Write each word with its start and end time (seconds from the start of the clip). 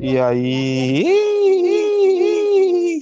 E 0.00 0.18
aí. 0.18 1.04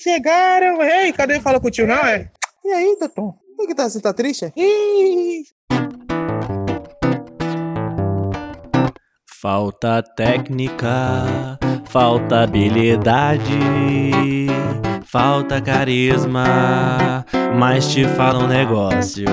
Chegaram. 0.02 0.82
Ei, 0.82 1.12
cadê? 1.12 1.40
Fala 1.40 1.60
com 1.60 1.68
o 1.68 1.70
tio, 1.70 1.86
não 1.86 1.94
é? 1.94 2.30
E 2.64 2.72
aí, 2.72 2.96
Tatom? 2.98 3.34
Por 3.56 3.66
que 3.66 3.74
tá, 3.74 3.88
você 3.88 4.00
tá 4.00 4.12
triste? 4.12 4.52
Ih, 4.56 5.44
Falta 9.40 10.02
técnica, 10.02 11.58
falta 11.84 12.42
habilidade, 12.42 13.53
falta 15.04 15.61
carisma, 15.61 17.25
mas 17.57 17.87
te 17.87 18.09
falo 18.09 18.45
um 18.45 18.49
negócio. 18.49 19.27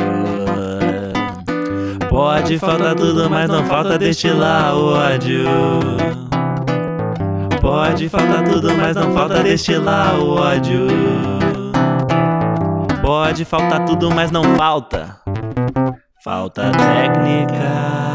Pode 2.10 2.60
faltar 2.60 2.96
tudo, 2.96 3.28
mas 3.28 3.50
não 3.50 3.66
falta 3.66 3.98
destilar 3.98 4.76
o 4.76 4.94
ódio. 4.94 6.23
Pode 7.64 8.10
faltar 8.10 8.44
tudo, 8.44 8.76
mas 8.76 8.94
não 8.94 9.14
falta 9.14 9.42
destilar 9.42 10.20
o 10.20 10.36
ódio. 10.36 10.86
Pode 13.02 13.46
faltar 13.46 13.86
tudo, 13.86 14.12
mas 14.12 14.30
não 14.32 14.44
falta. 14.58 15.18
Falta 16.22 16.70
técnica. 16.72 18.13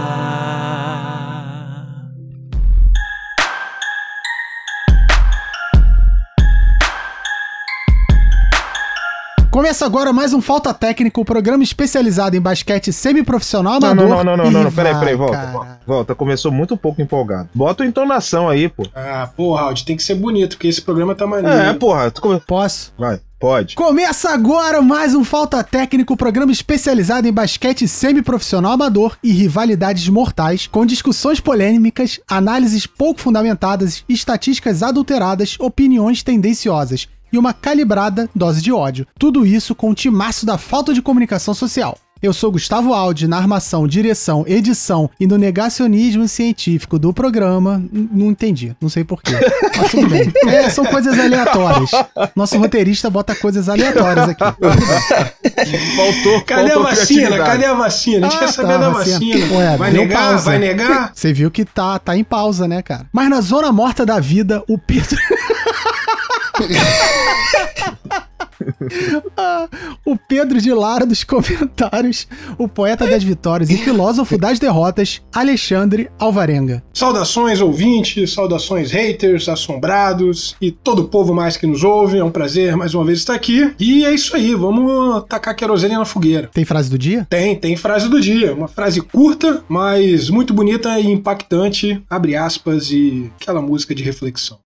Começa 9.59 9.85
agora 9.85 10.13
mais 10.13 10.33
um 10.33 10.41
Falta 10.41 10.73
Técnico, 10.73 11.21
o 11.21 11.25
programa 11.25 11.65
especializado 11.65 12.37
em 12.37 12.41
basquete 12.41 12.93
semiprofissional 12.93 13.79
amador. 13.79 14.09
não, 14.09 14.09
não, 14.09 14.25
não, 14.25 14.37
não, 14.37 14.51
não, 14.53 14.63
não, 14.63 14.73
peraí, 14.73 14.95
peraí, 14.95 15.17
volta, 15.17 15.37
cara. 15.37 15.51
volta, 15.51 15.81
volta. 15.85 16.15
Começou 16.15 16.53
muito 16.53 16.77
pouco 16.77 17.03
empolgado. 17.03 17.49
Bota 17.53 17.83
a 17.83 17.87
entonação 17.89 18.49
aí, 18.49 18.69
pô. 18.69 18.87
Ah, 18.95 19.29
porra, 19.37 19.63
Raul, 19.63 19.75
tem 19.85 19.97
que 19.97 20.03
ser 20.05 20.15
bonito, 20.15 20.51
porque 20.51 20.69
esse 20.69 20.81
programa 20.81 21.13
tá 21.13 21.27
maneiro. 21.27 21.59
É, 21.59 21.73
porra. 21.73 22.09
Tu. 22.09 22.41
Posso? 22.47 22.93
Vai, 22.97 23.19
pode. 23.41 23.75
Começa 23.75 24.31
agora 24.31 24.81
mais 24.81 25.13
um 25.13 25.25
Falta 25.25 25.65
Técnico, 25.65 26.17
programa 26.17 26.53
especializado 26.53 27.27
em 27.27 27.33
basquete 27.33 27.89
semiprofissional 27.89 28.75
amador 28.75 29.17
e 29.25 29.33
rivalidades 29.33 30.09
mortais, 30.09 30.69
com 30.69 30.87
discussões 30.87 31.41
polêmicas, 31.41 32.21
análises 32.31 32.87
pouco 32.87 33.21
fundamentadas, 33.21 34.05
estatísticas 34.09 34.85
adulteradas, 34.85 35.57
opiniões 35.59 36.23
tendenciosas 36.23 37.09
e 37.33 37.39
uma 37.39 37.53
calibrada 37.53 38.29
dose 38.35 38.63
de 38.63 38.73
ódio. 38.73 39.07
Tudo 39.19 39.47
isso 39.47 39.75
com 39.75 39.91
o 39.91 39.95
timaço 39.95 40.47
da 40.47 40.59
falta 40.59 40.93
de 40.95 41.03
comunicação 41.03 41.55
social. 41.55 41.97
Eu 42.21 42.33
sou 42.33 42.51
Gustavo 42.51 42.93
Aldi, 42.93 43.29
na 43.29 43.37
armação, 43.37 43.87
direção, 43.87 44.45
edição 44.49 45.09
e 45.21 45.27
no 45.27 45.39
negacionismo 45.39 46.27
científico 46.27 46.99
do 46.99 47.13
programa. 47.13 47.81
N- 47.93 48.09
Não 48.13 48.27
entendi, 48.31 48.75
não 48.81 48.89
sei 48.89 49.05
porquê. 49.05 49.35
Mas 49.77 49.91
tudo 49.93 50.09
bem. 50.09 50.33
É, 50.49 50.69
são 50.71 50.85
coisas 50.85 51.17
aleatórias. 51.19 51.91
Nosso 52.35 52.59
roteirista 52.59 53.09
bota 53.09 53.35
coisas 53.37 53.69
aleatórias 53.69 54.31
aqui. 54.31 54.43
Faltou. 55.97 56.41
Cadê 56.45 56.63
a 56.73 56.75
faltou 56.75 56.83
vacina? 56.85 57.07
criatividade. 57.29 57.51
Cadê 57.51 57.65
a 57.67 57.75
vacina? 57.75 58.27
A 58.27 58.31
gente 58.31 58.37
Ah, 58.37 58.41
quer 58.47 58.53
saber 58.53 58.69
tá, 58.73 58.79
da 58.79 58.91
vacina. 58.91 59.19
vacina. 59.19 59.57
Ué, 59.59 59.77
vai 59.77 59.93
negar? 59.93 60.23
pausa. 60.23 60.45
Vai 60.45 60.59
negar? 60.59 61.13
Você 61.15 61.33
viu 61.33 61.51
que 61.51 61.65
tá, 61.65 61.99
tá 62.01 62.17
em 62.17 62.25
pausa, 62.25 62.67
né, 62.67 62.83
cara? 62.83 63.07
Mas 63.13 63.29
na 63.31 63.41
zona 63.41 63.71
morta 63.71 64.05
da 64.05 64.19
vida, 64.19 64.63
o 64.69 64.77
Pedro. 64.77 65.17
Ah, 69.37 69.69
o 70.05 70.17
Pedro 70.17 70.61
de 70.61 70.73
Lara 70.73 71.07
dos 71.07 71.23
comentários, 71.23 72.27
o 72.57 72.67
poeta 72.67 73.07
das 73.07 73.23
vitórias 73.23 73.71
e 73.71 73.77
filósofo 73.77 74.37
das 74.37 74.59
derrotas, 74.59 75.23
Alexandre 75.33 76.11
Alvarenga. 76.19 76.83
Saudações 76.93 77.61
ouvintes, 77.61 78.33
saudações 78.33 78.91
haters, 78.91 79.49
assombrados 79.49 80.57
e 80.61 80.73
todo 80.73 81.03
o 81.03 81.09
povo 81.09 81.33
mais 81.33 81.57
que 81.57 81.67
nos 81.67 81.85
ouve. 81.85 82.19
É 82.19 82.25
um 82.25 82.31
prazer 82.31 82.77
mais 82.77 82.95
uma 82.95 83.05
vez 83.05 83.19
estar 83.19 83.35
aqui. 83.35 83.73
E 83.79 84.05
é 84.05 84.13
isso 84.13 84.35
aí, 84.35 84.55
vamos 84.55 85.25
tacar 85.29 85.55
querosene 85.55 85.97
na 85.97 86.05
fogueira. 86.05 86.51
Tem 86.53 86.65
frase 86.65 86.91
do 86.91 86.99
dia? 86.99 87.27
Tem, 87.31 87.55
tem 87.55 87.77
frase 87.77 88.09
do 88.09 88.21
dia. 88.21 88.53
Uma 88.55 88.69
frase 88.69 89.01
curta, 89.01 89.63
mas 89.69 90.31
muito 90.31 90.53
bonita 90.53 90.99
e 90.99 91.07
impactante. 91.07 92.03
Abre 92.11 92.35
aspas 92.35 92.91
e 92.91 93.31
aquela 93.41 93.63
música 93.63 93.95
de 93.95 94.03
reflexão. 94.03 94.59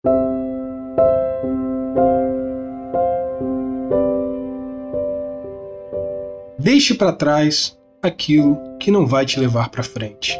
Deixe 6.63 6.93
para 6.93 7.11
trás 7.11 7.75
aquilo 8.03 8.77
que 8.79 8.91
não 8.91 9.07
vai 9.07 9.25
te 9.25 9.39
levar 9.39 9.69
para 9.69 9.81
frente. 9.81 10.39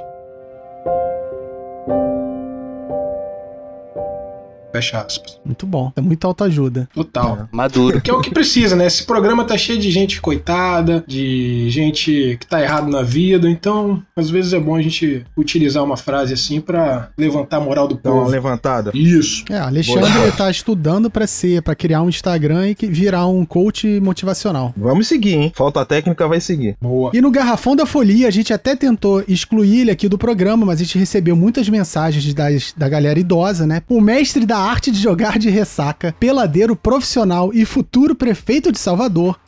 Fecha 4.71 4.99
aspas. 5.01 5.39
Muito 5.45 5.65
bom. 5.65 5.91
É 5.95 6.01
muito 6.01 6.25
autoajuda. 6.25 6.87
Total. 6.93 7.47
Maduro. 7.51 7.99
Que 8.01 8.09
é 8.09 8.13
o 8.13 8.21
que 8.21 8.31
precisa, 8.31 8.75
né? 8.75 8.87
Esse 8.87 9.03
programa 9.03 9.43
tá 9.43 9.57
cheio 9.57 9.79
de 9.79 9.91
gente 9.91 10.21
coitada, 10.21 11.03
de 11.07 11.69
gente 11.69 12.37
que 12.39 12.47
tá 12.47 12.61
errado 12.61 12.89
na 12.89 13.01
vida, 13.03 13.49
então 13.49 14.01
às 14.15 14.29
vezes 14.29 14.53
é 14.53 14.59
bom 14.59 14.75
a 14.75 14.81
gente 14.81 15.25
utilizar 15.37 15.83
uma 15.83 15.97
frase 15.97 16.33
assim 16.33 16.61
pra 16.61 17.09
levantar 17.17 17.57
a 17.57 17.59
moral 17.59 17.87
do 17.87 17.95
Dá 18.01 18.11
uma 18.11 18.19
povo. 18.21 18.31
levantada. 18.31 18.91
Isso. 18.93 19.43
É, 19.49 19.57
Alexandre 19.57 20.31
tá 20.37 20.49
estudando 20.49 21.09
pra 21.09 21.27
ser, 21.27 21.61
para 21.61 21.75
criar 21.75 22.01
um 22.01 22.09
Instagram 22.09 22.69
e 22.69 22.75
que- 22.75 22.87
virar 22.87 23.27
um 23.27 23.45
coach 23.45 23.99
motivacional. 23.99 24.73
Vamos 24.77 25.07
seguir, 25.07 25.33
hein? 25.35 25.51
Falta 25.55 25.85
técnica 25.85 26.27
vai 26.27 26.39
seguir. 26.39 26.75
Boa. 26.81 27.11
E 27.13 27.21
no 27.21 27.31
Garrafão 27.31 27.75
da 27.75 27.85
Folia, 27.85 28.27
a 28.27 28.31
gente 28.31 28.53
até 28.53 28.75
tentou 28.75 29.23
excluir 29.27 29.81
ele 29.81 29.91
aqui 29.91 30.07
do 30.07 30.17
programa, 30.17 30.65
mas 30.65 30.79
a 30.79 30.83
gente 30.83 30.97
recebeu 30.97 31.35
muitas 31.35 31.67
mensagens 31.69 32.33
das, 32.33 32.73
da 32.77 32.87
galera 32.87 33.19
idosa, 33.19 33.65
né? 33.67 33.81
O 33.89 33.99
mestre 33.99 34.45
da 34.45 34.60
arte 34.61 34.91
de 34.91 35.01
jogar 35.01 35.38
de 35.38 35.49
ressaca, 35.49 36.16
peladeiro 36.19 36.75
profissional 36.75 37.51
e 37.53 37.66
futuro 37.66 38.16
prefeito 38.16 38.72
de 38.72 38.79
Salvador, 38.79 39.39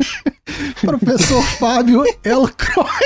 professor 0.80 1.42
Fábio 1.42 2.04
Elcroc. 2.24 2.90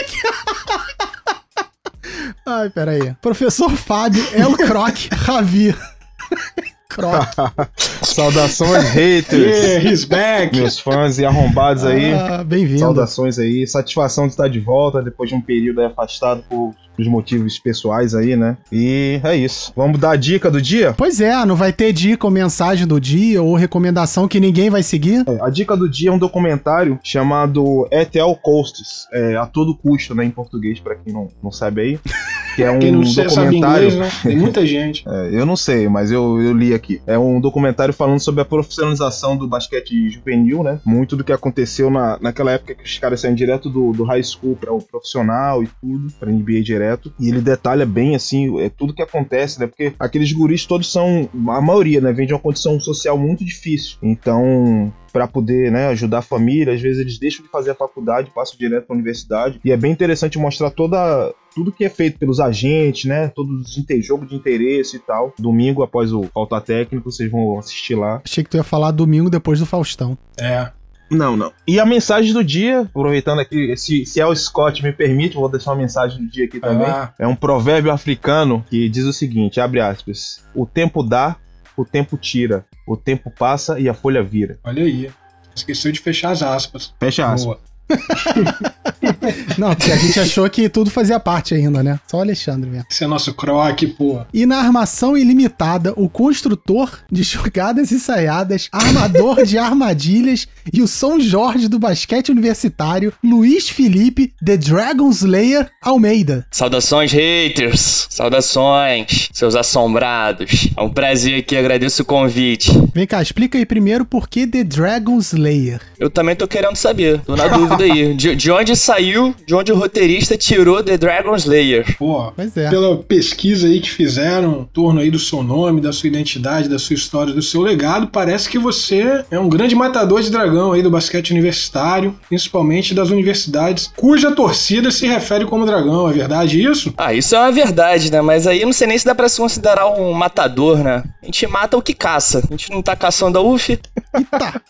Ai, 2.46 2.70
peraí. 2.70 3.14
Professor 3.20 3.70
Fábio 3.70 4.24
Elcroc 4.32 5.08
Ravi. 5.12 5.74
Croc. 6.90 7.24
Saudações, 8.02 8.84
haters. 8.90 9.32
Yeah, 9.58 9.88
he's 9.90 10.04
back. 10.04 10.56
Meus 10.56 10.78
fãs 10.78 11.18
e 11.18 11.24
arrombados 11.24 11.84
aí. 11.84 12.12
Ah, 12.12 12.44
Bem-vindo. 12.44 12.80
Saudações 12.80 13.38
aí. 13.38 13.66
Satisfação 13.66 14.26
de 14.26 14.32
estar 14.32 14.48
de 14.48 14.60
volta 14.60 15.00
depois 15.02 15.30
de 15.30 15.36
um 15.36 15.40
período 15.40 15.80
afastado 15.82 16.42
por 16.48 16.74
os 16.98 17.06
motivos 17.06 17.58
pessoais 17.58 18.14
aí, 18.14 18.36
né? 18.36 18.58
E 18.70 19.20
é 19.24 19.34
isso. 19.34 19.72
Vamos 19.74 19.98
dar 19.98 20.10
a 20.10 20.16
dica 20.16 20.50
do 20.50 20.60
dia? 20.60 20.92
Pois 20.96 21.20
é, 21.20 21.44
não 21.46 21.56
vai 21.56 21.72
ter 21.72 21.92
dica 21.92 22.26
ou 22.26 22.30
mensagem 22.30 22.86
do 22.86 23.00
dia 23.00 23.42
ou 23.42 23.54
recomendação 23.54 24.28
que 24.28 24.38
ninguém 24.38 24.68
vai 24.68 24.82
seguir? 24.82 25.24
É, 25.26 25.38
A 25.40 25.48
dica 25.48 25.74
do 25.76 25.88
dia 25.88 26.10
é 26.10 26.12
um 26.12 26.18
documentário 26.18 26.98
chamado 27.02 27.88
At 27.92 28.14
All 28.16 28.36
Costs, 28.36 29.06
é, 29.12 29.36
a 29.36 29.46
todo 29.46 29.74
custo, 29.74 30.14
né, 30.14 30.24
em 30.24 30.30
português, 30.30 30.78
pra 30.78 30.94
quem 30.94 31.12
não, 31.12 31.28
não 31.42 31.50
sabe 31.50 31.80
aí. 31.80 32.00
Que 32.60 32.64
é 32.64 32.70
um 32.70 32.78
Quem 32.78 32.92
não 32.92 33.06
sabe 33.06 33.28
documentário. 33.28 33.88
inglês, 33.88 33.96
né? 33.96 34.20
Tem 34.22 34.36
muita 34.36 34.66
gente. 34.66 35.00
É, 35.10 35.30
eu 35.32 35.46
não 35.46 35.56
sei, 35.56 35.88
mas 35.88 36.12
eu, 36.12 36.40
eu 36.40 36.52
li 36.52 36.74
aqui. 36.74 37.00
É 37.06 37.18
um 37.18 37.40
documentário 37.40 37.92
falando 37.92 38.20
sobre 38.20 38.42
a 38.42 38.44
profissionalização 38.44 39.36
do 39.36 39.48
basquete 39.48 40.10
juvenil, 40.10 40.62
né? 40.62 40.78
Muito 40.84 41.16
do 41.16 41.24
que 41.24 41.32
aconteceu 41.32 41.90
na, 41.90 42.18
naquela 42.20 42.52
época 42.52 42.74
que 42.74 42.84
os 42.84 42.98
caras 42.98 43.20
saem 43.20 43.34
direto 43.34 43.68
do, 43.68 43.92
do 43.92 44.04
high 44.04 44.22
school 44.22 44.56
para 44.56 44.72
o 44.72 44.80
profissional 44.80 45.62
e 45.64 45.68
tudo, 45.80 46.12
pra 46.18 46.30
NBA 46.30 46.60
direto. 46.62 47.12
E 47.18 47.28
ele 47.28 47.40
detalha 47.40 47.86
bem, 47.86 48.14
assim, 48.14 48.60
é, 48.60 48.68
tudo 48.68 48.94
que 48.94 49.02
acontece, 49.02 49.58
né? 49.58 49.66
Porque 49.66 49.92
aqueles 49.98 50.30
guris 50.32 50.66
todos 50.66 50.92
são, 50.92 51.28
a 51.48 51.60
maioria, 51.60 52.00
né? 52.00 52.12
Vem 52.12 52.26
de 52.26 52.34
uma 52.34 52.40
condição 52.40 52.78
social 52.78 53.16
muito 53.16 53.44
difícil. 53.44 53.96
Então, 54.02 54.92
para 55.12 55.26
poder 55.26 55.70
né, 55.70 55.88
ajudar 55.88 56.18
a 56.18 56.22
família. 56.22 56.72
Às 56.74 56.80
vezes 56.80 57.00
eles 57.00 57.18
deixam 57.18 57.44
de 57.44 57.50
fazer 57.50 57.70
a 57.70 57.74
faculdade, 57.74 58.30
passam 58.34 58.56
direto 58.58 58.86
para 58.86 58.94
a 58.94 58.98
universidade. 58.98 59.60
E 59.64 59.70
é 59.72 59.76
bem 59.76 59.92
interessante 59.92 60.38
mostrar 60.38 60.70
toda 60.70 61.32
tudo 61.54 61.72
que 61.72 61.84
é 61.84 61.88
feito 61.90 62.18
pelos 62.18 62.38
agentes, 62.38 63.06
né? 63.06 63.28
Todos 63.34 63.68
os 63.70 63.76
inte- 63.78 64.00
jogo 64.02 64.24
de 64.24 64.34
interesse 64.36 64.96
e 64.96 65.00
tal. 65.00 65.34
Domingo 65.38 65.82
após 65.82 66.12
o 66.12 66.22
falta 66.32 66.60
técnico, 66.60 67.10
vocês 67.10 67.30
vão 67.30 67.58
assistir 67.58 67.96
lá. 67.96 68.22
Achei 68.24 68.44
que 68.44 68.50
tu 68.50 68.56
ia 68.56 68.62
falar 68.62 68.92
domingo 68.92 69.28
depois 69.28 69.58
do 69.58 69.66
Faustão. 69.66 70.16
É. 70.38 70.70
Não, 71.10 71.36
não. 71.36 71.52
E 71.66 71.80
a 71.80 71.84
mensagem 71.84 72.32
do 72.32 72.44
dia, 72.44 72.82
aproveitando 72.82 73.40
aqui, 73.40 73.76
se, 73.76 74.06
se 74.06 74.20
El 74.20 74.32
Scott 74.36 74.80
me 74.80 74.92
permite, 74.92 75.34
vou 75.34 75.48
deixar 75.48 75.72
uma 75.72 75.78
mensagem 75.78 76.22
do 76.24 76.30
dia 76.30 76.44
aqui 76.44 76.60
Vai 76.60 76.70
também. 76.70 76.86
lá. 76.86 77.12
É 77.18 77.26
um 77.26 77.34
provérbio 77.34 77.90
africano 77.90 78.64
que 78.70 78.88
diz 78.88 79.04
o 79.04 79.12
seguinte, 79.12 79.60
abre 79.60 79.80
aspas, 79.80 80.44
o 80.54 80.64
tempo 80.64 81.02
dá, 81.02 81.34
o 81.76 81.84
tempo 81.84 82.16
tira, 82.16 82.64
o 82.92 82.96
tempo 82.96 83.30
passa 83.30 83.78
e 83.78 83.88
a 83.88 83.94
folha 83.94 84.22
vira. 84.22 84.58
Olha 84.64 84.82
aí. 84.82 85.10
Esqueceu 85.54 85.92
de 85.92 86.00
fechar 86.00 86.30
as 86.30 86.42
aspas. 86.42 86.94
Fecha 86.98 87.24
aspas. 87.24 87.44
Boa. 87.44 87.69
Não, 89.58 89.74
porque 89.74 89.92
a 89.92 89.96
gente 89.96 90.18
achou 90.18 90.48
que 90.48 90.68
tudo 90.68 90.90
fazia 90.90 91.18
parte 91.20 91.54
ainda, 91.54 91.82
né? 91.82 91.98
Só 92.06 92.18
o 92.18 92.20
Alexandre 92.20 92.68
mesmo. 92.68 92.86
Esse 92.90 93.04
é 93.04 93.06
nosso 93.06 93.34
croque, 93.34 93.86
pô. 93.86 94.20
E 94.32 94.46
na 94.46 94.58
armação 94.58 95.16
ilimitada, 95.16 95.92
o 95.96 96.08
construtor 96.08 96.98
de 97.10 97.22
jogadas 97.22 97.92
ensaiadas, 97.92 98.68
armador 98.72 99.44
de 99.44 99.58
armadilhas 99.58 100.46
e 100.72 100.82
o 100.82 100.88
São 100.88 101.20
Jorge 101.20 101.68
do 101.68 101.78
basquete 101.78 102.30
universitário, 102.30 103.12
Luiz 103.22 103.68
Felipe, 103.68 104.32
The 104.44 104.56
Dragon 104.56 105.10
Slayer 105.10 105.70
Almeida. 105.82 106.46
Saudações, 106.50 107.12
haters! 107.12 108.06
Saudações, 108.10 109.28
seus 109.32 109.54
assombrados. 109.54 110.68
É 110.76 110.82
um 110.82 110.90
prazer 110.90 111.40
aqui, 111.40 111.56
agradeço 111.56 112.02
o 112.02 112.04
convite. 112.04 112.70
Vem 112.94 113.06
cá, 113.06 113.22
explica 113.22 113.58
aí 113.58 113.66
primeiro 113.66 114.04
por 114.04 114.28
que 114.28 114.46
The 114.46 114.64
Dragon 114.64 115.18
Slayer. 115.18 115.80
Eu 115.98 116.10
também 116.10 116.34
tô 116.34 116.46
querendo 116.46 116.76
saber, 116.76 117.20
tô 117.20 117.36
na 117.36 117.48
dúvida 117.48 117.79
aí. 117.82 118.14
De, 118.14 118.34
de 118.34 118.50
onde 118.50 118.76
saiu, 118.76 119.34
de 119.46 119.54
onde 119.54 119.72
o 119.72 119.76
roteirista 119.76 120.36
tirou 120.36 120.82
The 120.82 120.96
Dragon 120.96 121.34
Slayer? 121.36 121.96
Pô, 121.98 122.32
Pois 122.34 122.56
é. 122.56 122.68
pela 122.70 122.96
pesquisa 122.98 123.66
aí 123.66 123.80
que 123.80 123.90
fizeram 123.90 124.60
em 124.60 124.64
torno 124.72 125.00
aí 125.00 125.10
do 125.10 125.18
seu 125.18 125.42
nome, 125.42 125.80
da 125.80 125.92
sua 125.92 126.08
identidade, 126.08 126.68
da 126.68 126.78
sua 126.78 126.94
história, 126.94 127.32
do 127.32 127.42
seu 127.42 127.60
legado, 127.62 128.08
parece 128.08 128.48
que 128.48 128.58
você 128.58 129.24
é 129.30 129.38
um 129.38 129.48
grande 129.48 129.74
matador 129.74 130.20
de 130.22 130.30
dragão 130.30 130.72
aí 130.72 130.82
do 130.82 130.90
basquete 130.90 131.30
universitário, 131.30 132.14
principalmente 132.28 132.94
das 132.94 133.10
universidades 133.10 133.90
cuja 133.96 134.32
torcida 134.32 134.90
se 134.90 135.06
refere 135.06 135.44
como 135.44 135.66
dragão, 135.66 136.08
é 136.08 136.12
verdade 136.12 136.62
isso? 136.62 136.92
Ah, 136.96 137.12
isso 137.12 137.34
é 137.34 137.38
uma 137.38 137.52
verdade, 137.52 138.10
né? 138.10 138.20
Mas 138.20 138.46
aí 138.46 138.60
eu 138.60 138.66
não 138.66 138.72
sei 138.72 138.86
nem 138.86 138.98
se 138.98 139.04
dá 139.04 139.14
pra 139.14 139.28
se 139.28 139.38
considerar 139.40 139.86
um 139.88 140.12
matador, 140.12 140.78
né? 140.78 141.02
A 141.22 141.26
gente 141.26 141.46
mata 141.46 141.76
o 141.76 141.82
que 141.82 141.94
caça. 141.94 142.38
A 142.38 142.50
gente 142.50 142.70
não 142.70 142.82
tá 142.82 142.96
caçando 142.96 143.38
a 143.38 143.42
UF. 143.42 143.70
Eita! 144.14 144.62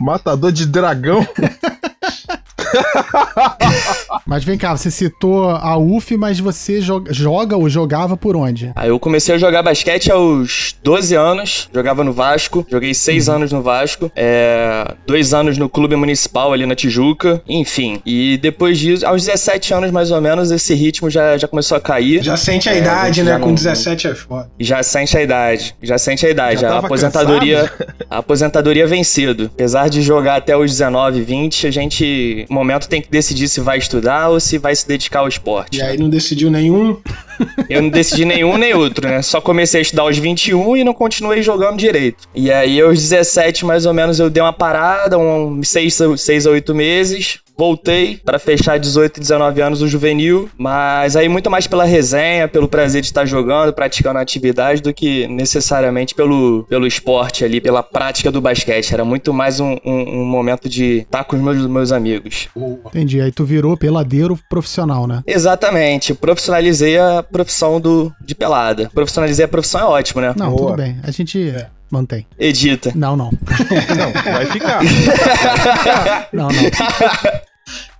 Matador 0.00 0.52
de 0.52 0.66
dragão. 0.66 1.26
Mas 4.26 4.44
vem 4.44 4.56
cá, 4.56 4.76
você 4.76 4.90
citou 4.90 5.50
a 5.50 5.76
UF, 5.76 6.16
mas 6.16 6.38
você 6.38 6.80
jo- 6.80 7.04
joga 7.10 7.56
ou 7.56 7.68
jogava 7.68 8.16
por 8.16 8.36
onde? 8.36 8.70
Aí 8.76 8.88
eu 8.88 8.98
comecei 8.98 9.34
a 9.34 9.38
jogar 9.38 9.62
basquete 9.62 10.10
aos 10.10 10.76
12 10.82 11.14
anos, 11.14 11.68
jogava 11.74 12.04
no 12.04 12.12
Vasco, 12.12 12.64
joguei 12.70 12.94
6 12.94 13.28
anos 13.28 13.52
no 13.52 13.62
Vasco, 13.62 14.10
é, 14.14 14.94
dois 15.06 15.34
anos 15.34 15.58
no 15.58 15.68
clube 15.68 15.96
municipal 15.96 16.52
ali 16.52 16.64
na 16.66 16.74
Tijuca, 16.74 17.42
enfim. 17.48 18.00
E 18.06 18.38
depois 18.38 18.78
disso, 18.78 19.06
aos 19.06 19.24
17 19.24 19.74
anos 19.74 19.90
mais 19.90 20.10
ou 20.10 20.20
menos, 20.20 20.50
esse 20.50 20.74
ritmo 20.74 21.10
já, 21.10 21.36
já 21.36 21.48
começou 21.48 21.76
a 21.76 21.80
cair. 21.80 22.22
Já 22.22 22.36
sente 22.36 22.68
a 22.68 22.74
É, 22.74 22.78
idade, 22.78 23.16
já 23.18 23.24
né? 23.24 23.32
não- 23.38 23.40
Com 23.48 23.54
17 23.54 24.06
é 24.08 24.14
foda. 24.14 24.50
Já 24.58 24.82
sente 24.82 25.16
a 25.16 25.22
idade, 25.22 25.74
já 25.82 25.98
sente 25.98 26.26
a 26.26 26.30
idade. 26.30 26.60
Já 26.60 26.74
a 26.74 26.78
aposentadoria, 26.78 27.70
a 28.08 28.18
aposentadoria 28.18 28.86
vem 28.86 29.02
cedo. 29.02 29.50
Apesar 29.54 29.88
de 29.88 30.02
jogar 30.02 30.36
até 30.36 30.56
os 30.56 30.70
19, 30.70 31.22
20, 31.22 31.66
a 31.66 31.70
gente, 31.70 32.46
momento, 32.52 32.88
tem 32.88 33.00
que 33.00 33.10
decidir 33.10 33.48
se 33.48 33.60
vai 33.60 33.78
estudar 33.78 34.28
ou 34.28 34.40
se 34.40 34.58
vai 34.58 34.74
se 34.74 34.86
dedicar 34.86 35.20
ao 35.20 35.28
esporte. 35.28 35.78
E 35.78 35.82
aí 35.82 35.98
não 35.98 36.08
decidiu 36.08 36.50
nenhum. 36.50 36.96
Eu 37.68 37.82
não 37.82 37.88
decidi 37.88 38.24
nenhum 38.24 38.58
nem 38.58 38.74
outro, 38.74 39.08
né? 39.08 39.22
Só 39.22 39.40
comecei 39.40 39.80
a 39.80 39.82
estudar 39.82 40.02
aos 40.02 40.18
21 40.18 40.76
e 40.76 40.84
não 40.84 40.92
continuei 40.92 41.42
jogando 41.42 41.78
direito. 41.78 42.28
E 42.34 42.52
aí, 42.52 42.80
aos 42.80 43.00
17, 43.00 43.64
mais 43.64 43.86
ou 43.86 43.94
menos, 43.94 44.20
eu 44.20 44.28
dei 44.28 44.42
uma 44.42 44.52
parada, 44.52 45.16
uns 45.16 45.68
6 45.68 46.46
a 46.46 46.50
8 46.50 46.74
meses. 46.74 47.38
Voltei 47.60 48.16
para 48.24 48.38
fechar 48.38 48.78
18 48.78 49.18
e 49.18 49.20
19 49.20 49.60
anos 49.60 49.82
o 49.82 49.86
juvenil, 49.86 50.48
mas 50.56 51.14
aí 51.14 51.28
muito 51.28 51.50
mais 51.50 51.66
pela 51.66 51.84
resenha, 51.84 52.48
pelo 52.48 52.66
prazer 52.66 53.02
de 53.02 53.08
estar 53.08 53.26
jogando, 53.26 53.70
praticando 53.74 54.18
a 54.18 54.22
atividade, 54.22 54.80
do 54.80 54.94
que 54.94 55.26
necessariamente 55.28 56.14
pelo, 56.14 56.64
pelo 56.70 56.86
esporte 56.86 57.44
ali, 57.44 57.60
pela 57.60 57.82
prática 57.82 58.32
do 58.32 58.40
basquete. 58.40 58.94
Era 58.94 59.04
muito 59.04 59.34
mais 59.34 59.60
um, 59.60 59.76
um- 59.84 60.20
um 60.22 60.24
momento 60.24 60.70
de 60.70 61.00
estar 61.00 61.22
com 61.24 61.36
os 61.36 61.42
meus, 61.42 61.66
meus 61.66 61.92
amigos. 61.92 62.48
Entendi. 62.86 63.20
Aí 63.20 63.30
tu 63.30 63.44
virou 63.44 63.76
peladeiro 63.76 64.38
profissional, 64.48 65.06
né? 65.06 65.22
Exatamente, 65.26 66.14
profissionalizei 66.14 66.98
a 66.98 67.22
profissão 67.22 67.78
do, 67.78 68.10
de 68.24 68.34
pelada. 68.34 68.90
Profissionalizei 68.94 69.44
a 69.44 69.48
profissão 69.48 69.80
é 69.82 69.84
ótimo, 69.84 70.22
né? 70.22 70.32
Não, 70.34 70.48
Boa. 70.52 70.70
tudo 70.70 70.76
bem. 70.82 70.98
A 71.02 71.10
gente 71.10 71.54
mantém. 71.90 72.26
Edita. 72.38 72.90
Não, 72.94 73.16
não. 73.18 73.30
Não, 73.30 74.32
vai 74.32 74.46
ficar. 74.46 74.80
Não, 76.32 76.48
não. 76.48 77.49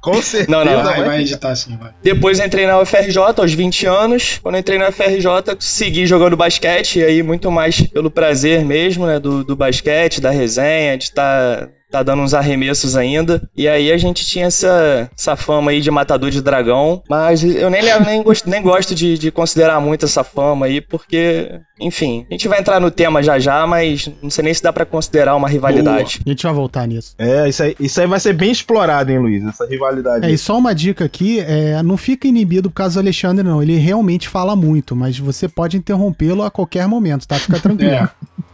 Com 0.00 0.20
certeza. 0.22 0.50
Não, 0.50 0.64
não, 0.64 0.82
Vai, 0.82 1.04
vai 1.04 1.20
editar 1.20 1.50
assim, 1.50 1.76
vai. 1.76 1.92
Depois 2.02 2.40
entrei 2.40 2.66
na 2.66 2.80
UFRJ 2.80 3.18
aos 3.36 3.52
20 3.52 3.86
anos. 3.86 4.38
Quando 4.42 4.56
entrei 4.56 4.78
na 4.78 4.88
UFRJ, 4.88 5.56
segui 5.58 6.06
jogando 6.06 6.36
basquete, 6.36 7.00
e 7.00 7.04
aí 7.04 7.22
muito 7.22 7.50
mais 7.50 7.80
pelo 7.82 8.10
prazer 8.10 8.64
mesmo, 8.64 9.06
né? 9.06 9.20
Do, 9.20 9.44
do 9.44 9.54
basquete, 9.54 10.20
da 10.20 10.30
resenha, 10.30 10.96
de 10.96 11.04
estar 11.04 11.66
tá 11.66 11.68
dando 12.04 12.22
uns 12.22 12.34
arremessos 12.34 12.96
ainda. 12.96 13.42
E 13.56 13.68
aí 13.68 13.92
a 13.92 13.98
gente 13.98 14.24
tinha 14.24 14.46
essa, 14.46 15.10
essa 15.16 15.36
fama 15.36 15.70
aí 15.70 15.80
de 15.80 15.90
matador 15.90 16.30
de 16.30 16.40
dragão. 16.40 17.02
Mas 17.08 17.42
eu 17.42 17.70
nem, 17.70 17.82
nem, 18.04 18.22
gosto, 18.22 18.48
nem 18.48 18.62
gosto 18.62 18.94
de, 18.94 19.18
de 19.18 19.30
considerar 19.30 19.80
muito 19.80 20.04
essa 20.04 20.22
fama 20.22 20.66
aí, 20.66 20.80
porque, 20.80 21.60
enfim, 21.80 22.26
a 22.30 22.34
gente 22.34 22.48
vai 22.48 22.60
entrar 22.60 22.80
no 22.80 22.90
tema 22.90 23.22
já 23.22 23.38
já, 23.38 23.66
mas 23.66 24.10
não 24.22 24.30
sei 24.30 24.44
nem 24.44 24.54
se 24.54 24.62
dá 24.62 24.72
pra 24.72 24.84
considerar 24.84 25.34
uma 25.36 25.48
rivalidade. 25.48 26.20
A 26.24 26.28
gente 26.28 26.42
vai 26.42 26.52
voltar 26.52 26.86
nisso. 26.86 27.14
É, 27.18 27.48
isso 27.48 27.62
aí, 27.62 27.76
isso 27.80 28.00
aí 28.00 28.06
vai 28.06 28.20
ser 28.20 28.32
bem 28.32 28.50
explorado, 28.50 29.10
hein, 29.10 29.18
Luiz? 29.18 29.44
Essa 29.44 29.66
rivalidade. 29.66 30.26
É, 30.26 30.30
e 30.30 30.38
só 30.38 30.56
uma 30.56 30.74
dica 30.74 31.04
aqui, 31.04 31.40
é, 31.40 31.82
não 31.82 31.96
fica 31.96 32.28
inibido 32.28 32.70
por 32.70 32.76
causa 32.76 32.94
do 32.94 33.04
Alexandre, 33.04 33.44
não. 33.44 33.62
Ele 33.62 33.76
realmente 33.76 34.28
fala 34.28 34.54
muito, 34.54 34.94
mas 34.94 35.18
você 35.18 35.48
pode 35.48 35.76
interrompê-lo 35.76 36.42
a 36.42 36.50
qualquer 36.50 36.86
momento, 36.86 37.26
tá? 37.26 37.36
Fica 37.36 37.58
tranquilo. 37.58 37.90
É. 37.90 38.08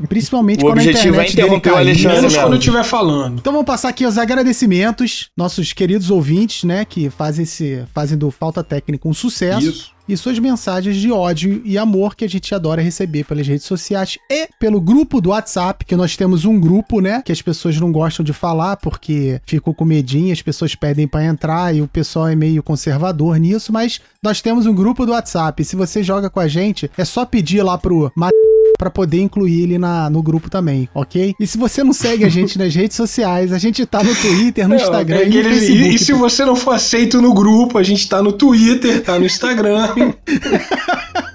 Principalmente 0.08 0.62
O 0.62 0.68
quando 0.68 0.78
a 0.78 0.82
é 0.82 0.90
internet 0.90 1.34
dele 1.34 1.46
interromper 1.46 1.70
o 1.70 1.72
cair. 1.74 1.86
Alexandre 1.86 2.16
Menos 2.16 2.32
mesmo. 2.32 2.40
quando 2.46 2.52
eu 2.52 2.58
estiver 2.58 2.84
falando. 2.84 3.25
Então 3.34 3.52
vamos 3.52 3.66
passar 3.66 3.88
aqui 3.88 4.04
aos 4.04 4.16
agradecimentos, 4.18 5.28
nossos 5.36 5.72
queridos 5.72 6.10
ouvintes, 6.10 6.64
né, 6.64 6.84
que 6.84 7.10
fazem, 7.10 7.42
esse, 7.44 7.84
fazem 7.94 8.16
do 8.16 8.30
Falta 8.30 8.62
Técnica 8.62 9.08
um 9.08 9.14
sucesso. 9.14 9.68
Isso. 9.68 9.96
E 10.08 10.16
suas 10.16 10.38
mensagens 10.38 10.94
de 10.98 11.10
ódio 11.10 11.60
e 11.64 11.76
amor 11.76 12.14
que 12.14 12.24
a 12.24 12.28
gente 12.28 12.54
adora 12.54 12.80
receber 12.80 13.24
pelas 13.24 13.44
redes 13.44 13.66
sociais 13.66 14.16
e 14.30 14.48
pelo 14.60 14.80
grupo 14.80 15.20
do 15.20 15.30
WhatsApp, 15.30 15.84
que 15.84 15.96
nós 15.96 16.16
temos 16.16 16.44
um 16.44 16.60
grupo, 16.60 17.00
né? 17.00 17.22
Que 17.24 17.32
as 17.32 17.42
pessoas 17.42 17.76
não 17.80 17.90
gostam 17.90 18.24
de 18.24 18.32
falar 18.32 18.76
porque 18.76 19.40
ficou 19.44 19.74
com 19.74 19.84
medinho, 19.84 20.32
as 20.32 20.40
pessoas 20.40 20.76
pedem 20.76 21.08
pra 21.08 21.24
entrar 21.24 21.74
e 21.74 21.82
o 21.82 21.88
pessoal 21.88 22.28
é 22.28 22.36
meio 22.36 22.62
conservador 22.62 23.36
nisso, 23.38 23.72
mas 23.72 24.00
nós 24.22 24.40
temos 24.40 24.64
um 24.64 24.72
grupo 24.72 25.04
do 25.04 25.10
WhatsApp. 25.10 25.64
Se 25.64 25.74
você 25.74 26.04
joga 26.04 26.30
com 26.30 26.38
a 26.38 26.46
gente, 26.46 26.88
é 26.96 27.04
só 27.04 27.26
pedir 27.26 27.60
lá 27.64 27.76
pro 27.76 28.12
Ma- 28.14 28.30
pra 28.78 28.90
poder 28.90 29.20
incluir 29.20 29.62
ele 29.62 29.78
na, 29.78 30.08
no 30.10 30.22
grupo 30.22 30.50
também, 30.50 30.88
ok? 30.94 31.34
E 31.40 31.46
se 31.46 31.56
você 31.58 31.82
não 31.82 31.92
segue 31.92 32.24
a 32.24 32.28
gente 32.28 32.58
nas 32.58 32.74
redes 32.74 32.96
sociais, 32.96 33.52
a 33.52 33.58
gente 33.58 33.84
tá 33.86 34.02
no 34.02 34.14
Twitter, 34.14 34.68
no 34.68 34.74
Instagram 34.74 35.16
É, 35.18 35.22
e 35.22 35.28
no 35.30 35.38
aquele- 35.40 35.54
Facebook. 35.54 35.82
e, 35.90 35.94
e 35.94 35.98
se 35.98 36.12
você 36.12 36.44
não 36.44 36.56
for 36.56 36.72
aceito 36.72 37.20
no 37.22 37.32
grupo, 37.34 37.78
a 37.78 37.82
gente 37.82 38.08
tá 38.08 38.22
no 38.22 38.32
Twitter, 38.32 39.02
tá 39.02 39.18
no 39.18 39.24
Instagram. 39.26 40.12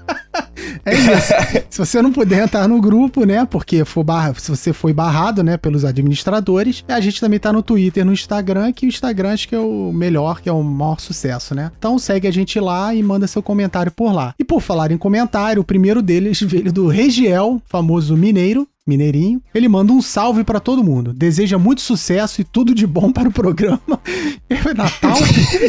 É 0.86 0.94
isso. 0.94 1.34
se 1.70 1.78
você 1.78 2.02
não 2.02 2.12
puder 2.12 2.44
entrar 2.44 2.68
no 2.68 2.82
grupo, 2.82 3.24
né? 3.26 3.46
Porque 3.46 3.86
for 3.86 4.04
barra, 4.04 4.34
se 4.38 4.50
você 4.50 4.74
foi 4.74 4.94
barrado, 4.94 5.44
né, 5.44 5.58
pelos 5.58 5.86
administradores, 5.86 6.84
a 6.88 7.00
gente 7.00 7.20
também 7.20 7.40
tá 7.40 7.54
no 7.54 7.62
Twitter, 7.62 8.06
no 8.06 8.14
Instagram, 8.14 8.72
que 8.72 8.86
o 8.86 8.90
Instagram 8.90 9.34
acho 9.34 9.48
que 9.48 9.56
é 9.56 9.60
o 9.60 9.92
melhor, 9.94 10.42
que 10.42 10.50
é 10.50 10.52
o 10.52 10.64
maior 10.64 11.00
sucesso, 11.00 11.54
né? 11.54 11.72
Então 11.78 11.98
segue 12.00 12.28
a 12.28 12.32
gente 12.32 12.60
lá 12.60 12.94
e 12.94 13.04
manda 13.04 13.28
seu 13.28 13.42
comentário 13.42 13.92
por 13.92 14.12
lá. 14.12 14.34
E 14.38 14.44
por 14.44 14.62
falar 14.62 14.92
em 14.92 14.98
comentário, 14.98 15.62
o 15.62 15.66
primeiro 15.66 16.02
deles 16.02 16.42
veio 16.44 16.72
do 16.72 16.88
Regiel, 16.88 17.62
famoso 17.68 18.18
mineiro. 18.18 18.68
Mineirinho, 18.88 19.42
ele 19.54 19.68
manda 19.70 19.94
um 19.94 20.02
salve 20.02 20.44
pra 20.44 20.60
todo 20.60 20.84
mundo. 20.84 21.14
Deseja 21.14 21.58
muito 21.60 21.82
sucesso 21.82 22.42
e 22.42 22.44
tudo 22.44 22.74
de 22.74 22.88
bom 22.88 23.12
para 23.12 23.30
o 23.30 23.32
programa. 23.32 23.80
É 24.50 24.74
Natal 24.74 25.18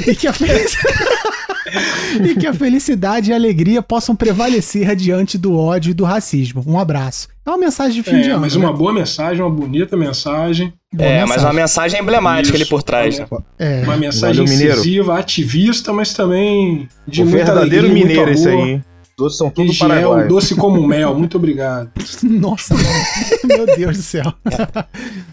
e 0.09 0.15
que 0.17 0.27
a 0.27 0.33
felicidade 0.33 0.99
e 2.29 2.35
que 2.35 2.47
a 2.49 2.53
felicidade 2.53 3.31
e 3.31 3.33
a 3.33 3.37
alegria 3.37 3.81
possam 3.81 4.17
prevalecer 4.17 4.97
diante 4.97 5.39
do 5.39 5.57
ódio 5.57 5.91
e 5.93 5.95
do 5.95 6.03
racismo. 6.05 6.65
Um 6.67 6.77
abraço. 6.79 7.29
É 7.47 7.51
uma 7.51 7.59
mensagem 7.59 8.03
de 8.03 8.03
fim 8.03 8.21
de 8.21 8.29
É, 8.29 8.33
ano. 8.33 8.41
mas 8.41 8.57
né? 8.57 8.65
uma 8.65 8.73
boa 8.73 8.93
mensagem, 8.93 9.41
uma 9.41 9.51
bonita 9.51 9.97
mensagem. 9.97 10.73
Boa 10.93 11.09
é, 11.09 11.21
mas 11.21 11.29
mensagem. 11.29 11.47
uma 11.47 11.53
mensagem 11.53 12.01
emblemática 12.01 12.57
Isso. 12.57 12.65
ali 12.65 12.69
por 12.71 12.83
trás. 12.83 13.19
né? 13.21 13.27
É, 13.59 13.83
Uma 13.85 13.97
mensagem 13.97 14.45
Valeu, 14.45 14.73
incisiva, 14.73 15.19
ativista, 15.19 15.93
mas 15.93 16.13
também 16.13 16.89
de 17.07 17.23
o 17.23 17.25
muita 17.27 17.45
verdadeiro 17.45 17.87
alegria, 17.87 18.05
mineiro, 18.05 18.27
muito 18.27 18.39
esse 18.39 18.49
aí. 18.49 18.83
Todos 19.23 19.37
são 19.37 19.51
tudo 19.51 19.69
Regiel, 19.69 19.89
paraguaios. 19.89 20.29
doce 20.29 20.55
como 20.55 20.83
mel. 20.87 21.15
Muito 21.19 21.37
obrigado. 21.37 21.91
Nossa, 22.23 22.75
meu 23.45 23.67
Deus 23.77 23.97
do 23.97 24.03
céu. 24.03 24.33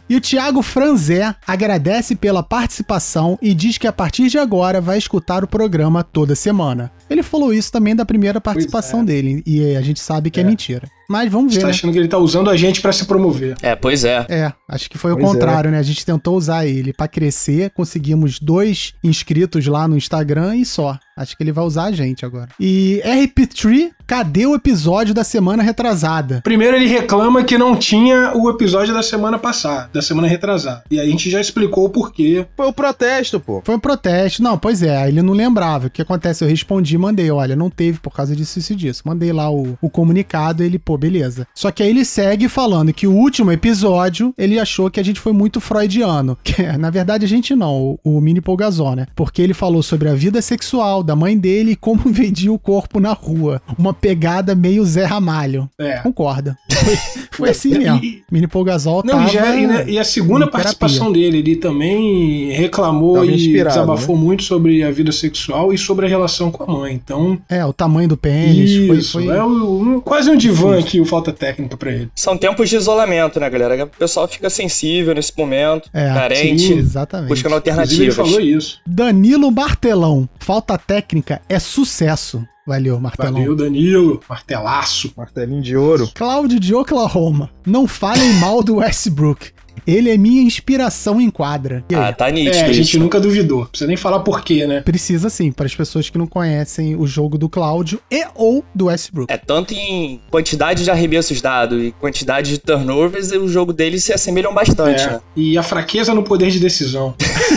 e 0.09 0.15
o 0.15 0.21
Thiago 0.21 0.61
Franzé 0.61 1.35
agradece 1.47 2.15
pela 2.15 2.43
participação 2.43 3.37
e 3.41 3.53
diz 3.53 3.77
que 3.77 3.87
a 3.87 3.91
partir 3.93 4.27
de 4.29 4.37
agora 4.37 4.79
vai 4.79 4.97
escutar 4.97 5.43
o 5.43 5.47
programa 5.47 6.03
toda 6.03 6.35
semana. 6.35 6.91
Ele 7.09 7.23
falou 7.23 7.53
isso 7.53 7.71
também 7.71 7.95
da 7.95 8.05
primeira 8.05 8.39
participação 8.39 9.01
é. 9.01 9.03
dele, 9.05 9.43
e 9.45 9.75
a 9.75 9.81
gente 9.81 9.99
sabe 9.99 10.29
que 10.29 10.39
é, 10.39 10.43
É. 10.43 10.45
mentira. 10.45 10.87
Mas 11.09 11.31
vamos 11.31 11.51
Você 11.53 11.57
ver, 11.57 11.61
tá 11.61 11.67
né? 11.67 11.73
achando 11.73 11.91
que 11.91 11.97
ele 11.97 12.07
tá 12.07 12.17
usando 12.19 12.49
a 12.51 12.55
gente 12.55 12.81
pra 12.81 12.93
se 12.93 13.05
promover. 13.05 13.57
É, 13.63 13.75
pois 13.75 14.03
é. 14.05 14.25
É, 14.29 14.53
acho 14.67 14.87
que 14.89 14.97
foi 14.97 15.11
o 15.11 15.15
Pois 15.15 15.27
é. 15.27 15.31
contrário, 15.33 15.71
né? 15.71 15.79
A 15.79 15.83
gente 15.83 16.05
tentou 16.05 16.37
usar 16.37 16.67
ele 16.67 16.93
pra 16.93 17.07
crescer, 17.07 17.71
conseguimos 17.71 18.39
dois 18.39 18.93
inscritos 19.03 19.65
lá 19.65 19.87
no 19.87 19.97
Instagram 19.97 20.55
e 20.57 20.65
só. 20.65 20.97
Acho 21.17 21.35
que 21.35 21.41
ele 21.43 21.51
vai 21.51 21.65
usar 21.65 21.85
a 21.85 21.91
gente 21.91 22.23
agora. 22.25 22.49
E 22.59 23.01
RP3 23.03 23.89
cadê 24.09 24.47
o 24.47 24.55
episódio 24.55 25.13
da 25.13 25.23
semana 25.23 25.61
retrasada? 25.61 26.41
Primeiro 26.43 26.75
ele 26.75 26.87
reclama 26.87 27.43
que 27.43 27.59
não 27.59 27.75
tinha 27.75 28.31
o 28.35 28.49
episódio 28.49 28.91
da 28.91 29.03
semana 29.03 29.37
passada, 29.37 29.87
da 29.93 30.01
semana 30.01 30.27
retrasada. 30.27 30.83
E 30.89 30.99
aí 30.99 31.07
a 31.07 31.11
gente 31.11 31.29
já 31.29 31.39
explicou 31.39 31.85
o 31.85 31.89
porquê. 31.91 32.43
Foi 32.57 32.65
o 32.65 32.73
protesto, 32.73 33.39
pô. 33.39 33.61
Foi 33.63 33.75
um 33.75 33.79
protesto. 33.79 34.41
Não, 34.41 34.57
pois 34.57 34.81
é, 34.81 34.97
aí 34.97 35.11
ele 35.11 35.21
não 35.21 35.33
lembrava. 35.35 35.85
O 35.85 35.89
que 35.91 36.01
acontece? 36.01 36.43
Eu 36.43 36.49
respondi, 36.49 36.97
mandei, 36.97 37.29
olha, 37.29 37.55
não 37.55 37.69
teve 37.69 37.99
por 37.99 38.11
causa 38.11 38.35
disso, 38.35 38.57
isso 38.57 38.73
e 38.73 38.75
disso. 38.75 39.03
Mandei 39.05 39.31
lá 39.31 39.51
o, 39.51 39.77
o 39.79 39.91
comunicado, 39.91 40.63
ele, 40.63 40.79
pô, 40.79 40.97
beleza. 40.97 41.45
Só 41.53 41.69
que 41.69 41.83
aí 41.83 41.89
ele 41.89 42.03
segue 42.03 42.49
falando 42.49 42.91
que 42.91 43.05
o 43.05 43.13
último 43.13 43.51
episódio, 43.51 44.33
ele 44.35 44.59
achou 44.59 44.89
que 44.89 44.99
a 44.99 45.03
gente 45.03 45.19
foi 45.19 45.33
muito 45.33 45.61
freudiano. 45.61 46.35
Que, 46.49 46.63
na 46.79 46.89
verdade, 46.89 47.25
a 47.25 47.27
gente 47.27 47.53
não, 47.53 47.99
o, 48.03 48.17
o 48.17 48.19
Mini 48.19 48.41
Polgazon, 48.41 48.95
né? 48.95 49.05
Porque 49.15 49.39
ele 49.39 49.53
falou 49.53 49.83
sobre 49.83 50.09
a 50.09 50.15
vida 50.15 50.41
sexual 50.41 51.03
da 51.03 51.15
mãe 51.15 51.37
dele 51.37 51.71
e 51.71 51.75
como 51.75 52.01
vendia 52.11 52.51
o 52.51 52.57
corpo 52.57 52.99
na 52.99 53.13
rua. 53.13 53.61
Uma 53.77 53.93
pegada 53.99 54.55
meio 54.55 54.83
Zé 54.85 55.05
Ramalho. 55.05 55.69
É. 55.77 55.99
Concorda. 55.99 56.57
Foi, 56.71 56.97
foi 57.31 57.49
assim 57.49 57.77
mesmo. 57.77 57.99
E- 58.03 58.23
Mini 58.31 58.47
Polgazol 58.47 59.01
Não, 59.05 59.15
tava... 59.15 59.29
e, 59.29 59.33
já- 59.33 59.55
e, 59.55 59.67
né, 59.67 59.85
e 59.87 59.99
a 59.99 60.03
segunda 60.03 60.47
participação 60.47 61.11
dele, 61.11 61.37
ele 61.39 61.55
também 61.55 62.51
reclamou 62.51 63.15
Tava 63.15 63.25
e 63.25 63.35
inspirado, 63.35 63.69
desabafou 63.75 64.15
muito 64.17 64.43
sobre 64.43 64.83
a 64.83 64.91
vida 64.91 65.11
sexual 65.11 65.73
e 65.73 65.77
sobre 65.77 66.05
a 66.05 66.09
relação 66.09 66.51
com 66.51 66.63
a 66.63 66.67
mãe. 66.67 66.93
Então, 66.93 67.39
É, 67.49 67.65
o 67.65 67.73
tamanho 67.73 68.07
do 68.09 68.17
pênis. 68.17 68.87
foi- 68.87 68.97
isso, 68.97 69.11
foi, 69.13 69.27
é 69.27 69.43
o- 69.43 69.81
um- 69.81 69.99
quase 69.99 70.29
um 70.29 70.37
divã 70.37 70.79
aqui, 70.79 70.99
o 71.01 71.05
falta 71.05 71.31
técnica 71.33 71.75
pra 71.77 71.91
ele. 71.91 72.09
São 72.15 72.37
tempos 72.37 72.69
de 72.69 72.75
isolamento, 72.75 73.39
né, 73.39 73.49
galera? 73.49 73.83
O 73.85 73.87
pessoal 73.87 74.27
fica 74.27 74.49
sensível 74.49 75.13
nesse 75.15 75.33
momento, 75.37 75.89
É, 75.93 76.13
carente, 76.13 76.61
sim, 76.67 76.77
Exatamente. 76.77 77.29
buscando 77.29 77.55
Inclusive, 77.57 78.03
ele 78.03 78.09
alternativas. 78.11 78.15
falou 78.15 78.39
isso. 78.39 78.79
Danilo 78.85 79.51
Martelão. 79.51 80.27
Falta 80.39 80.77
técnica 80.77 81.41
é 81.49 81.59
sucesso. 81.59 82.43
Valeu, 82.69 82.99
Martelão. 82.99 83.33
Valeu, 83.33 83.55
Danilo. 83.55 84.21
Martelaço. 84.29 85.11
Martelinho 85.17 85.61
de 85.63 85.75
ouro. 85.75 86.07
Cláudio 86.13 86.59
de 86.59 86.75
Oklahoma. 86.75 87.49
Não 87.65 87.87
falem 87.87 88.31
mal 88.33 88.61
do 88.61 88.75
Westbrook. 88.75 89.49
Ele 89.87 90.11
é 90.11 90.17
minha 90.17 90.43
inspiração 90.43 91.19
em 91.19 91.31
quadra. 91.31 91.83
E? 91.89 91.95
Ah, 91.95 92.13
tá 92.13 92.29
É, 92.29 92.31
nítido 92.33 92.65
a 92.65 92.71
gente 92.73 92.89
isso. 92.89 92.99
nunca 92.99 93.19
duvidou. 93.19 93.65
Precisa 93.65 93.87
nem 93.87 93.97
falar 93.97 94.19
porquê, 94.19 94.67
né? 94.67 94.81
Precisa 94.81 95.29
sim, 95.31 95.51
para 95.51 95.65
as 95.65 95.73
pessoas 95.73 96.09
que 96.09 96.17
não 96.17 96.27
conhecem 96.27 96.95
o 96.95 97.07
jogo 97.07 97.37
do 97.39 97.49
Cláudio 97.49 97.99
e 98.11 98.23
ou 98.35 98.63
do 98.75 98.85
Westbrook. 98.85 99.33
É 99.33 99.37
tanto 99.37 99.73
em 99.73 100.21
quantidade 100.29 100.83
de 100.83 100.91
arremessos 100.91 101.41
dados 101.41 101.81
e 101.81 101.91
quantidade 101.99 102.51
de 102.51 102.57
turnovers, 102.59 103.31
o 103.31 103.47
jogo 103.47 103.73
deles 103.73 104.03
se 104.03 104.13
assemelham 104.13 104.53
bastante, 104.53 105.01
É. 105.01 105.07
né? 105.13 105.21
E 105.35 105.57
a 105.57 105.63
fraqueza 105.63 106.13
no 106.13 106.21
poder 106.23 106.51
de 106.51 106.59
decisão. 106.59 107.15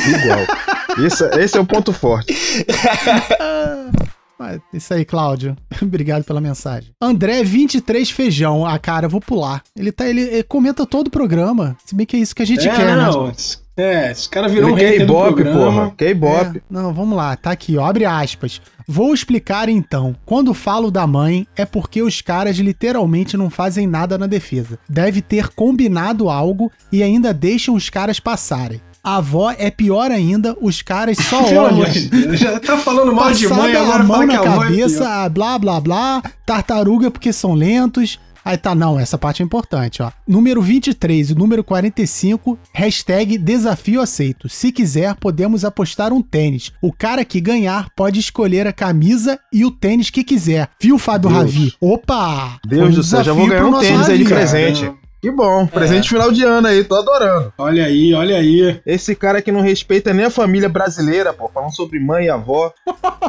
Igual. 0.09 0.47
Isso, 1.07 1.25
esse 1.39 1.57
é 1.57 1.61
o 1.61 1.67
ponto 1.67 1.93
forte. 1.93 2.35
Ah, 4.43 4.59
Isso 4.73 4.93
aí, 4.93 5.05
Cláudio. 5.05 5.57
Obrigado 5.81 6.25
pela 6.25 6.41
mensagem. 6.41 6.91
André 7.01 7.45
23 7.45 8.11
Feijão. 8.11 8.67
Ah, 8.67 8.79
cara, 8.79 9.07
eu 9.07 9.11
vou 9.11 9.21
pular. 9.21 9.63
Ele 9.77 9.93
tá 9.93 10.09
ele, 10.09 10.23
ele 10.23 10.43
comenta 10.43 10.85
todo 10.85 11.07
o 11.07 11.11
programa. 11.11 11.77
Se 11.85 11.95
bem 11.95 12.05
que 12.05 12.17
é 12.17 12.21
isso 12.21 12.35
que 12.35 12.43
a 12.43 12.47
gente 12.47 12.69
é, 12.69 12.75
quer, 12.75 12.97
né? 12.97 12.97
não. 12.97 13.33
É, 13.77 14.11
esse 14.11 14.29
cara 14.29 14.49
virou 14.49 14.73
um 14.73 15.07
programa. 15.07 15.91
porra. 15.91 16.11
Ibope. 16.11 16.59
É, 16.59 16.63
não, 16.69 16.93
vamos 16.93 17.17
lá, 17.17 17.35
tá 17.37 17.53
aqui, 17.53 17.79
ó, 17.79 17.87
abre 17.87 18.05
aspas. 18.05 18.61
Vou 18.87 19.15
explicar 19.15 19.69
então. 19.69 20.15
Quando 20.27 20.53
falo 20.53 20.91
da 20.91 21.07
mãe, 21.07 21.47
é 21.57 21.65
porque 21.65 22.03
os 22.03 22.21
caras 22.21 22.57
literalmente 22.57 23.37
não 23.37 23.49
fazem 23.49 23.87
nada 23.87 24.19
na 24.19 24.27
defesa. 24.27 24.79
Deve 24.89 25.23
ter 25.23 25.49
combinado 25.49 26.29
algo 26.29 26.71
e 26.91 27.03
ainda 27.03 27.33
deixam 27.33 27.75
os 27.75 27.89
caras 27.89 28.21
passarem. 28.21 28.81
A 29.05 29.17
avó 29.17 29.51
é 29.51 29.69
pior 29.69 30.13
ainda, 30.13 30.57
os 30.61 30.81
caras 30.81 31.19
só 31.19 31.43
olham. 31.53 31.87
já 32.35 32.61
tá 32.61 32.79
falando 32.79 33.13
mal 33.13 33.33
de 33.33 33.49
mãe, 33.49 33.75
agora 33.75 34.03
a 34.03 34.07
mão 34.07 34.25
na 34.25 34.35
é 34.35 34.39
cabeça, 34.39 35.09
ah, 35.09 35.29
blá 35.29 35.59
blá 35.59 35.81
blá, 35.81 36.23
tartaruga 36.47 37.11
porque 37.11 37.33
são 37.33 37.53
lentos. 37.55 38.21
Aí 38.45 38.57
tá, 38.57 38.75
não, 38.75 38.99
essa 38.99 39.17
parte 39.17 39.41
é 39.41 39.45
importante, 39.45 40.03
ó. 40.03 40.11
Número 40.27 40.61
23 40.61 41.31
e 41.31 41.35
número 41.35 41.63
45, 41.63 42.59
hashtag 42.73 43.39
desafio 43.39 44.01
aceito. 44.01 44.49
Se 44.49 44.73
quiser, 44.73 45.15
podemos 45.17 45.65
apostar 45.65 46.13
um 46.13 46.21
tênis. 46.21 46.73
O 46.83 46.93
cara 46.93 47.25
que 47.25 47.41
ganhar 47.41 47.89
pode 47.97 48.19
escolher 48.19 48.67
a 48.67 48.73
camisa 48.73 49.39
e 49.53 49.65
o 49.65 49.71
tênis 49.71 50.11
que 50.11 50.25
quiser. 50.25 50.69
Viu, 50.81 50.99
Fábio 50.99 51.29
Deus. 51.31 51.41
Ravi? 51.41 51.73
Opa! 51.81 52.59
Deus 52.67 52.97
do 52.97 53.03
céu, 53.05 53.23
já 53.23 53.33
vou 53.33 53.47
ganhar 53.47 53.65
um 53.65 53.79
tênis 53.79 54.09
aí 54.09 54.19
de 54.19 54.25
Ravi. 54.25 54.35
presente. 54.35 54.93
Que 55.23 55.31
bom, 55.31 55.69
presente 55.69 56.09
final 56.09 56.33
de 56.33 56.43
ano 56.43 56.67
aí, 56.67 56.83
tô 56.83 56.97
adorando. 56.97 57.53
Olha 57.57 57.85
aí, 57.87 58.13
olha 58.13 58.37
aí. 58.39 58.81
Esse 58.85 59.15
cara 59.15 59.41
que 59.41 59.53
não 59.53 59.61
respeita 59.61 60.13
nem 60.13 60.27
a 60.27 60.31
família 60.31 60.69
brasileira, 60.69 61.33
pô, 61.33 61.49
falando 61.49 61.73
sobre 61.77 62.01
mãe 62.01 62.25
e 62.27 62.29
avó. 62.29 62.73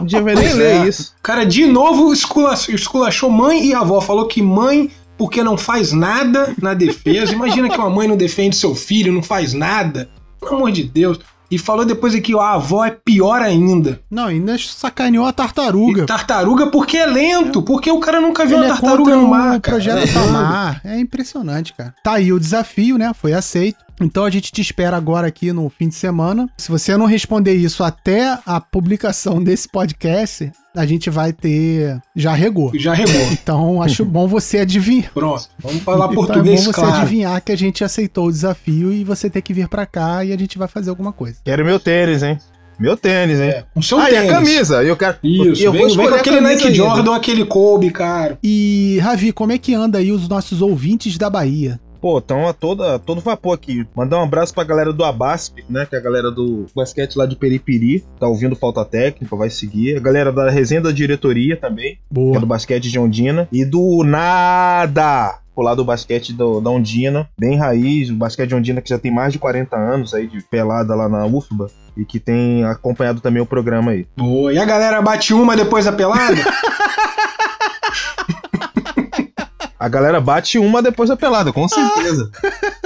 Dia 0.04 0.20
vai 0.20 0.34
nem 0.34 0.54
ler 0.54 0.78
é. 0.84 0.88
isso. 0.88 1.14
Cara 1.22 1.46
de 1.46 1.68
novo 1.68 2.12
escula- 2.12 2.56
esculachou 2.68 3.30
mãe 3.30 3.68
e 3.68 3.76
avó. 3.76 4.02
Falou 4.02 4.28
que 4.28 4.42
mãe, 4.42 4.90
porque 5.20 5.44
não 5.44 5.56
faz 5.56 5.92
nada 5.92 6.56
na 6.60 6.74
defesa. 6.74 7.32
Imagina 7.32 7.70
que 7.70 7.78
uma 7.78 7.92
mãe 7.92 8.08
não 8.08 8.18
defende 8.18 8.56
seu 8.56 8.74
filho, 8.74 9.14
não 9.14 9.22
faz 9.22 9.54
nada. 9.54 10.10
Pelo 10.40 10.56
amor 10.56 10.72
de 10.72 10.84
Deus. 10.84 11.20
E 11.54 11.58
falou 11.60 11.86
depois 11.86 12.16
aqui, 12.16 12.34
ó, 12.34 12.42
a 12.42 12.54
avó 12.54 12.84
é 12.84 12.90
pior 12.90 13.42
ainda. 13.42 14.00
Não, 14.10 14.26
ainda 14.26 14.58
sacaneou 14.58 15.26
a 15.26 15.30
E 15.30 15.34
tartaruga. 15.34 16.06
tartaruga 16.06 16.68
porque 16.68 16.98
é 16.98 17.06
lento, 17.06 17.62
porque 17.62 17.92
o 17.92 18.00
cara 18.00 18.20
nunca 18.20 18.46
viu 18.46 18.58
Ele 18.58 18.66
uma 18.66 18.74
é 18.74 18.78
tartaruga 18.80 18.98
contra 19.12 19.16
no 19.18 19.26
o 19.26 19.30
mar, 19.30 19.60
cara. 19.62 19.78
projeto 19.78 20.10
É. 20.10 20.14
Tamar. 20.14 20.82
É 20.84 21.00
impressionante, 21.00 21.74
cara. 21.74 21.94
Tá 22.04 22.14
aí 22.14 22.34
o 22.34 22.40
desafio, 22.40 22.98
né? 22.98 23.12
Foi 23.14 23.34
aceito. 23.34 23.78
Então 24.02 24.26
a 24.26 24.30
gente 24.30 24.52
te 24.52 24.62
espera 24.62 24.98
agora 24.98 25.28
aqui 25.28 25.52
no 25.54 25.70
fim 25.70 25.88
de 25.88 25.96
semana. 25.96 26.50
Se 26.58 26.70
você 26.70 26.98
não 26.98 27.06
responder 27.06 27.54
isso 27.54 27.84
até 27.84 28.38
a 28.46 28.60
publicação 28.60 29.44
desse 29.44 29.68
podcast, 29.70 30.52
a 30.76 30.86
gente 30.86 31.10
vai 31.10 31.32
ter. 31.32 32.00
Já 32.16 32.34
regou. 32.34 32.72
Já 32.76 32.94
regou. 32.94 33.22
Então 33.32 33.82
acho 33.82 34.04
bom 34.04 34.28
você 34.28 34.60
adivinhar. 34.60 35.12
Pronto. 35.14 35.48
Vamos 35.60 35.84
falar 35.84 36.06
então 36.06 36.16
português, 36.16 36.62
é 36.62 36.66
bom 36.66 36.74
você 36.74 36.82
claro. 36.82 36.96
adivinhar 37.02 37.42
que 37.42 37.52
a 37.52 37.58
gente 37.58 37.84
aceitou 37.84 38.28
o 38.28 38.32
desafio 38.32 38.92
e 38.92 39.04
você 39.04 39.30
ter 39.30 39.42
que 39.42 39.54
vir 39.54 39.68
pra 39.68 39.86
cá 39.86 40.24
e 40.26 40.34
a 40.34 40.38
gente 40.38 40.58
vai 40.58 40.68
fazer 40.68 40.90
alguma 40.90 41.14
coisa. 41.14 41.38
Quero 41.44 41.64
meu 41.64 41.80
tênis, 41.80 42.24
hein? 42.24 42.38
Meu 42.80 42.98
tênis, 42.98 43.40
hein? 43.40 43.50
É, 43.50 43.66
com 43.74 43.82
seu 43.82 44.00
ah, 44.00 44.06
tênis. 44.06 44.26
e 44.26 44.30
a 44.30 44.34
camisa? 44.34 44.84
Eu 44.84 44.98
quero. 44.98 45.18
Isso, 45.24 45.64
eu 45.64 45.72
vem, 45.72 45.88
vou 45.88 45.96
vem 45.96 46.10
com 46.10 46.16
aquele 46.16 46.42
Nike 46.42 46.64
ainda. 46.64 46.76
Jordan 46.76 47.12
ou 47.12 47.16
aquele 47.16 47.46
Kobe, 47.46 47.92
cara. 47.92 48.38
E, 48.44 49.00
Ravi, 49.02 49.32
como 49.32 49.52
é 49.52 49.58
que 49.58 49.74
anda 49.76 50.00
aí 50.00 50.12
os 50.12 50.28
nossos 50.28 50.62
ouvintes 50.62 51.18
da 51.18 51.30
Bahia? 51.30 51.80
Pô, 52.04 52.20
tão 52.20 52.46
a 52.50 52.52
toda, 52.52 53.00
todo 53.00 53.22
vapor 53.22 53.54
aqui. 53.54 53.88
Mandar 53.96 54.20
um 54.20 54.24
abraço 54.24 54.54
pra 54.54 54.66
galera 54.66 54.92
do 54.92 55.06
Abasp, 55.06 55.64
né? 55.70 55.86
Que 55.86 55.96
é 55.96 56.00
a 56.00 56.02
galera 56.02 56.30
do 56.30 56.66
basquete 56.76 57.16
lá 57.16 57.26
de 57.26 57.38
Peripiri. 57.38 58.04
Tá 58.20 58.28
ouvindo 58.28 58.58
falta 58.58 58.84
técnica, 58.84 59.34
vai 59.38 59.50
seguir. 59.50 59.96
A 59.96 60.02
galera 60.02 60.30
da 60.30 60.50
resenha 60.50 60.82
da 60.82 60.92
diretoria 60.92 61.56
também, 61.56 61.94
que 61.94 62.00
é 62.02 62.14
Boa. 62.14 62.40
do 62.42 62.46
basquete 62.46 62.92
de 62.92 63.00
Ondina. 63.00 63.48
E 63.54 63.64
do 63.64 64.04
Nada! 64.04 65.40
Lá 65.56 65.74
do 65.76 65.86
basquete 65.86 66.34
do- 66.34 66.60
da 66.60 66.70
Ondina, 66.72 67.30
bem 67.40 67.56
raiz, 67.58 68.10
o 68.10 68.16
basquete 68.16 68.50
de 68.50 68.56
Ondina 68.56 68.82
que 68.82 68.90
já 68.90 69.00
tem 69.00 69.10
mais 69.14 69.32
de 69.32 69.40
40 69.40 69.78
anos 69.78 70.14
aí 70.14 70.28
de 70.28 70.42
pelada 70.42 70.94
lá 70.96 71.08
na 71.08 71.26
UFBA 71.26 71.70
e 71.96 72.04
que 72.04 72.20
tem 72.20 72.66
acompanhado 72.66 73.22
também 73.22 73.42
o 73.42 73.46
programa 73.46 73.92
aí. 73.92 74.06
Boa. 74.18 74.52
E 74.52 74.58
a 74.58 74.66
galera 74.66 75.02
bate 75.02 75.34
uma 75.34 75.56
depois 75.56 75.86
da 75.86 75.94
pelada? 75.94 76.36
A 79.84 79.90
galera 79.90 80.22
bate 80.22 80.58
uma 80.58 80.82
depois 80.82 81.10
da 81.10 81.18
pelada, 81.18 81.52
com 81.52 81.68
certeza. 81.68 82.32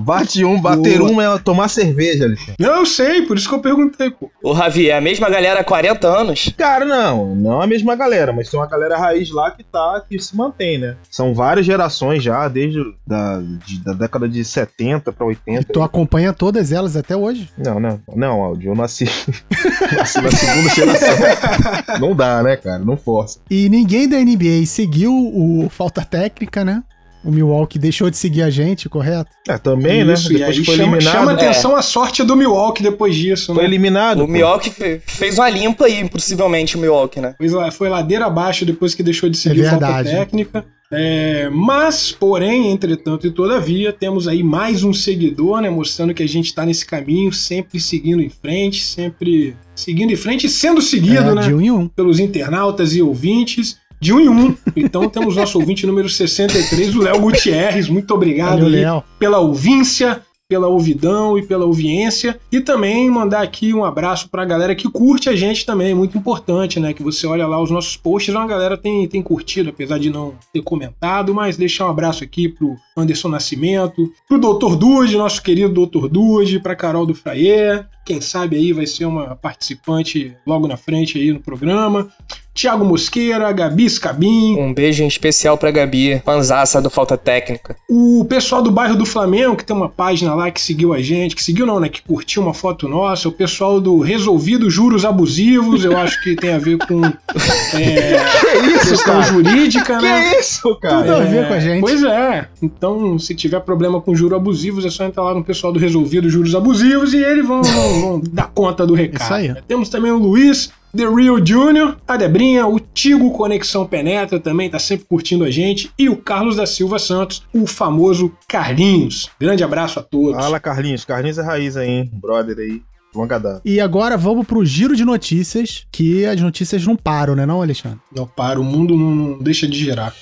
Bate 0.00 0.44
um, 0.44 0.60
bater 0.60 0.98
Boa. 0.98 1.10
uma 1.10 1.24
é 1.24 1.38
tomar 1.38 1.68
cerveja, 1.68 2.24
Alexandre. 2.24 2.54
Não, 2.58 2.76
eu 2.78 2.86
sei, 2.86 3.22
por 3.22 3.36
isso 3.36 3.48
que 3.48 3.54
eu 3.54 3.60
perguntei, 3.60 4.10
pô. 4.10 4.30
O 4.42 4.52
Ravi, 4.52 4.88
é 4.90 4.96
a 4.96 5.00
mesma 5.00 5.28
galera 5.28 5.60
há 5.60 5.64
40 5.64 6.06
anos? 6.08 6.52
Cara, 6.56 6.84
não, 6.84 7.34
não 7.34 7.60
a 7.60 7.66
mesma 7.66 7.94
galera, 7.96 8.32
mas 8.32 8.48
tem 8.48 8.58
uma 8.58 8.66
galera 8.66 8.96
raiz 8.98 9.30
lá 9.30 9.50
que 9.50 9.62
tá, 9.64 10.02
que 10.08 10.18
se 10.18 10.36
mantém, 10.36 10.78
né? 10.78 10.96
São 11.10 11.34
várias 11.34 11.66
gerações 11.66 12.22
já, 12.22 12.46
desde 12.48 12.80
da, 13.06 13.40
de- 13.66 13.80
da 13.84 13.92
década 13.92 14.28
de 14.28 14.44
70 14.44 15.12
pra 15.12 15.26
80. 15.26 15.72
Tu 15.72 15.82
acompanha 15.82 16.32
todas 16.32 16.72
elas 16.72 16.96
até 16.96 17.16
hoje? 17.16 17.50
Não, 17.58 17.78
não, 17.80 18.00
não, 18.14 18.42
Aldi, 18.42 18.66
eu 18.66 18.74
nasci, 18.74 19.04
nasci 19.96 20.20
na 20.20 20.30
segunda 20.30 20.68
geração. 20.70 21.98
Não 22.00 22.14
dá, 22.14 22.42
né, 22.42 22.56
cara? 22.56 22.78
Não 22.78 22.96
força. 22.96 23.40
E 23.50 23.68
ninguém 23.68 24.08
da 24.08 24.18
NBA 24.18 24.66
seguiu 24.66 25.12
o 25.12 25.68
falta 25.70 26.04
técnica, 26.04 26.64
né? 26.64 26.82
O 27.24 27.30
Milwaukee 27.32 27.78
deixou 27.78 28.08
de 28.08 28.16
seguir 28.16 28.42
a 28.42 28.50
gente, 28.50 28.88
correto? 28.88 29.30
É, 29.48 29.58
também, 29.58 30.00
isso, 30.12 30.28
né? 30.32 30.36
e 30.36 30.38
Depois 30.38 30.56
foi 30.56 30.76
chama, 30.76 30.96
eliminado. 30.96 31.12
chama 31.14 31.30
É. 31.32 31.34
atenção 31.34 31.76
a 31.76 31.82
sorte 31.82 32.22
do 32.22 32.36
Milwaukee 32.36 32.82
depois 32.82 33.14
disso, 33.16 33.52
Foi 33.54 33.62
né? 33.64 33.68
eliminado. 33.68 34.20
O 34.22 34.26
pô. 34.26 34.32
Milwaukee 34.32 34.70
fe- 34.70 35.00
fez 35.04 35.36
uma 35.38 35.50
limpa 35.50 35.86
aí, 35.86 36.08
possivelmente, 36.08 36.76
o 36.76 36.80
Milwaukee, 36.80 37.20
né? 37.20 37.34
Foi 37.36 37.48
lá- 37.48 37.70
Foi 37.70 37.88
ladeira 37.88 38.26
abaixo 38.26 38.64
depois 38.64 38.94
que 38.94 39.02
deixou 39.02 39.28
de 39.28 39.36
seguir 39.36 39.62
É 39.62 39.66
o 39.66 39.70
falta 39.70 39.86
verdade. 39.86 40.10
técnica. 40.10 40.64
É, 40.90 41.50
mas, 41.52 42.12
porém, 42.12 42.70
entretanto 42.72 43.26
e 43.26 43.30
todavia, 43.30 43.92
temos 43.92 44.26
aí 44.26 44.42
mais 44.42 44.82
um 44.84 44.92
seguidor, 44.94 45.60
né? 45.60 45.68
Mostrando 45.68 46.14
que 46.14 46.22
a 46.22 46.26
gente 46.28 46.54
tá 46.54 46.64
nesse 46.64 46.86
caminho, 46.86 47.30
sempre 47.30 47.78
seguindo 47.78 48.22
em 48.22 48.30
frente, 48.30 48.82
sempre 48.82 49.54
seguindo 49.74 50.12
em 50.12 50.16
frente 50.16 50.46
e 50.46 50.48
sendo 50.48 50.80
seguido, 50.80 51.30
é, 51.30 51.34
né? 51.34 51.42
De 51.42 51.52
um 51.52 51.60
em 51.60 51.70
um. 51.70 51.88
pelos 51.88 52.18
internautas 52.18 52.94
e 52.96 53.02
ouvintes, 53.02 53.76
de 54.00 54.12
um 54.12 54.20
em 54.20 54.28
um. 54.28 54.56
Então 54.76 55.08
temos 55.08 55.36
nosso 55.36 55.58
ouvinte 55.58 55.86
número 55.86 56.08
63, 56.08 56.94
o 56.94 57.02
Léo 57.02 57.20
Gutierrez. 57.20 57.88
Muito 57.88 58.12
obrigado 58.14 58.60
Valeu, 58.62 59.02
pela 59.18 59.38
ouvíncia. 59.38 60.22
pela 60.48 60.66
ouvidão 60.66 61.36
e 61.38 61.42
pela 61.42 61.66
ouviência. 61.66 62.40
E 62.50 62.58
também 62.58 63.10
mandar 63.10 63.42
aqui 63.42 63.74
um 63.74 63.84
abraço 63.84 64.30
pra 64.30 64.46
galera 64.46 64.74
que 64.74 64.90
curte 64.90 65.28
a 65.28 65.36
gente 65.36 65.66
também, 65.66 65.94
muito 65.94 66.16
importante, 66.16 66.80
né? 66.80 66.94
Que 66.94 67.02
você 67.02 67.26
olha 67.26 67.46
lá 67.46 67.60
os 67.60 67.70
nossos 67.70 67.98
posts, 67.98 68.34
a 68.34 68.46
galera 68.46 68.74
tem, 68.78 69.06
tem 69.06 69.20
curtido, 69.20 69.68
apesar 69.68 69.98
de 69.98 70.08
não 70.08 70.32
ter 70.50 70.62
comentado, 70.62 71.34
mas 71.34 71.58
deixar 71.58 71.84
um 71.86 71.90
abraço 71.90 72.24
aqui 72.24 72.48
pro 72.48 72.74
Anderson 72.96 73.28
Nascimento, 73.28 74.10
pro 74.26 74.38
Dr. 74.38 74.74
Dude, 74.76 75.18
nosso 75.18 75.42
querido 75.42 75.86
Dr. 75.86 76.08
Dude, 76.08 76.60
pra 76.60 76.74
Carol 76.74 77.04
do 77.04 77.14
Fraier, 77.14 77.86
quem 78.08 78.22
sabe 78.22 78.56
aí 78.56 78.72
vai 78.72 78.86
ser 78.86 79.04
uma 79.04 79.36
participante 79.36 80.34
logo 80.46 80.66
na 80.66 80.78
frente 80.78 81.18
aí 81.18 81.30
no 81.30 81.40
programa. 81.40 82.08
Tiago 82.54 82.84
Mosqueira, 82.84 83.52
Gabi 83.52 83.88
Scabin. 83.88 84.56
Um 84.58 84.74
beijo 84.74 85.04
em 85.04 85.06
especial 85.06 85.56
pra 85.56 85.70
Gabi, 85.70 86.20
fanzaça 86.24 86.82
do 86.82 86.90
Falta 86.90 87.16
Técnica. 87.16 87.76
O 87.88 88.24
pessoal 88.28 88.60
do 88.60 88.72
bairro 88.72 88.96
do 88.96 89.06
Flamengo, 89.06 89.54
que 89.54 89.64
tem 89.64 89.76
uma 89.76 89.88
página 89.88 90.34
lá 90.34 90.50
que 90.50 90.60
seguiu 90.60 90.92
a 90.92 91.00
gente, 91.00 91.36
que 91.36 91.42
seguiu 91.44 91.64
não, 91.64 91.78
né? 91.78 91.88
Que 91.88 92.02
curtiu 92.02 92.42
uma 92.42 92.52
foto 92.52 92.88
nossa. 92.88 93.28
O 93.28 93.32
pessoal 93.32 93.80
do 93.80 94.00
Resolvido 94.00 94.68
Juros 94.68 95.04
Abusivos, 95.04 95.84
eu 95.84 95.96
acho 95.96 96.20
que 96.20 96.34
tem 96.34 96.52
a 96.52 96.58
ver 96.58 96.78
com 96.78 97.00
é, 97.78 98.18
Que 98.60 98.66
isso, 98.74 98.88
questão 98.88 99.20
cara? 99.20 99.22
jurídica, 99.32 100.00
né? 100.00 100.30
Que 100.30 100.36
isso, 100.40 100.74
cara? 100.80 100.98
Tudo 101.02 101.14
a 101.14 101.20
ver 101.20 101.46
com 101.46 101.54
a 101.54 101.60
gente. 101.60 101.80
Pois 101.80 102.02
é. 102.02 102.48
Então, 102.60 103.18
se 103.20 103.36
tiver 103.36 103.60
problema 103.60 104.00
com 104.00 104.16
juros 104.16 104.36
abusivos, 104.36 104.84
é 104.84 104.90
só 104.90 105.04
entrar 105.04 105.22
lá 105.22 105.34
no 105.34 105.44
pessoal 105.44 105.72
do 105.72 105.78
Resolvido 105.78 106.28
Juros 106.28 106.56
Abusivos 106.56 107.14
e 107.14 107.18
eles 107.22 107.46
vão, 107.46 107.62
vão- 107.62 107.97
vão 108.00 108.20
dar 108.20 108.48
conta 108.48 108.86
do 108.86 108.94
recado. 108.94 109.22
Isso 109.22 109.34
aí. 109.34 109.54
Temos 109.66 109.88
também 109.88 110.10
o 110.10 110.18
Luiz. 110.18 110.70
The 110.96 111.06
Real 111.06 111.44
Junior, 111.44 111.98
a 112.08 112.16
Debrinha, 112.16 112.66
o 112.66 112.80
Tigo 112.80 113.30
Conexão 113.32 113.86
Penetra 113.86 114.40
também 114.40 114.70
tá 114.70 114.78
sempre 114.78 115.04
curtindo 115.04 115.44
a 115.44 115.50
gente, 115.50 115.90
e 115.98 116.08
o 116.08 116.16
Carlos 116.16 116.56
da 116.56 116.64
Silva 116.64 116.98
Santos, 116.98 117.42
o 117.52 117.66
famoso 117.66 118.32
Carlinhos. 118.48 119.28
Grande 119.38 119.62
abraço 119.62 120.00
a 120.00 120.02
todos. 120.02 120.42
Fala, 120.42 120.58
Carlinhos. 120.58 121.04
Carlinhos 121.04 121.36
é 121.36 121.42
raiz 121.42 121.76
aí, 121.76 121.90
hein? 121.90 122.10
Brother 122.14 122.56
aí. 122.56 122.82
Longa 123.14 123.38
data. 123.38 123.62
E 123.64 123.80
agora 123.80 124.16
vamos 124.16 124.46
pro 124.46 124.64
giro 124.64 124.96
de 124.96 125.04
notícias, 125.04 125.86
que 125.90 126.24
as 126.24 126.40
notícias 126.40 126.86
não 126.86 126.96
param, 126.96 127.34
né 127.34 127.44
não, 127.44 127.60
Alexandre? 127.60 127.98
Não 128.14 128.26
para, 128.26 128.60
o 128.60 128.64
mundo 128.64 128.96
não, 128.96 129.14
não 129.14 129.38
deixa 129.38 129.66
de 129.66 129.78
girar. 129.78 130.14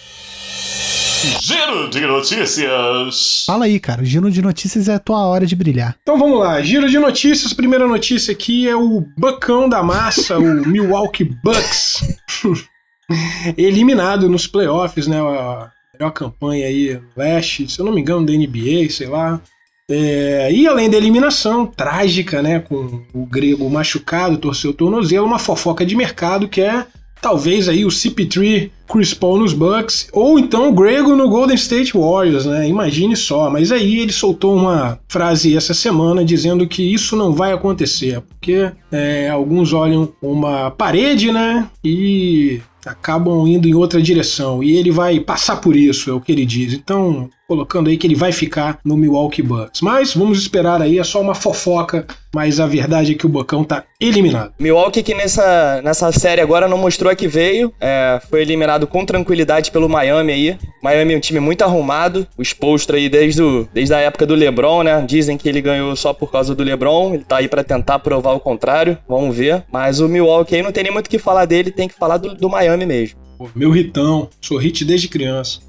Giro 1.41 1.91
de 1.91 2.01
notícias. 2.01 3.45
Fala 3.47 3.65
aí, 3.65 3.81
cara, 3.81 4.03
o 4.03 4.05
giro 4.05 4.31
de 4.31 4.41
notícias 4.41 4.89
é 4.89 4.95
a 4.95 4.99
tua 4.99 5.27
hora 5.27 5.45
de 5.45 5.57
brilhar. 5.57 5.97
Então 6.03 6.19
vamos 6.19 6.39
lá, 6.39 6.61
giro 6.63 6.89
de 6.89 6.99
notícias. 6.99 7.53
Primeira 7.53 7.87
notícia 7.87 8.33
aqui 8.33 8.69
é 8.69 8.77
o 8.77 9.05
Bucão 9.19 9.69
da 9.69 9.83
Massa, 9.83 10.39
o 10.39 10.43
Milwaukee 10.67 11.25
Bucks. 11.43 12.19
Eliminado 13.57 14.29
nos 14.29 14.47
playoffs, 14.47 15.07
né? 15.07 15.21
A 15.21 15.71
melhor 15.93 16.11
campanha 16.13 16.67
aí 16.67 16.95
no 16.95 17.09
leste, 17.17 17.71
se 17.71 17.81
eu 17.81 17.85
não 17.85 17.93
me 17.93 18.01
engano, 18.01 18.25
da 18.25 18.33
NBA, 18.33 18.89
sei 18.91 19.09
lá. 19.09 19.41
É, 19.89 20.51
e 20.53 20.67
além 20.67 20.91
da 20.91 20.97
eliminação 20.97 21.67
trágica, 21.67 22.43
né? 22.43 22.61
Com 22.61 23.05
o 23.13 23.27
grego 23.27 23.69
machucado, 23.69 24.39
torceu 24.39 24.71
o 24.71 24.75
tornozelo, 24.75 25.27
uma 25.27 25.39
fofoca 25.39 25.85
de 25.85 25.97
mercado 25.97 26.49
que 26.49 26.61
é 26.61 26.87
talvez 27.21 27.69
aí 27.69 27.85
o 27.85 27.89
CP3 27.89 28.71
Chris 28.89 29.13
Paul 29.13 29.39
nos 29.39 29.53
Bucks, 29.53 30.09
ou 30.13 30.39
então 30.39 30.69
o 30.69 30.73
Grego 30.73 31.17
no 31.17 31.29
Golden 31.29 31.57
State 31.57 31.93
Warriors, 31.93 32.47
né? 32.47 32.69
Imagine 32.69 33.17
só. 33.17 33.51
Mas 33.51 33.73
aí 33.73 34.01
ele 34.01 34.13
soltou 34.13 34.55
uma 34.55 34.99
frase 35.09 35.57
essa 35.57 35.75
semana 35.75 36.25
dizendo 36.25 36.67
que 36.67 36.83
isso 36.83 37.17
não 37.17 37.33
vai 37.33 37.53
acontecer, 37.53 38.21
porque 38.21 38.71
é, 38.93 39.29
alguns 39.29 39.73
olham 39.73 40.13
uma 40.23 40.71
parede, 40.71 41.33
né? 41.33 41.69
E 41.85 42.61
acabam 42.85 43.47
indo 43.47 43.67
em 43.67 43.75
outra 43.75 44.01
direção. 44.01 44.63
E 44.63 44.77
ele 44.77 44.91
vai 44.91 45.19
passar 45.19 45.57
por 45.57 45.75
isso, 45.75 46.11
é 46.11 46.13
o 46.13 46.21
que 46.21 46.31
ele 46.31 46.47
diz. 46.47 46.73
Então, 46.73 47.29
colocando 47.47 47.89
aí 47.89 47.97
que 47.97 48.07
ele 48.07 48.15
vai 48.15 48.33
ficar 48.33 48.79
no 48.85 48.97
Milwaukee 48.97 49.43
Bucks. 49.43 49.81
Mas 49.81 50.15
vamos 50.15 50.39
esperar 50.39 50.83
aí, 50.83 50.99
é 50.99 51.05
só 51.05 51.21
uma 51.21 51.35
fofoca, 51.35 52.07
mas 52.35 52.61
a 52.61 52.67
verdade 52.67 53.13
é 53.13 53.15
que 53.15 53.27
o 53.27 53.29
Bucão 53.29 53.65
tá 53.65 53.85
eliminado. 54.01 54.53
Milwaukee 54.59 55.03
que 55.03 55.15
nessa, 55.15 55.81
nessa 55.83 56.11
série 56.13 56.41
agora 56.41 56.69
não 56.69 56.79
mostrou 56.79 57.11
a 57.11 57.17
que 57.17 57.29
veio, 57.29 57.73
é, 57.81 58.21
foi 58.29 58.43
eliminado 58.43 58.87
com 58.87 59.05
tranquilidade 59.05 59.71
pelo 59.71 59.89
Miami 59.89 60.33
aí. 60.33 60.59
Miami 60.83 61.15
é 61.15 61.17
um 61.17 61.21
time 61.21 61.41
muito 61.41 61.63
arrumado, 61.63 62.27
o 62.37 62.43
Spolstra 62.43 62.97
aí 62.97 63.09
desde, 63.09 63.43
o, 63.43 63.69
desde 63.73 63.95
a 63.95 64.01
época 64.01 64.27
do 64.27 64.35
LeBron, 64.35 64.83
né? 64.83 65.05
Dizem 65.07 65.39
que 65.39 65.49
ele 65.49 65.61
ganhou 65.61 65.95
só 65.97 66.13
por 66.13 66.31
causa 66.31 66.55
do 66.55 66.63
LeBron, 66.63 67.15
ele 67.15 67.25
tá 67.25 67.39
aí 67.39 67.49
pra 67.49 67.65
tentar 67.65 67.99
provar 68.01 68.33
o 68.33 68.41
contrário, 68.41 68.99
vamos 69.09 69.37
ver. 69.37 69.65
Mas 69.73 70.01
o 70.01 70.09
Milwaukee 70.09 70.57
aí 70.57 70.63
não 70.63 70.73
tem 70.73 70.85
nem 70.85 70.93
muito 70.93 71.07
o 71.07 71.11
que 71.11 71.19
falar 71.19 71.45
dele, 71.45 71.71
tem 71.71 71.89
que 71.89 71.95
falar 71.95 72.19
do, 72.19 72.35
do 72.35 72.49
Miami 72.49 72.87
mesmo. 72.87 73.19
Pô, 73.39 73.49
meu 73.55 73.77
hitão, 73.77 74.29
sou 74.41 74.57
hit 74.57 74.85
desde 74.85 75.09
criança. 75.09 75.61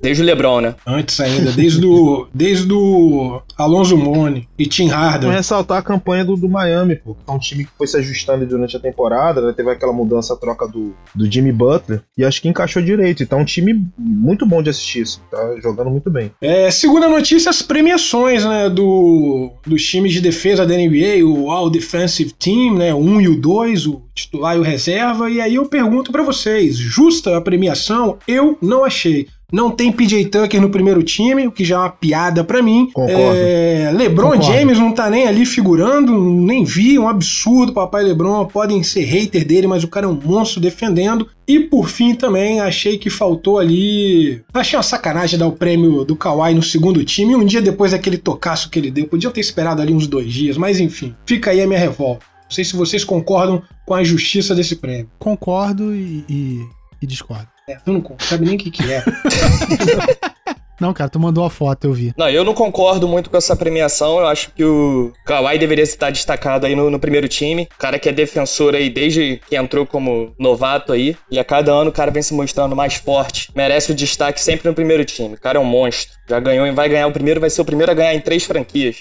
Desde 0.00 0.22
o 0.22 0.26
LeBron, 0.26 0.60
né? 0.60 0.74
Antes 0.86 1.18
ainda, 1.20 1.52
desde 1.52 1.84
o, 1.84 2.26
desde 2.34 2.72
o 2.72 3.40
Alonso 3.56 3.96
Mone 3.96 4.48
e 4.58 4.66
Tim 4.66 4.88
Vamos 4.88 5.04
Harden. 5.04 5.30
ressaltar 5.30 5.78
a 5.78 5.82
campanha 5.82 6.24
do, 6.24 6.36
do 6.36 6.48
Miami, 6.48 6.96
pô. 6.96 7.14
que 7.14 7.20
É 7.28 7.32
um 7.32 7.38
time 7.38 7.64
que 7.64 7.70
foi 7.76 7.86
se 7.86 7.96
ajustando 7.96 8.46
durante 8.46 8.76
a 8.76 8.80
temporada, 8.80 9.40
né? 9.40 9.52
Teve 9.52 9.70
aquela 9.70 9.92
mudança, 9.92 10.34
a 10.34 10.36
troca 10.36 10.66
do, 10.66 10.94
do 11.14 11.30
Jimmy 11.30 11.52
Butler. 11.52 12.02
E 12.16 12.24
acho 12.24 12.40
que 12.40 12.48
encaixou 12.48 12.82
direito. 12.82 13.22
E 13.22 13.26
tá 13.26 13.36
um 13.36 13.44
time 13.44 13.86
muito 13.98 14.46
bom 14.46 14.62
de 14.62 14.70
assistir 14.70 15.00
isso. 15.02 15.22
Tá 15.30 15.56
jogando 15.62 15.90
muito 15.90 16.10
bem. 16.10 16.30
É, 16.40 16.70
segunda 16.70 17.08
notícia, 17.08 17.50
as 17.50 17.62
premiações 17.62 18.44
né, 18.44 18.68
do, 18.68 19.52
dos 19.66 19.84
times 19.84 20.12
de 20.12 20.20
defesa 20.20 20.66
da 20.66 20.74
NBA, 20.74 21.24
o 21.24 21.50
All 21.50 21.70
Defensive 21.70 22.32
Team, 22.32 22.74
né, 22.74 22.92
o 22.94 22.98
1 22.98 23.20
e 23.20 23.28
o 23.28 23.40
2, 23.40 23.86
o 23.86 24.02
titular 24.14 24.56
e 24.56 24.60
o 24.60 24.62
reserva. 24.62 25.30
E 25.30 25.40
aí 25.40 25.54
eu 25.54 25.66
pergunto 25.66 26.12
pra 26.12 26.22
vocês, 26.22 26.76
justa 26.76 27.36
a 27.36 27.40
premiação? 27.40 28.18
Eu 28.26 28.58
não 28.60 28.84
achei. 28.84 29.28
Não 29.52 29.70
tem 29.70 29.92
PJ 29.92 30.26
Tucker 30.26 30.60
no 30.60 30.70
primeiro 30.70 31.02
time, 31.04 31.46
o 31.46 31.52
que 31.52 31.64
já 31.64 31.76
é 31.76 31.78
uma 31.78 31.90
piada 31.90 32.42
pra 32.42 32.60
mim. 32.60 32.90
Concordo. 32.92 33.36
É, 33.36 33.92
LeBron 33.94 34.32
Concordo. 34.32 34.52
James 34.52 34.78
não 34.78 34.92
tá 34.92 35.08
nem 35.08 35.26
ali 35.26 35.46
figurando, 35.46 36.18
nem 36.18 36.64
vi, 36.64 36.98
um 36.98 37.08
absurdo. 37.08 37.72
Papai 37.72 38.02
LeBron, 38.02 38.44
podem 38.46 38.82
ser 38.82 39.04
hater 39.04 39.46
dele, 39.46 39.68
mas 39.68 39.84
o 39.84 39.88
cara 39.88 40.06
é 40.06 40.08
um 40.08 40.20
monstro 40.20 40.60
defendendo. 40.60 41.28
E 41.46 41.60
por 41.60 41.88
fim 41.88 42.14
também 42.14 42.60
achei 42.60 42.98
que 42.98 43.08
faltou 43.08 43.58
ali. 43.58 44.42
Achei 44.52 44.76
uma 44.76 44.82
sacanagem 44.82 45.38
dar 45.38 45.46
o 45.46 45.52
prêmio 45.52 46.04
do 46.04 46.16
Kawhi 46.16 46.52
no 46.52 46.62
segundo 46.62 47.04
time, 47.04 47.36
um 47.36 47.44
dia 47.44 47.62
depois 47.62 47.92
daquele 47.92 48.18
tocaço 48.18 48.68
que 48.68 48.78
ele 48.80 48.90
deu. 48.90 49.06
Podiam 49.06 49.30
ter 49.30 49.40
esperado 49.40 49.80
ali 49.80 49.94
uns 49.94 50.08
dois 50.08 50.32
dias, 50.32 50.56
mas 50.56 50.80
enfim, 50.80 51.14
fica 51.24 51.52
aí 51.52 51.60
a 51.60 51.66
minha 51.68 51.78
revolta. 51.78 52.26
Não 52.44 52.50
sei 52.50 52.64
se 52.64 52.74
vocês 52.74 53.04
concordam 53.04 53.62
com 53.84 53.94
a 53.94 54.02
injustiça 54.02 54.54
desse 54.54 54.76
prêmio. 54.76 55.08
Concordo 55.18 55.94
e, 55.94 56.24
e, 56.28 56.66
e 57.00 57.06
discordo. 57.06 57.55
É, 57.68 57.74
tu 57.84 57.92
não 57.92 58.00
sabe 58.20 58.46
nem 58.46 58.54
o 58.54 58.58
que, 58.58 58.70
que 58.70 58.92
é. 58.92 59.02
Não, 60.78 60.92
cara, 60.92 61.08
tu 61.08 61.18
mandou 61.18 61.42
a 61.42 61.48
foto, 61.48 61.86
eu 61.86 61.92
vi. 61.94 62.12
Não, 62.18 62.28
eu 62.28 62.44
não 62.44 62.52
concordo 62.52 63.08
muito 63.08 63.30
com 63.30 63.36
essa 63.38 63.56
premiação. 63.56 64.18
Eu 64.18 64.26
acho 64.26 64.52
que 64.52 64.62
o 64.62 65.10
Kawhi 65.24 65.58
deveria 65.58 65.82
estar 65.82 66.10
destacado 66.10 66.66
aí 66.66 66.76
no, 66.76 66.90
no 66.90 67.00
primeiro 67.00 67.26
time. 67.28 67.62
O 67.62 67.78
cara 67.78 67.98
que 67.98 68.10
é 68.10 68.12
defensor 68.12 68.74
aí 68.74 68.90
desde 68.90 69.40
que 69.48 69.56
entrou 69.56 69.86
como 69.86 70.34
novato 70.38 70.92
aí. 70.92 71.16
E 71.30 71.38
a 71.38 71.44
cada 71.44 71.72
ano 71.72 71.88
o 71.88 71.92
cara 71.94 72.10
vem 72.10 72.22
se 72.22 72.34
mostrando 72.34 72.76
mais 72.76 72.96
forte. 72.96 73.50
Merece 73.54 73.92
o 73.92 73.94
destaque 73.94 74.38
sempre 74.38 74.68
no 74.68 74.74
primeiro 74.74 75.02
time. 75.06 75.34
O 75.34 75.40
cara 75.40 75.56
é 75.56 75.60
um 75.60 75.64
monstro. 75.64 76.14
Já 76.28 76.38
ganhou 76.38 76.66
e 76.66 76.72
vai 76.72 76.90
ganhar 76.90 77.06
o 77.06 77.12
primeiro, 77.12 77.40
vai 77.40 77.48
ser 77.48 77.62
o 77.62 77.64
primeiro 77.64 77.90
a 77.90 77.94
ganhar 77.94 78.14
em 78.14 78.20
três 78.20 78.44
franquias. 78.44 78.98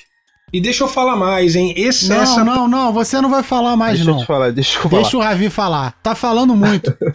E 0.56 0.62
deixa 0.62 0.86
eu 0.86 0.88
falar 0.88 1.18
mais, 1.18 1.54
hein? 1.54 1.74
Esse, 1.76 2.08
Não, 2.08 2.22
essa 2.22 2.42
não, 2.42 2.66
não, 2.66 2.94
você 2.94 3.20
não 3.20 3.30
vai 3.30 3.44
falar 3.44 3.76
mais, 3.76 3.98
deixa 3.98 4.10
eu 4.10 4.14
não. 4.14 4.22
te 4.22 4.26
falar, 4.26 4.54
deixa 4.54 4.78
eu 4.78 4.84
falar. 4.84 5.02
Deixa 5.02 5.18
o 5.18 5.20
Ravi 5.20 5.50
falar. 5.50 5.92
Tá 6.02 6.16
falando 6.16 6.56
muito. 6.56 6.96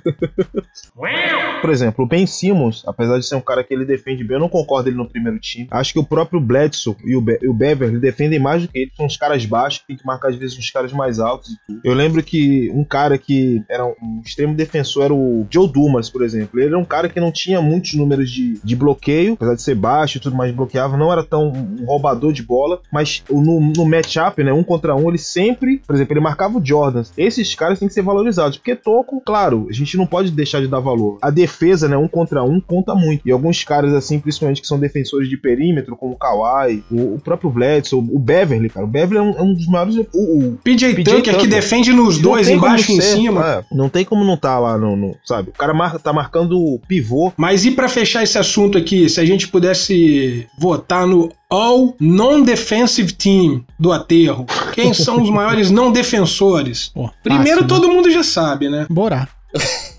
Por 1.63 1.71
exemplo, 1.71 2.05
o 2.05 2.09
Ben 2.09 2.27
Simmons, 2.27 2.83
apesar 2.87 3.19
de 3.19 3.27
ser 3.27 3.37
um 3.37 3.41
cara 3.41 3.63
que 3.63 3.73
ele 3.73 3.85
defende 3.85 4.25
bem, 4.25 4.37
eu 4.37 4.41
não 4.41 4.49
concordo 4.49 4.89
ele 4.89 4.97
no 4.97 5.09
primeiro 5.09 5.39
time. 5.39 5.69
Acho 5.71 5.93
que 5.93 5.99
o 5.99 6.05
próprio 6.05 6.41
Bledsoe 6.41 6.97
e 7.05 7.17
o, 7.17 7.21
Be 7.21 7.39
e 7.41 7.49
o 7.49 7.55
Beverly 7.55 7.99
defendem 7.99 8.39
mais 8.39 8.63
do 8.63 8.69
que 8.69 8.79
ele. 8.79 8.93
São 8.97 9.07
uns 9.07 9.17
caras 9.17 9.45
baixos 9.45 9.81
que 9.81 9.89
tem 9.89 9.97
que 9.97 10.07
marcar 10.07 10.29
às 10.29 10.37
vezes 10.37 10.59
uns 10.59 10.71
caras 10.71 10.93
mais 10.93 11.19
altos 11.19 11.51
e 11.51 11.57
tudo. 11.67 11.81
Eu 11.85 11.95
lembro 11.95 12.23
que 12.23 12.71
um 12.75 12.85
cara 12.85 13.17
que 13.19 13.63
era 13.69 13.87
um 13.87 14.21
extremo 14.25 14.55
defensor 14.55 15.05
era 15.05 15.15
o 15.15 15.47
Joe 15.51 15.67
Dumas, 15.67 16.11
por 16.11 16.23
exemplo. 16.23 16.59
Ele 16.59 16.69
era 16.69 16.79
um 16.79 16.85
cara 16.85 17.09
que 17.09 17.21
não 17.21 17.33
tinha 17.33 17.61
muitos 17.63 17.95
números 17.95 18.31
de, 18.31 18.61
de 18.63 18.77
bloqueio, 18.77 19.35
apesar 19.35 19.55
de 19.55 19.63
ser 19.63 19.75
baixo 19.75 20.19
e 20.19 20.21
tudo 20.21 20.37
mais, 20.37 20.55
bloqueava. 20.55 20.97
Não 20.97 21.13
era 21.13 21.25
tão 21.25 21.49
um 21.49 21.85
roubador 21.87 22.33
de 22.33 22.43
bola, 22.43 22.81
mas 22.93 23.23
no, 23.31 23.61
no 23.61 23.85
matchup, 23.87 24.43
né, 24.43 24.53
um 24.53 24.63
contra 24.63 24.95
um, 24.95 25.09
ele 25.09 25.19
sempre, 25.19 25.81
por 25.87 25.95
exemplo, 25.95 26.13
ele 26.15 26.21
marcava 26.21 26.59
o 26.59 26.65
Jordan. 26.65 27.03
Esses 27.17 27.55
caras 27.55 27.79
têm 27.79 27.89
que 27.89 27.95
ser 27.95 28.03
valorizados, 28.03 28.57
porque 28.59 28.75
toco, 28.75 29.21
claro, 29.25 29.67
a 29.69 29.73
gente 29.73 29.97
não 29.97 30.07
pode 30.07 30.31
deixar 30.31 30.61
de 30.61 30.69
dar 30.69 30.81
valor. 30.81 31.19
A 31.23 31.31
defesa, 31.31 31.89
né, 31.89 31.97
um 31.97 32.09
contra 32.09 32.43
um, 32.43 32.61
conta 32.61 32.95
muito. 32.95 33.27
E 33.27 33.33
alguns 33.33 33.63
caras, 33.65 33.93
assim, 33.95 34.19
principalmente 34.19 34.61
que 34.61 34.67
são 34.67 34.79
defensores 34.79 35.29
de 35.29 35.37
perímetro, 35.37 35.97
como 35.97 36.15
o 36.15 36.17
Kawhi, 36.17 36.83
o, 36.91 37.15
o 37.15 37.21
próprio 37.23 37.51
Bledsoe, 37.51 37.99
o 37.99 38.19
Beverly, 38.19 38.69
cara. 38.69 38.87
O 38.87 38.89
Beverly 38.89 39.19
é 39.19 39.23
um, 39.23 39.39
é 39.39 39.43
um 39.43 39.55
dos 39.55 39.67
maiores. 39.67 39.97
O, 40.13 40.39
o 40.49 40.59
PJ, 40.63 40.95
PJ 40.95 41.17
Tucker 41.17 41.39
que 41.39 41.47
defende 41.47 41.93
nos 41.93 42.17
não 42.17 42.23
dois, 42.33 42.49
embaixo 42.49 42.91
e 42.93 42.97
em 42.97 43.01
cima. 43.01 43.47
é, 43.47 43.65
não 43.75 43.89
tem 43.89 44.05
como 44.05 44.25
não 44.25 44.37
tá 44.37 44.59
lá 44.59 44.77
no, 44.79 44.97
no- 44.97 45.17
sabe? 45.25 45.51
O 45.51 45.53
cara 45.53 45.73
mar, 45.75 45.99
tá 45.99 46.13
marcando 46.13 46.59
o 46.59 46.79
pivô. 46.87 47.33
Mas 47.37 47.65
e 47.65 47.71
pra 47.71 47.89
fechar 47.89 48.23
esse 48.23 48.39
assunto 48.39 48.77
aqui, 48.79 49.09
se 49.09 49.21
a 49.21 49.25
gente 49.25 49.49
pudesse 49.49 50.47
votar 50.59 51.07
no 51.07 51.31
All 51.51 51.97
Non-Defensive 52.01 53.13
Team 53.13 53.65
do 53.79 53.93
aterro, 53.93 54.47
quem 54.73 54.95
são 54.95 55.21
os 55.21 55.29
maiores 55.31 55.71
não 55.71 55.91
defensores? 55.91 56.93
Pô, 56.95 57.11
Primeiro 57.23 57.63
fácil, 57.63 57.63
né? 57.63 57.69
todo 57.69 57.89
mundo 57.93 58.11
já 58.11 58.23
sabe, 58.23 58.69
né? 58.69 58.87
Borá. 58.89 59.27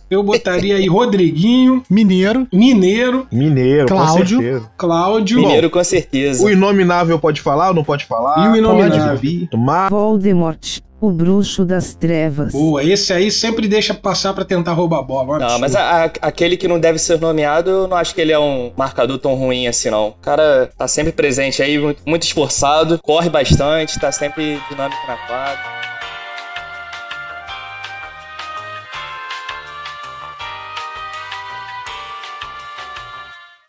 Eu 0.10 0.24
botaria 0.24 0.76
aí 0.76 0.88
Rodriguinho, 0.88 1.84
Mineiro. 1.90 2.46
Mineiro, 2.54 3.28
Mineiro, 3.32 3.88
Cláudio. 3.88 4.38
com 4.38 4.44
certeza. 4.44 4.72
Cláudio 4.78 5.40
Mineiro 5.40 5.70
com 5.70 5.84
certeza. 5.84 6.44
O 6.44 6.50
Inominável 6.50 7.18
pode 7.20 7.42
falar 7.42 7.70
ou 7.70 7.74
não 7.74 7.84
pode 7.84 8.06
falar? 8.06 8.46
e 8.46 8.50
o 8.50 8.56
Inominável. 8.58 9.48
Pode. 9.52 9.90
Voldemort, 9.90 10.80
o 11.02 11.10
bruxo 11.12 11.66
das 11.66 11.96
trevas. 11.96 12.52
Boa, 12.54 12.84
esse 12.84 13.12
aí 13.12 13.32
sempre 13.32 13.68
deixa 13.68 13.94
passar 13.94 14.34
pra 14.34 14.46
tentar 14.46 14.74
roubar 14.74 15.00
a 15.00 15.04
bola. 15.04 15.40
Não, 15.40 15.46
absurdo. 15.46 15.60
mas 15.62 15.76
a- 15.76 16.06
a- 16.06 16.12
aquele 16.22 16.56
que 16.56 16.68
não 16.68 16.80
deve 16.80 17.00
ser 17.00 17.20
nomeado, 17.20 17.70
eu 17.72 17.88
não 17.88 17.98
acho 17.98 18.14
que 18.14 18.22
ele 18.22 18.32
é 18.32 18.38
um 18.40 18.72
marcador 18.78 19.18
tão 19.18 19.34
ruim 19.34 19.68
assim, 19.68 19.90
não. 19.90 20.10
O 20.10 20.14
cara 20.14 20.70
tá 20.78 20.88
sempre 20.88 21.12
presente 21.12 21.62
aí, 21.64 21.80
muito, 21.80 22.04
muito 22.06 22.24
esforçado, 22.24 23.00
corre 23.02 23.30
bastante, 23.30 24.00
tá 24.00 24.12
sempre 24.12 24.62
dinâmico 24.70 25.08
na 25.08 25.18
quadra. 25.28 25.82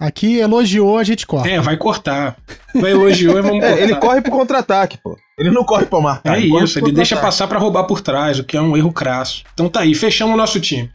Aqui 0.01 0.39
elogiou, 0.39 0.99
a 0.99 1.05
gente 1.05 1.25
corta. 1.27 1.49
É, 1.49 1.61
vai 1.61 1.77
cortar. 1.77 2.37
Vai 2.75 2.91
elogiou 2.91 3.39
e 3.39 3.43
vamos 3.43 3.61
cortar. 3.61 3.79
É, 3.79 3.83
ele 3.83 3.95
corre 3.97 4.21
pro 4.21 4.33
contra-ataque, 4.33 4.99
pô. 4.99 5.17
Ele 5.43 5.55
não 5.55 5.65
corre 5.65 5.87
pra 5.87 6.01
marcar. 6.01 6.39
É 6.39 6.49
corre 6.49 6.65
isso, 6.65 6.79
ele 6.79 6.93
deixa 6.93 7.17
passar 7.17 7.47
pra 7.47 7.59
roubar 7.59 7.85
por 7.85 8.01
trás, 8.01 8.39
o 8.39 8.45
que 8.45 8.57
é 8.57 8.61
um 8.61 8.77
erro 8.77 8.93
crasso. 8.93 9.43
Então 9.53 9.69
tá 9.69 9.81
aí, 9.81 9.95
fechamos 9.95 10.35
o 10.35 10.39
nosso 10.39 10.61
time. 10.61 10.91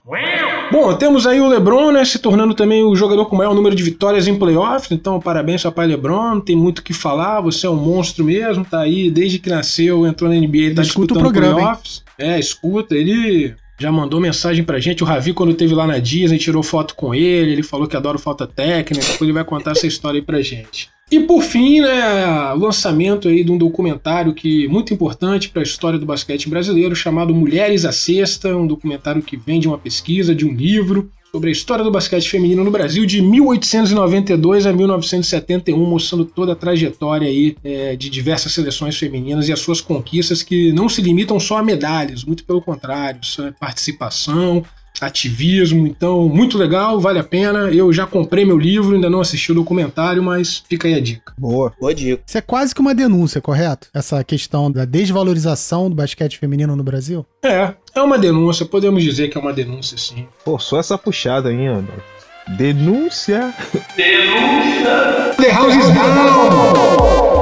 Bom, 0.72 0.94
temos 0.96 1.26
aí 1.26 1.40
o 1.40 1.48
LeBron, 1.48 1.92
né, 1.92 2.04
se 2.04 2.20
tornando 2.20 2.54
também 2.54 2.84
o 2.84 2.96
jogador 2.96 3.26
com 3.26 3.38
maior 3.38 3.54
número 3.54 3.74
de 3.74 3.84
vitórias 3.84 4.28
em 4.28 4.38
playoffs, 4.38 4.92
então 4.92 5.20
parabéns 5.20 5.64
papai 5.64 5.88
LeBron, 5.88 6.36
não 6.36 6.42
tem 6.42 6.58
muito 6.58 6.80
o 6.80 6.84
que 6.84 6.94
falar, 6.94 7.40
você 7.40 7.66
é 7.66 7.70
um 7.70 7.76
monstro 7.76 8.26
mesmo, 8.26 8.66
tá 8.66 8.82
aí 8.82 9.10
desde 9.10 9.40
que 9.40 9.50
nasceu, 9.50 10.06
entrou 10.06 10.30
na 10.30 10.36
NBA, 10.36 10.76
tá 10.76 10.82
Escuta 10.82 11.14
o 11.14 11.18
disputando 11.18 11.20
programa, 11.20 11.60
hein? 11.60 11.66
playoffs. 11.66 12.04
É, 12.18 12.38
escuta, 12.38 12.96
ele 12.96 13.56
já 13.80 13.92
mandou 13.92 14.20
mensagem 14.20 14.64
pra 14.64 14.80
gente, 14.80 15.04
o 15.04 15.06
Ravi 15.06 15.34
quando 15.34 15.54
teve 15.54 15.74
lá 15.74 15.88
na 15.88 16.00
Disney, 16.00 16.38
tirou 16.38 16.62
foto 16.62 16.96
com 16.96 17.16
ele, 17.16 17.54
ele 17.54 17.64
falou 17.64 17.88
que 17.88 17.96
adora 17.96 18.18
falta 18.18 18.46
técnica, 18.46 19.06
depois 19.06 19.22
ele 19.22 19.34
vai 19.34 19.46
contar 19.46 19.72
essa 19.72 19.88
história 19.88 20.20
aí 20.20 20.26
pra 20.26 20.42
gente. 20.42 20.90
E 21.10 21.22
por 21.22 21.42
fim, 21.42 21.80
né, 21.80 22.54
lançamento 22.54 23.30
aí 23.30 23.42
de 23.42 23.52
um 23.52 23.58
documentário 23.58 24.34
que 24.34 24.68
muito 24.68 24.94
importante 24.94 25.48
para 25.50 25.62
a 25.62 25.64
história 25.64 25.98
do 25.98 26.06
basquete 26.06 26.50
brasileiro, 26.50 26.94
chamado 26.96 27.34
Mulheres 27.34 27.86
à 27.86 27.94
Sexta, 27.94 28.56
um 28.56 28.68
documentário 28.68 29.22
que 29.22 29.38
vem 29.38 29.60
de 29.60 29.70
uma 29.70 29.78
pesquisa, 29.78 30.36
de 30.36 30.46
um 30.46 30.54
livro 30.54 31.10
sobre 31.32 31.50
a 31.50 31.52
história 31.52 31.84
do 31.84 31.92
basquete 31.92 32.30
feminino 32.30 32.64
no 32.64 32.72
Brasil 32.72 33.06
de 33.06 33.22
1892 33.22 34.66
a 34.66 34.74
1971, 34.74 35.78
mostrando 35.78 36.26
toda 36.26 36.54
a 36.54 36.56
trajetória 36.56 37.28
aí 37.28 37.56
é, 37.64 37.96
de 37.96 38.10
diversas 38.10 38.54
seleções 38.54 38.98
femininas 38.98 39.48
e 39.48 39.54
as 39.54 39.60
suas 39.60 39.80
conquistas 39.80 40.44
que 40.44 40.74
não 40.74 40.90
se 40.90 41.02
limitam 41.02 41.40
só 41.40 41.58
a 41.58 41.64
medalhas, 41.64 42.24
muito 42.24 42.44
pelo 42.44 42.62
contrário, 42.62 43.22
é 43.40 43.52
participação, 43.52 44.64
ativismo, 45.02 45.86
então 45.88 46.28
muito 46.28 46.58
legal, 46.58 47.00
vale 47.00 47.20
a 47.20 47.24
pena. 47.24 47.70
Eu 47.72 47.92
já 47.94 48.06
comprei 48.06 48.46
meu 48.46 48.58
livro, 48.58 48.96
ainda 48.96 49.10
não 49.10 49.22
assisti 49.22 49.52
o 49.52 49.56
documentário, 49.56 50.24
mas 50.24 50.64
fica 50.68 50.88
aí 50.88 50.94
a 50.96 51.00
dica. 51.00 51.34
Boa. 51.38 51.74
Boa 51.80 51.94
dica. 51.94 52.22
Isso 52.26 52.38
é 52.38 52.42
quase 52.42 52.74
que 52.74 52.82
uma 52.82 52.96
denúncia, 52.96 53.42
correto? 53.42 53.88
Essa 53.94 54.24
questão 54.24 54.72
da 54.72 54.86
desvalorização 54.86 55.90
do 55.90 55.96
basquete 55.96 56.38
feminino 56.38 56.76
no 56.76 56.84
Brasil? 56.84 57.26
É, 57.44 57.74
é 57.96 58.02
uma 58.02 58.18
denúncia, 58.18 58.66
podemos 58.66 59.04
dizer 59.04 59.30
que 59.30 59.38
é 59.38 59.42
uma 59.42 59.54
denúncia 59.54 59.98
sim. 59.98 60.28
Pô, 60.44 60.58
só 60.60 60.80
essa 60.80 60.98
puxada 60.98 61.50
aí, 61.50 61.70
ó. 61.70 61.82
Denúncia. 62.56 63.54
The 65.38 65.52
House 65.52 65.76
is 65.76 65.94
down! 65.94 67.37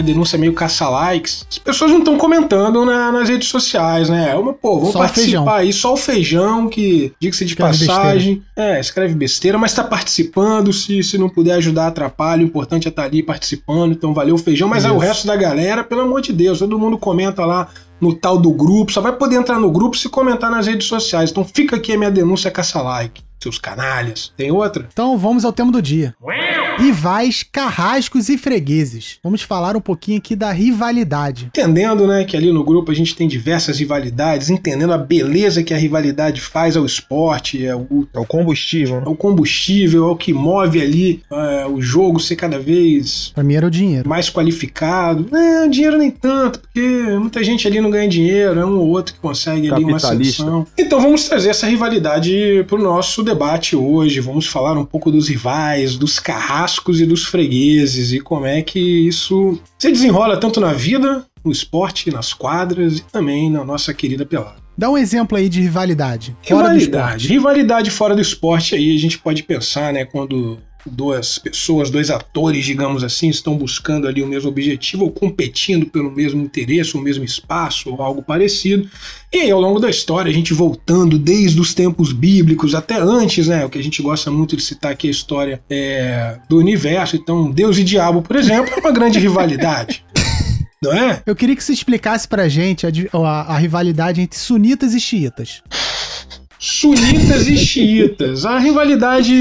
Uma 0.00 0.06
denúncia 0.06 0.38
meio 0.38 0.54
caça-likes. 0.54 1.46
As 1.50 1.58
pessoas 1.58 1.90
não 1.90 1.98
estão 1.98 2.16
comentando 2.16 2.84
na- 2.86 3.12
nas 3.12 3.28
redes 3.28 3.48
sociais, 3.48 4.08
né? 4.08 4.30
É 4.30 4.34
uma, 4.34 4.54
pô, 4.54 4.76
vamos 4.78 4.92
Só 4.92 4.98
o 4.98 5.02
participar 5.02 5.22
feijão. 5.22 5.48
aí, 5.50 5.72
só 5.74 5.92
o 5.92 5.96
feijão, 5.96 6.68
que, 6.68 7.12
diga-se 7.20 7.44
de 7.44 7.52
Escreve 7.52 7.86
passagem. 7.86 8.42
É, 8.56 8.80
escreve 8.80 9.14
besteira, 9.14 9.58
mas 9.58 9.74
tá 9.74 9.84
participando. 9.84 10.72
Se, 10.72 11.02
se 11.02 11.18
não 11.18 11.28
puder 11.28 11.52
ajudar, 11.54 11.88
atrapalha. 11.88 12.42
O 12.42 12.46
importante 12.46 12.86
é 12.86 12.88
estar 12.88 13.04
ali 13.04 13.22
participando. 13.22 13.92
Então, 13.92 14.14
valeu 14.14 14.36
o 14.36 14.38
feijão. 14.38 14.68
Mas 14.68 14.84
é 14.86 14.90
o 14.90 14.96
Isso. 14.96 15.04
resto 15.04 15.26
da 15.26 15.36
galera, 15.36 15.84
pelo 15.84 16.00
amor 16.00 16.22
de 16.22 16.32
Deus, 16.32 16.58
todo 16.60 16.78
mundo 16.78 16.96
comenta 16.96 17.44
lá 17.44 17.68
no 18.00 18.14
tal 18.14 18.38
do 18.38 18.50
grupo. 18.52 18.92
Só 18.92 19.00
vai 19.00 19.12
poder 19.12 19.36
entrar 19.36 19.58
no 19.58 19.70
grupo 19.70 19.96
se 19.96 20.08
comentar 20.08 20.50
nas 20.50 20.66
redes 20.66 20.86
sociais. 20.86 21.30
Então 21.30 21.44
fica 21.44 21.76
aqui 21.76 21.92
a 21.92 21.98
minha 21.98 22.10
denúncia 22.10 22.50
caça-like. 22.50 23.22
Seus 23.42 23.58
canalhas. 23.58 24.30
Tem 24.36 24.50
outra? 24.50 24.86
Então 24.92 25.16
vamos 25.16 25.46
ao 25.46 25.52
tema 25.52 25.72
do 25.72 25.80
dia. 25.80 26.14
Rivais, 26.78 27.42
carrascos 27.42 28.28
e 28.28 28.36
fregueses. 28.36 29.18
Vamos 29.24 29.40
falar 29.42 29.76
um 29.76 29.80
pouquinho 29.80 30.18
aqui 30.18 30.36
da 30.36 30.52
rivalidade. 30.52 31.46
Entendendo, 31.46 32.06
né, 32.06 32.24
que 32.24 32.36
ali 32.36 32.52
no 32.52 32.62
grupo 32.62 32.90
a 32.90 32.94
gente 32.94 33.14
tem 33.16 33.26
diversas 33.26 33.78
rivalidades, 33.78 34.50
entendendo 34.50 34.92
a 34.92 34.98
beleza 34.98 35.62
que 35.62 35.72
a 35.72 35.76
rivalidade 35.78 36.40
faz 36.40 36.76
ao 36.76 36.84
esporte, 36.84 37.64
é 37.66 37.74
o, 37.74 38.06
É 38.14 38.18
o 38.18 38.26
combustível, 38.26 38.96
né? 38.96 39.04
é 39.06 39.08
o 39.08 39.14
combustível, 39.16 40.04
é 40.08 40.10
o 40.10 40.16
que 40.16 40.32
move 40.34 40.80
ali 40.80 41.22
é, 41.32 41.66
o 41.66 41.80
jogo 41.80 42.20
ser 42.20 42.36
cada 42.36 42.58
vez 42.58 43.30
Pra 43.34 43.42
mim 43.44 43.54
era 43.54 43.66
o 43.66 43.70
dinheiro. 43.70 44.08
mais 44.08 44.28
qualificado. 44.30 45.34
É, 45.34 45.66
dinheiro 45.68 45.96
nem 45.98 46.10
tanto, 46.10 46.60
porque 46.60 46.80
muita 47.18 47.42
gente 47.42 47.66
ali 47.66 47.80
não 47.90 47.98
ganha 47.98 48.08
dinheiro, 48.08 48.60
é 48.60 48.64
um 48.64 48.78
ou 48.78 48.88
outro 48.88 49.14
que 49.14 49.20
consegue 49.20 49.70
ali 49.70 49.84
uma 49.84 49.96
ascensão. 49.96 50.66
Então 50.78 51.00
vamos 51.00 51.28
trazer 51.28 51.50
essa 51.50 51.66
rivalidade 51.66 52.64
pro 52.68 52.78
nosso 52.78 53.22
debate 53.22 53.74
hoje. 53.74 54.20
Vamos 54.20 54.46
falar 54.46 54.78
um 54.78 54.84
pouco 54.84 55.10
dos 55.10 55.28
rivais, 55.28 55.96
dos 55.96 56.18
carrascos 56.18 57.00
e 57.00 57.06
dos 57.06 57.24
fregueses 57.24 58.12
e 58.12 58.20
como 58.20 58.46
é 58.46 58.62
que 58.62 58.78
isso 58.78 59.58
se 59.78 59.90
desenrola 59.90 60.38
tanto 60.38 60.60
na 60.60 60.72
vida, 60.72 61.24
no 61.44 61.50
esporte, 61.50 62.10
nas 62.10 62.32
quadras 62.32 62.98
e 62.98 63.02
também 63.02 63.50
na 63.50 63.64
nossa 63.64 63.92
querida 63.92 64.24
pelada. 64.24 64.60
Dá 64.78 64.88
um 64.88 64.96
exemplo 64.96 65.36
aí 65.36 65.48
de 65.48 65.60
rivalidade. 65.60 66.34
Fora 66.42 66.68
do 66.68 66.74
Rivalidade. 66.74 67.16
esporte. 67.16 67.28
Rivalidade 67.28 67.90
fora 67.90 68.14
do 68.14 68.22
esporte 68.22 68.74
aí 68.74 68.94
a 68.94 68.98
gente 68.98 69.18
pode 69.18 69.42
pensar, 69.42 69.92
né, 69.92 70.06
quando 70.06 70.58
duas 70.86 71.38
pessoas, 71.38 71.90
dois 71.90 72.10
atores, 72.10 72.64
digamos 72.64 73.02
assim, 73.04 73.28
estão 73.28 73.56
buscando 73.56 74.06
ali 74.08 74.22
o 74.22 74.26
mesmo 74.26 74.48
objetivo 74.48 75.04
ou 75.04 75.10
competindo 75.10 75.86
pelo 75.86 76.10
mesmo 76.10 76.42
interesse, 76.42 76.96
o 76.96 77.00
mesmo 77.00 77.24
espaço 77.24 77.90
ou 77.90 78.02
algo 78.02 78.22
parecido. 78.22 78.88
E 79.32 79.38
aí, 79.38 79.50
ao 79.50 79.60
longo 79.60 79.78
da 79.78 79.88
história, 79.90 80.30
a 80.30 80.34
gente 80.34 80.52
voltando 80.54 81.18
desde 81.18 81.60
os 81.60 81.72
tempos 81.74 82.12
bíblicos 82.12 82.74
até 82.74 82.98
antes, 82.98 83.46
né, 83.48 83.64
o 83.64 83.70
que 83.70 83.78
a 83.78 83.82
gente 83.82 84.02
gosta 84.02 84.30
muito 84.30 84.56
de 84.56 84.62
citar 84.62 84.92
aqui 84.92 85.06
é 85.06 85.10
a 85.10 85.12
história 85.12 85.62
é, 85.70 86.38
do 86.48 86.58
universo. 86.58 87.16
Então, 87.16 87.50
Deus 87.50 87.78
e 87.78 87.84
Diabo, 87.84 88.22
por 88.22 88.36
exemplo, 88.36 88.72
é 88.74 88.80
uma 88.80 88.90
grande 88.92 89.18
rivalidade. 89.20 90.04
Não 90.82 90.92
é? 90.94 91.22
Eu 91.26 91.36
queria 91.36 91.54
que 91.54 91.62
você 91.62 91.74
explicasse 91.74 92.26
pra 92.26 92.48
gente 92.48 92.86
a, 92.86 92.90
a- 93.12 93.54
a 93.54 93.58
rivalidade 93.58 94.20
entre 94.22 94.38
sunitas 94.38 94.94
e 94.94 95.00
xiitas. 95.00 95.62
Sunitas 96.60 97.46
e 97.48 97.56
xiitas. 97.56 98.44
A 98.44 98.58
rivalidade. 98.58 99.32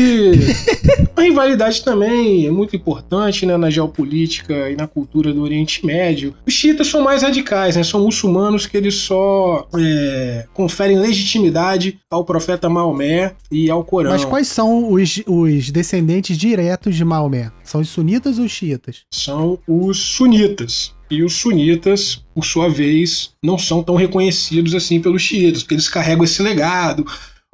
A 1.18 1.22
rivalidade 1.22 1.84
também 1.84 2.48
é 2.48 2.52
muito 2.52 2.78
importante 2.78 3.46
né, 3.46 3.58
na 3.58 3.70
geopolítica 3.70 4.70
e 4.70 4.78
na 4.78 4.88
cultura 4.88 5.34
do 5.34 5.42
Oriente 5.42 5.86
Médio. 5.86 6.34
Os 6.48 6.54
xiitas 6.54 6.88
são 6.88 7.04
mais 7.04 7.22
radicais, 7.22 7.76
né? 7.76 7.84
São 7.84 8.06
muçulmanos 8.06 8.66
que 8.66 8.78
eles 8.78 8.96
só 8.96 9.68
é, 9.78 10.46
conferem 10.54 10.98
legitimidade 10.98 12.00
ao 12.10 12.24
profeta 12.24 12.70
Maomé 12.70 13.34
e 13.52 13.70
ao 13.70 13.84
Corão. 13.84 14.12
Mas 14.12 14.24
quais 14.24 14.48
são 14.48 14.90
os, 14.90 15.22
os 15.28 15.70
descendentes 15.72 16.38
diretos 16.38 16.96
de 16.96 17.04
Maomé? 17.04 17.52
São 17.66 17.82
os 17.82 17.90
sunitas 17.90 18.40
ou 18.40 18.46
os 18.46 18.52
xiitas? 18.52 19.02
São 19.14 19.60
os 19.68 20.00
sunitas. 20.00 20.98
E 21.10 21.24
os 21.24 21.34
sunitas, 21.34 22.24
por 22.36 22.46
sua 22.46 22.70
vez, 22.70 23.32
não 23.44 23.58
são 23.58 23.82
tão 23.82 23.96
reconhecidos 23.96 24.76
assim 24.76 25.02
pelos 25.02 25.22
xiitas, 25.22 25.64
porque 25.64 25.74
eles 25.74 25.90
carregam 25.90 26.24
esse 26.24 26.42
legado, 26.42 27.06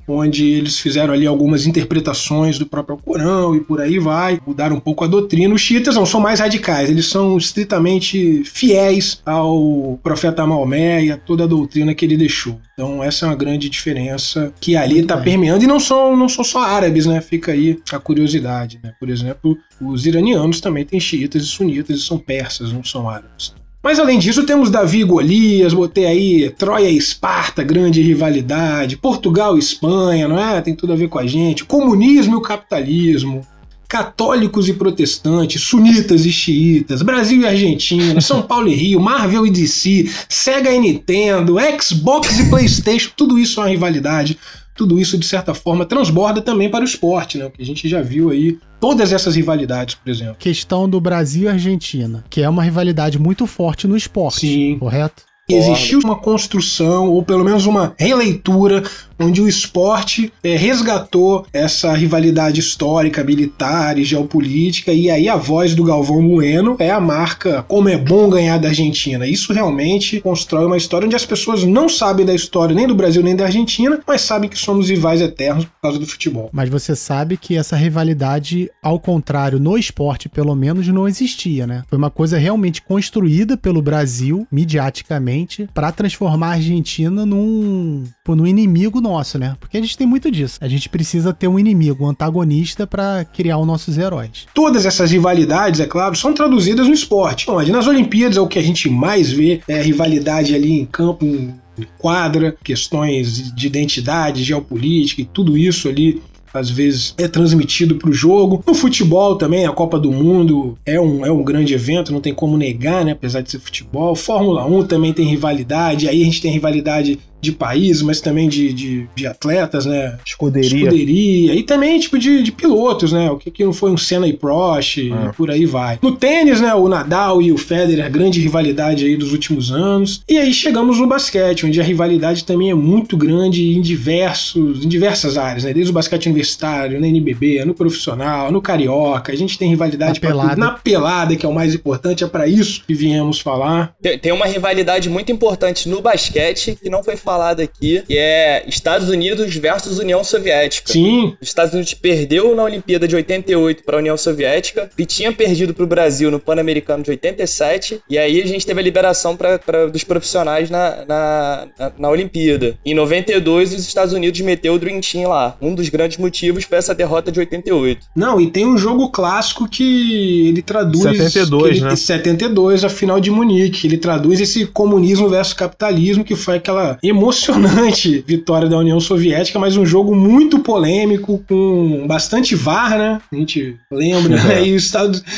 onde 0.08 0.46
eles 0.52 0.80
fizeram 0.80 1.14
ali 1.14 1.26
algumas 1.26 1.66
interpretações 1.66 2.58
do 2.60 2.66
próprio 2.66 2.98
Corão 2.98 3.56
e 3.56 3.60
por 3.60 3.82
aí 3.82 4.00
vai, 4.00 4.40
mudaram 4.46 4.76
um 4.76 4.80
pouco 4.80 5.04
a 5.04 5.08
doutrina. 5.08 5.54
Os 5.54 5.62
xiitas 5.62 5.96
não 5.96 6.06
são 6.06 6.20
mais 6.20 6.40
radicais, 6.40 6.90
eles 6.90 7.08
são 7.08 7.38
estritamente 7.38 8.44
fiéis 8.44 9.22
ao 9.26 10.00
profeta 10.04 10.46
Maomé 10.46 11.06
e 11.06 11.12
a 11.12 11.18
toda 11.18 11.44
a 11.44 11.48
doutrina 11.48 11.94
que 11.94 12.06
ele 12.06 12.18
deixou. 12.18 12.60
Então 12.74 13.04
essa 13.04 13.26
é 13.26 13.30
uma 13.30 13.36
grande 13.36 13.70
diferença 13.70 14.54
que 14.60 14.76
ali 14.76 15.00
está 15.00 15.18
permeando 15.18 15.64
e 15.64 15.68
não 15.68 15.80
são, 15.80 16.16
não 16.16 16.30
são 16.30 16.44
só 16.44 16.60
árabes, 16.60 17.06
né? 17.06 17.22
Fica 17.22 17.52
aí 17.52 17.80
a 17.92 18.00
curiosidade, 18.00 18.80
né? 18.84 18.94
Por 19.00 19.10
exemplo, 19.10 19.58
os 19.82 20.06
iranianos 20.06 20.60
também 20.60 20.86
têm 20.86 21.00
xiitas 21.00 21.44
e 21.44 21.48
sunitas 21.48 21.98
e 21.98 22.02
são 22.02 22.18
persas, 22.18 22.72
não 22.72 22.84
são 22.84 23.10
árabes. 23.10 23.54
Mas 23.86 24.00
além 24.00 24.18
disso, 24.18 24.44
temos 24.48 24.72
Davi 24.72 25.02
e 25.02 25.04
Golias, 25.04 25.72
botei 25.72 26.08
aí 26.08 26.50
Troia 26.50 26.90
e 26.90 26.98
Esparta, 26.98 27.62
grande 27.62 28.02
rivalidade, 28.02 28.98
Portugal 28.98 29.56
e 29.56 29.60
Espanha, 29.60 30.28
não 30.28 30.40
é? 30.40 30.60
Tem 30.60 30.74
tudo 30.74 30.94
a 30.94 30.96
ver 30.96 31.08
com 31.08 31.20
a 31.20 31.28
gente. 31.28 31.64
Comunismo 31.64 32.34
e 32.34 32.38
o 32.38 32.42
capitalismo, 32.42 33.46
católicos 33.88 34.68
e 34.68 34.74
protestantes, 34.74 35.62
sunitas 35.62 36.26
e 36.26 36.32
xiitas, 36.32 37.04
Brasil 37.04 37.42
e 37.42 37.46
Argentina, 37.46 38.20
São 38.22 38.42
Paulo 38.48 38.70
e 38.70 38.74
Rio, 38.74 39.00
Marvel 39.00 39.46
e 39.46 39.52
DC, 39.52 40.10
Sega 40.28 40.72
e 40.72 40.80
Nintendo, 40.80 41.58
Xbox 41.80 42.40
e 42.40 42.50
PlayStation, 42.50 43.12
tudo 43.16 43.38
isso 43.38 43.60
é 43.60 43.66
uma 43.66 43.70
rivalidade 43.70 44.40
tudo 44.76 45.00
isso, 45.00 45.18
de 45.18 45.26
certa 45.26 45.54
forma, 45.54 45.86
transborda 45.86 46.42
também 46.42 46.70
para 46.70 46.82
o 46.82 46.88
esporte, 46.88 47.38
né? 47.38 47.46
O 47.46 47.52
que 47.52 47.62
a 47.62 47.66
gente 47.66 47.88
já 47.88 48.02
viu 48.02 48.30
aí, 48.30 48.60
todas 48.80 49.14
essas 49.14 49.36
rivalidades, 49.36 49.96
por 49.96 50.10
exemplo. 50.10 50.36
Questão 50.38 50.88
do 50.88 51.00
Brasil 51.00 51.44
e 51.44 51.48
Argentina, 51.48 52.24
que 52.30 52.42
é 52.42 52.50
uma 52.50 52.62
rivalidade 52.62 53.18
muito 53.18 53.48
forte 53.48 53.88
no 53.88 53.96
esporte, 53.96 54.42
Sim. 54.42 54.78
correto? 54.78 55.24
Existiu 55.48 56.00
uma 56.04 56.16
construção, 56.16 57.08
ou 57.12 57.22
pelo 57.22 57.46
menos 57.46 57.68
uma 57.68 57.94
releitura, 58.00 58.82
onde 59.20 59.42
o 59.42 59.48
esporte 59.48 60.32
eh, 60.44 60.56
resgatou 60.56 61.46
essa 61.54 61.94
rivalidade 61.94 62.60
histórica, 62.60 63.24
militar 63.24 63.98
e 63.98 64.04
geopolítica, 64.04 64.92
e 64.92 65.10
aí 65.10 65.30
a 65.30 65.36
voz 65.36 65.76
do 65.76 65.84
Galvão 65.84 66.28
Bueno 66.28 66.76
é 66.80 66.92
a 66.92 67.00
marca 67.00 67.64
como 67.68 67.90
é 67.90 67.98
bom 67.98 68.30
ganhar 68.30 68.58
da 68.58 68.70
Argentina. 68.70 69.28
Isso 69.28 69.54
realmente 69.54 70.22
constrói 70.22 70.66
uma 70.66 70.78
história 70.78 71.06
onde 71.06 71.16
as 71.16 71.26
pessoas 71.26 71.64
não 71.64 71.88
sabem 71.88 72.26
da 72.26 72.34
história 72.34 72.76
nem 72.76 72.88
do 72.88 72.96
Brasil 72.96 73.24
nem 73.24 73.36
da 73.36 73.46
Argentina, 73.46 74.00
mas 74.08 74.22
sabem 74.22 74.50
que 74.50 74.58
somos 74.58 74.90
rivais 74.90 75.22
eternos 75.22 75.66
por 75.66 75.82
causa 75.82 76.00
do 76.00 76.06
futebol. 76.06 76.50
Mas 76.52 76.70
você 76.70 76.96
sabe 76.96 77.38
que 77.38 77.56
essa 77.56 77.76
rivalidade, 77.76 78.70
ao 78.82 79.00
contrário, 79.00 79.60
no 79.60 79.78
esporte 79.78 80.30
pelo 80.30 80.56
menos, 80.56 80.88
não 80.88 81.08
existia, 81.08 81.66
né? 81.66 81.84
Foi 81.88 81.98
uma 81.98 82.10
coisa 82.10 82.38
realmente 82.38 82.82
construída 82.82 83.58
pelo 83.58 83.82
Brasil, 83.82 84.48
midiaticamente, 84.52 85.68
para 85.74 85.92
transformar 85.92 86.48
a 86.48 86.54
Argentina 86.54 87.26
num, 87.26 88.04
num 88.28 88.48
inimigo 88.48 89.02
nosso, 89.06 89.38
né? 89.38 89.56
Porque 89.60 89.78
a 89.78 89.82
gente 89.82 89.98
tem 89.98 90.08
muito 90.08 90.32
disso. 90.32 90.58
A 90.62 90.68
gente 90.68 90.90
precisa 90.90 91.34
ter 91.34 91.48
um 91.48 91.60
inimigo, 91.60 92.06
um 92.06 92.10
antagonista 92.10 92.88
para 92.88 93.24
criar 93.26 93.58
os 93.58 93.68
nossos 93.68 93.98
heróis. 93.98 94.48
Todas 94.54 94.86
essas 94.86 95.12
rivalidades, 95.12 95.80
é 95.80 95.86
claro, 95.86 96.16
são 96.16 96.34
traduzidas 96.34 96.88
no 96.88 96.94
esporte. 96.94 97.48
Nas 97.72 97.88
Olimpíadas 97.88 98.38
é 98.38 98.42
o 98.42 98.48
que 98.48 98.60
a 98.60 98.64
gente 98.64 98.90
mais 98.90 99.32
vê, 99.32 99.62
é 99.68 99.80
a 99.80 99.84
rivalidade 99.84 100.56
ali 100.56 100.72
em 100.72 100.86
campo, 100.86 101.26
em 101.26 101.54
quadra, 101.98 102.56
questões 102.64 103.54
de 103.54 103.68
identidade, 103.68 104.44
geopolítica 104.44 105.22
e 105.22 105.26
tudo 105.26 105.58
isso 105.58 105.88
ali 105.88 106.22
às 106.58 106.70
vezes 106.70 107.14
é 107.18 107.28
transmitido 107.28 107.96
para 107.96 108.10
o 108.10 108.14
jogo. 108.14 108.64
No 108.66 108.74
futebol 108.74 109.36
também, 109.36 109.66
a 109.66 109.72
Copa 109.72 110.00
do 110.00 110.12
Mundo 110.12 110.78
é 110.86 111.00
um, 111.00 111.26
é 111.26 111.32
um 111.32 111.44
grande 111.44 111.74
evento, 111.74 112.14
não 112.14 112.22
tem 112.22 112.34
como 112.34 112.58
negar, 112.58 113.04
né? 113.04 113.12
Apesar 113.12 113.42
de 113.42 113.52
ser 113.52 113.60
futebol. 113.60 114.16
Fórmula 114.16 114.66
1 114.66 114.88
também 114.88 115.12
tem 115.12 115.26
rivalidade, 115.26 116.08
aí 116.08 116.22
a 116.22 116.26
gente 116.26 116.42
tem 116.42 116.52
rivalidade 116.52 117.20
de 117.42 117.52
país, 117.52 118.02
mas 118.02 118.20
também 118.22 118.50
de, 118.50 118.74
de, 118.74 119.08
de 119.16 119.28
atletas, 119.28 119.86
né? 119.86 120.18
Escuderia. 120.26 120.68
Escuderia. 120.86 121.54
E 121.54 121.64
também, 121.64 122.00
tipo, 122.00 122.18
de, 122.18 122.42
de 122.42 122.52
pilotos, 122.52 123.12
né? 123.12 123.30
O 123.30 123.38
que, 123.38 123.52
que 123.52 123.64
não 123.64 123.74
foi 123.74 123.92
um 123.92 123.98
Senna 123.98 124.28
e 124.28 124.34
Prost, 124.34 124.98
e 124.98 125.12
Ah. 125.12 125.32
por 125.36 125.52
aí 125.52 125.66
vai. 125.66 126.00
No 126.02 126.16
tênis, 126.16 126.60
né? 126.60 126.74
O 126.74 126.88
Nadal 126.90 127.42
e 127.42 127.52
o 127.52 127.58
Federer, 127.58 128.10
grande 128.12 128.40
rivalidade 128.42 129.06
aí 129.06 129.16
dos 129.16 129.32
últimos 129.32 129.72
anos. 129.72 130.22
E 130.28 130.38
aí 130.38 130.52
chegamos 130.54 131.00
no 131.00 131.08
basquete, 131.08 131.66
onde 131.66 131.80
a 131.80 131.84
rivalidade 131.84 132.44
também 132.44 132.72
é 132.72 132.74
muito 132.76 133.16
grande 133.16 133.76
em 133.76 133.82
diversos, 133.82 134.84
em 134.84 134.88
diversas 134.88 135.38
áreas, 135.38 135.64
né? 135.64 135.74
Desde 135.74 135.92
o 135.92 135.94
basquete 135.94 136.26
universitário, 136.28 137.00
na 137.00 137.08
NBB, 137.08 137.64
no 137.66 137.74
profissional, 137.74 138.52
no 138.52 138.62
carioca. 138.62 139.32
A 139.32 139.36
gente 139.36 139.58
tem 139.58 139.70
rivalidade 139.70 140.20
Na 140.22 140.28
pelada. 140.28 140.56
Na 140.56 140.72
pelada, 140.72 141.36
que 141.36 141.46
é 141.46 141.50
o 141.50 141.54
mais 141.54 141.76
importante, 141.76 142.24
é 142.24 142.28
para 142.28 142.48
isso 142.48 142.84
que 142.88 142.94
viemos 142.94 143.40
falar. 143.40 143.94
Tem, 144.02 144.18
tem 144.18 144.32
uma 144.32 144.46
rivalidade 144.46 145.10
muito 145.10 145.32
importante 145.32 145.88
no 145.88 146.02
basquete 146.02 146.78
que 146.82 146.90
não 146.90 147.04
foi 147.04 147.16
falada 147.26 147.64
aqui, 147.64 148.04
que 148.08 148.18
é 148.18 148.64
Estados 148.68 149.10
Unidos 149.10 149.54
versus 149.56 149.98
União 150.00 150.24
Soviética. 150.24 150.94
Sim, 150.94 151.36
Os 151.42 151.48
Estados 151.48 151.74
Unidos 151.74 151.94
perdeu 151.96 152.56
na 152.56 152.64
Olimpíada 152.64 153.08
de 153.08 153.16
88 153.16 153.84
para 153.84 153.98
a 153.98 154.00
União 154.00 154.16
Soviética 154.16 154.90
e 154.98 155.06
tinha 155.06 155.32
perdido 155.34 155.74
para 155.74 155.84
o 155.84 155.88
Brasil 155.88 156.30
no 156.32 156.40
Pan-Americano 156.40 157.04
de 157.04 157.10
87. 157.10 158.00
E 158.10 158.18
aí 158.18 158.42
a 158.42 158.46
gente 158.48 158.66
teve 158.66 158.80
a 158.80 158.84
liberação 158.84 159.36
pra, 159.36 159.58
pra- 159.60 159.88
dos 159.88 160.04
profissionais 160.04 160.70
na, 160.70 161.04
na, 161.08 161.68
na, 161.80 161.92
na 161.98 162.10
Olimpíada. 162.10 162.78
Em 162.86 162.94
92, 162.94 163.74
os 163.74 163.80
Estados 163.88 164.14
Unidos 164.14 164.40
meteu 164.42 164.76
o 164.76 164.80
Dream 164.80 165.02
Team 165.02 165.28
lá. 165.30 165.58
Um 165.62 165.74
dos 165.74 165.90
grandes 165.90 166.18
motivos 166.18 166.64
foi 166.64 166.78
essa 166.78 166.94
derrota 166.94 167.32
de 167.32 167.40
88. 167.40 168.06
Não, 168.16 168.40
e 168.40 168.52
tem 168.52 168.66
um 168.66 168.78
jogo 168.78 169.10
clássico 169.10 169.68
que 169.68 170.50
ele 170.50 170.62
traduz. 170.62 171.04
72, 171.04 171.64
que 171.64 171.70
ele- 171.80 171.90
né? 171.90 171.96
72, 171.96 172.84
a 172.84 172.90
final 172.90 173.20
de 173.20 173.32
Munique. 173.32 173.88
Ele 173.88 173.98
traduz 173.98 174.40
esse 174.40 174.66
comunismo 174.68 175.30
versus 175.30 175.54
capitalismo, 175.54 176.24
que 176.24 176.36
foi 176.36 176.58
aquela 176.58 176.98
emocionante 177.16 178.24
vitória 178.28 178.68
da 178.68 178.78
União 178.78 179.00
Soviética, 179.00 179.58
mas 179.60 179.78
um 179.78 179.86
jogo 179.86 180.16
muito 180.16 180.60
polêmico, 180.60 181.44
com 181.48 182.06
bastante 182.08 182.56
VAR, 182.56 182.98
né? 182.98 183.22
A 183.32 183.36
gente 183.36 183.78
lembra, 183.92 184.36
né? 184.36 184.64
E 184.66 184.76
os 184.76 184.84
Estados. 184.84 185.24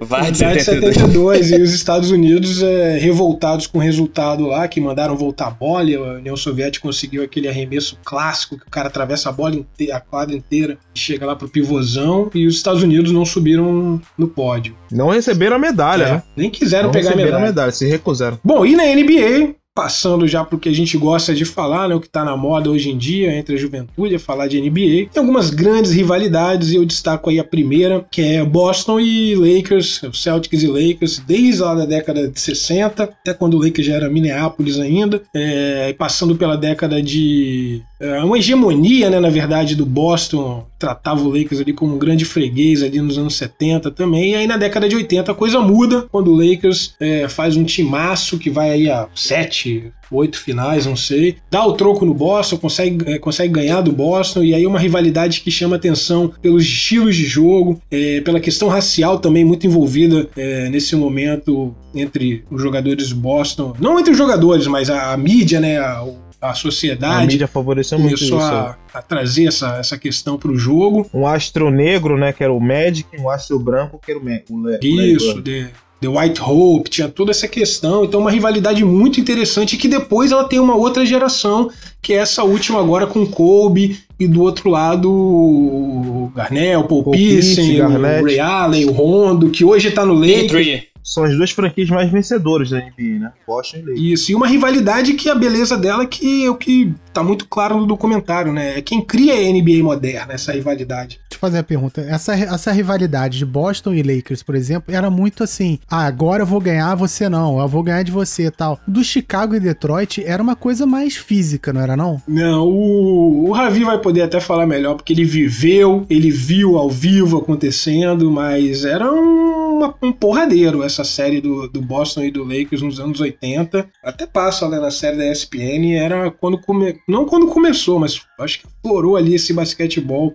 VAR 0.00 0.30
de 0.32 0.40
VAR 0.40 0.56
de 0.56 0.62
72. 0.62 0.94
72 0.96 1.50
e 1.52 1.62
os 1.62 1.72
Estados 1.72 2.10
Unidos 2.10 2.62
é, 2.62 2.98
revoltados 2.98 3.66
com 3.66 3.78
o 3.78 3.80
resultado 3.80 4.44
lá, 4.44 4.66
que 4.66 4.80
mandaram 4.80 5.16
voltar 5.16 5.46
a 5.46 5.50
bola, 5.50 5.88
e 5.88 5.94
a 5.94 6.00
União 6.00 6.36
Soviética 6.36 6.86
conseguiu 6.86 7.22
aquele 7.22 7.48
arremesso 7.48 7.96
clássico, 8.04 8.58
que 8.58 8.66
o 8.66 8.70
cara 8.70 8.88
atravessa 8.88 9.28
a 9.28 9.32
bola 9.32 9.54
inteira, 9.54 9.96
a 9.96 10.00
quadra 10.00 10.34
inteira, 10.36 10.76
e 10.94 10.98
chega 10.98 11.24
lá 11.24 11.36
pro 11.36 11.48
pivôzão, 11.48 12.28
e 12.34 12.44
os 12.46 12.56
Estados 12.56 12.82
Unidos 12.82 13.12
não 13.12 13.24
subiram 13.24 14.00
no 14.18 14.28
pódio. 14.28 14.74
Não 14.90 15.08
receberam 15.10 15.56
a 15.56 15.60
medalha, 15.60 16.04
É, 16.04 16.12
né? 16.14 16.22
Nem 16.36 16.50
quiseram 16.50 16.86
Não 16.86 16.92
pegar 16.92 17.10
a 17.10 17.12
receberam 17.14 17.40
medalha. 17.40 17.70
se 17.72 17.86
recusaram. 17.86 18.38
Bom, 18.44 18.66
e 18.66 18.74
na 18.76 18.82
NBA, 18.84 19.54
passando 19.74 20.28
já 20.28 20.44
pro 20.44 20.58
que 20.58 20.68
a 20.68 20.74
gente 20.74 20.96
gosta 20.96 21.34
de 21.34 21.44
falar, 21.44 21.88
né, 21.88 21.94
o 21.94 22.00
que 22.00 22.08
tá 22.08 22.24
na 22.24 22.36
moda 22.36 22.70
hoje 22.70 22.90
em 22.90 22.96
dia 22.96 23.36
entre 23.36 23.56
a 23.56 23.58
juventude, 23.58 24.14
é 24.14 24.18
falar 24.18 24.46
de 24.46 24.60
NBA. 24.60 25.10
Tem 25.12 25.20
algumas 25.20 25.50
grandes 25.50 25.90
rivalidades 25.90 26.70
e 26.70 26.76
eu 26.76 26.84
destaco 26.84 27.28
aí 27.28 27.40
a 27.40 27.44
primeira, 27.44 28.06
que 28.10 28.22
é 28.22 28.44
Boston 28.44 29.00
e 29.00 29.34
Lakers, 29.34 30.02
Celtics 30.12 30.62
e 30.62 30.68
Lakers, 30.68 31.18
desde 31.18 31.60
lá 31.60 31.74
da 31.74 31.84
década 31.84 32.28
de 32.28 32.40
60, 32.40 33.02
até 33.02 33.34
quando 33.34 33.54
o 33.54 33.62
Lakers 33.62 33.86
já 33.86 33.94
era 33.94 34.08
Minneapolis 34.08 34.78
ainda, 34.78 35.20
é, 35.34 35.92
passando 35.98 36.36
pela 36.36 36.56
década 36.56 37.02
de 37.02 37.82
é, 38.04 38.22
uma 38.22 38.36
hegemonia, 38.36 39.08
né, 39.08 39.18
na 39.18 39.30
verdade, 39.30 39.74
do 39.74 39.86
Boston, 39.86 40.66
tratava 40.78 41.22
o 41.22 41.28
Lakers 41.28 41.60
ali 41.60 41.72
como 41.72 41.94
um 41.94 41.98
grande 41.98 42.24
freguês 42.26 42.82
ali 42.82 43.00
nos 43.00 43.16
anos 43.16 43.34
70 43.36 43.90
também, 43.90 44.32
e 44.32 44.34
aí 44.34 44.46
na 44.46 44.58
década 44.58 44.86
de 44.86 44.94
80 44.94 45.32
a 45.32 45.34
coisa 45.34 45.58
muda, 45.60 46.06
quando 46.12 46.30
o 46.30 46.36
Lakers 46.36 46.94
é, 47.00 47.26
faz 47.28 47.56
um 47.56 47.64
timaço 47.64 48.38
que 48.38 48.50
vai 48.50 48.70
aí 48.70 48.90
a 48.90 49.08
sete, 49.14 49.90
oito 50.10 50.38
finais, 50.38 50.84
não 50.84 50.96
sei, 50.96 51.36
dá 51.50 51.64
o 51.64 51.72
troco 51.72 52.04
no 52.04 52.12
Boston, 52.12 52.58
consegue, 52.58 53.10
é, 53.10 53.18
consegue 53.18 53.54
ganhar 53.54 53.80
do 53.80 53.90
Boston, 53.90 54.42
e 54.42 54.54
aí 54.54 54.66
uma 54.66 54.78
rivalidade 54.78 55.40
que 55.40 55.50
chama 55.50 55.76
atenção 55.76 56.30
pelos 56.42 56.62
estilos 56.62 57.16
de 57.16 57.24
jogo, 57.24 57.80
é, 57.90 58.20
pela 58.20 58.38
questão 58.38 58.68
racial 58.68 59.18
também 59.18 59.44
muito 59.44 59.66
envolvida 59.66 60.28
é, 60.36 60.68
nesse 60.68 60.94
momento 60.94 61.74
entre 61.94 62.44
os 62.50 62.60
jogadores 62.60 63.08
do 63.08 63.16
Boston, 63.16 63.74
não 63.80 63.98
entre 63.98 64.12
os 64.12 64.18
jogadores, 64.18 64.66
mas 64.66 64.90
a, 64.90 65.12
a 65.12 65.16
mídia, 65.16 65.60
né, 65.60 65.78
a 65.78 66.04
A 66.44 66.52
sociedade 66.52 67.26
mídia 67.26 67.48
favoreceu 67.48 67.98
muito 67.98 68.16
isso. 68.16 68.28
começou 68.28 68.54
a, 68.54 68.76
a 68.92 69.00
trazer 69.00 69.46
essa, 69.46 69.78
essa 69.78 69.96
questão 69.96 70.36
para 70.36 70.50
o 70.50 70.58
jogo. 70.58 71.08
Um 71.14 71.26
astro 71.26 71.70
negro, 71.70 72.18
né, 72.18 72.34
que 72.34 72.44
era 72.44 72.52
o 72.52 72.60
Magic, 72.60 73.08
um 73.18 73.30
astro 73.30 73.58
branco, 73.58 73.98
que 73.98 74.10
era 74.10 74.20
o, 74.20 74.24
Ma 74.24 74.32
o, 74.50 74.66
Le 74.66 74.76
o 74.90 74.96
Larry 74.96 75.12
Isso, 75.14 75.34
Bird. 75.36 75.42
The, 75.42 75.70
The 76.02 76.08
White 76.08 76.42
Hope, 76.42 76.90
tinha 76.90 77.08
toda 77.08 77.30
essa 77.30 77.48
questão. 77.48 78.04
Então, 78.04 78.20
uma 78.20 78.30
rivalidade 78.30 78.84
muito 78.84 79.18
interessante 79.18 79.78
que 79.78 79.88
depois 79.88 80.32
ela 80.32 80.44
tem 80.44 80.58
uma 80.60 80.76
outra 80.76 81.06
geração, 81.06 81.70
que 82.02 82.12
é 82.12 82.16
essa 82.16 82.44
última 82.44 82.78
agora 82.78 83.06
com 83.06 83.26
Kobe 83.26 83.98
e 84.20 84.26
do 84.26 84.42
outro 84.42 84.68
lado 84.68 85.10
o 85.10 86.30
Garnett, 86.34 86.76
o 86.76 86.84
Paul 86.84 87.04
Paul 87.04 87.16
Pierce, 87.16 87.80
o. 87.80 88.24
Ray 88.26 88.38
Allen, 88.38 88.84
o 88.84 88.92
Rondo, 88.92 89.48
que 89.48 89.64
hoje 89.64 89.90
tá 89.90 90.04
no 90.04 90.12
Lakers. 90.12 90.93
São 91.04 91.22
as 91.22 91.36
duas 91.36 91.50
franquias 91.50 91.90
mais 91.90 92.10
vencedoras 92.10 92.70
da 92.70 92.78
NBA, 92.78 93.18
né? 93.20 93.32
Boston 93.46 93.76
e 93.76 93.80
Lakers. 93.80 94.00
Isso, 94.00 94.32
e 94.32 94.34
uma 94.34 94.48
rivalidade 94.48 95.12
que 95.12 95.28
a 95.28 95.34
beleza 95.34 95.76
dela 95.76 96.02
é 96.02 96.06
que 96.06 96.46
é 96.46 96.50
o 96.50 96.56
que 96.56 96.94
tá 97.12 97.22
muito 97.22 97.46
claro 97.46 97.76
no 97.76 97.86
documentário, 97.86 98.54
né? 98.54 98.78
É 98.78 98.82
quem 98.82 99.02
cria 99.02 99.34
a 99.34 99.52
NBA 99.52 99.84
moderna, 99.84 100.32
essa 100.32 100.52
rivalidade. 100.52 101.20
Eu 101.34 101.40
fazer 101.40 101.58
a 101.58 101.62
pergunta. 101.62 102.00
Essa, 102.02 102.34
essa 102.34 102.72
rivalidade 102.72 103.38
de 103.38 103.44
Boston 103.44 103.92
e 103.94 104.02
Lakers, 104.02 104.42
por 104.42 104.54
exemplo, 104.54 104.94
era 104.94 105.10
muito 105.10 105.42
assim: 105.44 105.78
ah, 105.88 106.04
agora 106.06 106.42
eu 106.42 106.46
vou 106.46 106.60
ganhar, 106.60 106.94
você 106.94 107.28
não, 107.28 107.58
eu 107.60 107.68
vou 107.68 107.82
ganhar 107.82 108.02
de 108.02 108.12
você 108.12 108.46
e 108.46 108.50
tal. 108.50 108.78
Do 108.86 109.02
Chicago 109.04 109.54
e 109.54 109.60
Detroit 109.60 110.22
era 110.24 110.42
uma 110.42 110.56
coisa 110.56 110.86
mais 110.86 111.16
física, 111.16 111.72
não 111.72 111.80
era 111.80 111.96
não? 111.96 112.20
Não, 112.26 112.66
o, 112.66 113.48
o 113.48 113.52
Ravi 113.52 113.84
vai 113.84 113.98
poder 113.98 114.22
até 114.22 114.40
falar 114.40 114.66
melhor, 114.66 114.94
porque 114.94 115.12
ele 115.12 115.24
viveu, 115.24 116.06
ele 116.08 116.30
viu 116.30 116.76
ao 116.78 116.88
vivo 116.90 117.38
acontecendo, 117.38 118.30
mas 118.30 118.84
era 118.84 119.10
um, 119.12 119.76
uma- 119.78 119.94
um 120.02 120.12
porradeiro 120.12 120.82
essa 120.82 121.04
série 121.04 121.40
do, 121.40 121.68
do 121.68 121.80
Boston 121.80 122.22
e 122.24 122.30
do 122.30 122.44
Lakers 122.44 122.82
nos 122.82 123.00
anos 123.00 123.20
80. 123.20 123.86
Até 124.02 124.26
passa 124.26 124.68
né, 124.68 124.78
na 124.78 124.90
série 124.90 125.16
da 125.16 125.30
ESPN, 125.30 125.94
era 125.96 126.30
quando 126.30 126.58
come, 126.58 126.98
não 127.08 127.24
quando 127.24 127.46
começou, 127.48 127.98
mas 127.98 128.20
acho 128.40 128.60
que 128.60 128.66
florou 128.82 129.16
ali 129.16 129.34
esse 129.34 129.52
basquetebol. 129.52 130.34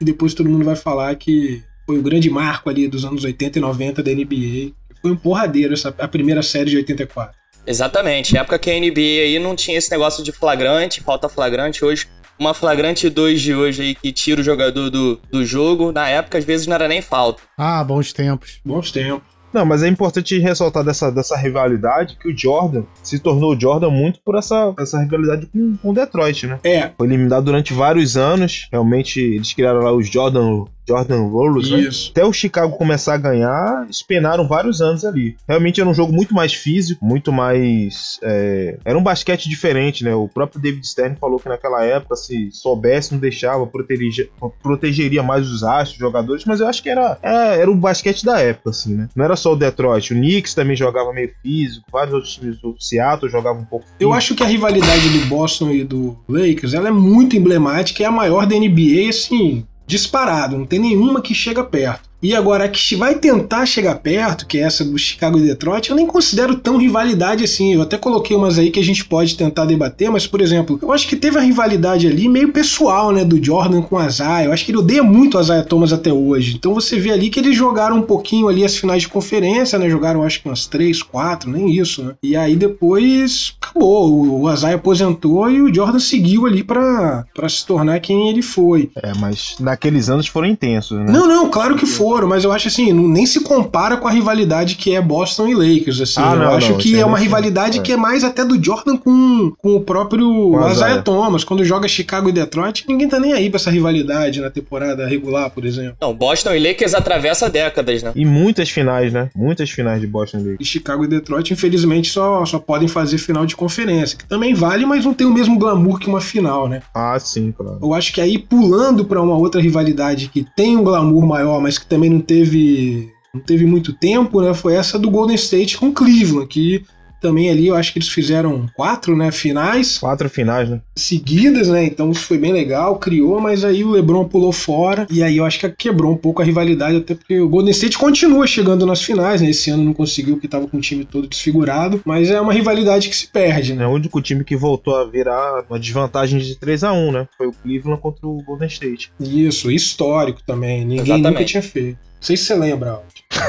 E 0.00 0.04
depois 0.04 0.34
todo 0.34 0.48
mundo 0.48 0.64
vai 0.64 0.76
falar 0.76 1.14
que 1.16 1.62
foi 1.86 1.98
o 1.98 2.02
grande 2.02 2.28
marco 2.28 2.68
ali 2.68 2.88
dos 2.88 3.04
anos 3.04 3.24
80 3.24 3.58
e 3.58 3.62
90 3.62 4.02
da 4.02 4.10
NBA. 4.10 4.72
Foi 5.00 5.12
um 5.12 5.16
porradeiro 5.16 5.72
essa, 5.72 5.94
a 5.98 6.08
primeira 6.08 6.42
série 6.42 6.70
de 6.70 6.76
84. 6.76 7.36
Exatamente. 7.66 8.36
Época 8.36 8.58
que 8.58 8.70
a 8.70 8.78
NBA 8.78 9.22
aí 9.24 9.38
não 9.38 9.56
tinha 9.56 9.78
esse 9.78 9.90
negócio 9.90 10.22
de 10.22 10.32
flagrante, 10.32 11.00
falta 11.00 11.28
flagrante. 11.28 11.84
Hoje, 11.84 12.06
uma 12.38 12.54
flagrante 12.54 13.08
2 13.08 13.40
de 13.40 13.54
hoje 13.54 13.82
aí 13.82 13.94
que 13.94 14.12
tira 14.12 14.40
o 14.40 14.44
jogador 14.44 14.90
do, 14.90 15.20
do 15.30 15.44
jogo. 15.44 15.92
Na 15.92 16.08
época, 16.08 16.38
às 16.38 16.44
vezes, 16.44 16.66
não 16.66 16.74
era 16.74 16.86
nem 16.86 17.00
falta. 17.00 17.42
Ah, 17.56 17.82
bons 17.82 18.12
tempos. 18.12 18.60
Bons 18.64 18.90
tempos. 18.92 19.35
Não, 19.56 19.64
mas 19.64 19.82
é 19.82 19.88
importante 19.88 20.38
ressaltar 20.38 20.84
dessa, 20.84 21.10
dessa 21.10 21.34
rivalidade 21.34 22.18
que 22.20 22.28
o 22.28 22.36
Jordan 22.36 22.82
se 23.02 23.18
tornou 23.18 23.56
o 23.56 23.58
Jordan 23.58 23.88
muito 23.88 24.20
por 24.22 24.36
essa, 24.36 24.74
essa 24.78 25.00
rivalidade 25.00 25.46
com, 25.46 25.74
com 25.78 25.90
o 25.92 25.94
Detroit, 25.94 26.46
né? 26.46 26.58
É, 26.62 26.90
Foi 26.94 27.06
eliminado 27.06 27.46
durante 27.46 27.72
vários 27.72 28.18
anos. 28.18 28.68
Realmente, 28.70 29.18
eles 29.18 29.54
criaram 29.54 29.80
lá 29.80 29.94
os 29.94 30.10
Jordan, 30.10 30.66
Jordan 30.86 31.22
Rollers, 31.28 31.70
né? 31.70 31.88
Até 32.10 32.24
o 32.24 32.32
Chicago 32.32 32.76
começar 32.76 33.14
a 33.14 33.18
ganhar, 33.18 33.82
eles 33.84 34.02
penaram 34.02 34.46
vários 34.46 34.80
anos 34.80 35.04
ali. 35.04 35.36
Realmente 35.48 35.80
era 35.80 35.88
um 35.88 35.94
jogo 35.94 36.12
muito 36.12 36.34
mais 36.34 36.52
físico, 36.52 37.04
muito 37.04 37.32
mais. 37.32 38.18
é, 38.22 38.78
Era 38.84 38.98
um 38.98 39.02
basquete 39.02 39.48
diferente, 39.48 40.04
né? 40.04 40.14
O 40.14 40.28
próprio 40.28 40.60
David 40.60 40.86
Stern 40.86 41.16
falou 41.20 41.38
que 41.38 41.48
naquela 41.48 41.84
época, 41.84 42.16
se 42.16 42.50
soubesse, 42.52 43.12
não 43.12 43.20
deixava, 43.20 43.66
protegeria, 43.66 44.28
protegeria 44.62 45.22
mais 45.22 45.48
os 45.50 45.62
astros, 45.62 45.92
os 45.94 45.98
jogadores, 45.98 46.44
mas 46.44 46.60
eu 46.60 46.66
acho 46.68 46.82
que 46.82 46.88
era, 46.90 47.18
é, 47.22 47.60
era 47.60 47.70
o 47.70 47.74
basquete 47.74 48.24
da 48.24 48.40
época, 48.40 48.70
assim, 48.70 48.94
né? 48.94 49.08
Não 49.14 49.24
era 49.24 49.36
só 49.36 49.52
o 49.52 49.56
Detroit, 49.56 50.12
o 50.12 50.16
Knicks 50.16 50.54
também 50.54 50.76
jogava 50.76 51.12
meio 51.12 51.30
físico, 51.42 51.86
vários 51.90 52.14
outros 52.14 52.34
times 52.34 52.60
do 52.60 52.76
Seattle 52.78 53.30
jogavam 53.30 53.62
um 53.62 53.64
pouco 53.64 53.84
físico. 53.86 54.02
Eu 54.02 54.12
acho 54.12 54.34
que 54.34 54.42
a 54.42 54.46
rivalidade 54.46 55.08
do 55.08 55.26
Boston 55.26 55.70
e 55.70 55.84
do 55.84 56.16
Lakers 56.28 56.74
ela 56.74 56.88
é 56.88 56.92
muito 56.92 57.36
emblemática, 57.36 58.02
é 58.02 58.06
a 58.06 58.10
maior 58.10 58.46
da 58.46 58.56
NBA, 58.56 59.08
assim, 59.08 59.64
disparado. 59.86 60.58
Não 60.58 60.66
tem 60.66 60.78
nenhuma 60.78 61.22
que 61.22 61.34
chega 61.34 61.62
perto. 61.62 62.08
E 62.26 62.34
agora, 62.34 62.64
a 62.64 62.68
que 62.68 62.96
vai 62.96 63.14
tentar 63.14 63.64
chegar 63.66 63.94
perto, 63.96 64.46
que 64.46 64.58
é 64.58 64.62
essa 64.62 64.84
do 64.84 64.98
Chicago 64.98 65.38
e 65.38 65.42
Detroit, 65.42 65.88
eu 65.90 65.94
nem 65.96 66.06
considero 66.06 66.56
tão 66.56 66.76
rivalidade 66.76 67.44
assim. 67.44 67.74
Eu 67.74 67.82
até 67.82 67.96
coloquei 67.96 68.36
umas 68.36 68.58
aí 68.58 68.70
que 68.72 68.80
a 68.80 68.84
gente 68.84 69.04
pode 69.04 69.36
tentar 69.36 69.64
debater, 69.64 70.10
mas, 70.10 70.26
por 70.26 70.40
exemplo, 70.40 70.76
eu 70.82 70.90
acho 70.92 71.06
que 71.06 71.14
teve 71.14 71.38
a 71.38 71.40
rivalidade 71.40 72.06
ali 72.08 72.28
meio 72.28 72.50
pessoal, 72.52 73.12
né, 73.12 73.24
do 73.24 73.42
Jordan 73.42 73.80
com 73.82 73.94
o 73.94 74.04
Isaiah. 74.04 74.44
Eu 74.46 74.52
acho 74.52 74.64
que 74.64 74.72
ele 74.72 74.78
odeia 74.78 75.04
muito 75.04 75.38
o 75.38 75.40
Isaiah 75.40 75.62
Thomas 75.62 75.92
até 75.92 76.12
hoje. 76.12 76.56
Então 76.56 76.74
você 76.74 76.98
vê 76.98 77.12
ali 77.12 77.30
que 77.30 77.38
eles 77.38 77.54
jogaram 77.56 77.98
um 77.98 78.02
pouquinho 78.02 78.48
ali 78.48 78.64
as 78.64 78.76
finais 78.76 79.02
de 79.02 79.08
conferência, 79.08 79.78
né? 79.78 79.88
Jogaram 79.88 80.24
acho 80.24 80.42
que 80.42 80.48
umas 80.48 80.66
três, 80.66 81.02
quatro, 81.04 81.48
nem 81.48 81.70
isso, 81.70 82.02
né? 82.02 82.14
E 82.22 82.34
aí 82.36 82.56
depois 82.56 83.54
acabou. 83.60 84.42
O- 84.42 84.52
Isaiah 84.52 84.76
aposentou 84.76 85.48
e 85.50 85.60
o 85.60 85.72
Jordan 85.72 85.98
seguiu 86.00 86.46
ali 86.46 86.64
pra 86.64 87.24
pra 87.34 87.48
se 87.48 87.64
tornar 87.66 88.00
quem 88.00 88.28
ele 88.30 88.42
foi. 88.42 88.90
É, 89.02 89.12
mas 89.20 89.56
naqueles 89.60 90.08
anos 90.08 90.26
foram 90.26 90.48
intensos, 90.48 90.98
né? 90.98 91.06
Não, 91.08 91.28
não, 91.28 91.50
claro 91.50 91.76
que 91.76 91.84
foram, 92.16 92.28
mas 92.28 92.44
eu 92.44 92.52
acho 92.52 92.68
assim, 92.68 92.92
não- 92.92 93.06
nem 93.08 93.26
se 93.26 93.40
compara 93.40 93.96
com 93.98 94.08
a 94.08 94.10
rivalidade 94.10 94.76
que 94.76 94.94
é 94.94 95.00
Boston 95.02 95.48
e 95.48 95.54
Lakers, 95.54 96.00
assim. 96.00 96.20
Ah, 96.20 96.32
eu 96.32 96.38
não, 96.38 96.54
acho 96.54 96.70
não, 96.72 96.78
que 96.78 96.94
aí 96.94 97.00
é 97.00 97.04
uma 97.06 97.18
rivalidade 97.18 97.78
é. 97.78 97.82
que 97.82 97.92
é 97.92 97.96
mais 97.96 98.24
até 98.24 98.42
do 98.44 98.62
Jordan 98.62 98.96
com, 98.96 99.52
com 99.58 99.76
o 99.76 99.80
próprio 99.80 100.26
Com 100.52 100.70
Isaiah. 100.70 101.02
Thomas. 101.02 101.44
Quando 101.44 101.62
joga 101.64 101.86
Chicago 101.86 102.28
e 102.28 102.32
Detroit, 102.32 102.84
ninguém 102.88 103.06
tá 103.08 103.20
nem 103.20 103.32
aí 103.34 103.50
pra 103.50 103.56
essa 103.58 103.70
rivalidade 103.70 104.40
na 104.40 104.50
temporada 104.50 105.06
regular, 105.06 105.50
por 105.50 105.64
exemplo. 105.66 105.96
Não, 106.00 106.14
Boston 106.14 106.54
e 106.54 106.68
Lakers 106.68 106.94
atravessa 106.94 107.50
décadas, 107.50 108.02
né? 108.02 108.12
E 108.16 108.24
muitas 108.24 108.70
finais, 108.70 109.12
né? 109.12 109.28
Muitas 109.36 109.68
finais 109.70 110.00
de 110.00 110.06
Boston 110.06 110.38
Lakers. 110.38 110.56
E 110.60 110.64
Chicago 110.64 111.04
e 111.04 111.08
Detroit, 111.08 111.52
infelizmente, 111.52 112.10
só, 112.10 112.44
só 112.46 112.58
podem 112.58 112.88
fazer 112.88 113.18
final 113.18 113.44
de 113.44 113.54
conferência, 113.54 114.16
que 114.16 114.24
também 114.26 114.54
vale, 114.54 114.86
mas 114.86 115.04
não 115.04 115.12
tem 115.12 115.26
o 115.26 115.32
mesmo 115.32 115.58
glamour 115.58 115.98
que 115.98 116.08
uma 116.08 116.20
final, 116.20 116.66
né? 116.68 116.80
Ah, 116.94 117.18
sim, 117.18 117.52
claro. 117.56 117.78
Eu 117.82 117.92
acho 117.92 118.12
que 118.12 118.20
aí 118.20 118.38
pulando 118.38 119.04
pra 119.04 119.20
uma 119.20 119.36
outra 119.36 119.60
rivalidade 119.60 120.28
que 120.28 120.46
tem 120.56 120.76
um 120.76 120.82
glamour 120.82 121.26
maior, 121.26 121.60
mas 121.60 121.76
que 121.78 121.86
também 121.96 122.10
não 122.10 122.20
teve 122.20 123.10
não 123.32 123.40
teve 123.40 123.66
muito 123.66 123.92
tempo, 123.92 124.40
né? 124.40 124.54
Foi 124.54 124.74
essa 124.74 124.98
do 124.98 125.10
Golden 125.10 125.34
State 125.34 125.76
com 125.76 125.92
Cleveland, 125.92 126.46
que 126.46 126.84
também 127.20 127.50
ali 127.50 127.66
eu 127.66 127.74
acho 127.74 127.92
que 127.92 127.98
eles 127.98 128.08
fizeram 128.08 128.66
quatro, 128.74 129.16
né, 129.16 129.32
finais 129.32 129.98
Quatro 129.98 130.28
finais, 130.28 130.68
né? 130.68 130.80
seguidas, 130.96 131.68
né? 131.68 131.84
Então 131.84 132.10
isso 132.10 132.22
foi 132.22 132.38
bem 132.38 132.52
legal, 132.52 132.98
criou, 132.98 133.40
mas 133.40 133.64
aí 133.64 133.84
o 133.84 133.90
LeBron 133.90 134.24
pulou 134.24 134.52
fora 134.52 135.06
e 135.10 135.22
aí 135.22 135.36
eu 135.36 135.44
acho 135.44 135.58
que 135.58 135.68
quebrou 135.70 136.12
um 136.12 136.16
pouco 136.16 136.42
a 136.42 136.44
rivalidade, 136.44 136.96
até 136.96 137.14
porque 137.14 137.40
o 137.40 137.48
Golden 137.48 137.70
State 137.70 137.98
continua 137.98 138.46
chegando 138.46 138.86
nas 138.86 139.02
finais, 139.02 139.40
né? 139.40 139.50
Esse 139.50 139.70
ano 139.70 139.84
não 139.84 139.92
conseguiu 139.92 140.34
porque 140.34 140.48
tava 140.48 140.66
com 140.66 140.76
o 140.76 140.80
time 140.80 141.04
todo 141.04 141.26
desfigurado, 141.26 142.00
mas 142.04 142.30
é 142.30 142.40
uma 142.40 142.52
rivalidade 142.52 143.08
que 143.08 143.16
se 143.16 143.28
perde, 143.28 143.74
né? 143.74 143.84
É 143.84 143.86
o 143.86 143.90
único 143.90 144.20
time 144.20 144.44
que 144.44 144.56
voltou 144.56 144.96
a 144.96 145.04
virar 145.04 145.64
uma 145.68 145.78
desvantagem 145.78 146.38
de 146.38 146.56
3 146.56 146.84
a 146.84 146.92
1 146.92 147.12
né? 147.12 147.28
Foi 147.36 147.46
o 147.46 147.52
Cleveland 147.52 148.00
contra 148.00 148.26
o 148.26 148.42
Golden 148.42 148.68
State. 148.68 149.12
Isso, 149.20 149.70
histórico 149.70 150.40
também. 150.46 150.80
Ninguém 150.80 151.00
Exatamente. 151.00 151.32
nunca 151.32 151.44
tinha 151.44 151.62
feito. 151.62 151.98
Não 152.16 152.22
sei 152.22 152.36
se 152.36 152.44
você 152.44 152.54
lembra. 152.54 153.00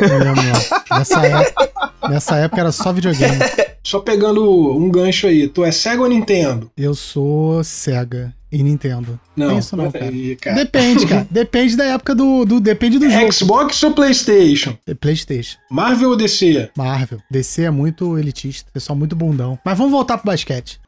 Não 0.02 0.18
lembro. 0.18 0.62
Nessa 0.92 1.26
época, 1.26 1.92
nessa 2.10 2.36
época 2.38 2.62
era 2.62 2.72
só 2.72 2.94
videogame. 2.94 3.38
Só 3.84 4.00
pegando 4.00 4.76
um 4.76 4.90
gancho 4.90 5.28
aí, 5.28 5.48
tu 5.48 5.64
é 5.64 5.72
Sega 5.72 6.02
ou 6.02 6.10
Nintendo? 6.10 6.70
Eu 6.76 6.94
sou 6.94 7.64
Sega 7.64 8.34
e 8.52 8.62
Nintendo. 8.64 9.20
Não, 9.36 9.50
Tem 9.50 9.58
isso 9.60 9.76
não, 9.76 9.92
cara. 9.92 10.06
Aí, 10.06 10.36
cara. 10.36 10.56
Depende, 10.58 11.08
cara. 11.08 11.28
Depende 11.30 11.76
da 11.78 11.86
época 11.86 12.16
do. 12.16 12.46
do 12.46 12.60
depende 12.60 13.00
do 13.00 13.10
jogo. 13.10 13.32
Xbox 13.32 13.82
ou 13.84 13.94
PlayStation? 13.94 14.78
PlayStation. 15.00 15.58
Marvel 15.70 16.10
ou 16.10 16.18
DC? 16.18 16.70
Marvel. 16.78 17.20
DC 17.30 17.64
é 17.64 17.72
muito 17.72 18.18
elitista. 18.18 18.70
Pessoal 18.74 18.98
muito 18.98 19.16
bundão. 19.16 19.58
Mas 19.64 19.78
vamos 19.78 19.92
voltar 19.92 20.18
pro 20.18 20.28
basquete. 20.28 20.80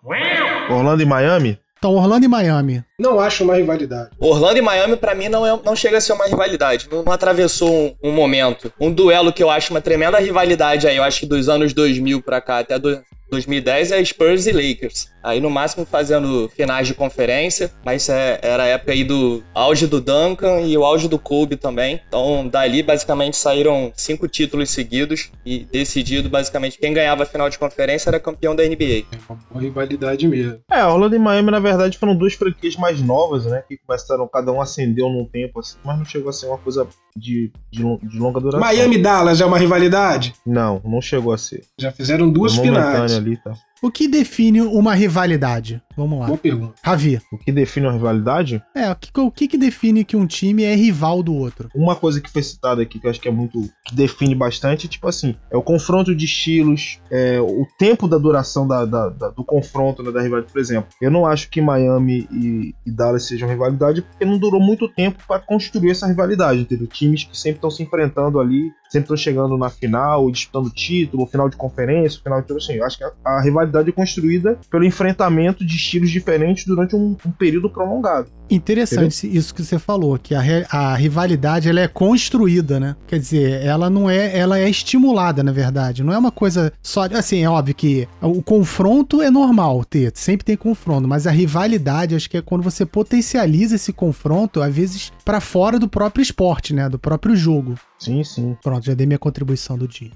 Orlando 0.69 1.01
e 1.01 1.05
Miami? 1.05 1.57
Então, 1.77 1.95
Orlando 1.95 2.25
e 2.25 2.27
Miami. 2.27 2.83
Não 2.99 3.19
acho 3.19 3.43
uma 3.43 3.55
rivalidade. 3.55 4.09
Orlando 4.19 4.57
e 4.59 4.61
Miami, 4.61 4.95
pra 4.97 5.15
mim, 5.15 5.29
não, 5.29 5.45
é- 5.47 5.59
não 5.63 5.75
chega 5.75 5.97
a 5.97 6.01
ser 6.01 6.13
uma 6.13 6.25
rivalidade. 6.27 6.87
Não, 6.91 7.01
não 7.03 7.11
atravessou 7.13 7.71
um, 8.03 8.09
um 8.09 8.11
momento. 8.11 8.71
Um 8.79 8.91
duelo 8.91 9.31
que 9.31 9.41
eu 9.41 9.49
acho 9.49 9.71
uma 9.71 9.81
tremenda 9.81 10.19
rivalidade 10.19 10.85
aí, 10.87 10.97
eu 10.97 11.03
acho 11.03 11.21
que 11.21 11.25
dos 11.25 11.47
anos 11.49 11.73
2000 11.73 12.21
pra 12.21 12.41
cá 12.41 12.59
até 12.59 12.77
do- 12.77 13.01
2010 13.31 13.91
é 13.91 14.03
Spurs 14.03 14.47
e 14.47 14.51
Lakers. 14.51 15.07
Aí 15.21 15.39
no 15.39 15.51
máximo 15.51 15.85
fazendo 15.85 16.49
finais 16.55 16.87
de 16.87 16.95
conferência, 16.95 17.69
mas 17.85 18.09
é- 18.09 18.39
era 18.41 18.63
a 18.63 18.65
época 18.65 18.91
aí 18.91 19.03
do 19.03 19.43
auge 19.53 19.85
do 19.85 20.01
Duncan 20.01 20.61
e 20.61 20.75
o 20.75 20.83
auge 20.83 21.07
do 21.07 21.19
Kobe 21.19 21.55
também. 21.55 22.01
Então 22.07 22.47
dali 22.47 22.81
basicamente 22.81 23.37
saíram 23.37 23.91
cinco 23.95 24.27
títulos 24.27 24.71
seguidos 24.71 25.29
e 25.45 25.59
decidido 25.71 26.27
basicamente 26.27 26.79
quem 26.79 26.91
ganhava 26.91 27.21
a 27.21 27.25
final 27.27 27.47
de 27.51 27.59
conferência 27.59 28.09
era 28.09 28.19
campeão 28.19 28.55
da 28.55 28.63
NBA. 28.65 29.05
É 29.11 29.33
uma 29.51 29.61
rivalidade 29.61 30.27
mesmo. 30.27 30.57
É, 30.71 30.83
Orlando 30.83 31.15
e 31.15 31.19
Miami, 31.19 31.51
na 31.51 31.59
verdade, 31.59 31.99
foram 31.99 32.15
duas 32.15 32.33
franquias 32.33 32.75
mais 32.77 32.88
novas, 33.01 33.45
né? 33.45 33.63
Que 33.67 33.77
começaram, 33.77 34.27
cada 34.27 34.51
um 34.51 34.61
acendeu 34.61 35.09
num 35.09 35.25
tempo, 35.25 35.59
assim, 35.59 35.77
mas 35.83 35.97
não 35.97 36.05
chegou 36.05 36.29
a 36.29 36.33
ser 36.33 36.47
uma 36.47 36.57
coisa 36.57 36.87
de, 37.15 37.51
de, 37.71 37.83
de 37.97 38.19
longa 38.19 38.39
duração. 38.39 38.59
Miami 38.59 38.97
Dallas 38.97 39.39
é 39.39 39.45
uma 39.45 39.57
rivalidade? 39.57 40.33
Não, 40.45 40.81
não 40.83 41.01
chegou 41.01 41.31
a 41.33 41.37
ser. 41.37 41.63
Já 41.77 41.91
fizeram 41.91 42.29
duas 42.29 42.55
finais. 42.55 43.13
ali, 43.13 43.37
tá? 43.37 43.53
O 43.81 43.89
que 43.89 44.07
define 44.07 44.61
uma 44.61 44.93
rivalidade? 44.93 45.81
Vamos 45.95 46.19
lá. 46.19 46.25
Boa 46.27 46.37
pergunta. 46.37 46.73
Ravi. 46.83 47.19
O 47.31 47.37
que 47.37 47.51
define 47.51 47.85
uma 47.87 47.93
rivalidade? 47.93 48.61
É, 48.75 48.89
o 48.91 48.95
que, 48.95 49.09
o 49.19 49.31
que 49.31 49.57
define 49.57 50.03
que 50.03 50.15
um 50.17 50.25
time 50.25 50.63
é 50.63 50.75
rival 50.75 51.21
do 51.23 51.33
outro? 51.33 51.69
Uma 51.75 51.95
coisa 51.95 52.19
que 52.21 52.29
foi 52.29 52.41
citada 52.43 52.81
aqui 52.81 52.99
que 52.99 53.07
eu 53.07 53.11
acho 53.11 53.19
que 53.21 53.27
é 53.27 53.31
muito. 53.31 53.61
que 53.85 53.95
define 53.95 54.35
bastante, 54.35 54.87
tipo 54.87 55.07
assim, 55.07 55.35
é 55.51 55.57
o 55.57 55.61
confronto 55.61 56.13
de 56.15 56.25
estilos, 56.25 56.99
é 57.09 57.39
o 57.39 57.65
tempo 57.77 58.07
da 58.07 58.17
duração 58.17 58.67
da, 58.67 58.85
da- 58.85 59.09
da- 59.09 59.29
do 59.29 59.43
confronto, 59.43 60.03
né, 60.03 60.11
da 60.11 60.21
rivalidade. 60.21 60.51
Por 60.53 60.59
exemplo, 60.59 60.89
eu 61.01 61.09
não 61.11 61.25
acho 61.25 61.49
que 61.49 61.61
Miami 61.61 62.27
e, 62.31 62.75
e 62.85 62.91
Dallas 62.91 63.23
sejam 63.23 63.47
rivalidade 63.49 64.01
porque 64.01 64.25
não 64.25 64.37
durou 64.37 64.61
muito 64.61 64.87
tempo 64.89 65.23
para 65.27 65.39
construir 65.39 65.91
essa 65.91 66.07
rivalidade, 66.07 66.61
entendeu? 66.61 66.87
Times 66.87 67.23
que 67.23 67.37
sempre 67.37 67.57
estão 67.57 67.71
se 67.71 67.81
enfrentando 67.83 68.39
ali, 68.39 68.71
sempre 68.89 69.05
estão 69.05 69.17
chegando 69.17 69.57
na 69.57 69.69
final, 69.69 70.29
disputando 70.31 70.69
título, 70.71 71.25
final 71.27 71.47
de 71.49 71.55
conferência, 71.55 72.19
final 72.23 72.41
de 72.41 72.47
tudo 72.47 72.57
assim. 72.57 72.73
Eu 72.73 72.85
acho 72.85 72.97
que 72.97 73.03
a, 73.03 73.11
a 73.25 73.41
rivalidade 73.41 73.89
é 73.89 73.91
construída 73.91 74.57
pelo 74.69 74.83
enfrentamento 74.83 75.63
de 75.65 75.75
estilos 75.75 76.09
diferentes 76.09 76.65
durante 76.65 76.95
um- 76.95 77.15
um 77.25 77.31
período 77.31 77.69
prolongado. 77.69 78.27
Interessante 78.49 79.27
isso 79.31 79.53
que 79.53 79.63
você 79.63 79.77
falou, 79.77 80.17
que 80.17 80.33
a, 80.33 80.41
a 80.71 80.95
rivalidade 80.95 81.69
ela 81.69 81.79
é 81.81 81.87
construída, 81.87 82.79
né? 82.79 82.95
Quer 83.07 83.19
dizer, 83.19 83.63
ela 83.63 83.89
não 83.91 84.09
é, 84.09 84.35
ela 84.35 84.57
é 84.57 84.67
estimulada, 84.67 85.43
na 85.43 85.51
verdade. 85.51 86.03
Não 86.03 86.11
é 86.11 86.17
uma 86.17 86.31
coisa 86.31 86.73
só, 86.81 87.03
assim, 87.13 87.43
é 87.43 87.49
óbvio 87.49 87.75
que 87.75 88.07
o 88.21 88.41
confronto 88.41 89.21
é 89.21 89.29
normal 89.29 89.85
ter, 89.85 90.11
sempre 90.15 90.43
tem 90.45 90.57
confronto, 90.57 91.07
mas 91.07 91.27
a 91.27 91.31
rivalidade 91.31 92.15
acho 92.15 92.29
que 92.29 92.37
é 92.37 92.41
quando 92.41 92.63
você 92.63 92.85
potencializa 92.85 93.75
esse 93.75 93.93
confronto, 93.93 94.61
às 94.63 94.73
vezes 94.73 95.11
pra 95.23 95.39
fora 95.39 95.77
do 95.77 95.87
próprio 95.87 96.23
esporte, 96.23 96.73
né? 96.73 96.89
Do 96.89 96.97
próprio 96.97 97.35
jogo. 97.35 97.75
Sim, 97.99 98.23
sim. 98.23 98.57
Pronto, 98.63 98.85
já 98.85 98.93
dei 98.93 99.05
minha 99.05 99.19
contribuição 99.19 99.77
do 99.77 99.87
dia. 99.87 100.11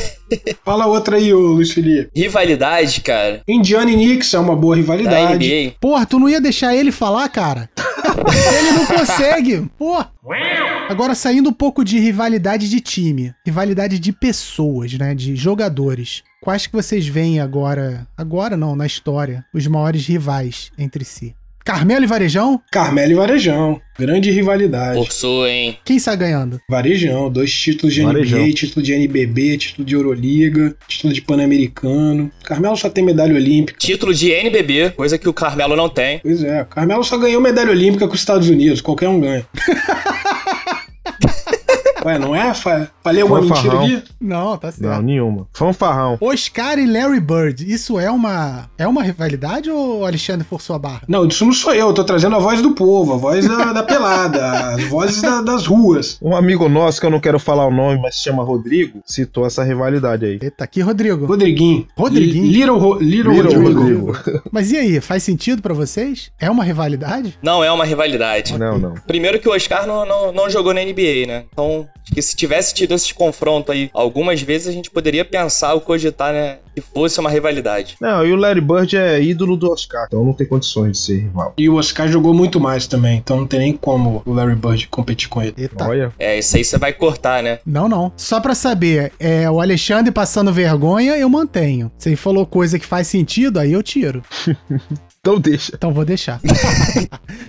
Fala 0.64 0.86
outra 0.86 1.16
aí, 1.16 1.32
ô 1.32 1.38
Luiz 1.38 1.70
Felipe. 1.70 2.10
Rivalidade, 2.14 3.00
cara, 3.00 3.42
Indiana 3.46 3.90
e 3.90 3.94
Knicks 3.94 4.34
é 4.34 4.38
uma 4.38 4.56
boa 4.56 4.74
da 4.74 4.80
rivalidade. 4.80 5.48
NBA. 5.48 5.76
Porra, 5.80 6.04
tu 6.04 6.18
não 6.18 6.28
ia 6.28 6.40
deixar 6.40 6.74
ele 6.74 6.90
falar, 6.90 7.28
cara? 7.28 7.70
ele 8.58 8.72
não 8.72 8.86
consegue. 8.86 9.70
Pô. 9.78 10.04
Agora, 10.88 11.14
saindo 11.14 11.50
um 11.50 11.52
pouco 11.52 11.84
de 11.84 11.98
rivalidade 11.98 12.68
de 12.68 12.80
time, 12.80 13.32
rivalidade 13.46 13.98
de 13.98 14.12
pessoas, 14.12 14.92
né? 14.94 15.14
De 15.14 15.36
jogadores. 15.36 16.22
Quais 16.42 16.66
que 16.66 16.72
vocês 16.72 17.06
veem 17.06 17.38
agora, 17.38 18.06
agora 18.16 18.56
não, 18.56 18.74
na 18.74 18.86
história, 18.86 19.44
os 19.54 19.66
maiores 19.66 20.06
rivais 20.06 20.72
entre 20.78 21.04
si? 21.04 21.34
Carmelo 21.64 22.04
e 22.04 22.06
Varejão? 22.06 22.60
Carmelo 22.70 23.12
e 23.12 23.14
Varejão. 23.14 23.80
Grande 23.98 24.30
rivalidade. 24.30 24.96
Forçou, 24.96 25.46
hein? 25.46 25.78
Quem 25.84 25.98
sai 25.98 26.16
ganhando? 26.16 26.58
Varejão, 26.68 27.30
dois 27.30 27.52
títulos 27.52 27.94
de 27.94 28.02
Varejão. 28.02 28.40
NBA, 28.40 28.52
título 28.54 28.82
de 28.82 28.92
NBB, 28.94 29.58
título 29.58 29.86
de 29.86 29.94
Euroliga, 29.94 30.74
título 30.88 31.12
de 31.12 31.20
Pan-Americano. 31.20 32.30
Carmelo 32.42 32.76
só 32.76 32.88
tem 32.88 33.04
medalha 33.04 33.34
olímpica. 33.34 33.78
Título 33.78 34.14
de 34.14 34.30
NBB, 34.32 34.90
coisa 34.90 35.18
que 35.18 35.28
o 35.28 35.34
Carmelo 35.34 35.76
não 35.76 35.88
tem. 35.90 36.18
Pois 36.20 36.42
é, 36.42 36.64
Carmelo 36.64 37.04
só 37.04 37.18
ganhou 37.18 37.42
medalha 37.42 37.70
olímpica 37.70 38.08
com 38.08 38.14
os 38.14 38.20
Estados 38.20 38.48
Unidos, 38.48 38.80
qualquer 38.80 39.08
um 39.08 39.20
ganha. 39.20 39.46
Ué, 42.04 42.18
não 42.18 42.34
é? 42.34 42.52
Fa- 42.54 42.88
Falei 43.02 43.22
uma 43.22 43.40
Fanfarrão. 43.42 43.80
mentira 43.82 43.98
aqui? 44.00 44.08
Não, 44.20 44.56
tá 44.56 44.70
certo. 44.72 44.90
Não, 44.90 45.02
nenhuma. 45.02 45.46
Fanfarrão. 45.52 46.18
Oscar 46.20 46.78
e 46.78 46.86
Larry 46.86 47.20
Bird, 47.20 47.70
isso 47.72 47.98
é 47.98 48.10
uma 48.10 48.68
é 48.78 48.86
uma 48.86 49.02
rivalidade 49.02 49.70
ou 49.70 50.00
o 50.00 50.06
Alexandre 50.06 50.44
forçou 50.46 50.76
a 50.76 50.78
barra? 50.78 51.02
Não, 51.08 51.26
isso 51.26 51.44
não 51.44 51.52
sou 51.52 51.74
eu. 51.74 51.88
Eu 51.88 51.94
tô 51.94 52.04
trazendo 52.04 52.36
a 52.36 52.38
voz 52.38 52.60
do 52.62 52.72
povo, 52.72 53.14
a 53.14 53.16
voz 53.16 53.46
da, 53.48 53.72
da 53.72 53.82
pelada, 53.82 54.74
as 54.74 54.84
vozes 54.84 55.20
da- 55.22 55.40
das 55.42 55.66
ruas. 55.66 56.18
Um 56.22 56.34
amigo 56.36 56.68
nosso, 56.68 57.00
que 57.00 57.06
eu 57.06 57.10
não 57.10 57.20
quero 57.20 57.38
falar 57.38 57.66
o 57.66 57.70
nome, 57.70 58.00
mas 58.00 58.16
se 58.16 58.22
chama 58.24 58.42
Rodrigo, 58.42 59.00
citou 59.06 59.46
essa 59.46 59.62
rivalidade 59.64 60.24
aí. 60.24 60.38
Eita, 60.42 60.64
aqui, 60.64 60.80
Rodrigo. 60.80 61.26
Rodriguinho. 61.26 61.86
Rodriguinho. 61.96 62.44
Li- 62.44 62.52
Little, 62.60 62.78
Ro- 62.78 62.98
Little, 63.00 63.32
Little 63.32 63.62
Rodrigo. 63.62 64.12
Rodrigo. 64.12 64.42
Mas 64.52 64.70
e 64.72 64.76
aí, 64.76 65.00
faz 65.00 65.22
sentido 65.22 65.62
pra 65.62 65.74
vocês? 65.74 66.30
É 66.38 66.50
uma 66.50 66.64
rivalidade? 66.64 67.38
Não 67.42 67.62
é 67.64 67.70
uma 67.72 67.84
rivalidade. 67.84 68.58
Não, 68.58 68.78
não. 68.78 68.94
Primeiro 69.06 69.38
que 69.40 69.48
o 69.48 69.52
Oscar 69.52 69.86
não, 69.86 70.04
não, 70.06 70.32
não 70.32 70.50
jogou 70.50 70.72
na 70.74 70.80
NBA, 70.82 71.26
né? 71.26 71.44
Então, 71.52 71.86
acho 72.02 72.14
que 72.14 72.22
se 72.22 72.36
tivesse 72.36 72.74
tido 72.74 72.94
esse 72.94 73.12
confronto 73.14 73.70
aí 73.72 73.90
algumas 73.92 74.40
vezes, 74.42 74.68
a 74.68 74.72
gente 74.72 74.90
poderia 74.90 75.24
pensar 75.24 75.74
ou 75.74 75.80
cogitar, 75.80 76.32
né? 76.32 76.58
Que 76.74 76.80
fosse 76.80 77.18
uma 77.18 77.30
rivalidade. 77.30 77.96
Não, 78.00 78.24
e 78.24 78.32
o 78.32 78.36
Larry 78.36 78.60
Bird 78.60 78.96
é 78.96 79.20
ídolo 79.22 79.56
do 79.56 79.70
Oscar, 79.70 80.04
então 80.06 80.24
não 80.24 80.32
tem 80.32 80.46
condições 80.46 80.92
de 80.92 80.98
ser 80.98 81.18
rival. 81.20 81.54
E 81.58 81.68
o 81.68 81.74
Oscar 81.76 82.08
jogou 82.08 82.32
muito 82.32 82.60
mais 82.60 82.86
também, 82.86 83.18
então 83.18 83.36
não 83.36 83.46
tem 83.46 83.60
nem 83.60 83.72
como 83.72 84.22
o 84.24 84.32
Larry 84.32 84.54
Bird 84.54 84.86
competir 84.88 85.28
com 85.28 85.42
ele. 85.42 85.54
Eita. 85.56 85.88
Olha, 85.88 86.12
É, 86.18 86.38
isso 86.38 86.56
aí 86.56 86.64
você 86.64 86.78
vai 86.78 86.92
cortar, 86.92 87.42
né? 87.42 87.58
Não, 87.66 87.88
não. 87.88 88.12
Só 88.16 88.40
pra 88.40 88.54
saber, 88.54 89.12
é, 89.18 89.50
o 89.50 89.60
Alexandre 89.60 90.12
passando 90.12 90.52
vergonha, 90.52 91.16
eu 91.16 91.28
mantenho. 91.28 91.90
Se 91.98 92.08
ele 92.08 92.16
falou 92.16 92.46
coisa 92.46 92.78
que 92.78 92.86
faz 92.86 93.06
sentido, 93.06 93.58
aí 93.58 93.72
eu 93.72 93.82
tiro. 93.82 94.22
então 95.20 95.38
deixa. 95.38 95.72
Então 95.74 95.92
vou 95.92 96.04
deixar. 96.04 96.40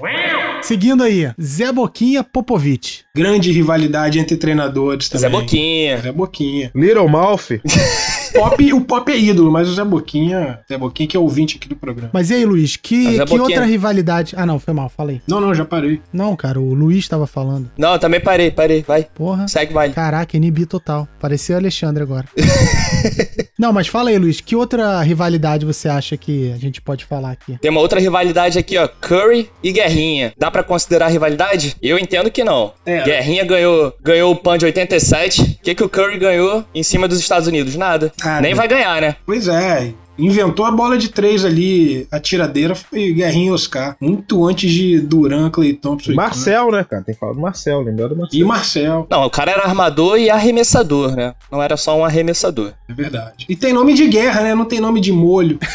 Seguindo 0.61 1.03
aí, 1.03 1.31
Zé 1.41 1.71
Boquinha 1.71 2.23
Popovic. 2.23 2.99
Grande 3.15 3.51
rivalidade 3.51 4.19
entre 4.19 4.37
treinadores 4.37 5.09
também. 5.09 5.21
Zé 5.21 5.29
Boquinha. 5.29 5.97
Zé 5.97 6.11
Boquinha. 6.11 6.71
Little 6.75 7.07
Mouth, 7.07 7.59
Pop, 8.33 8.73
o 8.73 8.81
Pop 8.81 9.11
é 9.11 9.17
ídolo, 9.17 9.51
mas 9.51 9.69
o 9.69 9.73
Zé 9.73 9.83
Boquinha. 9.83 10.59
Zé 10.67 10.77
Boquinha 10.77 11.07
que 11.07 11.17
é 11.17 11.19
ouvinte 11.19 11.57
aqui 11.57 11.67
do 11.67 11.75
programa. 11.75 12.09
Mas 12.13 12.29
e 12.29 12.35
aí, 12.35 12.45
Luiz, 12.45 12.75
que, 12.75 13.11
que 13.11 13.17
Boquinha. 13.19 13.41
outra 13.41 13.65
rivalidade? 13.65 14.33
Ah, 14.37 14.45
não, 14.45 14.59
foi 14.59 14.73
mal, 14.73 14.89
falei. 14.89 15.21
Não, 15.27 15.39
não, 15.39 15.53
já 15.53 15.65
parei. 15.65 16.01
Não, 16.11 16.35
cara, 16.35 16.59
o 16.59 16.73
Luiz 16.73 17.07
tava 17.07 17.27
falando. 17.27 17.69
Não, 17.77 17.93
eu 17.93 17.99
também 17.99 18.19
parei, 18.19 18.51
parei. 18.51 18.83
Vai, 18.87 19.03
Porra. 19.03 19.47
segue, 19.47 19.73
vai. 19.73 19.91
Caraca, 19.91 20.35
inibi 20.37 20.65
total. 20.65 21.07
Parecia 21.19 21.55
o 21.55 21.57
Alexandre 21.59 22.03
agora. 22.03 22.25
não, 23.57 23.73
mas 23.73 23.87
fala 23.87 24.09
aí, 24.09 24.17
Luiz, 24.17 24.41
que 24.41 24.55
outra 24.55 25.01
rivalidade 25.01 25.65
você 25.65 25.89
acha 25.89 26.17
que 26.17 26.51
a 26.51 26.57
gente 26.57 26.81
pode 26.81 27.05
falar 27.05 27.31
aqui? 27.31 27.57
Tem 27.59 27.71
uma 27.71 27.81
outra 27.81 27.99
rivalidade 27.99 28.57
aqui, 28.57 28.77
ó. 28.77 28.87
Curry 28.87 29.49
e 29.63 29.71
Guerrinha. 29.71 30.33
Dá 30.37 30.49
pra 30.49 30.63
considerar 30.63 31.07
rivalidade? 31.07 31.75
Eu 31.81 31.97
entendo 31.97 32.31
que 32.31 32.43
não. 32.43 32.73
É. 32.85 33.03
Guerrinha 33.03 33.43
ganhou, 33.45 33.93
ganhou 34.01 34.31
o 34.31 34.35
PAN 34.35 34.57
de 34.57 34.65
87. 34.65 35.41
O 35.41 35.63
que, 35.63 35.75
que 35.75 35.83
o 35.83 35.89
Curry 35.89 36.17
ganhou 36.17 36.63
em 36.73 36.83
cima 36.83 37.07
dos 37.07 37.19
Estados 37.19 37.47
Unidos? 37.47 37.75
Nada. 37.75 38.11
Ah, 38.23 38.41
Nem 38.41 38.51
né? 38.51 38.55
vai 38.57 38.67
ganhar, 38.67 39.01
né? 39.01 39.15
Pois 39.25 39.47
é. 39.47 39.93
Inventou 40.19 40.65
a 40.65 40.71
bola 40.71 40.97
de 40.99 41.09
três 41.09 41.43
ali, 41.43 42.05
a 42.11 42.19
tiradeira 42.19 42.75
foi 42.75 43.11
Guerrinha 43.13 43.47
e 43.47 43.51
Oscar. 43.51 43.95
Muito 43.99 44.45
antes 44.45 44.69
de 44.71 44.99
Duran, 44.99 45.49
Clay 45.49 45.73
Thompson. 45.73 46.11
e 46.11 46.15
Marcel, 46.15 46.69
né, 46.69 46.83
cara? 46.83 47.01
Tem 47.01 47.15
que 47.15 47.19
falar 47.19 47.33
do 47.33 47.39
Marcel, 47.39 47.81
lembrar 47.81 48.07
do 48.09 48.15
Marcel. 48.15 48.39
E 48.39 48.43
Marcel, 48.43 49.07
Não, 49.09 49.23
o 49.25 49.29
cara 49.31 49.51
era 49.51 49.63
armador 49.63 50.19
e 50.19 50.29
arremessador, 50.29 51.15
né? 51.15 51.33
Não 51.51 51.63
era 51.63 51.75
só 51.75 51.97
um 51.97 52.05
arremessador. 52.05 52.73
é 52.87 52.93
verdade. 52.93 53.45
E 53.49 53.55
tem 53.55 53.73
nome 53.73 53.93
de 53.95 54.05
guerra, 54.07 54.41
né? 54.41 54.53
Não 54.53 54.65
tem 54.65 54.79
nome 54.79 55.01
de 55.01 55.11
molho. 55.11 55.57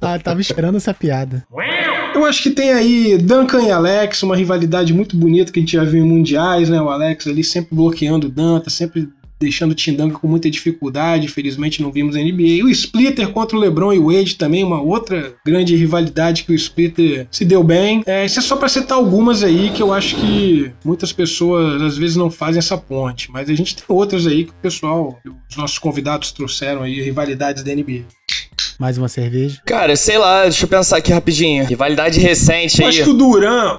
Ah, 0.00 0.18
tava 0.18 0.40
esperando 0.40 0.76
essa 0.76 0.92
piada. 0.92 1.44
Eu 2.16 2.24
acho 2.24 2.42
que 2.42 2.50
tem 2.50 2.72
aí 2.72 3.18
Duncan 3.18 3.60
e 3.60 3.70
Alex, 3.70 4.22
uma 4.22 4.34
rivalidade 4.34 4.94
muito 4.94 5.14
bonita 5.14 5.52
que 5.52 5.58
a 5.58 5.62
gente 5.62 5.74
já 5.74 5.84
viu 5.84 6.02
em 6.02 6.08
mundiais, 6.08 6.70
né? 6.70 6.80
O 6.80 6.88
Alex 6.88 7.26
ali 7.26 7.44
sempre 7.44 7.76
bloqueando 7.76 8.26
o 8.26 8.30
Danta, 8.30 8.70
sempre 8.70 9.10
deixando 9.38 9.72
o 9.72 9.74
Tindanga 9.74 10.14
com 10.14 10.26
muita 10.26 10.50
dificuldade. 10.50 11.26
Infelizmente 11.26 11.82
não 11.82 11.92
vimos 11.92 12.16
na 12.16 12.22
NBA. 12.22 12.42
E 12.42 12.62
o 12.62 12.70
Splitter 12.70 13.28
contra 13.28 13.54
o 13.54 13.60
LeBron 13.60 13.92
e 13.92 13.98
o 13.98 14.10
Wade 14.10 14.36
também, 14.36 14.64
uma 14.64 14.80
outra 14.80 15.34
grande 15.44 15.76
rivalidade 15.76 16.44
que 16.44 16.52
o 16.52 16.54
Splitter 16.54 17.28
se 17.30 17.44
deu 17.44 17.62
bem. 17.62 18.02
É, 18.06 18.24
isso 18.24 18.38
é 18.38 18.42
só 18.42 18.56
para 18.56 18.70
citar 18.70 18.96
algumas 18.96 19.42
aí 19.42 19.68
que 19.68 19.82
eu 19.82 19.92
acho 19.92 20.16
que 20.16 20.72
muitas 20.82 21.12
pessoas 21.12 21.82
às 21.82 21.98
vezes 21.98 22.16
não 22.16 22.30
fazem 22.30 22.60
essa 22.60 22.78
ponte. 22.78 23.30
Mas 23.30 23.50
a 23.50 23.54
gente 23.54 23.76
tem 23.76 23.84
outras 23.88 24.26
aí 24.26 24.44
que 24.44 24.52
o 24.52 24.62
pessoal, 24.62 25.18
os 25.50 25.56
nossos 25.58 25.78
convidados 25.78 26.32
trouxeram 26.32 26.82
aí, 26.82 26.98
rivalidades 27.02 27.62
da 27.62 27.74
NBA. 27.74 28.04
Mais 28.78 28.98
uma 28.98 29.08
cerveja. 29.08 29.60
Cara, 29.64 29.96
sei 29.96 30.18
lá, 30.18 30.42
deixa 30.44 30.64
eu 30.64 30.68
pensar 30.68 30.98
aqui 30.98 31.12
rapidinho. 31.12 31.64
Rivalidade 31.64 32.20
recente 32.20 32.80
Eu 32.80 32.88
aí. 32.88 32.94
acho 32.94 33.04
que 33.04 33.10
o 33.10 33.14
Duran. 33.14 33.76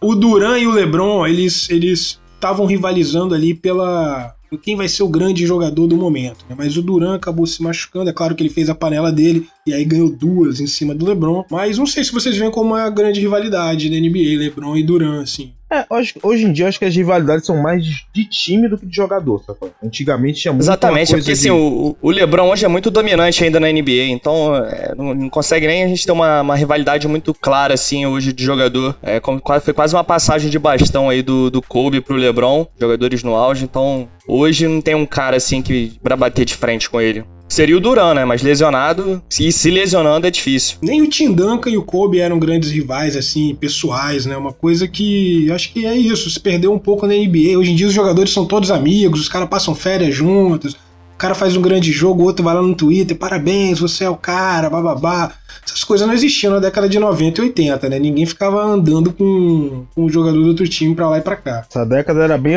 O 0.00 0.14
Duran 0.14 0.58
e 0.58 0.66
o 0.66 0.72
LeBron, 0.72 1.26
eles 1.26 1.70
eles 1.70 2.18
estavam 2.34 2.66
rivalizando 2.66 3.34
ali 3.34 3.54
pela 3.54 4.34
quem 4.62 4.76
vai 4.76 4.86
ser 4.86 5.02
o 5.02 5.08
grande 5.08 5.46
jogador 5.46 5.86
do 5.86 5.96
momento. 5.96 6.44
né? 6.46 6.54
Mas 6.58 6.76
o 6.76 6.82
Duran 6.82 7.14
acabou 7.14 7.46
se 7.46 7.62
machucando. 7.62 8.10
É 8.10 8.12
claro 8.12 8.34
que 8.34 8.42
ele 8.42 8.50
fez 8.50 8.68
a 8.68 8.74
panela 8.74 9.10
dele 9.10 9.46
e 9.66 9.72
aí 9.72 9.82
ganhou 9.84 10.10
duas 10.10 10.60
em 10.60 10.66
cima 10.66 10.94
do 10.94 11.06
LeBron. 11.06 11.44
Mas 11.50 11.78
não 11.78 11.86
sei 11.86 12.04
se 12.04 12.12
vocês 12.12 12.36
veem 12.36 12.50
como 12.50 12.74
uma 12.74 12.90
grande 12.90 13.18
rivalidade 13.20 13.88
da 13.88 13.96
NBA, 13.96 14.38
LeBron 14.38 14.76
e 14.76 14.82
Duran, 14.82 15.22
assim. 15.22 15.52
É, 15.72 15.86
hoje, 15.88 16.14
hoje 16.22 16.44
em 16.44 16.52
dia 16.52 16.68
acho 16.68 16.78
que 16.78 16.84
as 16.84 16.94
rivalidades 16.94 17.46
são 17.46 17.56
mais 17.56 17.82
de, 17.82 18.06
de 18.12 18.24
time 18.26 18.68
do 18.68 18.76
que 18.76 18.84
de 18.84 18.94
jogador, 18.94 19.42
sabe? 19.42 19.58
Antigamente 19.82 20.38
tinha 20.38 20.52
muito 20.52 20.64
Exatamente, 20.64 21.12
uma 21.12 21.18
porque 21.18 21.30
coisa 21.30 21.32
assim, 21.32 21.48
de... 21.48 21.50
o, 21.50 21.96
o 22.02 22.10
LeBron 22.10 22.50
hoje 22.50 22.66
é 22.66 22.68
muito 22.68 22.90
dominante 22.90 23.42
ainda 23.42 23.58
na 23.58 23.72
NBA, 23.72 24.08
então 24.10 24.54
é, 24.54 24.94
não, 24.94 25.14
não 25.14 25.30
consegue 25.30 25.66
nem 25.66 25.82
a 25.82 25.88
gente 25.88 26.04
ter 26.04 26.12
uma, 26.12 26.42
uma 26.42 26.54
rivalidade 26.54 27.08
muito 27.08 27.32
clara 27.32 27.72
assim 27.72 28.04
hoje 28.04 28.34
de 28.34 28.44
jogador. 28.44 28.94
É, 29.02 29.18
como, 29.18 29.40
foi 29.62 29.72
quase 29.72 29.94
uma 29.96 30.04
passagem 30.04 30.50
de 30.50 30.58
bastão 30.58 31.08
aí 31.08 31.22
do, 31.22 31.50
do 31.50 31.62
Kobe 31.62 32.02
pro 32.02 32.16
LeBron, 32.16 32.66
jogadores 32.78 33.22
no 33.22 33.34
auge, 33.34 33.64
então 33.64 34.06
hoje 34.28 34.68
não 34.68 34.82
tem 34.82 34.94
um 34.94 35.06
cara 35.06 35.38
assim 35.38 35.62
que 35.62 35.98
pra 36.02 36.16
bater 36.16 36.44
de 36.44 36.54
frente 36.54 36.90
com 36.90 37.00
ele. 37.00 37.24
Seria 37.52 37.76
o 37.76 37.80
Duran, 37.80 38.14
né? 38.14 38.24
Mas 38.24 38.40
lesionado, 38.40 39.22
e 39.38 39.52
se 39.52 39.70
lesionando 39.70 40.26
é 40.26 40.30
difícil. 40.30 40.78
Nem 40.80 41.02
o 41.02 41.06
Tim 41.06 41.34
Duncan 41.34 41.68
e 41.68 41.76
o 41.76 41.82
Kobe 41.82 42.18
eram 42.18 42.38
grandes 42.38 42.70
rivais, 42.70 43.14
assim, 43.14 43.54
pessoais, 43.54 44.24
né? 44.24 44.34
Uma 44.34 44.54
coisa 44.54 44.88
que 44.88 45.52
acho 45.52 45.70
que 45.70 45.84
é 45.84 45.94
isso, 45.94 46.30
se 46.30 46.40
perdeu 46.40 46.72
um 46.72 46.78
pouco 46.78 47.06
na 47.06 47.12
NBA. 47.12 47.58
Hoje 47.58 47.72
em 47.72 47.74
dia 47.76 47.86
os 47.86 47.92
jogadores 47.92 48.32
são 48.32 48.46
todos 48.46 48.70
amigos, 48.70 49.20
os 49.20 49.28
caras 49.28 49.50
passam 49.50 49.74
férias 49.74 50.14
juntos, 50.14 50.74
cara 51.22 51.36
faz 51.36 51.56
um 51.56 51.62
grande 51.62 51.92
jogo, 51.92 52.20
o 52.20 52.26
outro 52.26 52.44
vai 52.44 52.52
lá 52.52 52.60
no 52.60 52.74
Twitter, 52.74 53.16
parabéns, 53.16 53.78
você 53.78 54.02
é 54.02 54.10
o 54.10 54.16
cara, 54.16 54.68
bababá. 54.68 55.32
Essas 55.64 55.84
coisas 55.84 56.04
não 56.04 56.12
existiam 56.12 56.52
na 56.52 56.58
década 56.58 56.88
de 56.88 56.98
90 56.98 57.40
e 57.40 57.44
80, 57.44 57.88
né? 57.88 57.98
Ninguém 58.00 58.26
ficava 58.26 58.60
andando 58.64 59.12
com, 59.12 59.86
com 59.94 60.04
o 60.04 60.10
jogador 60.10 60.42
do 60.42 60.48
outro 60.48 60.66
time 60.66 60.96
pra 60.96 61.08
lá 61.08 61.18
e 61.18 61.20
pra 61.20 61.36
cá. 61.36 61.64
Essa 61.70 61.84
década 61.84 62.24
era 62.24 62.36
bem, 62.36 62.56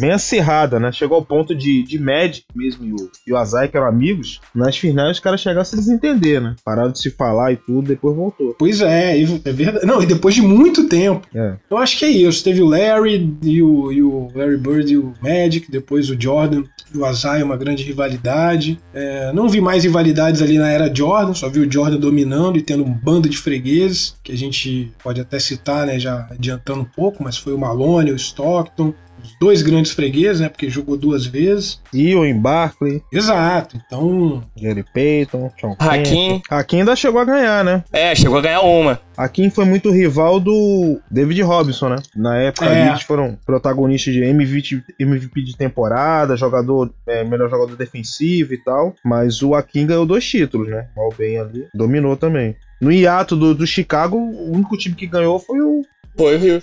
bem 0.00 0.10
acirrada, 0.10 0.80
né? 0.80 0.90
Chegou 0.90 1.16
ao 1.16 1.24
ponto 1.24 1.54
de, 1.54 1.84
de 1.84 2.00
Magic 2.00 2.44
mesmo 2.56 2.84
e 2.84 2.92
o, 2.92 3.10
e 3.28 3.32
o 3.32 3.36
Azai, 3.36 3.68
que 3.68 3.76
eram 3.76 3.86
amigos, 3.86 4.40
nas 4.52 4.76
finais 4.76 5.12
os 5.12 5.20
caras 5.20 5.40
chegaram 5.40 5.60
a 5.60 5.64
se 5.64 5.76
desentender, 5.76 6.40
né? 6.40 6.56
Pararam 6.64 6.90
de 6.90 6.98
se 6.98 7.10
falar 7.10 7.52
e 7.52 7.56
tudo, 7.56 7.86
depois 7.86 8.16
voltou. 8.16 8.56
Pois 8.58 8.80
é, 8.80 9.20
é 9.20 9.52
verdade. 9.52 9.86
Não, 9.86 10.02
e 10.02 10.06
depois 10.06 10.34
de 10.34 10.42
muito 10.42 10.88
tempo. 10.88 11.24
É. 11.32 11.54
Eu 11.70 11.76
acho 11.76 11.96
que 11.96 12.04
é 12.04 12.08
isso. 12.08 12.42
Teve 12.42 12.62
o 12.62 12.66
Larry 12.66 13.32
e 13.42 13.62
o, 13.62 13.92
e 13.92 14.02
o 14.02 14.28
Larry 14.34 14.56
Bird 14.56 14.92
e 14.92 14.96
o 14.96 15.14
Magic, 15.22 15.70
depois 15.70 16.10
o 16.10 16.20
Jordan 16.20 16.64
o 16.98 17.04
Azai, 17.04 17.42
uma 17.42 17.56
grande 17.56 17.82
rivalidade. 17.82 18.78
É, 18.92 19.32
não 19.32 19.48
vi 19.48 19.60
mais 19.60 19.84
rivalidades 19.84 20.42
ali 20.42 20.58
na 20.58 20.70
era 20.70 20.92
Jordan, 20.94 21.34
só 21.34 21.48
vi 21.48 21.60
o 21.60 21.70
Jordan 21.70 21.98
dominando 21.98 22.58
e 22.58 22.62
tendo 22.62 22.84
um 22.84 22.92
bando 22.92 23.28
de 23.28 23.36
fregueses, 23.36 24.14
que 24.22 24.32
a 24.32 24.36
gente 24.36 24.92
pode 25.02 25.20
até 25.20 25.38
citar, 25.38 25.86
né, 25.86 25.98
já 25.98 26.26
adiantando 26.30 26.80
um 26.80 26.84
pouco, 26.84 27.22
mas 27.22 27.36
foi 27.36 27.52
o 27.52 27.58
Malone, 27.58 28.12
o 28.12 28.16
Stockton, 28.16 28.94
dois 29.40 29.62
grandes 29.62 29.92
fregueses, 29.92 30.40
né, 30.40 30.48
porque 30.48 30.68
jogou 30.70 30.96
duas 30.96 31.26
vezes. 31.26 31.80
Ewan 31.94 32.38
Barkley, 32.38 33.02
Exato, 33.12 33.76
então 33.86 34.42
Gary 34.60 34.84
Payton, 34.94 35.50
Sean 35.60 35.74
Hakim. 35.78 36.42
Hakim 36.50 36.78
ainda 36.80 36.96
chegou 36.96 37.20
a 37.20 37.24
ganhar, 37.24 37.64
né? 37.64 37.84
É, 37.92 38.14
chegou 38.14 38.38
a 38.38 38.42
ganhar 38.42 38.60
uma. 38.62 39.00
Hakim 39.16 39.50
foi 39.50 39.64
muito 39.64 39.90
rival 39.90 40.40
do 40.40 40.98
David 41.10 41.42
Robinson, 41.42 41.90
né? 41.90 41.96
Na 42.16 42.36
época 42.38 42.66
É. 42.66 42.82
ali 42.82 42.90
eles 42.90 43.02
foram 43.02 43.38
protagonistas 43.44 44.14
de 44.14 44.22
MVP, 44.24 44.82
MVP 44.98 45.42
de 45.42 45.56
temporada, 45.56 46.36
jogador, 46.36 46.90
é, 47.06 47.22
melhor 47.22 47.50
jogador 47.50 47.76
defensivo 47.76 48.54
e 48.54 48.58
tal. 48.58 48.94
Mas 49.04 49.42
o 49.42 49.54
Hakim 49.54 49.86
ganhou 49.86 50.06
dois 50.06 50.26
títulos, 50.26 50.68
né? 50.68 50.86
Mal 50.96 51.12
bem 51.16 51.38
ali. 51.38 51.66
Dominou 51.74 52.16
também. 52.16 52.56
No 52.80 52.90
hiato 52.90 53.36
do, 53.36 53.54
do 53.54 53.66
Chicago, 53.66 54.16
o 54.16 54.52
único 54.52 54.76
time 54.76 54.94
que 54.94 55.06
ganhou 55.06 55.38
foi 55.38 55.60
o, 55.60 55.82
Foi 56.16 56.34
o 56.34 56.38
Rio. 56.38 56.62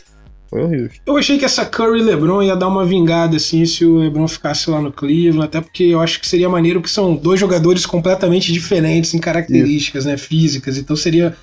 Foi 0.50 0.62
Houston. 0.62 1.02
Eu 1.06 1.18
achei 1.18 1.38
que 1.38 1.46
essa 1.46 1.66
Curry 1.66 2.00
e 2.00 2.04
LeBron 2.04 2.42
ia 2.42 2.56
dar 2.56 2.68
uma 2.68 2.86
vingada 2.86 3.38
assim 3.38 3.66
se 3.66 3.86
o 3.86 3.98
LeBron 3.98 4.28
ficasse 4.28 4.70
lá 4.70 4.82
no 4.82 4.92
Cleveland, 4.92 5.46
até 5.46 5.62
porque 5.62 5.84
eu 5.84 6.00
acho 6.00 6.20
que 6.20 6.28
seria 6.28 6.50
maneiro 6.50 6.82
que 6.82 6.90
são 6.90 7.16
dois 7.16 7.40
jogadores 7.40 7.86
completamente 7.86 8.52
diferentes 8.52 9.14
em 9.14 9.20
características, 9.20 10.06
né, 10.06 10.18
físicas. 10.18 10.78
Então 10.78 10.96
seria 10.96 11.36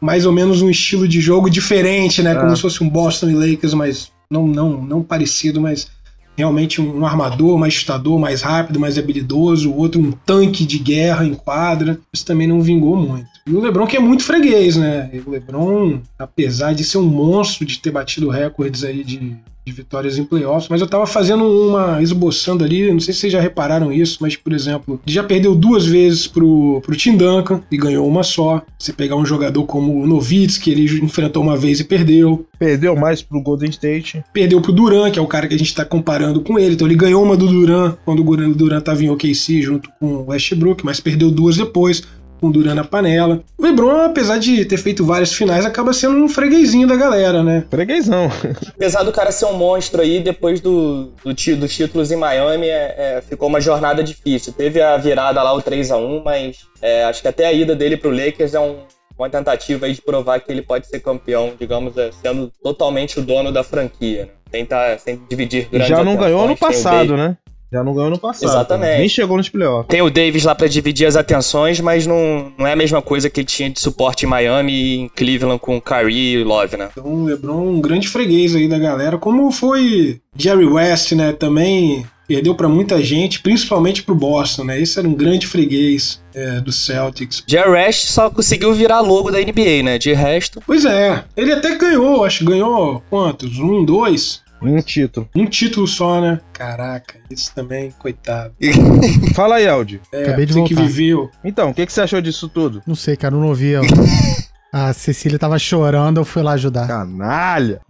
mais 0.00 0.26
ou 0.26 0.32
menos 0.32 0.62
um 0.62 0.70
estilo 0.70 1.06
de 1.06 1.20
jogo 1.20 1.48
diferente, 1.50 2.22
né, 2.22 2.34
como 2.34 2.52
Ah. 2.52 2.56
se 2.56 2.62
fosse 2.62 2.82
um 2.82 2.88
Boston 2.88 3.30
e 3.30 3.34
Lakers, 3.34 3.74
mas 3.74 4.10
não 4.30 4.46
não 4.46 4.82
não 4.82 5.02
parecido, 5.02 5.60
mas 5.60 5.88
realmente 6.36 6.80
um 6.80 7.04
armador, 7.04 7.58
mais 7.58 7.74
chutador, 7.74 8.18
mais 8.18 8.42
rápido, 8.42 8.80
mais 8.80 8.96
habilidoso, 8.98 9.70
o 9.70 9.76
outro 9.76 10.00
um 10.00 10.12
tanque 10.12 10.64
de 10.64 10.78
guerra 10.78 11.24
em 11.26 11.34
quadra. 11.34 11.98
Isso 12.12 12.24
também 12.24 12.46
não 12.46 12.60
vingou 12.60 12.96
muito. 12.96 13.31
E 13.46 13.52
o 13.52 13.60
LeBron 13.60 13.86
que 13.86 13.96
é 13.96 14.00
muito 14.00 14.22
freguês, 14.22 14.76
né? 14.76 15.10
E 15.12 15.18
o 15.18 15.30
LeBron, 15.30 16.00
apesar 16.18 16.74
de 16.74 16.84
ser 16.84 16.98
um 16.98 17.02
monstro 17.02 17.66
de 17.66 17.78
ter 17.78 17.90
batido 17.90 18.28
recordes 18.28 18.84
aí 18.84 19.02
de 19.02 19.36
de 19.64 19.72
vitórias 19.72 20.18
em 20.18 20.24
playoffs, 20.24 20.68
mas 20.68 20.80
eu 20.80 20.88
tava 20.88 21.06
fazendo 21.06 21.44
uma 21.44 22.02
esboçando 22.02 22.64
ali, 22.64 22.92
não 22.92 22.98
sei 22.98 23.14
se 23.14 23.20
vocês 23.20 23.32
já 23.32 23.40
repararam 23.40 23.92
isso, 23.92 24.18
mas 24.20 24.34
por 24.34 24.52
exemplo, 24.52 25.00
ele 25.06 25.14
já 25.14 25.22
perdeu 25.22 25.54
duas 25.54 25.86
vezes 25.86 26.26
pro, 26.26 26.80
pro 26.84 26.96
Tim 26.96 27.16
Duncan 27.16 27.62
e 27.70 27.76
ganhou 27.76 28.06
uma 28.06 28.22
só. 28.22 28.62
Você 28.78 28.92
pegar 28.92 29.16
um 29.16 29.24
jogador 29.24 29.64
como 29.64 30.02
o 30.02 30.06
Nowitzki, 30.06 30.70
ele 30.70 31.04
enfrentou 31.04 31.42
uma 31.42 31.56
vez 31.56 31.78
e 31.78 31.84
perdeu. 31.84 32.44
Perdeu 32.58 32.96
mais 32.96 33.22
pro 33.22 33.40
Golden 33.40 33.70
State. 33.70 34.22
Perdeu 34.32 34.60
pro 34.60 34.72
Duran, 34.72 35.10
que 35.10 35.18
é 35.18 35.22
o 35.22 35.26
cara 35.26 35.46
que 35.46 35.54
a 35.54 35.58
gente 35.58 35.74
tá 35.74 35.84
comparando 35.84 36.40
com 36.40 36.58
ele. 36.58 36.74
Então 36.74 36.86
ele 36.86 36.96
ganhou 36.96 37.22
uma 37.22 37.36
do 37.36 37.46
Duran 37.46 37.96
quando 38.04 38.28
o 38.28 38.54
Duran 38.54 38.80
tava 38.80 39.04
em 39.04 39.10
OKC 39.10 39.62
junto 39.62 39.90
com 40.00 40.06
o 40.06 40.26
Westbrook, 40.28 40.84
mas 40.84 41.00
perdeu 41.00 41.30
duas 41.30 41.56
depois 41.56 42.02
com 42.42 42.48
o 42.48 42.52
Duran 42.52 42.74
na 42.74 42.82
panela. 42.82 43.40
O 43.56 43.62
LeBron, 43.62 44.06
apesar 44.06 44.38
de 44.38 44.64
ter 44.64 44.76
feito 44.76 45.06
várias 45.06 45.32
finais, 45.32 45.64
acaba 45.64 45.92
sendo 45.92 46.16
um 46.16 46.28
freguesinho 46.28 46.88
da 46.88 46.96
galera, 46.96 47.40
né? 47.44 47.64
Freguesão. 47.70 48.28
Apesar 48.74 49.04
do 49.04 49.12
cara 49.12 49.30
ser 49.30 49.44
um 49.44 49.52
monstro 49.54 50.02
aí, 50.02 50.18
depois 50.20 50.60
do, 50.60 51.12
do 51.24 51.32
dos 51.56 51.74
títulos 51.74 52.10
em 52.10 52.16
Miami, 52.16 52.66
é, 52.66 52.94
é, 52.98 53.22
ficou 53.22 53.48
uma 53.48 53.60
jornada 53.60 54.02
difícil. 54.02 54.52
Teve 54.52 54.82
a 54.82 54.96
virada 54.96 55.40
lá, 55.40 55.54
o 55.54 55.62
3 55.62 55.92
a 55.92 55.96
1 55.96 56.22
mas 56.24 56.66
é, 56.82 57.04
acho 57.04 57.22
que 57.22 57.28
até 57.28 57.46
a 57.46 57.52
ida 57.52 57.76
dele 57.76 57.96
pro 57.96 58.10
Lakers 58.10 58.54
é 58.54 58.60
um- 58.60 58.78
uma 59.16 59.30
tentativa 59.30 59.86
aí 59.86 59.92
de 59.92 60.02
provar 60.02 60.40
que 60.40 60.50
ele 60.50 60.62
pode 60.62 60.88
ser 60.88 60.98
campeão, 60.98 61.52
digamos, 61.60 61.96
é, 61.96 62.10
sendo 62.22 62.50
totalmente 62.60 63.20
o 63.20 63.22
dono 63.22 63.52
da 63.52 63.62
franquia. 63.62 64.22
Né? 64.24 64.28
Tentar 64.50 64.98
sem 64.98 65.20
dividir 65.30 65.68
Já 65.86 66.02
não 66.04 66.16
ganhou 66.16 66.46
no 66.46 66.52
atenções. 66.52 66.58
Tem 66.58 66.80
o 66.80 66.82
passado, 66.82 67.16
né? 67.16 67.36
Já 67.72 67.82
não 67.82 67.94
ganhou 67.94 68.10
no 68.10 68.18
passado. 68.18 68.50
Exatamente. 68.50 68.98
Nem 68.98 69.08
chegou 69.08 69.36
nos 69.36 69.48
playoffs. 69.48 69.88
Tem 69.88 70.02
o 70.02 70.10
Davis 70.10 70.44
lá 70.44 70.54
pra 70.54 70.66
dividir 70.66 71.06
as 71.06 71.16
atenções, 71.16 71.80
mas 71.80 72.06
não, 72.06 72.52
não 72.58 72.66
é 72.66 72.72
a 72.72 72.76
mesma 72.76 73.00
coisa 73.00 73.30
que 73.30 73.40
ele 73.40 73.46
tinha 73.46 73.70
de 73.70 73.80
suporte 73.80 74.26
em 74.26 74.28
Miami 74.28 74.72
e 74.72 74.98
em 74.98 75.08
Cleveland 75.08 75.58
com 75.58 75.80
Kyrie 75.80 76.40
e 76.40 76.44
Love, 76.44 76.76
né? 76.76 76.90
Então 76.92 77.06
o 77.06 77.24
LeBron 77.24 77.62
um 77.62 77.80
grande 77.80 78.08
freguês 78.08 78.54
aí 78.54 78.68
da 78.68 78.78
galera, 78.78 79.16
como 79.16 79.50
foi 79.50 80.20
Jerry 80.36 80.66
West, 80.66 81.12
né? 81.12 81.32
Também 81.32 82.04
perdeu 82.26 82.54
pra 82.54 82.68
muita 82.68 83.02
gente, 83.02 83.40
principalmente 83.40 84.02
pro 84.02 84.14
Boston, 84.14 84.64
né? 84.64 84.80
Esse 84.80 84.98
era 84.98 85.08
um 85.08 85.14
grande 85.14 85.46
freguês 85.46 86.22
é, 86.34 86.60
do 86.60 86.72
Celtics. 86.72 87.42
Jerry 87.46 87.70
West 87.70 88.06
só 88.06 88.30
conseguiu 88.30 88.72
virar 88.74 89.00
logo 89.00 89.30
da 89.30 89.38
NBA, 89.38 89.82
né? 89.82 89.98
De 89.98 90.12
resto, 90.12 90.62
Pois 90.66 90.84
é, 90.84 91.24
ele 91.36 91.52
até 91.52 91.76
ganhou, 91.76 92.24
acho 92.24 92.40
que 92.40 92.44
ganhou 92.44 93.02
quantos? 93.08 93.58
Um, 93.58 93.84
dois? 93.84 94.41
Um 94.62 94.80
título. 94.80 95.28
Um 95.34 95.46
título 95.46 95.86
só, 95.86 96.20
né? 96.20 96.40
Caraca, 96.52 97.14
isso 97.30 97.52
também, 97.54 97.90
coitado. 97.98 98.54
Fala 99.34 99.56
aí, 99.56 99.66
Aldi. 99.68 100.00
É, 100.12 100.22
Acabei 100.22 100.46
de 100.46 100.52
você 100.54 100.62
que 100.64 100.74
voltar. 100.74 100.88
viveu. 100.88 101.30
Então, 101.44 101.70
o 101.70 101.74
que, 101.74 101.84
que 101.86 101.92
você 101.92 102.00
achou 102.02 102.20
disso 102.20 102.48
tudo? 102.48 102.82
Não 102.86 102.94
sei, 102.94 103.16
cara, 103.16 103.34
eu 103.34 103.40
não 103.40 103.48
ouvi. 103.48 103.72
A 104.74 104.90
Cecília 104.94 105.38
tava 105.38 105.58
chorando, 105.58 106.18
eu 106.18 106.24
fui 106.24 106.42
lá 106.42 106.52
ajudar. 106.52 106.86
Canalha. 106.86 107.80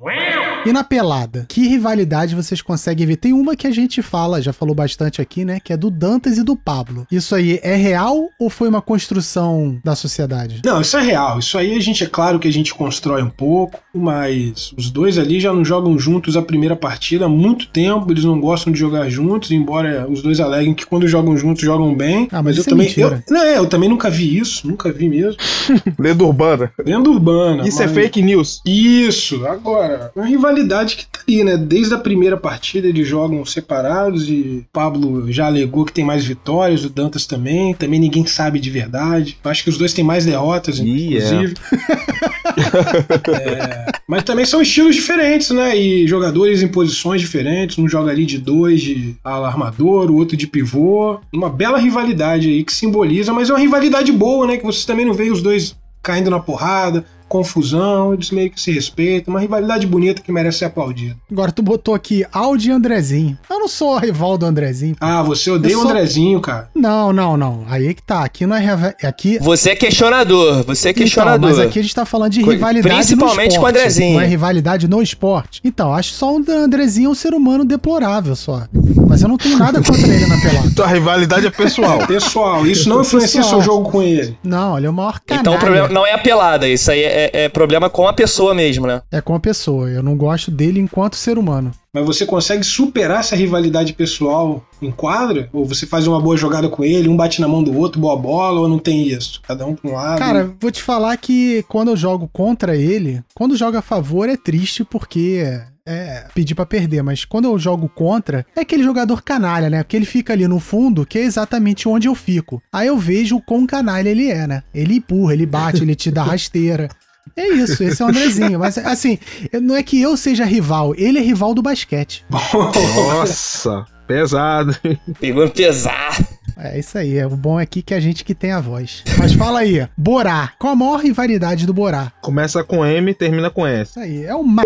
E 0.65 0.73
na 0.73 0.85
pelada, 0.85 1.45
que 1.49 1.67
rivalidade 1.67 2.37
vocês 2.37 2.63
conseguem 2.63 3.05
ver? 3.05 3.17
Tem 3.17 3.33
uma 3.33 3.57
que 3.57 3.67
a 3.67 3.71
gente 3.73 4.01
fala, 4.01 4.41
já 4.41 4.53
falou 4.53 4.77
bastante 4.77 5.21
aqui, 5.21 5.45
né? 5.45 5.59
Que 5.59 5.73
é 5.73 5.77
do 5.77 5.91
Dantas 5.91 6.39
e 6.39 6.45
do 6.45 6.55
Pablo. 6.55 7.05
Isso 7.11 7.35
aí 7.35 7.59
é 7.65 7.75
real 7.75 8.29
ou 8.39 8.49
foi 8.49 8.69
uma 8.69 8.81
construção 8.81 9.81
da 9.85 9.97
sociedade? 9.97 10.63
Não, 10.65 10.81
isso 10.81 10.97
é 10.97 11.03
real. 11.03 11.41
Isso 11.41 11.59
aí 11.59 11.75
a 11.77 11.81
gente, 11.81 12.05
é 12.05 12.07
claro 12.07 12.39
que 12.39 12.47
a 12.47 12.53
gente 12.53 12.73
constrói 12.73 13.23
um 13.25 13.29
pouco, 13.29 13.81
mas 13.93 14.73
os 14.79 14.89
dois 14.89 15.19
ali 15.19 15.41
já 15.41 15.53
não 15.53 15.65
jogam 15.65 15.99
juntos 15.99 16.37
a 16.37 16.43
primeira 16.43 16.77
partida 16.77 17.25
há 17.25 17.29
muito 17.29 17.67
tempo. 17.67 18.13
Eles 18.13 18.23
não 18.23 18.41
gostam 18.41 18.73
de 18.73 18.79
jogar 18.79 19.09
juntos, 19.11 19.51
embora 19.51 20.07
os 20.09 20.23
dois 20.23 20.39
aleguem 20.39 20.75
que 20.75 20.87
quando 20.87 21.09
jogam 21.09 21.37
juntos 21.37 21.65
jogam 21.65 21.93
bem. 21.93 22.29
Ah, 22.31 22.41
mas 22.41 22.57
eu 22.57 22.63
é 22.63 22.67
também. 22.67 22.87
mentira. 22.87 23.25
eu, 23.29 23.35
não, 23.35 23.43
é, 23.43 23.59
eu 23.59 23.67
também 23.67 23.89
nunca 23.89 24.09
vi 24.09 24.39
isso, 24.39 24.65
nunca 24.69 24.93
vi 24.93 25.09
mesmo. 25.09 25.37
Lenda 25.99 26.23
urbana. 26.23 26.73
Lenda 26.87 27.11
urbana. 27.11 27.67
Isso 27.67 27.83
é 27.83 27.87
mas- 27.87 27.95
fake 27.97 28.23
news. 28.23 28.63
Isso, 28.65 29.45
agora, 29.45 30.13
uma 30.15 30.25
rivalidade 30.25 30.52
que 30.97 31.07
tá 31.07 31.21
ali, 31.27 31.45
né? 31.45 31.57
Desde 31.57 31.95
a 31.95 31.99
primeira 31.99 32.37
partida 32.37 32.89
eles 32.89 33.07
jogam 33.07 33.45
separados 33.45 34.29
e 34.29 34.65
Pablo 34.73 35.31
já 35.33 35.47
alegou 35.47 35.85
que 35.85 35.93
tem 35.93 36.05
mais 36.05 36.25
vitórias, 36.25 36.85
o 36.85 36.91
Dantas 36.91 37.27
também, 37.27 37.75
também 37.75 38.01
ninguém 38.01 38.27
sabe 38.27 38.59
de 38.59 38.71
verdade. 38.71 39.39
Acho 39.45 39.65
que 39.65 39.71
os 39.71 39.79
dois 39.79 39.93
têm 39.93 40.05
mais 40.05 40.25
derrotas, 40.25 40.81
é. 40.81 40.83
inclusive. 40.83 41.55
É, 42.55 43.87
mas 44.07 44.25
também 44.25 44.45
são 44.45 44.61
estilos 44.61 44.95
diferentes, 44.95 45.51
né? 45.51 45.77
E 45.77 46.07
jogadores 46.07 46.63
em 46.63 46.69
posições 46.69 47.21
diferentes. 47.21 47.79
Um 47.79 47.89
joga 47.89 48.11
ali 48.11 48.27
de 48.27 48.37
dois 48.37 48.83
de 48.83 49.17
ala 49.25 49.49
armador, 49.49 50.11
o 50.11 50.17
outro 50.17 50.37
de 50.37 50.47
pivô. 50.47 51.19
Uma 51.33 51.49
bela 51.49 51.79
rivalidade 51.79 52.49
aí 52.49 52.63
que 52.63 52.73
simboliza, 52.73 53.33
mas 53.33 53.49
é 53.49 53.53
uma 53.53 53.59
rivalidade 53.59 54.13
boa, 54.13 54.47
né? 54.47 54.57
Que 54.59 54.65
vocês 54.65 54.85
também 54.85 55.07
não 55.07 55.15
veem 55.15 55.31
os 55.31 55.41
dois 55.41 55.75
caindo 56.03 56.31
na 56.31 56.41
porrada, 56.41 57.05
confusão, 57.33 58.12
eles 58.14 58.30
meio 58.30 58.51
que 58.51 58.61
se 58.61 58.70
respeitam. 58.70 59.33
Uma 59.33 59.41
rivalidade 59.41 59.87
bonita 59.87 60.20
que 60.22 60.30
merece 60.30 60.59
ser 60.59 60.64
aplaudida. 60.66 61.16
Agora 61.30 61.51
tu 61.53 61.62
botou 61.62 61.95
aqui 61.95 62.24
Audi 62.33 62.68
e 62.68 62.72
Andrezinho. 62.72 63.39
Eu 63.51 63.59
não 63.59 63.68
sou 63.68 63.97
rival 63.99 64.37
do 64.37 64.47
Andrezinho. 64.47 64.97
Ah, 65.01 65.22
você 65.22 65.51
odeia 65.51 65.72
Eu 65.72 65.78
o 65.78 65.83
sou- 65.83 65.91
Andrezinho, 65.91 66.41
cara. 66.41 66.68
Não, 66.74 67.12
não, 67.12 67.37
não. 67.37 67.64
Aí 67.68 67.89
é 67.89 67.95
que 67.95 68.03
tá. 68.03 68.22
Aqui 68.24 68.47
não 68.47 68.57
é. 68.57 68.61
riva- 68.61 68.95
Aqui. 69.03 69.39
você 69.39 69.70
é 69.70 69.76
questionador, 69.76 70.64
você 70.64 70.89
é 70.89 70.91
Então, 70.91 71.03
questionador. 71.03 71.51
mas 71.51 71.59
aqui 71.59 71.78
a 71.78 71.83
gente 71.83 71.95
tá 71.95 72.05
falando 72.05 72.33
de 72.33 72.43
rivalidade 72.43 72.95
principalmente 72.95 73.55
no 73.57 73.61
com 73.61 73.66
o 73.66 73.68
esporte. 73.68 73.78
Andrezinho. 73.78 74.14
Não 74.14 74.20
é 74.20 74.26
rivalidade 74.26 74.89
no 74.89 75.03
esporte. 75.03 75.61
Então, 75.64 75.93
acho 75.95 76.12
só 76.12 76.35
o 76.35 76.43
Andrezinho 76.51 77.11
um 77.11 77.14
ser 77.14 77.35
humano 77.35 77.64
deplorável 77.64 78.37
só. 78.37 78.62
Mas 79.09 79.22
eu 79.22 79.28
não 79.28 79.37
tenho 79.37 79.59
nada 79.59 79.83
contra 79.83 80.07
ele 80.07 80.26
na 80.26 80.41
pelada. 80.41 80.70
Tua 80.76 80.87
rivalidade 80.87 81.47
é 81.47 81.51
pessoal. 81.51 81.99
Pessoal, 82.07 82.66
isso 82.66 82.89
não 82.89 83.01
influencia 83.03 83.41
Pessoal. 83.43 83.61
seu 83.62 83.72
jogo 83.72 83.91
com 83.91 84.03
ele. 84.03 84.37
Não, 84.43 84.76
ele 84.78 84.87
é 84.87 84.91
o 84.91 84.93
maior 84.93 85.20
canalha. 85.20 85.41
Então 85.43 85.55
o 85.55 85.59
problema 85.59 85.89
não 85.89 86.07
é 86.07 86.12
a 86.12 86.18
pelada, 86.18 86.66
isso 86.68 86.91
aí 86.91 87.03
é, 87.03 87.22
é 87.33 87.49
problema 87.49 87.91
com 87.91 88.07
a 88.07 88.12
pessoa 88.12 88.55
mesmo, 88.55 88.87
né? 88.87 89.03
É 89.11 89.20
com 89.20 89.35
a 89.35 89.41
pessoa. 89.41 89.89
Eu 89.91 90.03
não 90.03 90.16
gosto 90.16 90.51
dele 90.51 90.81
enquanto 90.81 91.16
ser 91.16 91.39
humano. 91.39 91.73
Mas 91.95 92.07
você 92.07 92.25
consegue 92.25 92.64
superar 92.64 93.20
essa 93.20 93.37
rivalidade 93.37 93.93
pessoal 93.93 94.64
em 94.81 94.91
quadra? 94.91 95.49
Ou 95.53 95.64
você 95.64 95.87
faz 95.87 96.07
uma 96.07 96.20
boa 96.20 96.37
jogada 96.37 96.68
com 96.68 96.83
ele, 96.83 97.09
um 97.09 97.16
bate 97.16 97.41
na 97.41 97.47
mão 97.49 97.62
do 97.62 97.77
outro, 97.77 98.01
boa 98.01 98.16
bola, 98.16 98.61
ou 98.61 98.68
não 98.68 98.79
tem 98.79 99.07
isso? 99.07 99.41
Cada 99.43 99.66
um 99.66 99.75
pra 99.75 99.91
um 99.91 99.95
lado. 99.95 100.18
Cara, 100.18 100.55
vou 100.59 100.70
te 100.70 100.83
falar 100.83 101.16
que 101.18 101.62
quando 101.68 101.89
eu 101.89 101.97
jogo 101.97 102.29
contra 102.33 102.75
ele, 102.77 103.23
quando 103.35 103.57
jogo 103.57 103.77
a 103.77 103.83
favor 103.83 104.29
é 104.29 104.37
triste 104.37 104.85
porque 104.85 105.61
é 105.87 106.27
pedir 106.35 106.55
pra 106.55 106.64
perder, 106.64 107.03
mas 107.03 107.25
quando 107.25 107.47
eu 107.47 107.59
jogo 107.59 107.89
contra, 107.89 108.47
é 108.57 108.61
aquele 108.61 108.83
jogador 108.83 109.23
canalha, 109.23 109.68
né? 109.68 109.83
Porque 109.83 109.97
ele 109.97 110.07
fica 110.07 110.33
ali 110.33 110.47
no 110.47 110.61
fundo, 110.61 111.05
que 111.05 111.18
é 111.18 111.23
exatamente 111.23 111.89
onde 111.89 112.09
eu 112.09 112.14
fico. 112.14 112.62
Aí 112.73 112.87
eu 112.87 112.97
vejo 112.97 113.37
o 113.37 113.43
quão 113.43 113.66
canalha 113.66 114.09
ele 114.09 114.31
é, 114.31 114.47
né? 114.47 114.62
Ele 114.75 114.97
empurra, 114.97 115.35
ele 115.35 115.47
bate, 115.47 115.83
ele 115.83 115.95
te 115.95 116.11
dá 116.11 116.23
rasteira. 116.25 116.89
É 117.37 117.49
isso, 117.49 117.83
esse 117.83 118.03
é 118.03 118.05
o 118.05 118.09
Andrezinho. 118.09 118.59
Mas 118.59 118.77
assim, 118.79 119.18
não 119.61 119.75
é 119.77 119.83
que 119.83 120.01
eu 120.01 120.16
seja 120.16 120.45
rival, 120.45 120.95
ele 120.97 121.18
é 121.18 121.23
rival 121.23 121.55
do 121.55 121.62
basquete. 121.62 122.25
Nossa, 122.31 123.87
pesado. 124.07 124.77
Pegou 125.18 125.49
pesar. 125.49 126.18
É 126.57 126.79
isso 126.79 126.99
aí. 126.99 127.25
O 127.25 127.31
bom 127.31 127.59
é 127.59 127.62
aqui 127.62 127.83
que 127.83 127.95
é 127.95 127.97
a 127.97 128.01
gente 128.01 128.25
que 128.25 128.35
tem 128.35 128.53
a 128.53 128.61
voz. 128.61 129.03
Mas 129.18 129.33
fala 129.33 129.61
aí, 129.61 129.87
Borá. 129.97 130.53
Qual 130.59 130.73
a 130.73 130.77
maior 130.77 131.01
rivalidade 131.01 131.66
do 131.66 131.73
Borá? 131.73 132.12
Começa 132.20 132.62
com 132.62 132.85
M 132.85 133.11
e 133.11 133.14
termina 133.14 133.51
com 133.51 133.66
S. 133.66 133.91
Isso 133.93 134.01
aí, 134.01 134.25
é 134.25 134.35
o 134.35 134.43
ma... 134.45 134.62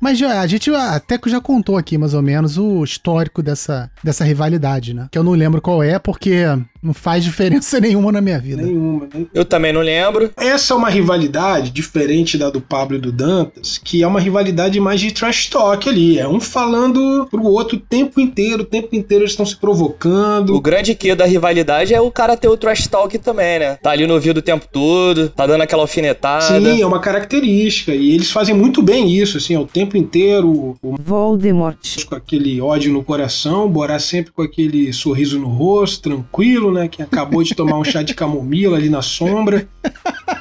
Mas 0.00 0.18
já, 0.18 0.40
a 0.40 0.46
gente 0.46 0.70
até 0.70 1.18
que 1.18 1.28
já 1.28 1.40
contou 1.40 1.76
aqui 1.76 1.98
mais 1.98 2.14
ou 2.14 2.22
menos 2.22 2.56
o 2.56 2.82
histórico 2.82 3.42
dessa, 3.42 3.90
dessa 4.02 4.24
rivalidade, 4.24 4.94
né? 4.94 5.08
Que 5.10 5.18
eu 5.18 5.24
não 5.24 5.32
lembro 5.32 5.60
qual 5.60 5.82
é, 5.82 5.98
porque 5.98 6.44
não 6.82 6.94
faz 6.94 7.22
diferença 7.24 7.78
nenhuma 7.80 8.10
na 8.10 8.20
minha 8.20 8.38
vida. 8.38 8.62
Nenhuma, 8.62 9.08
né? 9.12 9.26
Eu 9.34 9.44
também 9.44 9.72
não 9.72 9.80
lembro. 9.80 10.30
Essa 10.36 10.74
é 10.74 10.76
uma 10.76 10.88
rivalidade 10.88 11.70
diferente 11.70 12.38
da 12.38 12.50
do 12.50 12.60
Pablo 12.60 12.96
e 12.96 13.00
do 13.00 13.12
Dantas, 13.12 13.78
que 13.78 14.02
é 14.02 14.06
uma 14.06 14.20
rivalidade 14.20 14.80
mais 14.80 15.00
de 15.00 15.12
trash 15.12 15.46
talk 15.48 15.88
ali. 15.88 16.18
É 16.18 16.26
um 16.26 16.40
falando 16.40 17.28
pro 17.30 17.44
outro 17.44 17.76
o 17.76 17.80
tempo 17.80 18.20
inteiro, 18.20 18.62
o 18.62 18.66
tempo 18.66 18.94
inteiro 18.96 19.22
eles 19.22 19.32
estão 19.32 19.46
se 19.46 19.56
provocando. 19.56 20.54
O 20.54 20.60
grande 20.60 20.94
que 20.94 21.14
da 21.14 21.26
rivalidade 21.26 21.94
é 21.94 22.00
o 22.00 22.10
cara 22.10 22.36
ter 22.36 22.48
o 22.48 22.56
trash 22.56 22.86
talk 22.86 23.16
também, 23.18 23.58
né? 23.58 23.76
Tá 23.82 23.90
ali 23.90 24.06
no 24.06 24.14
ouvido 24.14 24.38
o 24.38 24.42
tempo 24.42 24.66
todo, 24.70 25.28
tá 25.28 25.46
dando 25.46 25.62
aquela 25.62 25.82
alfinetada. 25.82 26.60
Sim, 26.60 26.80
é 26.80 26.86
uma 26.86 27.00
característica. 27.00 27.94
E 27.94 28.14
eles 28.14 28.30
fazem 28.30 28.54
muito 28.54 28.82
bem 28.82 29.10
isso, 29.10 29.36
assim, 29.36 29.54
é 29.54 29.58
o 29.58 29.66
tempo 29.66 29.89
inteiro, 29.96 30.76
o 30.82 30.96
Voldemort, 31.02 32.04
com 32.06 32.14
aquele 32.14 32.60
ódio 32.60 32.92
no 32.92 33.02
coração, 33.04 33.68
Borá 33.68 33.98
sempre 33.98 34.32
com 34.32 34.42
aquele 34.42 34.92
sorriso 34.92 35.38
no 35.38 35.48
rosto, 35.48 36.02
tranquilo, 36.10 36.72
né? 36.72 36.88
Que 36.88 37.02
acabou 37.02 37.42
de 37.42 37.54
tomar 37.54 37.78
um 37.78 37.84
chá 37.84 38.02
de 38.02 38.14
camomila 38.14 38.76
ali 38.76 38.88
na 38.88 39.02
sombra. 39.02 39.68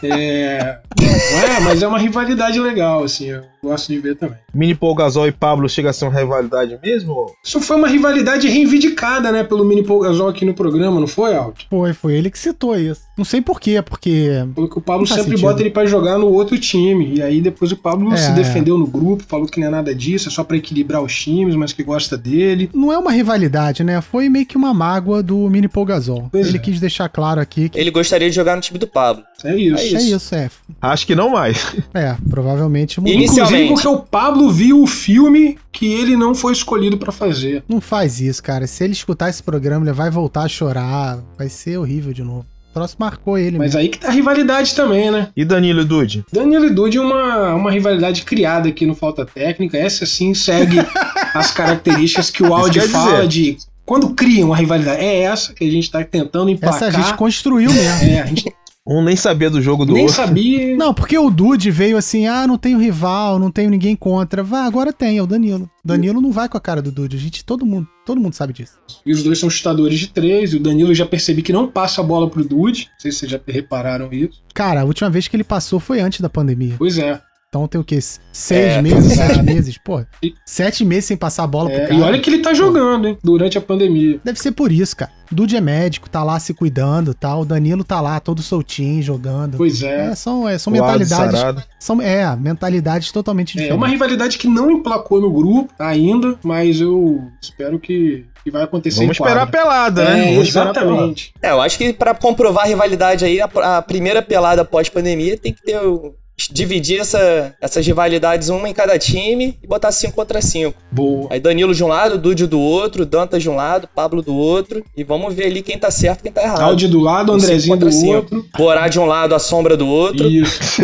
É, 0.02 0.80
Não 0.98 1.40
é, 1.44 1.60
mas 1.60 1.82
é 1.84 1.88
uma 1.88 1.98
rivalidade 2.00 2.60
legal, 2.60 3.04
assim, 3.04 3.26
eu 3.26 3.42
gosto 3.62 3.88
de 3.92 4.00
ver 4.00 4.16
também. 4.16 4.38
Mini 4.54 4.74
Paul 4.74 4.96
Gasol 4.96 5.28
e 5.28 5.32
Pablo 5.32 5.68
chega 5.68 5.90
a 5.90 5.94
ser 5.94 6.06
uma 6.06 6.18
rivalidade 6.18 6.80
mesmo? 6.82 7.26
Isso 7.44 7.60
foi 7.60 7.76
uma 7.76 7.88
rivalidade 7.88 8.48
reivindicada, 8.48 9.32
né, 9.32 9.44
pelo 9.44 9.66
Mini 9.66 9.84
Paul 9.84 10.00
Gasol 10.00 10.30
aqui 10.30 10.46
no 10.46 10.54
programa, 10.54 11.00
não 11.00 11.08
foi, 11.08 11.36
Aldo? 11.36 11.56
Foi, 11.70 11.94
foi 11.94 12.14
ele 12.16 12.30
que 12.32 12.40
citou 12.40 12.78
isso. 12.78 13.02
Não 13.18 13.26
sei 13.26 13.42
por 13.42 13.60
quê, 13.60 13.82
porque. 13.82 14.30
Falou 14.56 14.70
que 14.70 14.78
o 14.78 14.82
Pablo 14.82 15.06
sempre 15.06 15.24
sentido. 15.24 15.42
bota 15.42 15.62
ele 15.62 15.72
pra 15.72 15.86
jogar 15.86 16.18
no 16.18 16.28
outro 16.28 16.58
time. 16.58 17.16
E 17.16 17.22
aí 17.22 17.42
depois 17.42 17.70
o 17.72 17.76
Pablo 17.76 18.14
É, 18.14 18.18
se 18.18 18.32
é. 18.32 18.34
defendeu 18.34 18.78
no 18.78 18.88
grupo, 18.88 19.24
falou 19.28 19.39
que 19.48 19.60
não 19.60 19.68
é 19.68 19.70
nada 19.70 19.94
disso, 19.96 20.28
é 20.30 20.32
só 20.32 20.44
pra 20.44 20.58
equilibrar 20.58 21.02
os 21.02 21.16
times, 21.16 21.56
mas 21.56 21.72
que 21.74 21.84
gosta 21.84 22.18
dele. 22.18 22.70
Não 22.74 22.92
é 22.92 22.98
uma 22.98 23.12
rivalidade, 23.12 23.84
né? 23.84 24.02
Foi 24.02 24.30
meio 24.30 24.46
que 24.46 24.58
uma 24.58 24.74
mágoa 24.74 25.22
do 25.24 25.50
Mini 25.50 25.68
Paul 25.68 25.86
Gasol. 25.86 26.28
Pois 26.32 26.48
ele 26.48 26.58
é. 26.58 26.62
quis 26.62 26.80
deixar 26.80 27.08
claro 27.10 27.40
aqui 27.40 27.70
que 27.70 27.80
Ele 27.80 27.92
gostaria 27.92 28.30
de 28.30 28.36
jogar 28.36 28.56
no 28.56 28.62
time 28.62 28.80
do 28.80 28.88
Pablo. 28.88 29.24
É 29.44 29.56
isso. 29.56 29.78
É 29.78 30.00
é 30.00 30.02
isso, 30.02 30.36
é. 30.36 30.50
Acho 30.82 31.06
que 31.08 31.16
não 31.16 31.30
mais. 31.32 31.76
É, 31.94 32.16
provavelmente 32.30 33.00
mudou. 33.00 33.14
Inici- 33.14 33.34
Inclusive 33.34 33.58
Inicialmente. 33.62 33.74
porque 33.84 33.88
o 33.88 34.06
Pablo 34.06 34.50
viu 34.52 34.82
o 34.82 34.88
filme 34.88 35.58
que 35.72 35.94
ele 35.94 36.16
não 36.18 36.34
foi 36.36 36.54
escolhido 36.54 36.98
pra 36.98 37.12
fazer. 37.12 37.64
Não 37.68 37.80
faz 37.82 38.20
isso, 38.20 38.42
cara. 38.44 38.66
Se 38.68 38.84
ele 38.84 38.94
escutar 38.94 39.30
esse 39.30 39.42
programa, 39.44 39.86
ele 39.86 39.94
vai 39.94 40.10
voltar 40.10 40.44
a 40.44 40.48
chorar. 40.48 41.20
Vai 41.38 41.50
ser 41.50 41.78
horrível 41.78 42.14
de 42.14 42.24
novo. 42.24 42.46
O 42.70 42.74
troço 42.74 42.96
marcou 43.00 43.38
ele 43.38 43.58
Mas 43.58 43.74
mesmo. 43.74 43.80
aí 43.80 43.90
que 43.90 44.00
tá 44.00 44.10
a 44.10 44.12
rivalidade 44.12 44.76
também, 44.76 45.10
né? 45.10 45.30
E 45.36 45.44
Danilo 45.44 45.82
e 45.82 45.86
Dude? 45.86 46.26
Danilo 46.32 46.66
e 46.66 46.70
Dude 46.70 46.98
é 46.98 47.02
uma, 47.02 47.56
uma 47.56 47.72
rivalidade 47.72 48.24
criada 48.24 48.70
aqui 48.70 48.86
no 48.86 48.94
Falta 48.94 49.26
Técnica. 49.26 49.78
Essa 49.78 50.06
sim 50.06 50.34
segue 50.34 50.78
as 51.34 51.52
características 51.52 52.30
que 52.30 52.44
o 52.44 52.54
áudio 52.54 52.88
fala 52.90 53.28
dizer. 53.28 53.56
de 53.56 53.58
quando 53.86 54.12
cria 54.12 54.46
uma 54.46 54.56
rivalidade. 54.56 55.02
É 55.04 55.22
essa 55.22 55.52
que 55.52 55.64
a 55.64 55.72
gente 55.72 55.90
tá 55.90 56.04
tentando 56.04 56.52
emplacar. 56.52 56.76
Essa 56.76 56.98
a 56.98 57.02
gente 57.02 57.16
construiu 57.16 57.74
mesmo. 57.74 58.04
É, 58.04 58.22
a 58.22 58.26
gente 58.28 58.54
Um 58.90 59.04
nem 59.04 59.16
sabia 59.16 59.52
do 59.52 59.62
jogo 59.62 59.86
do 59.86 59.94
nem 59.94 60.04
outro. 60.04 60.18
sabia. 60.18 60.76
Não, 60.76 60.96
porque 60.96 61.16
o 61.16 61.30
Dude 61.30 61.70
veio 61.70 61.96
assim, 61.96 62.26
ah, 62.26 62.48
não 62.48 62.58
tenho 62.58 62.80
rival, 62.80 63.38
não 63.38 63.52
tenho 63.52 63.70
ninguém 63.70 63.96
contra. 63.96 64.42
Vá, 64.42 64.64
agora 64.64 64.92
tem, 64.92 65.20
é 65.20 65.22
o 65.22 65.28
Danilo. 65.28 65.70
Danilo 65.86 66.20
não 66.20 66.32
vai 66.32 66.50
com 66.50 66.58
a 66.58 66.62
cara 66.62 66.82
do 66.82 66.92
Dude, 66.92 67.16
a 67.16 67.20
gente, 67.20 67.46
todo 67.46 67.68
mundo, 67.68 67.88
todo 68.04 68.20
mundo 68.20 68.34
sabe 68.34 68.52
disso. 68.52 68.80
E 69.06 69.12
os 69.14 69.22
dois 69.22 69.38
são 69.38 69.48
chutadores 69.48 70.00
de 70.00 70.08
três. 70.08 70.54
E 70.54 70.58
o 70.58 70.60
Danilo 70.60 70.90
eu 70.90 70.96
já 70.96 71.06
percebi 71.06 71.44
que 71.44 71.54
não 71.54 71.68
passa 71.68 72.02
a 72.02 72.04
bola 72.04 72.28
pro 72.28 72.44
Dude. 72.44 72.90
Não 72.92 73.00
sei 73.00 73.12
se 73.12 73.20
vocês 73.20 73.32
já 73.32 73.40
repararam 73.48 74.12
isso. 74.12 74.42
Cara, 74.56 74.82
a 74.82 74.86
última 74.86 75.10
vez 75.10 75.28
que 75.28 75.36
ele 75.36 75.44
passou 75.44 75.80
foi 75.80 76.00
antes 76.00 76.20
da 76.20 76.30
pandemia. 76.30 76.74
Pois 76.78 76.98
é. 76.98 77.22
Então 77.50 77.68
tem 77.68 77.82
o 77.82 77.84
quê? 77.84 77.98
Seis 78.32 78.74
É. 78.74 78.82
meses, 78.82 79.14
sete 79.14 79.42
meses? 79.42 79.76
Pô, 79.84 80.06
sete 80.46 80.86
meses 80.86 81.06
sem 81.06 81.18
passar 81.18 81.46
a 81.46 81.48
bola 81.48 81.68
pro 81.72 81.80
É, 81.80 81.88
cara. 81.88 81.94
e 81.96 82.02
olha 82.04 82.20
que 82.20 82.30
ele 82.30 82.44
tá 82.44 82.54
jogando, 82.54 83.08
hein? 83.08 83.18
Durante 83.24 83.58
a 83.58 83.62
pandemia. 83.62 84.20
Deve 84.24 84.40
ser 84.40 84.52
por 84.52 84.72
isso, 84.72 84.96
cara. 84.96 85.10
Dude 85.32 85.56
é 85.58 85.62
médico, 85.62 86.08
tá 86.08 86.24
lá 86.24 86.40
se 86.40 86.54
cuidando 86.54 87.10
e 87.10 87.14
tal. 87.16 87.42
O 87.42 87.46
Danilo 87.46 87.84
tá 87.84 88.00
lá 88.02 88.20
todo 88.20 88.44
soltinho, 88.44 89.02
jogando. 89.02 89.58
Pois 89.58 89.82
é. 89.82 90.10
É, 90.12 90.16
são, 90.16 90.48
é, 90.48 90.60
são 90.60 90.72
mentalidades. 90.72 91.40
sarado. 91.40 91.64
São, 91.80 92.00
é, 92.00 92.36
mentalidades 92.36 93.12
totalmente 93.12 93.50
É 93.50 93.62
diferentes. 93.62 93.78
uma 93.78 93.88
rivalidade 93.88 94.38
que 94.38 94.48
não 94.48 94.70
emplacou 94.70 95.20
no 95.20 95.32
grupo 95.34 95.74
ainda, 95.80 96.38
mas 96.44 96.80
eu 96.80 97.20
espero 97.42 97.80
que, 97.80 98.26
que 98.44 98.52
vai 98.52 98.62
acontecer 98.64 99.00
Vamos 99.02 99.18
esperar 99.20 99.42
a 99.42 99.48
pelada, 99.48 100.04
né? 100.04 100.20
É, 100.20 100.24
pelada. 100.30 100.48
exatamente. 100.48 101.34
É, 101.42 101.50
eu 101.50 101.62
acho 101.62 101.80
que 101.80 101.94
pra 101.94 102.14
comprovar 102.14 102.66
a 102.66 102.68
rivalidade 102.68 103.26
aí, 103.26 103.42
a, 103.42 103.50
a 103.78 103.82
primeira 103.82 104.22
pelada 104.22 104.64
pós-pandemia 104.64 105.36
tem 105.36 105.52
que 105.52 105.64
ter 105.64 105.78
o- 105.80 106.14
dividir 106.52 107.00
essa, 107.00 107.54
essas 107.62 107.86
rivalidades 107.86 108.50
uma 108.50 108.70
em 108.70 108.74
cada 108.74 108.98
time 108.98 109.58
e 109.62 109.68
botar 109.68 109.92
5 109.92 110.14
contra 110.14 110.42
5. 110.42 110.74
Boa. 110.92 111.28
Aí 111.32 111.40
Danilo 111.40 111.74
de 111.74 111.84
um 111.84 111.88
lado, 111.88 112.18
Dude 112.18 112.48
do 112.48 112.60
outro, 112.60 113.06
Dantas 113.06 113.42
de 113.42 113.50
um 113.50 113.56
lado, 113.56 113.88
Pablo 113.94 114.22
do 114.22 114.36
outro. 114.36 114.84
E 114.96 115.04
vamos 115.04 115.34
ver 115.34 115.46
ali 115.46 115.62
quem 115.62 115.78
tá 115.78 115.92
certo 115.92 116.20
e 116.20 116.24
quem 116.24 116.32
tá 116.32 116.44
errado. 116.44 116.62
Áudio 116.62 116.90
do 116.90 117.00
lado, 117.00 117.34
Um 117.34 117.40
cinco 117.40 117.46
Andrezinho 117.46 117.78
do 117.78 117.92
cinco. 117.92 118.14
outro. 118.16 118.46
Borá 118.58 118.88
de 118.88 119.00
um 119.00 119.06
lado, 119.06 119.36
a 119.36 119.40
sombra 119.40 119.76
do 119.76 119.88
outro. 119.88 120.28
Isso. 120.28 120.60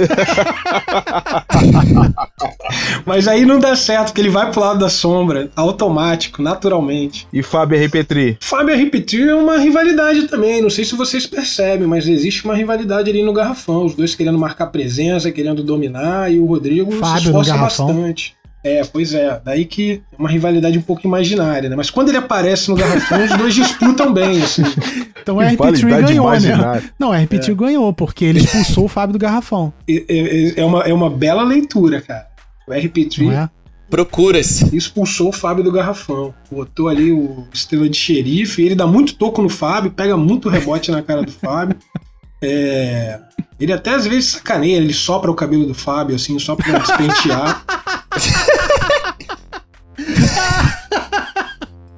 Mas 3.06 3.28
aí 3.28 3.45
não 3.45 3.60
dá 3.60 3.76
certo, 3.76 4.08
porque 4.08 4.22
ele 4.22 4.30
vai 4.30 4.51
pro 4.51 4.62
lado 4.62 4.80
da 4.80 4.89
sombra, 4.89 5.49
automático, 5.56 6.41
naturalmente. 6.41 7.28
E 7.32 7.43
Fábio 7.43 7.78
R. 7.78 7.89
Petri? 7.89 8.38
Fábio 8.41 8.76
repetir 8.76 9.30
é 9.30 9.36
uma 9.36 9.58
rivalidade 9.58 10.28
também. 10.28 10.62
Não 10.62 10.70
sei 10.70 10.86
se 10.86 10.95
vocês 10.95 11.26
percebem, 11.26 11.88
mas 11.88 12.08
existe 12.08 12.43
uma 12.45 12.56
rivalidade 12.56 13.10
ali 13.10 13.24
no 13.24 13.34
garrafão. 13.34 13.86
Os 13.86 13.95
dois 13.95 14.16
querendo 14.16 14.38
marcar 14.38 14.68
presença, 14.68 15.32
querendo 15.32 15.45
dominar, 15.54 16.32
e 16.32 16.39
o 16.39 16.46
Rodrigo 16.46 16.91
se 16.91 16.98
Fábio 16.98 17.34
no 17.34 17.41
esforça 17.41 17.58
bastante. 17.58 18.36
É, 18.64 18.84
pois 18.84 19.14
é. 19.14 19.39
Daí 19.46 19.64
que 19.66 20.02
é 20.12 20.16
uma 20.18 20.28
rivalidade 20.28 20.76
um 20.76 20.82
pouco 20.82 21.06
imaginária, 21.06 21.70
né? 21.70 21.76
Mas 21.76 21.91
quando 21.91 22.10
ele 22.10 22.18
aparece 22.18 22.68
no 22.72 22.76
garrafão, 22.76 23.24
os 23.24 23.38
dois 23.38 23.54
disputam 23.54 24.12
bem, 24.12 24.41
assim. 24.41 24.64
Então 25.26 25.38
o 25.38 25.39
RP3 25.39 25.76
Rivalidade 25.78 26.04
ganhou, 26.14 26.30
né? 26.30 26.38
imaginária. 26.38 26.84
Não, 27.00 27.10
o 27.10 27.14
RP3 27.14 27.56
ganhou, 27.56 27.91
porque 27.91 28.24
ele 28.26 28.38
expulsou 28.38 28.86
o 28.86 28.88
Fábio 28.88 29.14
do 29.14 29.18
Garrafão. 29.18 29.74
É, 29.89 30.04
é- 30.08 30.60
é 30.62 30.64
uma, 30.66 30.82
é 30.84 30.93
uma 30.93 31.10
bela 31.10 31.41
leitura, 31.43 32.00
cara. 32.00 32.28
O 32.68 32.72
RP3 32.72 33.24
Não 33.26 33.32
é? 33.32 33.50
Procura-se. 33.89 34.76
expulsou 34.76 35.30
o 35.30 35.32
Fábio 35.32 35.64
do 35.64 35.72
garrafão. 35.72 36.34
Botou 36.52 36.89
ali 36.89 37.12
o 37.12 37.43
estrela 37.54 37.88
de 37.89 37.98
xerife. 37.98 38.62
Ele 38.62 38.76
dá 38.76 38.86
muito 38.86 39.16
toco 39.16 39.41
no 39.41 39.50
Fábio, 39.50 39.89
pega 39.91 40.16
muito 40.18 40.48
rebote 40.50 40.91
na 40.91 41.02
cara 41.02 41.24
do 41.24 41.32
Fábio. 41.32 41.76
É, 42.48 43.20
Ele 43.60 43.74
até 43.74 43.91
às 43.91 44.06
vezes 44.06 44.32
sacaneia, 44.32 44.78
ele 44.78 44.93
sopra 44.93 45.32
o 45.32 45.36
cabelo 45.36 45.66
do 45.66 45.74
Fábio, 45.74 46.16
assim, 46.16 46.38
só 46.39 46.56
pra 46.56 46.78
despentear. 46.78 47.64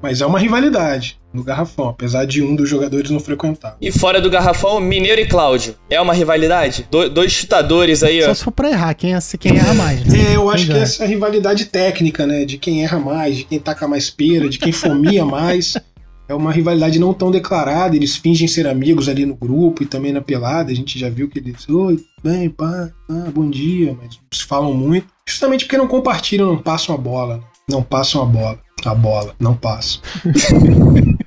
Mas 0.01 0.21
é 0.21 0.25
uma 0.25 0.39
rivalidade 0.39 1.19
no 1.33 1.43
garrafão, 1.43 1.89
apesar 1.89 2.25
de 2.25 2.41
um 2.41 2.55
dos 2.55 2.69
jogadores 2.69 3.09
não 3.09 3.19
frequentar. 3.19 3.75
E 3.81 3.91
fora 3.91 4.21
do 4.21 4.29
garrafão, 4.29 4.79
Mineiro 4.79 5.19
e 5.19 5.27
Cláudio. 5.27 5.75
É 5.89 5.99
uma 5.99 6.13
rivalidade? 6.13 6.87
Do- 6.89 7.09
dois 7.09 7.31
chutadores 7.31 8.03
aí, 8.03 8.21
ó. 8.21 8.27
Só 8.27 8.33
se 8.35 8.43
for 8.43 8.51
pra 8.51 8.69
errar, 8.69 8.93
quem, 8.93 9.13
é- 9.15 9.19
quem 9.39 9.57
erra 9.57 9.73
mais, 9.73 10.05
né? 10.05 10.31
É, 10.31 10.35
eu 10.35 10.49
acho 10.49 10.65
Quem 10.65 10.75
que 10.75 10.81
essa 10.81 11.03
é 11.03 11.05
a 11.05 11.09
rivalidade 11.09 11.65
técnica, 11.65 12.25
né? 12.27 12.45
De 12.45 12.57
quem 12.57 12.83
erra 12.83 12.99
mais, 12.99 13.37
de 13.37 13.43
quem 13.43 13.59
taca 13.59 13.87
mais 13.87 14.09
pera, 14.09 14.47
de 14.47 14.59
quem 14.59 14.71
fomia 14.71 15.25
mais. 15.25 15.73
É 16.29 16.33
uma 16.33 16.51
rivalidade 16.51 16.99
não 16.99 17.13
tão 17.13 17.31
declarada, 17.31 17.95
eles 17.95 18.17
fingem 18.17 18.47
ser 18.47 18.67
amigos 18.67 19.07
ali 19.07 19.25
no 19.25 19.35
grupo 19.35 19.81
e 19.81 19.85
também 19.85 20.11
na 20.11 20.19
pelada. 20.21 20.71
A 20.71 20.75
gente 20.75 20.99
já 20.99 21.09
viu 21.09 21.29
que 21.29 21.39
eles, 21.39 21.67
oi, 21.69 21.95
tudo 21.95 22.07
bem, 22.21 22.49
pá, 22.49 22.89
ah, 23.09 23.31
bom 23.33 23.49
dia, 23.49 23.95
mas 24.01 24.19
se 24.33 24.43
falam 24.45 24.73
muito. 24.73 25.07
Justamente 25.25 25.65
porque 25.65 25.77
não 25.77 25.87
compartilham, 25.87 26.47
não 26.47 26.57
passam 26.61 26.93
a 26.93 26.97
bola. 26.97 27.41
Não 27.69 27.81
passam 27.81 28.21
a 28.21 28.25
bola. 28.25 28.59
A 28.85 28.93
bola, 28.93 29.33
não 29.39 29.55
passam. 29.55 30.01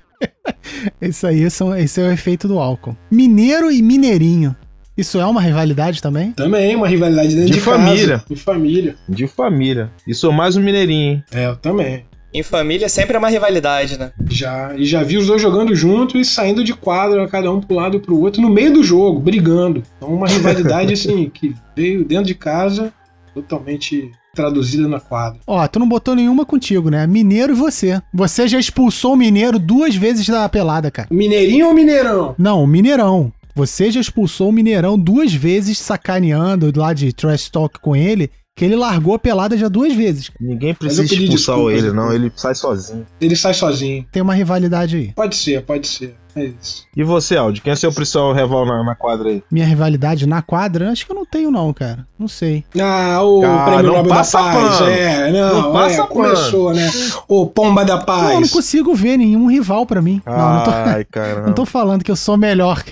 Isso 1.01 1.27
aí 1.27 1.51
são, 1.51 1.75
esse 1.77 2.01
é 2.01 2.05
o 2.05 2.13
efeito 2.13 2.47
do 2.47 2.59
álcool. 2.59 2.97
Mineiro 3.11 3.71
e 3.71 3.83
Mineirinho. 3.83 4.55
Isso 4.97 5.19
é 5.19 5.25
uma 5.25 5.41
rivalidade 5.41 6.03
também? 6.03 6.33
Também 6.33 6.77
uma 6.77 6.87
rivalidade 6.87 7.35
dentro 7.35 7.47
De 7.47 7.53
de, 7.55 7.61
família. 7.61 8.19
casa. 8.19 8.25
De 8.29 8.37
família. 8.37 8.97
De 9.09 9.27
família. 9.27 9.91
E 10.07 10.15
sou 10.15 10.31
mais 10.31 10.57
um 10.57 10.63
mineirinho, 10.63 11.13
hein? 11.13 11.25
É, 11.33 11.47
eu 11.47 11.57
também. 11.57 12.05
Em 12.33 12.43
família 12.43 12.89
sempre 12.89 13.17
é 13.17 13.19
uma 13.19 13.29
rivalidade, 13.29 13.99
né? 13.99 14.13
Já, 14.29 14.73
e 14.77 14.85
já 14.85 15.03
vi 15.03 15.17
os 15.17 15.27
dois 15.27 15.43
jogando 15.43 15.75
junto 15.75 16.17
e 16.17 16.25
saindo 16.25 16.63
de 16.63 16.73
quadra, 16.73 17.27
cada 17.27 17.51
um 17.53 17.61
pro 17.61 17.75
lado 17.75 17.97
e 17.97 18.01
pro 18.01 18.19
outro, 18.19 18.41
no 18.41 18.49
meio 18.49 18.73
do 18.73 18.85
jogo, 18.85 19.19
brigando. 19.19 19.83
Então, 19.97 20.15
uma 20.15 20.29
rivalidade, 20.29 20.93
assim, 20.95 21.29
que 21.29 21.55
veio 21.75 22.05
dentro 22.05 22.27
de 22.27 22.35
casa, 22.37 22.93
totalmente 23.35 24.13
traduzida 24.33 24.87
na 24.87 25.01
quadra. 25.01 25.41
Ó, 25.45 25.67
tu 25.67 25.81
não 25.81 25.89
botou 25.89 26.15
nenhuma 26.15 26.47
contigo, 26.47 26.89
né? 26.89 27.05
Mineiro 27.07 27.53
e 27.53 27.57
você. 27.57 28.01
Você 28.15 28.47
já 28.47 28.61
expulsou 28.61 29.15
o 29.15 29.17
Mineiro 29.17 29.59
duas 29.59 29.97
vezes 29.97 30.27
da 30.29 30.49
pelada, 30.49 30.89
cara. 30.89 31.09
Mineirinho 31.11 31.67
ou 31.67 31.75
Mineirão? 31.75 32.35
Não, 32.39 32.63
o 32.63 32.67
Mineirão. 32.67 33.33
Você 33.55 33.91
já 33.91 34.01
expulsou 34.01 34.49
o 34.49 34.53
Mineirão 34.53 34.97
duas 34.97 35.35
vezes 35.35 35.79
sacaneando 35.79 36.73
lá 36.77 36.93
de 36.93 37.13
trash 37.13 37.51
talk 37.51 37.81
com 37.81 37.97
ele, 37.97 38.31
que 38.61 38.65
ele 38.67 38.77
largou 38.77 39.15
a 39.15 39.19
pelada 39.19 39.57
já 39.57 39.69
duas 39.69 39.95
vezes. 39.95 40.31
Ninguém 40.39 40.75
precisa 40.75 41.03
expulsar 41.03 41.57
desculpas, 41.57 41.79
ele, 41.79 41.93
não. 41.93 42.13
Ele 42.13 42.31
sai 42.37 42.55
sozinho. 42.55 43.07
Ele 43.19 43.35
sai 43.35 43.55
sozinho. 43.55 44.05
Tem 44.13 44.21
uma 44.21 44.35
rivalidade 44.35 44.97
aí. 44.97 45.13
Pode 45.15 45.35
ser, 45.35 45.63
pode 45.63 45.89
ser. 45.89 46.15
É 46.37 46.45
isso. 46.45 46.85
E 46.97 47.03
você, 47.03 47.37
Aldi? 47.37 47.61
Quem 47.61 47.73
é 47.73 47.77
seu 47.77 47.93
principal 47.93 48.33
rival 48.33 48.65
na, 48.67 48.85
na 48.85 48.95
quadra 48.95 49.29
aí? 49.31 49.43
Minha 49.51 49.67
rivalidade 49.67 50.27
na 50.27 50.41
quadra? 50.43 50.91
Acho 50.91 51.05
que 51.07 51.13
eu 51.13 51.17
não 51.17 51.27
tenho, 51.27 51.51
não, 51.51 51.73
cara. 51.73 52.07
Não 52.19 52.29
sei. 52.29 52.65
Ah, 52.81 53.23
o 53.23 53.45
Ah, 53.45 53.65
Prêmio 53.65 53.83
não 53.87 53.93
Nobel 53.97 54.05
da 54.11 54.15
Paz. 54.17 54.31
pano. 54.33 54.91
É, 54.91 55.33
não, 55.33 55.63
Não 55.63 55.73
passa 55.73 56.03
é, 56.03 56.07
começou, 56.07 56.73
né? 56.73 56.91
O 57.29 57.47
Pomba 57.47 57.85
da 57.85 57.95
Não, 57.95 58.01
eu 58.01 58.07
não 58.35 58.41
Paz. 58.41 58.51
consigo 58.53 58.95
ver 58.95 59.17
nenhum 59.17 59.47
rival 59.47 59.85
pra 59.87 60.01
mim. 60.03 60.21
Não, 60.27 60.55
não 60.57 60.65
tô, 60.65 60.71
Ai, 60.71 61.05
cara. 61.05 61.43
não 61.47 61.53
tô 61.53 61.65
falando 61.67 62.05
que 62.05 62.11
eu 62.11 62.17
sou 62.17 62.37
melhor. 62.37 62.83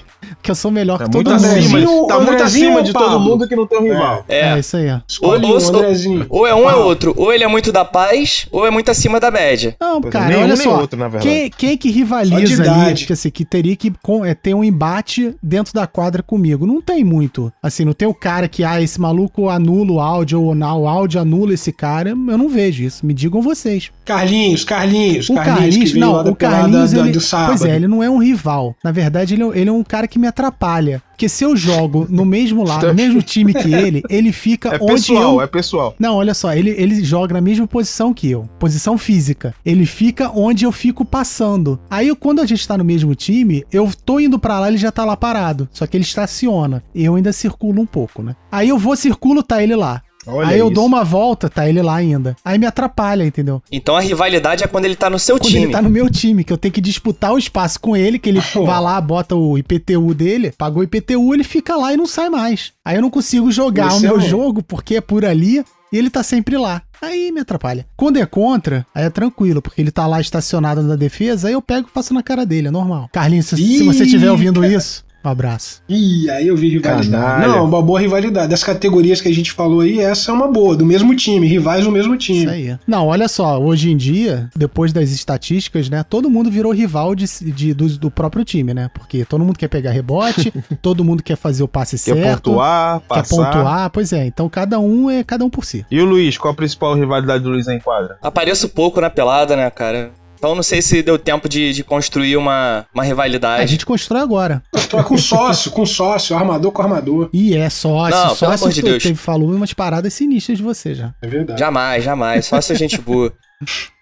Que 0.42 0.50
eu 0.50 0.54
sou 0.54 0.70
melhor 0.70 0.98
Tá 0.98 1.04
que 1.04 1.10
todo 1.10 1.30
mundo. 1.30 1.36
acima, 1.36 1.50
Andrezinho- 1.78 2.06
tá 2.06 2.20
muito 2.20 2.42
acima 2.42 2.82
de 2.82 2.92
todo 2.92 3.18
mundo 3.20 3.48
que 3.48 3.56
não 3.56 3.66
tem 3.66 3.78
um 3.78 3.82
rival. 3.82 4.24
É. 4.28 4.50
É 4.50 4.58
isso 4.58 4.76
aí, 4.76 4.90
ó. 4.90 4.98
Escolhe 5.08 5.46
Ou- 5.46 5.52
ou-. 5.54 6.26
Ou 6.28 6.46
é 6.46 6.54
um 6.54 6.64
ou 6.64 6.70
é 6.70 6.74
outro. 6.74 7.14
Ou 7.16 7.32
ele 7.32 7.44
é 7.44 7.48
muito 7.48 7.72
da 7.72 7.84
paz, 7.84 8.46
ou 8.52 8.66
é 8.66 8.70
muito 8.70 8.90
acima 8.90 9.18
da 9.20 9.30
média. 9.30 9.74
Não, 9.80 9.98
é, 9.98 10.10
cara, 10.10 10.38
olha 10.40 10.56
só. 10.56 10.80
outro, 10.80 10.98
na 10.98 11.08
verdade. 11.08 11.28
Quem, 11.28 11.50
quem 11.50 11.76
que 11.78 11.90
rivaliza 11.90 12.62
ali? 12.70 12.94
Porque 12.98 13.12
assim, 13.12 13.27
que 13.30 13.44
teria 13.44 13.76
que 13.76 13.92
é, 14.24 14.34
ter 14.34 14.54
um 14.54 14.64
embate 14.64 15.34
dentro 15.42 15.72
da 15.74 15.86
quadra 15.86 16.22
comigo. 16.22 16.66
Não 16.66 16.80
tem 16.80 17.04
muito. 17.04 17.52
Assim, 17.62 17.84
não 17.84 17.92
tem 17.92 18.08
o 18.08 18.14
cara 18.14 18.48
que, 18.48 18.64
ah, 18.64 18.80
esse 18.80 19.00
maluco 19.00 19.48
anula 19.48 19.92
o 19.92 20.00
áudio, 20.00 20.42
ou 20.42 20.54
não, 20.54 20.82
o 20.82 20.88
áudio 20.88 21.20
anula 21.20 21.54
esse 21.54 21.72
cara. 21.72 22.10
Eu 22.10 22.16
não 22.16 22.48
vejo 22.48 22.82
isso. 22.82 23.04
Me 23.04 23.14
digam 23.14 23.40
vocês. 23.42 23.90
Carlinhos, 24.04 24.64
Carlinhos, 24.64 25.28
O 25.28 25.34
Carlinhos, 25.34 25.92
que 25.92 25.98
não, 25.98 26.26
o 26.26 26.34
Carlinhos, 26.34 26.92
ele, 26.92 27.12
do 27.12 27.20
sábado. 27.20 27.48
pois 27.58 27.64
é, 27.64 27.76
ele 27.76 27.86
não 27.88 28.02
é 28.02 28.08
um 28.08 28.18
rival. 28.18 28.74
Na 28.82 28.90
verdade, 28.90 29.34
ele, 29.34 29.42
é- 29.42 29.58
ele 29.58 29.70
é 29.70 29.72
um 29.72 29.84
cara 29.84 30.08
que 30.08 30.18
me 30.18 30.26
atrapalha. 30.26 31.02
Porque 31.18 31.28
se 31.28 31.44
eu 31.44 31.56
jogo 31.56 32.06
no 32.08 32.24
mesmo 32.24 32.62
lado, 32.62 32.86
no 32.86 32.94
mesmo 32.94 33.20
time 33.20 33.52
que 33.52 33.74
ele, 33.74 34.04
ele 34.08 34.30
fica 34.30 34.68
É 34.76 34.78
onde 34.80 34.92
pessoal, 34.92 35.34
eu... 35.34 35.42
é 35.42 35.46
pessoal. 35.48 35.96
Não, 35.98 36.14
olha 36.14 36.32
só, 36.32 36.54
ele, 36.54 36.70
ele 36.70 37.04
joga 37.04 37.34
na 37.34 37.40
mesma 37.40 37.66
posição 37.66 38.14
que 38.14 38.30
eu, 38.30 38.48
posição 38.60 38.96
física. 38.96 39.52
Ele 39.66 39.84
fica 39.84 40.30
onde 40.30 40.64
eu 40.64 40.70
fico 40.70 41.04
passando. 41.04 41.78
Aí, 41.90 42.14
quando 42.14 42.40
a 42.40 42.46
gente 42.46 42.66
tá 42.66 42.78
no 42.78 42.84
mesmo 42.84 43.16
time, 43.18 43.64
eu 43.72 43.90
tô 44.04 44.18
indo 44.20 44.38
pra 44.38 44.60
lá, 44.60 44.68
ele 44.68 44.78
já 44.78 44.92
tá 44.92 45.04
lá 45.04 45.16
parado. 45.16 45.68
Só 45.72 45.86
que 45.86 45.96
ele 45.96 46.04
estaciona. 46.04 46.82
E 46.94 47.04
eu 47.04 47.14
ainda 47.16 47.32
circulo 47.32 47.80
um 47.82 47.86
pouco, 47.86 48.22
né? 48.22 48.34
Aí 48.50 48.68
eu 48.68 48.78
vou, 48.78 48.94
circulo, 48.96 49.42
tá 49.42 49.62
ele 49.62 49.74
lá. 49.76 50.02
Olha 50.26 50.48
Aí 50.48 50.58
eu 50.58 50.66
isso. 50.66 50.74
dou 50.74 50.84
uma 50.84 51.02
volta, 51.04 51.48
tá 51.48 51.66
ele 51.66 51.80
lá 51.80 51.94
ainda. 51.96 52.36
Aí 52.44 52.58
me 52.58 52.66
atrapalha, 52.66 53.24
entendeu? 53.24 53.62
Então 53.72 53.96
a 53.96 54.00
rivalidade 54.00 54.62
é 54.62 54.66
quando 54.66 54.84
ele 54.84 54.94
tá 54.96 55.08
no 55.08 55.18
seu 55.18 55.36
Quando 55.38 55.46
time. 55.48 55.62
ele 55.64 55.72
tá 55.72 55.80
no 55.80 55.88
meu 55.88 56.10
time, 56.10 56.44
que 56.44 56.52
eu 56.52 56.58
tenho 56.58 56.74
que 56.74 56.82
disputar 56.82 57.32
o 57.32 57.38
espaço 57.38 57.80
com 57.80 57.96
ele, 57.96 58.18
que 58.18 58.28
ele 58.28 58.40
vai 58.66 58.80
lá, 58.80 59.00
bota 59.00 59.34
o 59.34 59.56
IPTU 59.56 60.12
dele, 60.14 60.52
pagou 60.58 60.80
o 60.80 60.84
IPTU, 60.84 61.32
ele 61.32 61.44
fica 61.44 61.76
lá 61.76 61.94
e 61.94 61.96
não 61.96 62.06
sai 62.06 62.28
mais. 62.28 62.72
Aí 62.84 62.96
eu 62.96 63.02
não 63.02 63.08
consigo 63.10 63.50
jogar 63.50 63.86
Esse 63.88 64.04
o 64.04 64.06
é 64.06 64.08
meu 64.10 64.16
o- 64.18 64.20
jogo 64.20 64.62
porque 64.62 64.96
é 64.96 65.00
por 65.00 65.24
ali 65.24 65.64
e 65.90 65.96
ele 65.96 66.10
tá 66.10 66.22
sempre 66.22 66.58
lá. 66.58 66.82
Aí 67.00 67.30
me 67.30 67.40
atrapalha. 67.40 67.86
Quando 67.96 68.18
é 68.18 68.26
contra, 68.26 68.86
aí 68.94 69.04
é 69.04 69.10
tranquilo, 69.10 69.62
porque 69.62 69.80
ele 69.80 69.90
tá 69.90 70.06
lá 70.06 70.20
estacionado 70.20 70.82
na 70.82 70.96
defesa, 70.96 71.48
aí 71.48 71.54
eu 71.54 71.62
pego 71.62 71.88
e 71.88 71.92
faço 71.92 72.12
na 72.12 72.22
cara 72.22 72.44
dele, 72.44 72.68
é 72.68 72.70
normal. 72.70 73.08
Carlinhos, 73.12 73.46
se, 73.46 73.56
se 73.56 73.82
você 73.84 74.04
estiver 74.04 74.30
ouvindo 74.30 74.60
cara. 74.60 74.72
isso, 74.72 75.04
um 75.24 75.28
abraço. 75.28 75.82
Ih, 75.88 76.30
aí 76.30 76.46
eu 76.46 76.56
vi 76.56 76.68
rivalidade. 76.68 77.10
Canalha. 77.10 77.48
Não, 77.48 77.64
uma 77.64 77.82
boa 77.82 78.00
rivalidade. 78.00 78.48
Das 78.48 78.62
categorias 78.62 79.20
que 79.20 79.28
a 79.28 79.34
gente 79.34 79.52
falou 79.52 79.80
aí, 79.80 80.00
essa 80.00 80.30
é 80.30 80.34
uma 80.34 80.46
boa, 80.50 80.76
do 80.76 80.86
mesmo 80.86 81.14
time, 81.16 81.46
rivais 81.46 81.84
do 81.84 81.90
mesmo 81.90 82.14
Isso 82.14 82.24
time. 82.26 82.46
aí. 82.50 82.78
Não, 82.86 83.06
olha 83.06 83.28
só, 83.28 83.60
hoje 83.60 83.90
em 83.90 83.96
dia, 83.96 84.48
depois 84.56 84.92
das 84.92 85.10
estatísticas, 85.10 85.88
né, 85.90 86.02
todo 86.08 86.30
mundo 86.30 86.50
virou 86.50 86.72
rival 86.72 87.14
de, 87.14 87.26
de- 87.52 87.74
do, 87.74 87.88
do 87.98 88.10
próprio 88.10 88.44
time, 88.44 88.72
né? 88.72 88.88
Porque 88.94 89.24
todo 89.24 89.44
mundo 89.44 89.58
quer 89.58 89.68
pegar 89.68 89.90
rebote, 89.90 90.52
todo 90.80 91.04
mundo 91.04 91.22
quer 91.22 91.36
fazer 91.36 91.62
o 91.62 91.68
passe 91.68 91.96
Quer 91.96 92.14
certo. 92.14 92.50
pontuar, 92.50 93.00
Quer 93.00 93.06
passar. 93.08 93.36
pontuar, 93.50 93.90
pois 93.90 94.12
é. 94.12 94.24
Então 94.26 94.48
cada 94.48 94.78
um 94.78 95.10
é 95.10 95.22
cada 95.24 95.44
um 95.44 95.50
por 95.50 95.64
si. 95.64 95.84
E 95.90 96.00
o 96.00 96.04
Luiz, 96.04 96.38
qual 96.38 96.52
a 96.52 96.56
principal 96.56 96.94
rivalidade 96.94 97.42
do 97.42 97.50
Luiz 97.50 97.66
em 97.68 97.78
quadra? 97.80 98.18
Apareço 98.22 98.68
pouco 98.68 99.00
na 99.00 99.10
pelada, 99.10 99.56
né, 99.56 99.68
cara? 99.70 100.10
Então 100.38 100.54
não 100.54 100.62
sei 100.62 100.80
se 100.80 101.02
deu 101.02 101.18
tempo 101.18 101.48
de, 101.48 101.72
de 101.72 101.82
construir 101.82 102.36
uma, 102.36 102.86
uma 102.94 103.02
A 103.02 103.06
rivalidade. 103.06 103.70
gente 103.70 103.84
constrói 103.84 104.20
agora. 104.22 104.62
Tô 104.88 105.02
com 105.02 105.18
sócio, 105.18 105.70
com 105.72 105.84
sócio, 105.84 106.36
armador 106.36 106.70
com 106.70 106.80
armador. 106.82 107.28
E 107.32 107.56
é 107.56 107.68
sócio, 107.68 108.14
Não, 108.14 108.22
pelo 108.26 108.36
sócio 108.36 108.54
amor 108.66 108.72
de 108.72 108.82
Deus. 108.82 109.02
teve, 109.02 109.14
falou 109.16 109.50
umas 109.50 109.72
paradas 109.74 110.14
sinistras 110.14 110.58
de 110.58 110.64
você 110.64 110.94
já. 110.94 111.12
É 111.20 111.26
verdade. 111.26 111.58
Jamais, 111.58 112.04
jamais. 112.04 112.46
Só 112.46 112.56
essa 112.56 112.74
gente 112.74 112.98
boa. 113.00 113.32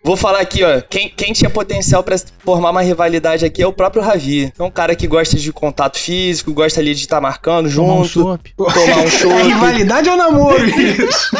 Vou 0.05 0.17
falar 0.19 0.41
aqui, 0.41 0.63
ó. 0.63 0.83
Quem, 0.83 1.09
quem 1.09 1.33
tinha 1.33 1.49
potencial 1.49 2.03
pra 2.03 2.15
formar 2.41 2.71
uma 2.71 2.83
rivalidade 2.83 3.43
aqui 3.47 3.63
é 3.63 3.67
o 3.67 3.73
próprio 3.73 4.03
Ravi. 4.03 4.53
É 4.59 4.63
um 4.63 4.71
cara 4.71 4.95
que 4.95 5.07
gosta 5.07 5.39
de 5.39 5.51
contato 5.51 5.99
físico, 5.99 6.53
gosta 6.53 6.79
ali 6.81 6.95
de 6.95 7.01
estar 7.01 7.21
marcando 7.23 7.75
Tomar 7.75 7.95
um 7.95 8.05
junto, 8.05 8.09
chopp. 8.09 8.53
tomar 8.55 8.99
um 8.99 9.09
show. 9.11 9.33
É 9.33 9.43
rivalidade 9.45 10.11
ou 10.11 10.17
namoro 10.19 10.63
isso? 10.69 11.31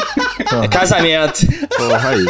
É 0.63 0.67
casamento. 0.67 1.45
Porra 1.77 2.09
aí. 2.09 2.25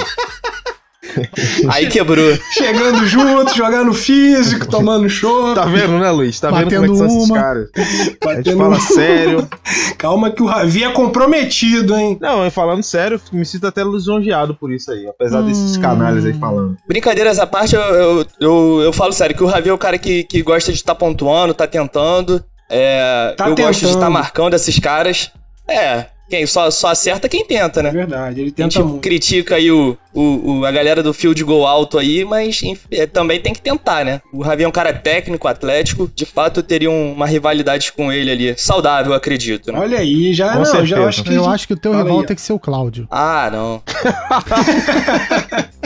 Aí 1.70 1.88
quebrou. 1.88 2.38
Chegando 2.52 3.06
junto, 3.06 3.56
jogando 3.56 3.94
físico, 3.94 4.68
tomando 4.68 5.10
show. 5.10 5.54
Tá 5.56 5.66
vendo, 5.66 6.00
né, 6.00 6.10
Luiz? 6.12 6.40
Tá 6.40 6.50
vendo 6.52 6.70
como 6.74 6.86
é 6.86 6.90
que 6.90 6.96
são 6.98 7.08
esses 7.08 7.30
uma. 7.30 7.36
caras? 7.42 7.70
A 8.28 8.34
gente 8.36 8.56
fala 8.56 8.76
um- 8.76 8.80
sério. 8.80 9.50
Calma 9.98 10.32
que 10.32 10.44
o 10.44 10.46
Ravi 10.46 10.84
é 10.84 10.92
comprometido, 10.92 11.96
hein? 11.96 12.18
Não, 12.22 12.44
eu 12.44 12.52
falando 12.52 12.84
sério, 12.84 13.20
me 13.32 13.46
sinto 13.46 13.68
até 13.68 13.84
lisonjeado 13.84 14.54
por 14.56 14.72
isso 14.72 14.92
aí, 14.92 15.08
apesar 15.08 15.42
desses 15.42 15.78
Hum. 15.78 15.82
canalhas 15.82 16.26
aí 16.26 16.34
falando. 16.34 16.78
Brincadeiras 16.88 17.40
à 17.40 17.48
parte, 17.48 17.76
eu, 17.76 17.82
eu, 17.82 18.26
eu, 18.40 18.82
eu 18.86 18.94
falo 18.94 19.12
sério, 19.14 19.36
que 19.36 19.44
o 19.44 19.48
Ravi 19.48 19.70
é 19.70 19.74
o 19.74 19.78
cara 19.78 19.98
que, 19.98 20.24
que 20.24 20.42
gosta 20.42 20.72
de 20.72 20.78
estar 20.78 20.96
pontuando, 20.96 21.54
tá 21.54 21.66
tentando. 21.68 22.44
É, 22.70 23.34
Tá 23.38 23.48
eu 23.50 23.56
gosto 23.56 23.72
de 23.72 23.80
tentando. 23.80 23.94
estar 23.96 24.10
marcando 24.10 24.54
esses 24.54 24.78
caras. 24.80 25.32
É, 25.68 26.06
quem 26.30 26.46
só, 26.46 26.70
só 26.70 26.90
acerta 26.90 27.30
quem 27.30 27.46
tenta, 27.46 27.80
É 27.80 27.84
né? 27.84 27.92
verdade, 27.92 28.42
ele 28.42 28.54
A 28.58 28.62
gente 28.62 28.74
tenta 28.74 28.84
muito. 28.86 29.02
critica 29.02 29.56
aí 29.56 29.72
o, 29.72 29.98
o, 30.20 30.60
o- 30.60 30.66
a 30.66 30.72
galera 30.72 31.02
do 31.04 31.14
field 31.14 31.44
goal 31.44 31.66
alto 31.68 31.98
aí, 31.98 32.24
mas 32.26 32.62
enf- 32.64 32.86
é, 32.92 33.06
também 33.06 33.40
tem 33.40 33.54
que 33.54 33.62
tentar, 33.62 34.04
né? 34.06 34.22
O 34.34 34.42
Ravi 34.42 34.64
é 34.64 34.68
um 34.68 34.72
cara 34.72 34.94
técnico, 34.94 35.48
atlético. 35.48 36.10
De 36.14 36.26
fato, 36.26 36.60
eu 36.60 36.64
teria 36.64 36.90
um- 36.90 37.14
uma 37.14 37.26
rivalidade 37.28 37.92
com 37.94 38.12
ele 38.12 38.32
ali. 38.32 38.56
Saudável, 38.58 39.14
acredito, 39.14 39.72
né? 39.72 39.80
Olha 39.80 40.00
aí, 40.00 40.34
já 40.34 40.54
Com 40.54 40.64
não, 40.64 40.86
já 40.86 41.06
acho 41.08 41.24
que. 41.24 41.34
Eu 41.34 41.48
acho 41.50 41.68
que 41.68 41.74
o 41.74 41.78
teu 41.78 41.92
Fala 41.92 42.04
rival 42.04 42.20
aí, 42.22 42.26
tem 42.26 42.36
que 42.36 42.42
ser 42.42 42.54
o 42.54 42.60
Cláudio. 42.60 43.08
Ah, 43.12 43.50
não. 43.52 43.82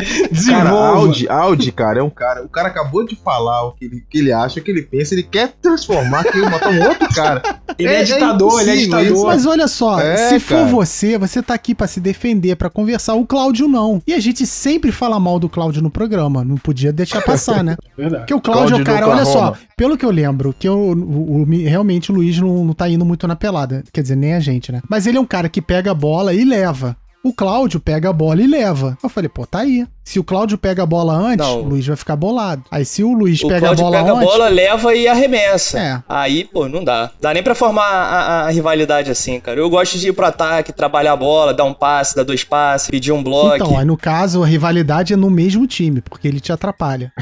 Cara, 0.01 0.25
Desenvolva. 0.31 0.97
Audi, 0.97 1.27
Audi, 1.29 1.71
cara, 1.71 1.99
é 1.99 2.03
um 2.03 2.09
cara. 2.09 2.43
O 2.43 2.49
cara 2.49 2.67
acabou 2.69 3.05
de 3.05 3.15
falar 3.15 3.67
o 3.67 3.71
que 3.73 3.85
ele, 3.85 4.03
que 4.09 4.17
ele 4.19 4.31
acha, 4.33 4.59
o 4.59 4.63
que 4.63 4.71
ele 4.71 4.81
pensa, 4.81 5.13
ele 5.13 5.23
quer 5.23 5.49
transformar 5.61 6.21
aqui, 6.21 6.39
botar 6.41 6.69
um 6.69 6.83
outro 6.87 7.07
cara. 7.13 7.41
Ele 7.79 7.87
é, 7.89 7.95
É- 7.95 8.01
é 8.01 8.03
ditador, 8.03 8.61
ele 8.61 8.71
é 8.71 8.75
ditador. 8.75 9.25
Mas 9.27 9.45
olha 9.45 9.67
só, 9.67 9.99
É, 9.99 10.15
se 10.29 10.39
for 10.39 10.55
cara. 10.57 10.65
você, 10.67 11.17
você 11.17 11.41
tá 11.41 11.53
aqui 11.53 11.73
pra 11.73 11.87
se 11.87 11.99
defender, 12.01 12.55
pra 12.57 12.69
conversar. 12.69 13.13
O 13.15 13.25
Cláudio 13.25 13.67
não. 13.67 14.01
E 14.05 14.13
a 14.13 14.19
gente 14.21 14.45
sempre 14.47 14.91
fala 14.91 15.19
mal 15.19 15.37
do 15.39 15.49
Cláudio 15.49 15.81
no 15.81 15.89
programa. 15.89 16.43
Não 16.45 16.55
podia 16.55 16.93
deixar 16.93 17.21
passar, 17.21 17.63
né? 17.63 17.75
Verdade. 17.97 18.21
Porque 18.23 18.33
o 18.33 18.39
Cláudio, 18.39 18.69
Cláudio 18.83 18.85
cara, 18.85 19.07
olha 19.09 19.25
só, 19.25 19.53
pelo 19.75 19.97
que 19.97 20.05
eu 20.05 20.11
lembro, 20.11 20.55
que 20.57 20.67
eu, 20.67 20.77
o, 20.77 21.41
o- 21.41 21.45
realmente 21.45 22.11
o 22.11 22.15
Luiz 22.15 22.39
não, 22.39 22.63
não 22.63 22.73
tá 22.73 22.87
indo 22.89 23.03
muito 23.03 23.27
na 23.27 23.35
pelada. 23.35 23.83
Quer 23.91 24.01
dizer, 24.01 24.15
nem 24.15 24.33
a 24.33 24.39
gente, 24.39 24.71
né? 24.71 24.81
Mas 24.89 25.05
ele 25.07 25.17
é 25.17 25.21
um 25.21 25.25
cara 25.25 25.49
que 25.49 25.61
pega 25.61 25.91
a 25.91 25.95
bola 25.95 26.33
e 26.33 26.45
leva. 26.45 26.95
O 27.23 27.31
Cláudio 27.31 27.79
pega 27.79 28.09
a 28.09 28.13
bola 28.13 28.41
e 28.41 28.47
leva. 28.47 28.97
Eu 29.03 29.07
falei, 29.07 29.29
pô, 29.29 29.45
tá 29.45 29.59
aí. 29.59 29.85
Se 30.03 30.17
o 30.19 30.23
Cláudio 30.23 30.57
pega 30.57 30.81
a 30.81 30.85
bola 30.87 31.13
antes, 31.13 31.45
Não. 31.45 31.59
o 31.61 31.69
Luiz 31.69 31.85
vai 31.85 31.95
ficar 31.95 32.15
bolado. 32.15 32.63
Aí 32.71 32.83
se 32.83 33.03
o 33.03 33.13
Luiz 33.13 33.39
O 33.43 33.47
pega 33.47 33.57
a 33.57 33.61
Claudio 33.75 33.85
bola 33.85 33.97
pega 33.99 34.11
a 34.11 34.15
antes. 34.15 34.25
bola, 34.27 34.47
leva 34.49 34.95
e 34.95 35.07
arremessa. 35.07 35.79
É. 35.79 36.03
Aí, 36.09 36.45
pô, 36.45 36.67
não 36.67 36.83
dá. 36.83 37.11
Dá 37.21 37.31
nem 37.31 37.43
pra 37.43 37.53
formar 37.53 37.83
a, 37.85 38.19
a- 38.19 38.47
a 38.47 38.49
rivalidade 38.49 39.11
assim, 39.11 39.39
cara. 39.39 39.59
Eu 39.59 39.69
gosto 39.69 39.99
de 39.99 40.09
ir 40.09 40.13
pro 40.13 40.25
ataque, 40.25 40.73
trabalhar 40.73 41.13
a 41.13 41.15
bola, 41.15 41.53
dar 41.53 41.63
um 41.63 41.73
passe, 41.75 42.15
dar 42.15 42.23
dois 42.23 42.43
passes, 42.43 42.89
pedir 42.89 43.11
um 43.11 43.21
bloco. 43.21 43.55
Então, 43.55 43.77
aí 43.77 43.85
no 43.85 43.95
caso, 43.95 44.41
a 44.43 44.47
rivalidade 44.47 45.13
é 45.13 45.15
no 45.15 45.29
mesmo 45.29 45.67
time, 45.67 46.01
porque 46.01 46.27
ele 46.27 46.39
te 46.39 46.51
atrapalha. 46.51 47.13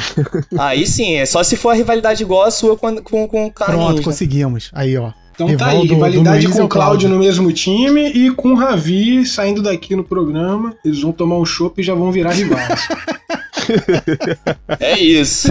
Aí 0.58 0.88
sim, 0.88 1.16
é 1.18 1.26
só 1.26 1.44
se 1.44 1.58
for 1.58 1.72
a 1.72 1.74
rivalidade 1.76 2.24
igual 2.24 2.44
a 2.44 2.52
sua 2.52 2.78
com, 2.78 2.96
com, 3.04 3.28
com 3.28 3.46
o 3.48 3.52
Carlinhos. 3.52 3.84
Pronto, 3.86 3.98
né? 3.98 4.04
conseguimos. 4.06 4.72
Aí, 4.74 4.98
ó. 4.98 5.12
Então 5.40 5.48
Rival 5.48 5.68
tá 5.68 5.72
aí, 5.74 5.80
do- 5.80 5.88
do 5.88 5.94
rivalidade 5.94 6.46
Luiz 6.48 6.58
com 6.58 6.66
o 6.66 6.68
Cláudio 6.68 7.08
no 7.08 7.18
mesmo 7.18 7.50
time 7.54 8.10
e 8.12 8.30
com 8.32 8.50
o 8.52 8.56
Ravi 8.56 9.26
saindo 9.26 9.62
daqui 9.62 9.96
no 9.96 10.04
programa. 10.04 10.76
Eles 10.84 11.02
vão 11.02 11.14
tomar 11.14 11.38
um 11.38 11.46
chopp 11.46 11.80
e 11.80 11.84
já 11.84 11.94
vão 11.94 12.12
virar 12.12 12.32
rivais. 12.32 12.88
É 14.80 14.98
isso. 15.00 15.48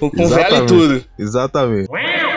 com 0.00 0.10
vela 0.28 0.58
e 0.58 0.66
tudo. 0.66 1.04
Exatamente. 1.16 1.88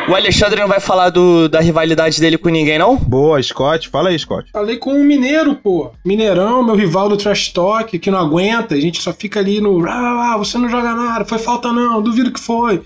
O 0.08 0.14
Alexandre 0.16 0.62
não 0.62 0.68
vai 0.68 0.80
falar 0.80 1.10
do, 1.10 1.50
da 1.50 1.60
rivalidade 1.60 2.22
dele 2.22 2.38
com 2.38 2.50
ninguém, 2.50 2.78
não? 2.78 2.96
Boa, 2.96 3.42
Scott. 3.42 3.90
Fala 3.90 4.10
aí, 4.10 4.20
Scott. 4.20 4.52
Falei 4.52 4.78
com 4.78 4.94
o 4.94 5.04
Mineiro, 5.04 5.56
pô. 5.56 5.92
Mineirão, 6.06 6.64
meu 6.64 6.76
rival 6.76 7.10
do 7.10 7.18
Trash 7.18 7.50
Talk, 7.52 7.98
que 7.98 8.12
não 8.12 8.20
aguenta. 8.20 8.76
A 8.76 8.80
gente 8.80 9.02
só 9.02 9.12
fica 9.12 9.40
ali 9.40 9.60
no. 9.60 9.84
Ah, 9.88 10.34
ah, 10.34 10.38
você 10.38 10.58
não 10.60 10.70
joga 10.70 10.94
nada, 10.94 11.26
foi 11.26 11.40
falta 11.40 11.72
não, 11.74 12.00
duvido 12.02 12.32
que 12.32 12.40
foi. 12.40 12.82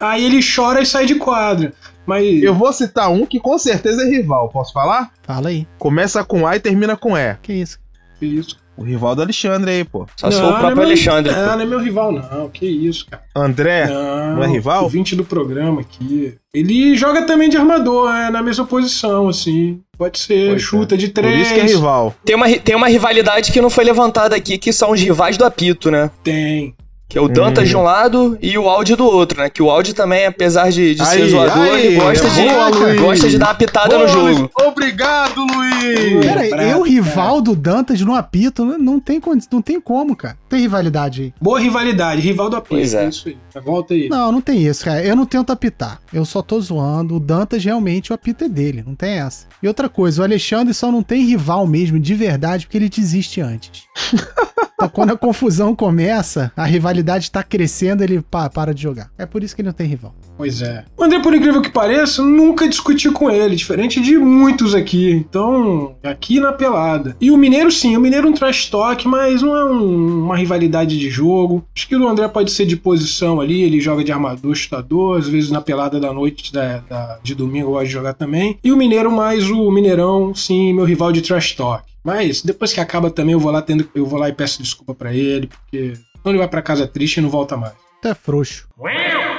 Aí 0.00 0.24
ele 0.24 0.40
chora 0.40 0.80
e 0.82 0.86
sai 0.86 1.04
de 1.04 1.16
quadra. 1.16 1.72
Mas. 2.06 2.42
Eu 2.42 2.54
vou 2.54 2.72
citar 2.72 3.10
um 3.10 3.24
que 3.26 3.40
com 3.40 3.56
certeza 3.58 4.02
é 4.02 4.08
rival. 4.08 4.48
Posso 4.50 4.72
falar? 4.72 5.10
Fala 5.22 5.48
aí. 5.48 5.66
Começa 5.78 6.22
com 6.24 6.46
A 6.46 6.56
e 6.56 6.60
termina 6.60 6.96
com 6.96 7.16
E. 7.16 7.34
Que 7.42 7.52
isso? 7.52 7.78
Que 8.18 8.26
isso? 8.26 8.56
O 8.76 8.82
rival 8.82 9.14
do 9.14 9.22
Alexandre 9.22 9.70
aí, 9.70 9.84
pô. 9.84 10.04
Só 10.16 10.28
se 10.32 10.36
for 10.40 10.46
o 10.46 10.50
não 10.50 10.56
é 10.56 10.58
próprio 10.58 10.76
meu- 10.78 10.86
Alexandre. 10.86 11.30
Não, 11.32 11.46
não 11.56 11.60
é 11.60 11.64
meu 11.64 11.78
rival, 11.78 12.10
não. 12.10 12.48
Que 12.48 12.66
isso, 12.66 13.06
cara. 13.08 13.22
André. 13.36 13.86
Não, 13.86 14.34
não 14.36 14.42
é 14.42 14.48
rival? 14.48 14.82
ouvinte 14.82 15.14
do 15.14 15.24
programa 15.24 15.80
aqui. 15.80 16.34
Ele 16.52 16.96
joga 16.96 17.22
também 17.24 17.48
de 17.48 17.56
armador, 17.56 18.12
é 18.12 18.30
na 18.30 18.42
mesma 18.42 18.66
posição, 18.66 19.28
assim. 19.28 19.80
Pode 19.96 20.18
ser, 20.18 20.48
Pois 20.50 20.56
é. 20.62 20.64
chuta 20.64 20.96
de 20.96 21.06
Por 21.06 21.22
três. 21.22 21.42
isso 21.42 21.54
que 21.54 21.60
é 21.60 21.66
rival. 21.66 22.12
Tem 22.24 22.34
uma, 22.34 22.48
tem 22.58 22.74
uma 22.74 22.88
rivalidade 22.88 23.52
que 23.52 23.60
não 23.60 23.70
foi 23.70 23.84
levantada 23.84 24.34
aqui, 24.34 24.58
que 24.58 24.72
são 24.72 24.90
os 24.90 25.00
rivais 25.00 25.36
do 25.38 25.44
apito, 25.44 25.88
né? 25.88 26.10
Tem. 26.24 26.74
Que 27.08 27.18
é 27.18 27.20
o 27.20 27.28
Dantas 27.28 27.68
de 27.68 27.76
um 27.76 27.82
lado 27.82 28.36
e 28.40 28.56
o 28.58 28.68
Audi 28.68 28.96
do 28.96 29.04
outro, 29.04 29.40
né? 29.40 29.48
Que 29.48 29.62
o 29.62 29.70
Audi 29.70 29.94
também, 29.94 30.26
apesar 30.26 30.70
de, 30.70 30.94
de 30.94 31.04
ser 31.04 31.22
Aí, 31.22 31.28
zoador, 31.30 31.62
aí, 31.62 31.86
ele 31.86 31.96
gosta, 31.96 32.26
é 32.26 32.30
de, 32.30 32.48
boa, 32.48 32.68
Luiz. 32.68 33.00
gosta 33.00 33.28
de 33.28 33.38
dar 33.38 33.46
uma 33.48 33.54
pitada 33.54 33.98
no 33.98 34.06
Boa, 34.06 34.08
jogo. 34.08 34.40
Luiz. 34.40 34.50
Obrigado, 34.66 35.46
Luiz! 35.46 36.24
Prata, 36.24 36.62
eu, 36.62 36.82
rival 36.82 37.40
do 37.40 37.54
Dantas 37.54 38.00
no 38.00 38.14
apito, 38.14 38.64
não, 38.64 38.78
não 38.78 39.00
tem, 39.00 39.20
não 39.52 39.62
tem 39.62 39.80
como, 39.80 40.16
cara. 40.16 40.36
Tem 40.54 40.62
rivalidade 40.62 41.22
aí. 41.22 41.34
Boa 41.40 41.58
rivalidade, 41.60 42.20
rival 42.22 42.48
do 42.48 42.56
apito. 42.56 42.76
Pois 42.76 42.94
é. 42.94 43.08
Isso 43.08 43.28
aí. 43.28 43.36
Volta 43.62 43.92
aí. 43.94 44.08
Não, 44.08 44.30
não 44.30 44.40
tem 44.40 44.64
isso, 44.66 44.84
cara. 44.84 45.04
Eu 45.04 45.16
não 45.16 45.26
tento 45.26 45.50
apitar. 45.50 46.00
Eu 46.12 46.24
só 46.24 46.40
tô 46.42 46.60
zoando. 46.60 47.16
O 47.16 47.20
Dantas 47.20 47.64
realmente 47.64 48.12
o 48.12 48.14
apito 48.14 48.44
é 48.44 48.48
dele, 48.48 48.84
não 48.86 48.94
tem 48.94 49.14
essa. 49.18 49.46
E 49.62 49.66
outra 49.66 49.88
coisa, 49.88 50.22
o 50.22 50.24
Alexandre 50.24 50.72
só 50.72 50.92
não 50.92 51.02
tem 51.02 51.24
rival 51.24 51.66
mesmo, 51.66 51.98
de 51.98 52.14
verdade, 52.14 52.66
porque 52.66 52.78
ele 52.78 52.88
desiste 52.88 53.40
antes. 53.40 53.82
Então, 54.76 54.88
quando 54.88 55.12
a 55.12 55.16
confusão 55.16 55.72
começa, 55.74 56.50
a 56.56 56.64
rivalidade 56.64 57.30
tá 57.30 57.44
crescendo, 57.44 58.02
ele 58.02 58.20
pa- 58.20 58.50
para 58.50 58.74
de 58.74 58.82
jogar. 58.82 59.08
É 59.16 59.24
por 59.24 59.44
isso 59.44 59.54
que 59.54 59.62
ele 59.62 59.68
não 59.68 59.72
tem 59.72 59.86
rival. 59.86 60.12
Pois 60.36 60.60
é. 60.62 60.84
O 60.96 61.04
André, 61.04 61.20
por 61.20 61.32
incrível 61.32 61.62
que 61.62 61.70
pareça, 61.70 62.20
nunca 62.20 62.68
discuti 62.68 63.08
com 63.10 63.30
ele, 63.30 63.54
diferente 63.54 64.00
de 64.00 64.18
muitos 64.18 64.74
aqui. 64.74 65.12
Então, 65.12 65.94
aqui 66.02 66.40
na 66.40 66.52
pelada. 66.52 67.16
E 67.20 67.30
o 67.30 67.36
Mineiro, 67.36 67.70
sim, 67.70 67.96
o 67.96 68.00
Mineiro 68.00 68.26
é 68.26 68.30
um 68.30 68.34
trash 68.34 68.68
talk, 68.68 69.06
mas 69.06 69.42
não 69.42 69.56
é 69.56 69.64
um- 69.64 70.24
uma 70.24 70.36
rivalidade 70.36 70.98
de 70.98 71.08
jogo. 71.08 71.64
Acho 71.74 71.86
que 71.86 71.94
o 71.94 72.08
André 72.08 72.26
pode 72.26 72.50
ser 72.50 72.66
de 72.66 72.76
posição 72.76 73.40
ali, 73.40 73.62
ele 73.62 73.80
joga 73.80 74.02
de 74.02 74.10
armador, 74.10 74.54
chutador, 74.56 75.18
às 75.18 75.28
vezes 75.28 75.50
na 75.50 75.60
pelada 75.60 76.00
da 76.00 76.12
noite 76.12 76.52
da, 76.52 76.78
da- 76.78 77.18
de 77.22 77.34
domingo 77.34 77.70
gosta 77.70 77.86
de 77.86 77.92
jogar 77.92 78.14
também. 78.14 78.58
E 78.64 78.72
o 78.72 78.76
Mineiro 78.76 79.12
mais 79.12 79.48
o 79.48 79.70
Mineirão, 79.70 80.34
sim, 80.34 80.72
meu 80.72 80.84
rival 80.84 81.12
de 81.12 81.22
trash 81.22 81.52
talk. 81.52 81.84
Mas 82.02 82.42
depois 82.42 82.72
que 82.72 82.80
acaba 82.80 83.08
também, 83.08 83.34
eu 83.34 83.40
vou 83.40 83.52
lá, 83.52 83.62
tendo, 83.62 83.88
eu 83.94 84.04
vou 84.04 84.18
lá 84.18 84.28
e 84.28 84.32
peço 84.32 84.60
desculpa 84.60 84.94
pra 84.94 85.14
ele, 85.14 85.46
porque 85.46 85.94
senão 85.94 86.32
ele 86.32 86.38
vai 86.38 86.48
pra 86.48 86.60
casa 86.60 86.86
triste 86.88 87.18
e 87.18 87.20
não 87.20 87.30
volta 87.30 87.56
mais. 87.56 87.72
Tu 88.02 88.08
é 88.08 88.14
frouxo. 88.14 88.66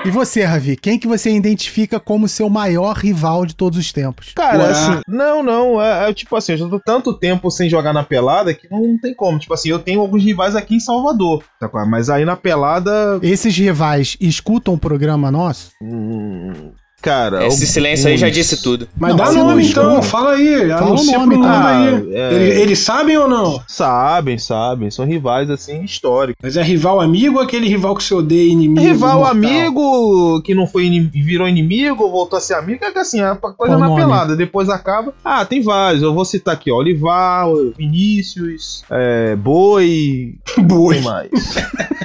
E 0.05 0.11
você, 0.11 0.43
Ravi, 0.43 0.75
quem 0.75 0.99
que 0.99 1.07
você 1.07 1.31
identifica 1.31 1.99
como 1.99 2.27
seu 2.27 2.47
maior 2.47 2.95
rival 2.95 3.43
de 3.43 3.55
todos 3.55 3.79
os 3.79 3.91
tempos? 3.91 4.33
Cara, 4.35 4.59
Ué. 4.59 4.69
assim, 4.69 5.01
não, 5.07 5.41
não, 5.41 5.81
é, 5.81 6.09
é 6.09 6.13
tipo 6.13 6.35
assim, 6.35 6.51
eu 6.51 6.59
já 6.59 6.69
tô 6.69 6.79
tanto 6.79 7.11
tempo 7.11 7.49
sem 7.49 7.67
jogar 7.67 7.91
na 7.91 8.03
pelada 8.03 8.53
que 8.53 8.69
não 8.69 8.99
tem 8.99 9.15
como. 9.15 9.39
Tipo 9.39 9.55
assim, 9.55 9.69
eu 9.69 9.79
tenho 9.79 10.01
alguns 10.01 10.23
rivais 10.23 10.55
aqui 10.55 10.75
em 10.75 10.79
Salvador, 10.79 11.43
tá 11.59 11.67
mas 11.87 12.11
aí 12.11 12.23
na 12.23 12.35
pelada. 12.35 13.19
Esses 13.23 13.57
rivais 13.57 14.15
escutam 14.21 14.75
o 14.75 14.77
programa 14.77 15.31
nosso? 15.31 15.71
hum, 15.81 16.71
Cara. 17.05 17.37
Esse 17.45 17.55
alguns- 17.55 17.69
silêncio 17.69 18.07
aí 18.09 18.17
já 18.17 18.29
disse 18.29 18.63
tudo. 18.63 18.87
Mas 18.97 19.11
Não, 19.11 19.17
dá 19.17 19.31
nome 19.31 19.67
então, 19.67 19.89
escuta. 19.91 20.07
fala 20.07 20.31
aí, 20.31 20.67
Fala 20.69 20.81
o 20.81 20.87
anuncia 20.87 21.17
nome, 21.19 21.29
pro 21.35 21.37
mundo 21.37 21.47
tá? 21.47 21.77
aí. 21.77 22.13
é. 22.15 22.33
Eles, 22.33 22.57
eles 22.57 22.79
sabem 22.79 23.15
ou 23.17 23.27
não? 23.27 23.61
Sabem, 23.67 24.37
sabem. 24.39 24.89
São 24.89 25.05
rivais, 25.05 25.49
assim, 25.51 25.83
históricos. 25.83 26.39
Mas 26.41 26.57
é 26.57 26.63
rival 26.63 26.99
amigo 26.99 27.35
ou 27.37 27.43
aquele 27.43 27.67
rival 27.67 27.95
que 27.95 28.03
você 28.03 28.13
odeia 28.15 28.51
inimigo? 28.51 28.81
Rival 28.81 29.19
mortal? 29.19 29.31
amigo 29.35 30.41
que 30.41 30.55
não 30.55 30.65
foi 30.65 30.85
virou 31.11 31.47
inimigo, 31.47 32.09
voltou 32.09 32.37
a 32.37 32.41
ser 32.41 32.55
amigo, 32.55 32.83
é 32.83 32.91
que 32.91 32.97
assim, 32.97 33.21
a 33.21 33.35
coisa 33.35 33.55
Qual 33.55 33.79
na 33.79 33.85
nome? 33.87 34.01
pelada, 34.01 34.35
depois 34.35 34.67
acaba. 34.67 35.13
Ah, 35.23 35.45
tem 35.45 35.61
vários, 35.61 36.01
eu 36.01 36.11
vou 36.13 36.25
citar 36.25 36.55
aqui, 36.55 36.71
ó, 36.71 36.77
Olivar, 36.77 37.45
Vinícius, 37.77 38.83
é, 38.89 39.35
Boi, 39.35 40.35
Boi. 40.63 41.01
mais? 41.01 41.29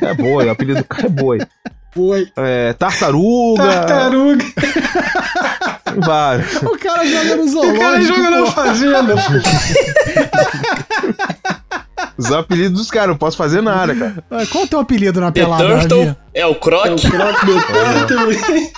É 0.03 0.13
Boi, 0.15 0.47
o 0.47 0.51
apelido 0.51 0.81
do 0.81 0.85
cara 0.85 1.07
é 1.07 1.09
Boi. 1.11 1.39
Boi. 1.95 2.31
É, 2.37 2.73
Tartaruga, 2.75 3.63
Tartaruga. 3.65 4.45
vários. 5.99 6.57
O 6.63 6.79
cara 6.79 7.05
joga 7.07 7.37
no 7.37 7.43
O 7.43 7.49
zoológico. 7.49 7.81
cara 7.81 8.01
joga 8.05 8.31
na 8.31 8.43
pô. 8.43 8.51
fazenda. 8.53 9.15
Os 12.17 12.33
apelidos 12.33 12.79
dos 12.79 12.91
caras, 12.91 13.09
não 13.09 13.17
posso 13.17 13.37
fazer 13.37 13.61
nada, 13.63 13.95
cara. 13.95 14.47
Qual 14.53 14.65
o 14.65 14.69
teu 14.69 14.79
apelido 14.81 15.21
na 15.21 15.33
The 15.33 15.41
pelada, 15.43 15.65
Turtle 15.89 16.17
é 16.35 16.47
o 16.47 16.55
Croc. 16.55 16.87
É 16.87 16.91
o 16.93 16.97
croc 16.99 17.45
do 17.45 17.55
Turtle. 18.07 18.71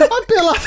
A 0.00 0.26
pelada, 0.26 0.60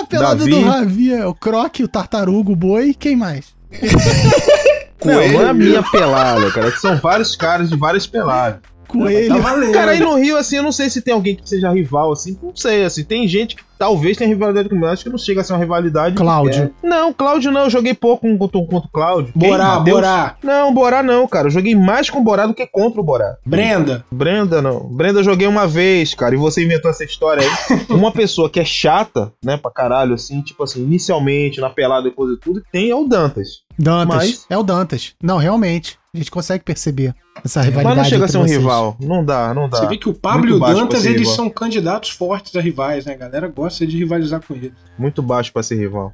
a 0.00 0.04
pelada 0.06 0.36
Davi. 0.36 0.50
do 0.50 0.62
Ravi 0.62 1.12
é 1.12 1.26
o 1.26 1.34
Croc, 1.34 1.80
o 1.80 1.88
Tartaruga, 1.88 2.52
o 2.52 2.56
Boi, 2.56 2.94
quem 2.94 3.16
mais? 3.16 3.54
Não, 5.04 5.14
não 5.14 5.42
é 5.42 5.48
a 5.50 5.54
minha 5.54 5.82
pelada, 5.82 6.50
cara, 6.50 6.68
é 6.68 6.70
que 6.70 6.80
são 6.80 6.96
vários 6.96 7.36
caras 7.36 7.68
de 7.68 7.76
várias 7.76 8.06
peladas. 8.06 8.60
Coelho. 8.98 9.42
Tá. 9.42 9.72
Cara, 9.72 9.90
aí 9.92 10.00
no 10.00 10.14
Rio, 10.16 10.36
assim, 10.36 10.56
eu 10.56 10.62
não 10.62 10.72
sei 10.72 10.88
se 10.90 11.02
tem 11.02 11.12
alguém 11.14 11.36
que 11.36 11.48
seja 11.48 11.70
rival, 11.72 12.12
assim, 12.12 12.38
não 12.42 12.54
sei, 12.54 12.84
assim, 12.84 13.04
tem 13.04 13.26
gente 13.28 13.56
que 13.56 13.62
talvez 13.78 14.16
tenha 14.16 14.28
rivalidade 14.28 14.68
comigo, 14.68 14.86
acho 14.86 15.04
que 15.04 15.10
não 15.10 15.18
chega 15.18 15.40
a 15.40 15.44
ser 15.44 15.52
uma 15.52 15.58
rivalidade. 15.58 16.14
Cláudio. 16.16 16.72
É. 16.82 16.86
Não, 16.86 17.12
Cláudio 17.12 17.50
não, 17.50 17.64
eu 17.64 17.70
joguei 17.70 17.92
pouco 17.94 18.26
contra, 18.38 18.60
contra 18.60 18.88
o 18.88 18.90
Cláudio. 18.92 19.32
Quem? 19.38 19.50
Borá, 19.50 19.78
Matheus? 19.78 19.96
Borá. 19.96 20.36
Não, 20.42 20.72
Borá 20.74 21.02
não, 21.02 21.26
cara, 21.26 21.48
eu 21.48 21.50
joguei 21.50 21.74
mais 21.74 22.08
com 22.08 22.20
o 22.20 22.24
Borá 22.24 22.46
do 22.46 22.54
que 22.54 22.66
contra 22.66 23.00
o 23.00 23.04
Borá. 23.04 23.36
Brenda. 23.44 24.04
Brenda 24.10 24.62
não. 24.62 24.80
Brenda 24.80 25.20
eu 25.20 25.24
joguei 25.24 25.46
uma 25.46 25.66
vez, 25.66 26.14
cara, 26.14 26.34
e 26.34 26.38
você 26.38 26.64
inventou 26.64 26.90
essa 26.90 27.04
história 27.04 27.42
aí. 27.42 27.80
uma 27.90 28.12
pessoa 28.12 28.48
que 28.48 28.60
é 28.60 28.64
chata, 28.64 29.32
né, 29.44 29.56
pra 29.56 29.70
caralho, 29.70 30.14
assim, 30.14 30.40
tipo 30.40 30.62
assim, 30.62 30.82
inicialmente, 30.82 31.60
na 31.60 31.70
pelada, 31.70 32.04
depois 32.08 32.30
de 32.30 32.40
tudo, 32.40 32.60
que 32.62 32.70
tem 32.70 32.90
é 32.90 32.94
o 32.94 33.04
Dantas. 33.04 33.62
Dantas. 33.78 34.16
Mas- 34.16 34.46
É 34.48 34.56
o 34.56 34.62
Dantas. 34.62 35.14
Não, 35.22 35.36
realmente. 35.36 35.98
A 36.14 36.16
gente 36.16 36.30
consegue 36.30 36.62
perceber 36.62 37.12
essa 37.44 37.58
Mas 37.58 37.68
rivalidade. 37.68 37.96
não 37.96 38.04
chega 38.04 38.24
a 38.24 38.28
ser 38.28 38.38
um 38.38 38.42
vocês. 38.42 38.56
rival, 38.58 38.96
não 39.00 39.24
dá, 39.24 39.52
não 39.52 39.68
dá. 39.68 39.78
Você 39.78 39.86
vê 39.88 39.96
que 39.96 40.08
o 40.08 40.14
Pablo 40.14 40.46
Muito 40.58 40.68
e 40.68 40.72
o 40.72 40.74
Dantas, 40.74 41.04
eles 41.04 41.18
rival. 41.22 41.34
são 41.34 41.50
candidatos 41.50 42.10
fortes 42.10 42.54
a 42.54 42.60
rivais, 42.60 43.04
né? 43.04 43.14
A 43.14 43.16
galera 43.16 43.48
gosta 43.48 43.84
de 43.84 43.98
rivalizar 43.98 44.40
com 44.46 44.54
eles. 44.54 44.70
Muito 44.96 45.20
baixo 45.20 45.52
pra 45.52 45.62
ser 45.64 45.74
rival. 45.76 46.12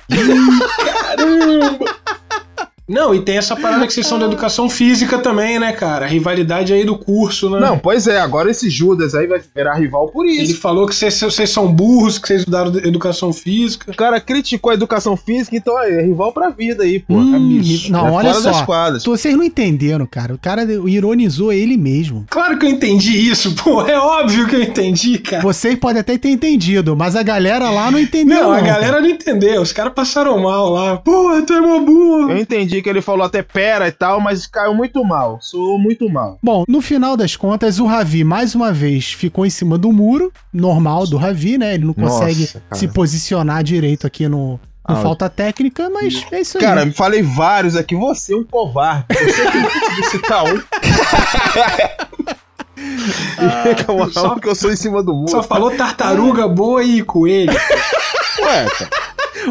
Não, 2.91 3.15
e 3.15 3.21
tem 3.21 3.39
essa 3.39 3.55
parada 3.57 3.87
que 3.87 3.93
vocês 3.93 4.07
são 4.07 4.19
da 4.19 4.27
educação 4.27 4.69
física 4.69 5.19
também, 5.19 5.59
né, 5.59 5.73
cara? 5.73 6.05
A 6.07 6.09
rivalidade 6.09 6.73
aí 6.73 6.85
do 6.85 6.99
curso, 6.99 7.49
né? 7.49 7.61
Não, 7.61 7.79
pois 7.79 8.07
é, 8.07 8.19
agora 8.21 8.51
esse 8.51 8.69
Judas 8.69 9.15
aí 9.15 9.27
vai 9.27 9.41
virar 9.55 9.75
rival 9.75 10.09
por 10.09 10.27
Ele 10.27 10.43
isso. 10.43 10.61
falou 10.61 10.87
que 10.87 10.95
vocês, 10.95 11.15
são 11.51 11.73
burros, 11.73 12.19
que 12.19 12.27
vocês 12.27 12.41
estudaram 12.41 12.75
educação 12.79 13.33
física. 13.33 13.91
O 13.91 13.95
cara 13.95 14.21
criticou 14.21 14.71
a 14.71 14.75
educação 14.75 15.17
física, 15.17 15.57
então 15.57 15.79
é 15.83 16.03
rival 16.03 16.33
pra 16.33 16.51
vida 16.51 16.83
aí, 16.83 16.99
pô. 16.99 17.15
Hum, 17.15 17.35
Amigo. 17.37 17.91
não, 17.91 18.09
É 18.09 18.11
olha 18.11 18.35
só. 18.35 18.65
Vocês 19.05 19.37
não 19.37 19.45
entenderam, 19.45 20.07
cara. 20.07 20.35
O 20.35 20.39
cara 20.39 20.63
ironizou 20.87 21.53
ele 21.53 21.77
mesmo. 21.77 22.27
Claro 22.29 22.59
que 22.59 22.67
eu 22.67 22.71
entendi 22.71 23.13
isso, 23.31 23.55
pô. 23.63 23.83
É 23.87 23.99
óbvio 23.99 24.47
que 24.49 24.57
eu 24.57 24.63
entendi, 24.63 25.19
cara. 25.19 25.43
Vocês 25.43 25.77
podem 25.79 26.01
até 26.01 26.19
ter 26.19 26.31
entendido, 26.31 26.97
mas 26.97 27.15
a 27.17 27.23
galera 27.23 27.71
lá 27.71 27.91
não 27.91 27.99
entendeu. 27.99 28.41
Não, 28.43 28.51
Não, 28.51 28.53
a 28.57 28.61
galera 28.61 29.01
não 29.01 29.09
entendeu. 29.09 29.63
Os 29.63 29.73
caras 29.73 29.93
passaram 29.93 30.39
mal 30.43 30.71
lá. 30.71 30.97
Pô, 30.97 31.41
tu 31.47 31.53
é 31.53 31.61
mó 31.61 31.79
burro. 31.81 32.31
Eu 32.33 32.39
entendi 32.39 32.80
que 32.83 32.89
ele 32.89 33.01
falou 33.03 33.25
até 33.25 33.43
pera 33.43 33.89
e 33.89 33.93
tal, 33.93 34.21
mas 34.21 34.47
caiu 34.47 34.75
muito 34.75 35.05
mal. 35.05 35.39
Soou 35.41 35.79
muito 35.79 36.09
mal. 36.09 36.39
Bom, 36.43 36.65
no 36.69 36.81
final 36.81 37.17
das 37.17 37.37
contas, 37.37 37.79
o 37.79 37.87
Ravi, 37.87 38.25
mais 38.25 38.55
uma 38.55 38.73
vez, 38.73 39.13
ficou 39.13 39.45
em 39.47 39.51
cima 39.51 39.77
do 39.79 39.93
muro, 39.93 40.33
normal 40.53 41.07
do 41.07 41.17
Ravi, 41.17 41.59
né? 41.59 41.75
Ele 41.75 41.85
não 41.85 41.95
Nossa, 41.97 42.21
consegue 42.21 42.47
cara. 42.47 42.65
se 42.73 42.89
posicionar 42.89 43.63
direito 43.63 44.07
aqui 44.07 44.29
no, 44.29 44.53
no 44.53 44.61
Ah, 44.85 44.97
falta 44.97 45.29
técnica, 45.29 45.89
mas 45.91 46.25
é 46.33 46.41
isso 46.41 46.59
aí. 46.59 46.65
Cara, 46.65 46.85
me 46.85 46.93
falei 46.93 47.23
vários 47.23 47.77
aqui. 47.77 47.95
Você 47.95 48.35
é 48.35 48.37
um 48.37 48.45
covarde. 48.45 49.07
Você 49.13 49.51
que 49.51 49.59
não 49.59 49.71
conseguiu 49.71 50.05
citar 50.11 50.45
um. 50.45 50.61
e 52.81 53.69
reclamar 53.69 54.11
só- 54.11 54.39
que 54.39 54.49
eu 54.49 54.55
sou 54.55 54.73
em 54.73 54.77
cima 54.77 55.03
do 55.03 55.13
muro. 55.15 55.31
Só 55.31 55.43
falou 55.43 55.71
tartaruga 55.71 56.49
boa 56.49 56.83
e 56.83 57.03
coelho. 57.03 57.53
Ué, 57.53 58.67
cara. 58.67 58.91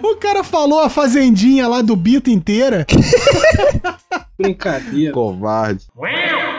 O 0.03 0.15
cara 0.15 0.43
falou 0.43 0.81
a 0.81 0.89
fazendinha 0.89 1.67
lá 1.67 1.81
do 1.81 1.95
Bito 1.95 2.29
inteira. 2.29 2.85
Brincadeira. 4.37 5.11
Covarde. 5.13 5.85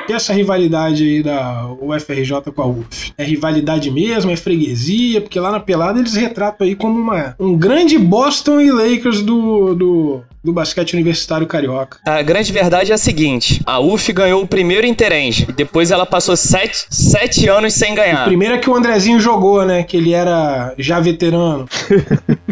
E 0.09 0.13
essa 0.13 0.33
rivalidade 0.33 1.05
aí 1.05 1.23
da 1.23 1.67
UFRJ 1.81 2.53
com 2.55 2.63
a 2.63 2.67
UF? 2.67 3.13
É 3.17 3.25
rivalidade 3.25 3.91
mesmo? 3.91 4.31
É 4.31 4.37
freguesia? 4.37 5.21
Porque 5.21 5.41
lá 5.41 5.51
na 5.51 5.61
pelada 5.61 5.99
eles 5.99 6.15
retratam 6.15 6.67
aí 6.67 6.75
como 6.75 6.99
uma, 6.99 7.35
um 7.39 7.57
grande 7.57 7.99
Boston 7.99 8.61
e 8.61 8.71
Lakers 8.71 9.23
do, 9.23 9.75
do, 9.75 10.21
do 10.43 10.53
basquete 10.53 10.95
universitário 10.95 11.47
carioca. 11.47 11.99
A 12.07 12.23
grande 12.23 12.53
verdade 12.53 12.93
é 12.93 12.95
a 12.95 12.99
seguinte: 12.99 13.61
a 13.67 13.79
UF 13.79 14.13
ganhou 14.13 14.43
o 14.43 14.47
primeiro 14.47 14.87
Interenge 14.87 15.47
e 15.49 15.53
depois 15.53 15.91
ela 15.91 16.07
passou 16.07 16.37
sete, 16.37 16.87
sete 16.91 17.49
anos 17.49 17.75
sem 17.75 17.95
ganhar. 17.95 18.25
Primeiro 18.25 18.55
é 18.55 18.59
que 18.59 18.71
o 18.71 18.75
Andrezinho 18.75 19.21
jogou, 19.21 19.65
né? 19.67 19.83
Que 19.83 19.97
ele 19.97 20.15
era 20.15 20.75
já 20.79 21.01
veterano. 21.01 21.67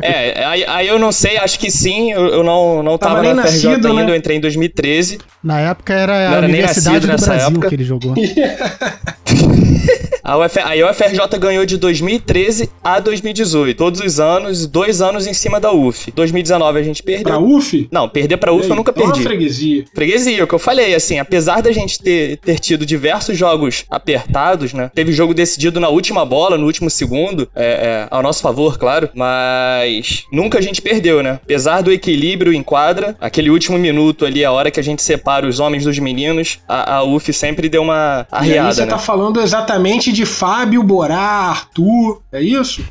É, 0.00 0.44
aí, 0.44 0.64
aí 0.66 0.88
eu 0.88 0.98
não 0.98 1.10
sei, 1.10 1.36
acho 1.38 1.58
que 1.58 1.70
sim, 1.70 2.12
eu, 2.12 2.26
eu 2.26 2.44
não, 2.44 2.82
não 2.82 2.98
Tava 2.98 3.16
tava, 3.16 3.26
nem 3.26 3.34
na 3.34 3.42
FRJ 3.44 3.68
nascido, 3.70 3.88
ainda, 3.88 4.04
né? 4.04 4.12
eu 4.12 4.16
entrei 4.16 4.36
em 4.36 4.40
2013. 4.40 5.18
Na 5.42 5.60
época 5.60 5.92
era 5.92 6.12
Não 6.12 6.18
a 6.18 6.36
era 6.36 6.40
nem 6.42 6.50
Universidade 6.50 6.96
nascido 6.96 7.06
do 7.06 7.12
nessa 7.12 7.26
Brasil 7.26 7.48
época. 7.48 7.68
que 7.68 7.74
ele 7.74 7.84
jogou. 7.84 8.14
A, 10.26 10.36
UF, 10.36 10.58
a 10.58 10.90
UFRJ 10.90 11.38
ganhou 11.38 11.64
de 11.64 11.76
2013 11.76 12.68
a 12.82 12.98
2018. 12.98 13.76
Todos 13.78 14.00
os 14.00 14.18
anos, 14.18 14.66
dois 14.66 15.00
anos 15.00 15.24
em 15.24 15.32
cima 15.32 15.60
da 15.60 15.70
UF. 15.72 16.10
2019 16.10 16.80
a 16.80 16.82
gente 16.82 17.00
Pra 17.00 17.14
perdeu. 17.14 17.44
UF? 17.44 17.88
Não, 17.92 18.08
perder 18.08 18.36
pra 18.36 18.52
UF 18.52 18.68
eu 18.68 18.74
nunca 18.74 18.90
é 18.90 19.00
uma 19.00 19.12
perdi. 19.12 19.22
freguesia. 19.22 19.84
Freguesia, 19.94 20.42
o 20.42 20.46
que 20.48 20.54
eu 20.54 20.58
falei, 20.58 20.96
assim, 20.96 21.20
apesar 21.20 21.62
da 21.62 21.70
gente 21.70 22.00
ter, 22.00 22.38
ter 22.38 22.58
tido 22.58 22.84
diversos 22.84 23.38
jogos 23.38 23.84
apertados, 23.88 24.72
né? 24.72 24.90
Teve 24.92 25.12
jogo 25.12 25.32
decidido 25.32 25.78
na 25.78 25.88
última 25.88 26.24
bola, 26.24 26.58
no 26.58 26.66
último 26.66 26.90
segundo, 26.90 27.48
é, 27.54 27.64
é, 27.64 28.08
ao 28.10 28.20
nosso 28.20 28.42
favor, 28.42 28.78
claro, 28.78 29.08
mas 29.14 30.24
nunca 30.32 30.58
a 30.58 30.60
gente 30.62 30.82
perdeu, 30.82 31.22
né? 31.22 31.38
Apesar 31.40 31.82
do 31.82 31.92
equilíbrio 31.92 32.52
em 32.52 32.64
quadra, 32.64 33.16
aquele 33.20 33.48
último 33.48 33.78
minuto 33.78 34.26
ali, 34.26 34.44
a 34.44 34.50
hora 34.50 34.72
que 34.72 34.80
a 34.80 34.82
gente 34.82 35.02
separa 35.02 35.46
os 35.46 35.60
homens 35.60 35.84
dos 35.84 36.00
meninos, 36.00 36.58
a, 36.66 36.96
a 36.96 37.04
UF 37.04 37.32
sempre 37.32 37.68
deu 37.68 37.82
uma 37.82 38.26
E 38.42 38.58
aí 38.58 38.66
você 38.74 38.80
né? 38.82 38.88
tá 38.88 38.98
falando 38.98 39.40
exatamente 39.40 40.15
de 40.16 40.26
Fábio, 40.26 40.82
Borá, 40.82 41.50
Arthur. 41.50 42.22
É 42.32 42.40
isso? 42.40 42.82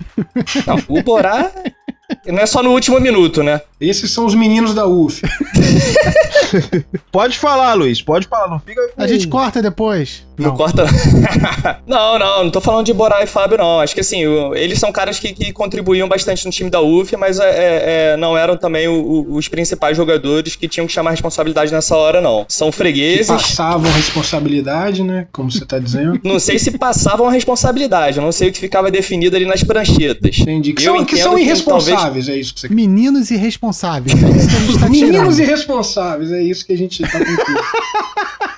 Não, 0.65 0.81
o 0.87 1.01
Borá 1.01 1.51
não 2.27 2.39
é 2.39 2.45
só 2.45 2.61
no 2.63 2.71
último 2.71 2.99
minuto, 2.99 3.41
né? 3.43 3.61
Esses 3.79 4.11
são 4.11 4.25
os 4.25 4.35
meninos 4.35 4.73
da 4.73 4.85
UF. 4.87 5.21
Pode 7.11 7.37
falar, 7.37 7.73
Luiz, 7.73 8.01
pode 8.01 8.27
falar, 8.27 8.49
não 8.49 8.59
fica. 8.59 8.81
A 8.97 9.07
gente 9.07 9.27
corta 9.27 9.61
depois. 9.61 10.25
Não, 10.37 10.55
corta. 10.55 10.85
não, 11.87 12.19
não, 12.19 12.43
não 12.45 12.51
tô 12.51 12.59
falando 12.61 12.85
de 12.85 12.93
Borá 12.93 13.23
e 13.23 13.27
Fábio, 13.27 13.57
não. 13.57 13.79
Acho 13.79 13.93
que 13.93 14.01
assim, 14.01 14.21
eles 14.53 14.79
são 14.79 14.91
caras 14.91 15.17
que, 15.19 15.33
que 15.33 15.51
contribuíam 15.53 16.07
bastante 16.07 16.45
no 16.45 16.51
time 16.51 16.69
da 16.69 16.81
UF, 16.81 17.15
mas 17.17 17.39
é, 17.39 18.13
é, 18.13 18.17
não 18.17 18.37
eram 18.37 18.57
também 18.57 18.87
o- 18.87 18.93
o- 19.01 19.35
os 19.35 19.47
principais 19.47 19.95
jogadores 19.97 20.55
que 20.55 20.67
tinham 20.67 20.85
que 20.87 20.93
chamar 20.93 21.11
responsabilidade 21.11 21.71
nessa 21.71 21.95
hora, 21.95 22.19
não. 22.21 22.45
São 22.49 22.69
Que 22.69 22.77
fregueses. 22.77 23.27
passavam 23.27 23.89
responsabilidade, 23.91 25.03
né? 25.03 25.27
Como 25.31 25.49
você 25.51 25.65
tá 25.65 25.79
dizendo. 25.79 26.19
Não 26.23 26.39
sei 26.39 26.59
se 26.59 26.71
passavam 26.77 27.27
a 27.27 27.31
responsabilidade, 27.31 28.17
eu 28.17 28.23
não 28.23 28.31
sei 28.31 28.49
o 28.49 28.51
que 28.51 28.59
ficava 28.59 28.91
definido 28.91 29.35
ali 29.35 29.45
nas 29.45 29.63
pranchetas. 29.63 30.37
Entendi. 30.39 30.73
Que 30.73 30.83
Eu 30.85 30.95
são, 30.97 31.05
que 31.05 31.17
são 31.17 31.35
que 31.35 31.43
irresponsáveis, 31.95 32.29
é 32.29 32.35
isso 32.37 32.53
que 32.53 32.59
você 32.59 32.67
quer. 32.67 32.73
Meninos 32.75 33.31
irresponsáveis. 33.31 34.23
É 34.23 34.29
isso 34.29 34.47
que 34.49 34.55
a 34.55 34.59
gente 34.59 34.79
tá 34.79 34.89
Meninos 34.89 35.39
irresponsáveis, 35.39 36.31
é 36.31 36.41
isso 36.41 36.65
que 36.65 36.73
a 36.73 36.77
gente 36.77 37.01
tá. 37.03 37.19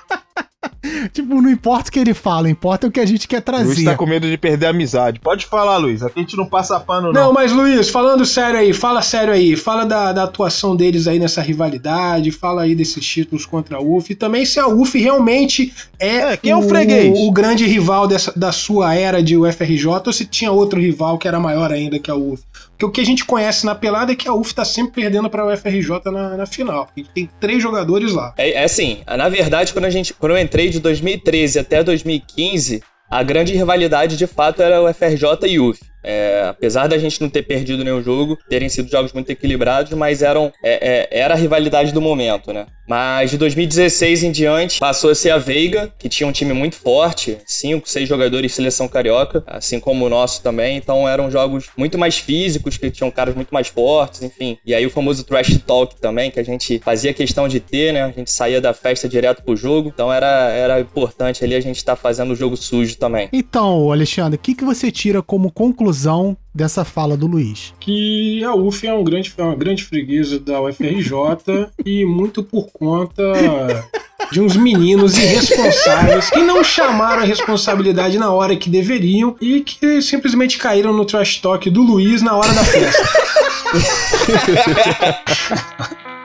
Tipo, 1.14 1.42
não 1.42 1.50
importa 1.50 1.90
o 1.90 1.92
que 1.92 2.00
ele 2.00 2.14
fala, 2.14 2.50
importa 2.50 2.88
o 2.88 2.92
que 2.92 3.00
a 3.00 3.06
gente 3.06 3.28
quer 3.28 3.38
Luiz 3.38 3.46
trazer. 3.46 3.84
tá 3.84 3.96
com 3.96 4.06
medo 4.06 4.30
de 4.30 4.38
perder 4.38 4.68
a 4.68 4.70
amizade. 4.70 5.20
Pode 5.20 5.46
falar, 5.46 5.78
Luiz. 5.78 6.04
Aqui 6.04 6.20
a 6.20 6.22
gente 6.22 6.38
não 6.38 6.46
passa 6.46 6.80
pano, 6.80 7.12
não. 7.12 7.28
Não, 7.28 7.34
mas 7.34 7.52
Luiz, 7.52 7.90
falando 7.90 8.26
sério 8.26 8.60
aí, 8.60 8.74
fala 8.74 9.02
sério 9.02 9.34
aí, 9.34 9.56
fala 9.56 9.86
da, 9.86 10.12
da 10.14 10.24
atuação 10.24 10.76
deles 10.76 11.08
aí 11.08 11.20
nessa 11.20 11.42
rivalidade, 11.42 12.32
fala 12.32 12.64
aí 12.64 12.76
desses 12.76 13.06
títulos 13.06 13.46
contra 13.46 13.78
a 13.78 13.82
UF, 13.82 14.12
e 14.12 14.16
também 14.16 14.46
se 14.46 14.60
a 14.60 14.68
UF 14.68 14.98
realmente 15.00 15.74
é, 16.00 16.34
É, 16.34 16.38
quem 16.38 16.52
é 16.52 16.56
o 16.56 16.62
freguês? 16.62 17.14
o 17.18 17.32
grande 17.32 17.66
rival 17.66 18.08
dessa, 18.08 18.32
da 18.36 18.52
sua 18.52 18.94
era 18.96 19.22
de 19.24 19.38
UFRJ, 19.38 19.88
ou 20.06 20.14
se 20.14 20.26
tinha 20.26 20.52
outro 20.52 20.80
rival 20.80 21.18
que 21.18 21.28
era 21.28 21.40
maior 21.40 21.72
ainda 21.72 22.00
que 22.00 22.12
a 22.12 22.16
UF. 22.16 22.44
Porque 22.72 22.86
o 22.86 22.92
que 22.92 23.02
a 23.02 23.06
gente 23.06 23.26
conhece 23.26 23.66
na 23.66 23.74
pelada 23.74 24.12
é 24.12 24.16
que 24.16 24.28
a 24.28 24.34
UF 24.34 24.54
tá 24.54 24.64
sempre 24.64 25.02
perdendo 25.02 25.28
pra 25.30 25.52
UFRJ 25.52 26.00
na, 26.12 26.38
na 26.38 26.46
final. 26.46 26.88
A 26.96 27.00
gente 27.00 27.10
tem 27.10 27.28
três 27.40 27.62
jogadores 27.62 28.14
lá. 28.14 28.34
É, 28.38 28.52
é 28.52 28.64
assim, 28.64 29.00
na 29.08 29.28
verdade, 29.30 29.74
quando, 29.74 29.86
a 29.86 29.90
gente, 29.90 30.14
quando 30.14 30.34
eu 30.34 30.38
entrei 30.38 30.70
de 30.70 30.77
2013 30.80 31.60
até 31.60 31.84
2015, 31.84 32.82
a 33.10 33.24
grande 33.24 33.54
rivalidade 33.54 34.18
de 34.18 34.28
fato 34.28 34.62
era 34.62 34.82
o 34.82 34.94
FRJ 34.94 35.48
e 35.48 35.60
UF. 35.60 35.80
É, 36.08 36.46
apesar 36.48 36.88
da 36.88 36.98
gente 36.98 37.20
não 37.20 37.30
ter 37.30 37.44
perdido 37.44 37.84
nenhum 37.84 38.02
jogo, 38.02 38.40
terem 38.48 38.70
sido 38.70 38.90
jogos 38.90 39.12
muito 39.12 39.30
equilibrados, 39.30 39.92
mas 39.92 40.22
eram, 40.22 40.54
é, 40.64 41.08
é, 41.12 41.20
era 41.20 41.34
a 41.34 41.38
rivalidade 41.38 41.92
do 41.92 42.00
momento, 42.00 42.54
né? 42.54 42.66
Mas 42.88 43.32
de 43.32 43.38
2016 43.38 44.24
em 44.24 44.32
diante, 44.32 44.80
passou 44.80 45.10
a 45.10 45.16
ser 45.16 45.32
a 45.32 45.38
Veiga, 45.38 45.94
que 46.00 46.08
tinha 46.08 46.26
um 46.26 46.32
time 46.32 46.54
muito 46.54 46.78
forte, 46.78 47.38
cinco, 47.46 47.90
seis 47.90 48.08
jogadores 48.08 48.50
de 48.50 48.56
seleção 48.56 48.88
carioca, 48.88 49.44
assim 49.46 49.78
como 49.78 50.06
o 50.06 50.10
nosso 50.10 50.42
também, 50.42 50.78
então 50.78 51.08
eram 51.08 51.30
jogos 51.30 51.66
muito 51.76 51.98
mais 51.98 52.18
físicos, 52.18 52.78
que 52.78 52.90
tinham 52.90 53.12
caras 53.12 53.36
muito 53.36 53.54
mais 53.54 53.68
fortes, 53.68 54.24
enfim. 54.24 54.58
E 54.66 54.74
aí 54.74 54.86
o 54.86 54.90
famoso 54.90 55.26
trash 55.26 55.60
talk 55.68 56.00
também, 56.00 56.32
que 56.32 56.40
a 56.40 56.44
gente 56.44 56.80
fazia 56.80 57.14
questão 57.14 57.50
de 57.50 57.60
ter, 57.60 57.92
né? 57.92 58.04
A 58.04 58.12
gente 58.12 58.32
saía 58.32 58.62
da 58.62 58.74
festa 58.74 59.10
direto 59.10 59.44
pro 59.44 59.58
jogo, 59.58 59.92
então 59.94 60.12
era, 60.12 60.50
era 60.52 60.80
importante 60.80 61.44
ali 61.44 61.56
a 61.56 61.60
gente 61.60 61.76
estar 61.76 61.98
fazendo 61.98 62.32
o 62.32 62.36
jogo 62.38 62.56
sujo 62.56 62.96
também. 62.98 63.28
Então, 63.34 63.92
Alexandre, 63.92 64.38
o 64.38 64.42
que, 64.42 64.56
que 64.56 64.64
você 64.64 64.90
tira 64.90 65.22
como 65.22 65.52
conclusão 65.52 65.97
dessa 66.54 66.84
fala 66.84 67.16
do 67.16 67.28
Luiz? 67.28 67.74
que 67.80 68.44
a 68.44 68.54
UF 68.54 68.86
é, 68.86 68.94
um 68.94 69.04
grande, 69.04 69.34
é 69.38 69.44
uma 69.44 69.56
grande 69.56 69.84
freguesa 69.84 70.40
da 70.40 70.62
UFRJ 70.62 71.70
e 71.86 72.06
muito 72.06 72.44
por 72.44 72.68
conta 72.72 73.24
de 74.32 74.42
uns 74.42 74.56
meninos 74.56 75.18
irresponsáveis 75.18 76.30
que 76.30 76.40
não 76.40 76.64
chamaram 76.64 77.22
a 77.22 77.26
responsabilidade 77.26 78.18
na 78.18 78.32
hora 78.32 78.56
que 78.56 78.70
deveriam 78.70 79.36
e 79.40 79.62
que 79.62 80.02
simplesmente 80.02 80.58
caíram 80.58 80.94
no 80.94 81.06
trash 81.06 81.40
talk 81.40 81.70
do 81.70 81.82
Luiz 81.82 82.22
na 82.22 82.36
hora 82.36 82.54
da 82.54 82.64
festa. 82.64 83.04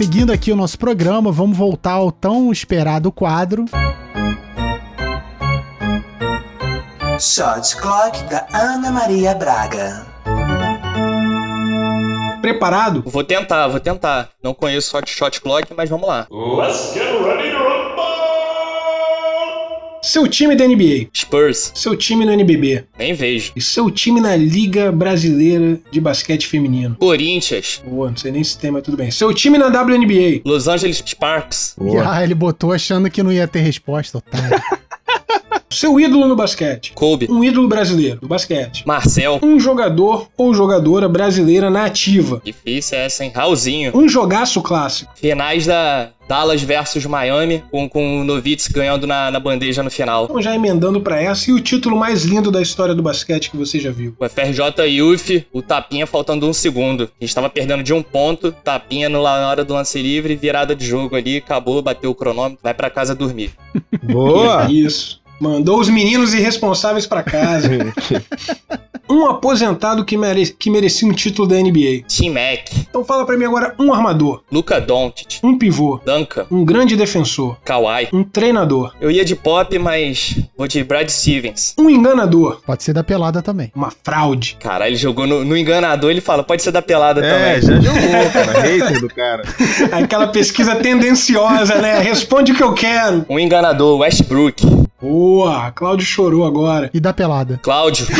Seguindo 0.00 0.32
aqui 0.32 0.50
o 0.50 0.56
nosso 0.56 0.78
programa, 0.78 1.30
vamos 1.30 1.58
voltar 1.58 1.92
ao 1.92 2.10
tão 2.10 2.50
esperado 2.50 3.12
quadro. 3.12 3.66
Shot 7.20 7.76
Clock 7.76 8.22
da 8.30 8.46
Ana 8.50 8.90
Maria 8.90 9.34
Braga. 9.34 10.06
Preparado? 12.40 13.02
Vou 13.04 13.22
tentar, 13.22 13.68
vou 13.68 13.78
tentar. 13.78 14.30
Não 14.42 14.54
conheço 14.54 14.96
Hot 14.96 15.06
Shot 15.06 15.38
Clock, 15.38 15.74
mas 15.76 15.90
vamos 15.90 16.08
lá. 16.08 16.26
Let's 16.30 16.94
get 16.94 17.04
ready 17.22 17.50
to! 17.50 17.69
Seu 20.02 20.26
time 20.26 20.56
da 20.56 20.66
NBA, 20.66 21.08
Spurs, 21.14 21.72
seu 21.74 21.94
time 21.94 22.24
no 22.24 22.32
NBB 22.32 22.84
nem 22.98 23.12
vejo. 23.12 23.52
e 23.54 23.60
seu 23.60 23.90
time 23.90 24.18
na 24.20 24.34
Liga 24.34 24.90
Brasileira 24.90 25.78
de 25.90 26.00
Basquete 26.00 26.46
Feminino. 26.46 26.96
Corinthians, 26.98 27.82
Boa, 27.86 28.08
não 28.08 28.16
sei 28.16 28.32
nem 28.32 28.42
se 28.42 28.58
tem, 28.58 28.70
mas 28.70 28.82
tudo 28.82 28.96
bem. 28.96 29.10
Seu 29.10 29.32
time 29.34 29.58
na 29.58 29.66
WNBA. 29.66 30.40
Los 30.44 30.68
Angeles 30.68 31.02
Sparks, 31.06 31.76
E 31.78 31.98
ah, 31.98 32.22
ele 32.24 32.34
botou 32.34 32.72
achando 32.72 33.10
que 33.10 33.22
não 33.22 33.30
ia 33.30 33.46
ter 33.46 33.60
resposta, 33.60 34.18
otário. 34.18 34.60
Seu 35.70 35.98
ídolo 36.00 36.26
no 36.26 36.34
basquete. 36.36 36.92
Kobe, 36.94 37.28
Um 37.30 37.44
ídolo 37.44 37.68
brasileiro 37.68 38.20
do 38.20 38.26
basquete. 38.28 38.82
Marcel. 38.86 39.38
Um 39.42 39.58
jogador 39.60 40.28
ou 40.36 40.52
jogadora 40.52 41.08
brasileira 41.08 41.70
na 41.70 41.84
ativa. 41.84 42.40
Difícil 42.44 42.98
essa, 42.98 43.24
hein? 43.24 43.32
Raulzinho. 43.34 43.92
Um 43.96 44.08
jogaço 44.08 44.60
clássico. 44.62 45.12
Finais 45.14 45.66
da 45.66 46.10
Dallas 46.28 46.62
versus 46.62 47.04
Miami, 47.06 47.64
com, 47.72 47.88
com 47.88 48.20
o 48.20 48.24
Novitz 48.24 48.68
ganhando 48.68 49.04
na, 49.04 49.32
na 49.32 49.40
bandeja 49.40 49.82
no 49.82 49.90
final. 49.90 50.24
Então, 50.26 50.40
já 50.40 50.54
emendando 50.54 51.00
pra 51.00 51.20
essa, 51.20 51.50
e 51.50 51.52
o 51.52 51.58
título 51.60 51.96
mais 51.96 52.22
lindo 52.22 52.52
da 52.52 52.62
história 52.62 52.94
do 52.94 53.02
basquete 53.02 53.50
que 53.50 53.56
você 53.56 53.80
já 53.80 53.90
viu. 53.90 54.14
O 54.18 54.28
FRJ 54.28 54.86
e 54.88 55.02
UF, 55.02 55.44
o 55.52 55.60
tapinha 55.60 56.06
faltando 56.06 56.46
um 56.48 56.52
segundo. 56.52 57.10
A 57.20 57.24
gente 57.24 57.34
tava 57.34 57.50
perdendo 57.50 57.82
de 57.82 57.92
um 57.92 58.00
ponto, 58.00 58.52
tapinha 58.62 59.08
no- 59.08 59.22
na 59.24 59.48
hora 59.48 59.64
do 59.64 59.74
lance 59.74 60.00
livre, 60.00 60.36
virada 60.36 60.74
de 60.74 60.86
jogo 60.86 61.16
ali, 61.16 61.38
acabou, 61.38 61.82
bateu 61.82 62.10
o 62.12 62.14
cronômetro, 62.14 62.60
vai 62.62 62.74
pra 62.74 62.88
casa 62.90 63.12
dormir. 63.12 63.50
Boa! 64.02 64.66
Isso. 64.70 65.19
Mandou 65.40 65.80
os 65.80 65.88
meninos 65.88 66.34
irresponsáveis 66.34 67.06
pra 67.06 67.22
casa. 67.22 67.68
um 69.08 69.26
aposentado 69.26 70.04
que, 70.04 70.16
mere... 70.16 70.46
que 70.46 70.70
merecia 70.70 71.08
um 71.08 71.12
título 71.12 71.48
da 71.48 71.56
NBA. 71.56 72.02
Tim 72.06 72.30
Mac, 72.30 72.68
Então 72.88 73.04
fala 73.04 73.24
pra 73.24 73.36
mim 73.36 73.44
agora 73.46 73.74
um 73.78 73.92
armador, 73.92 74.42
Luca 74.52 74.80
Doncic, 74.80 75.40
um 75.42 75.58
pivô, 75.58 76.00
Duncan, 76.04 76.46
um 76.50 76.64
grande 76.64 76.94
defensor, 76.96 77.56
Kawhi. 77.64 78.08
um 78.12 78.22
treinador, 78.22 78.92
Eu 79.00 79.10
ia 79.10 79.24
de 79.24 79.34
pop, 79.34 79.76
mas 79.78 80.38
vou 80.56 80.68
de 80.68 80.84
Brad 80.84 81.08
Stevens. 81.08 81.74
um 81.78 81.88
enganador, 81.90 82.60
Pode 82.64 82.82
ser 82.84 82.92
da 82.92 83.02
pelada 83.02 83.42
também. 83.42 83.72
uma 83.74 83.90
fraude. 84.04 84.56
Caralho, 84.60 84.90
ele 84.90 84.96
jogou 84.96 85.26
no, 85.26 85.44
no 85.44 85.56
enganador, 85.56 86.10
ele 86.10 86.20
fala, 86.20 86.44
pode 86.44 86.62
ser 86.62 86.70
da 86.70 86.82
pelada 86.82 87.24
É, 87.24 87.58
também. 87.60 87.62
já 87.62 87.80
jogou, 87.80 88.30
cara. 88.32 88.60
Hater 88.60 89.00
do 89.00 89.08
cara. 89.08 89.42
Aquela 89.92 90.28
pesquisa 90.28 90.76
tendenciosa, 90.76 91.76
né? 91.76 91.98
Responde 92.00 92.52
o 92.52 92.54
que 92.54 92.62
eu 92.62 92.74
quero. 92.74 93.24
Um 93.28 93.38
enganador, 93.38 93.98
Westbrook. 94.00 94.62
Boa, 95.00 95.70
Cláudio 95.72 96.04
chorou 96.06 96.44
agora. 96.44 96.90
E 96.92 97.00
da 97.00 97.12
pelada. 97.12 97.58
Cláudio. 97.62 98.06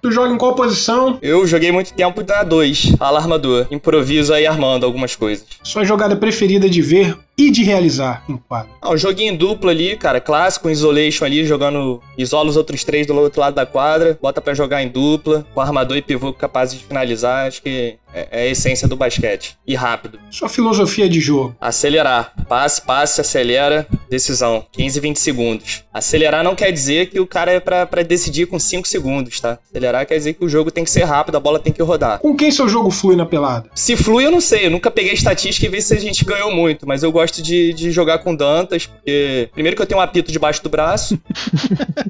Tu 0.00 0.10
joga 0.10 0.32
em 0.32 0.38
qual 0.38 0.54
posição? 0.54 1.18
Eu 1.20 1.46
joguei 1.46 1.70
muito 1.70 1.92
tempo 1.92 2.24
na 2.26 2.42
2, 2.42 2.96
alarmador. 2.98 3.66
Improviso 3.70 4.32
aí 4.32 4.46
armando 4.46 4.86
algumas 4.86 5.14
coisas. 5.14 5.44
Sua 5.62 5.84
jogada 5.84 6.16
preferida 6.16 6.68
de 6.70 6.80
ver 6.80 7.18
e 7.36 7.50
de 7.50 7.62
realizar 7.62 8.24
em 8.28 8.36
quadro. 8.36 8.72
Ah, 8.80 8.90
um 8.90 8.96
joguinho 8.96 9.36
duplo 9.36 9.70
ali, 9.70 9.96
cara, 9.96 10.20
clássico, 10.20 10.70
isolation 10.70 11.24
ali, 11.24 11.44
jogando. 11.44 12.02
Isola 12.16 12.50
os 12.50 12.56
outros 12.56 12.84
três 12.84 13.06
do 13.06 13.14
outro 13.14 13.40
lado 13.40 13.54
da 13.54 13.66
quadra, 13.66 14.18
bota 14.20 14.40
pra 14.40 14.54
jogar 14.54 14.82
em 14.82 14.88
dupla, 14.88 15.46
com 15.54 15.60
armador 15.60 15.96
e 15.96 16.02
pivô 16.02 16.32
capazes 16.32 16.78
de 16.78 16.84
finalizar. 16.84 17.46
Acho 17.46 17.62
que 17.62 17.96
é, 18.14 18.28
é 18.30 18.42
a 18.42 18.46
essência 18.46 18.86
do 18.86 18.96
basquete. 18.96 19.56
E 19.66 19.74
rápido. 19.74 20.18
Sua 20.30 20.48
filosofia 20.48 21.08
de 21.08 21.20
jogo. 21.20 21.56
Acelerar. 21.60 22.32
Passe, 22.48 22.82
passe, 22.82 23.20
acelera, 23.20 23.86
decisão. 24.10 24.66
15, 24.72 25.00
20 25.00 25.16
segundos. 25.18 25.84
Acelerar 25.92 26.44
não 26.44 26.54
quer 26.54 26.70
dizer 26.70 27.08
que 27.08 27.18
o 27.18 27.26
cara 27.26 27.52
é 27.52 27.60
pra, 27.60 27.86
pra 27.86 28.02
decidir 28.02 28.46
com 28.46 28.58
5 28.58 28.86
segundos, 28.86 29.40
tá? 29.40 29.58
Acelerar 29.70 30.06
quer 30.06 30.16
dizer 30.16 30.34
que 30.34 30.44
o 30.44 30.48
jogo 30.48 30.70
tem 30.70 30.84
que 30.84 30.90
ser 30.90 31.04
rápido, 31.04 31.36
a 31.36 31.40
bola 31.40 31.58
tem 31.58 31.72
que 31.72 31.82
rodar. 31.82 32.18
Com 32.18 32.36
quem 32.36 32.50
seu 32.50 32.68
jogo 32.68 32.90
flui 32.90 33.16
na 33.16 33.24
pelada? 33.24 33.70
Se 33.74 33.96
flui, 33.96 34.26
eu 34.26 34.30
não 34.30 34.40
sei. 34.40 34.66
Eu 34.66 34.70
nunca 34.70 34.90
peguei 34.90 35.12
estatística 35.12 35.66
e 35.66 35.70
vi 35.70 35.80
se 35.80 35.94
a 35.94 36.00
gente 36.00 36.24
ganhou 36.24 36.54
muito. 36.54 36.86
Mas 36.86 37.02
eu 37.02 37.10
gosto 37.10 37.21
de, 37.30 37.72
de 37.72 37.90
jogar 37.90 38.18
com 38.18 38.34
Dantas, 38.34 38.86
porque. 38.86 39.48
Primeiro 39.52 39.76
que 39.76 39.82
eu 39.82 39.86
tenho 39.86 40.00
um 40.00 40.02
apito 40.02 40.32
debaixo 40.32 40.62
do 40.62 40.68
braço. 40.68 41.18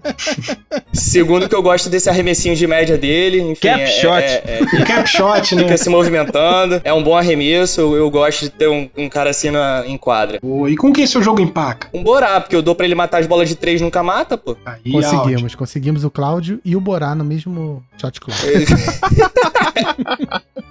Segundo 0.93 1.49
que 1.49 1.55
eu 1.55 1.63
gosto 1.63 1.91
desse 1.91 2.09
arremessinho 2.09 2.55
de 2.55 2.67
média 2.67 2.97
dele. 2.97 3.41
Enfim, 3.41 3.69
Cap 3.69 3.83
é, 3.83 3.87
shot. 3.87 4.23
É, 4.23 4.43
é, 4.45 4.61
Cap 4.85 5.09
shot, 5.09 5.55
né? 5.55 5.63
fica 5.65 5.77
se 5.77 5.89
movimentando. 5.89 6.81
É 6.85 6.93
um 6.93 7.03
bom 7.03 7.17
arremesso. 7.17 7.81
Eu, 7.81 7.97
eu 7.97 8.11
gosto 8.11 8.43
de 8.43 8.51
ter 8.51 8.69
um, 8.69 8.89
um 8.97 9.09
cara 9.09 9.31
assim 9.31 9.51
na, 9.51 9.85
em 9.87 9.97
quadra. 9.97 10.39
Boa. 10.43 10.71
E 10.71 10.77
com 10.77 10.93
quem 10.93 11.07
seu 11.07 11.23
jogo 11.23 11.41
empaca? 11.41 11.89
Um 11.93 12.03
Borá, 12.03 12.41
porque 12.41 12.55
eu 12.55 12.63
dou 12.63 12.75
pra 12.75 12.87
ele 12.87 12.95
matar 12.95 13.19
as 13.19 13.27
bolas 13.27 13.49
de 13.49 13.57
três 13.57 13.81
nunca 13.81 14.03
mata, 14.03 14.39
pô. 14.39 14.57
Aí, 14.65 14.81
áudio. 14.87 14.93
Conseguimos, 14.93 15.55
conseguimos 15.55 16.05
o 16.05 16.11
Cláudio 16.11 16.61
e 16.65 16.77
o 16.77 16.81
Borá 16.81 17.15
no 17.15 17.25
mesmo 17.25 17.83
shot 18.01 18.21
club. 18.21 18.37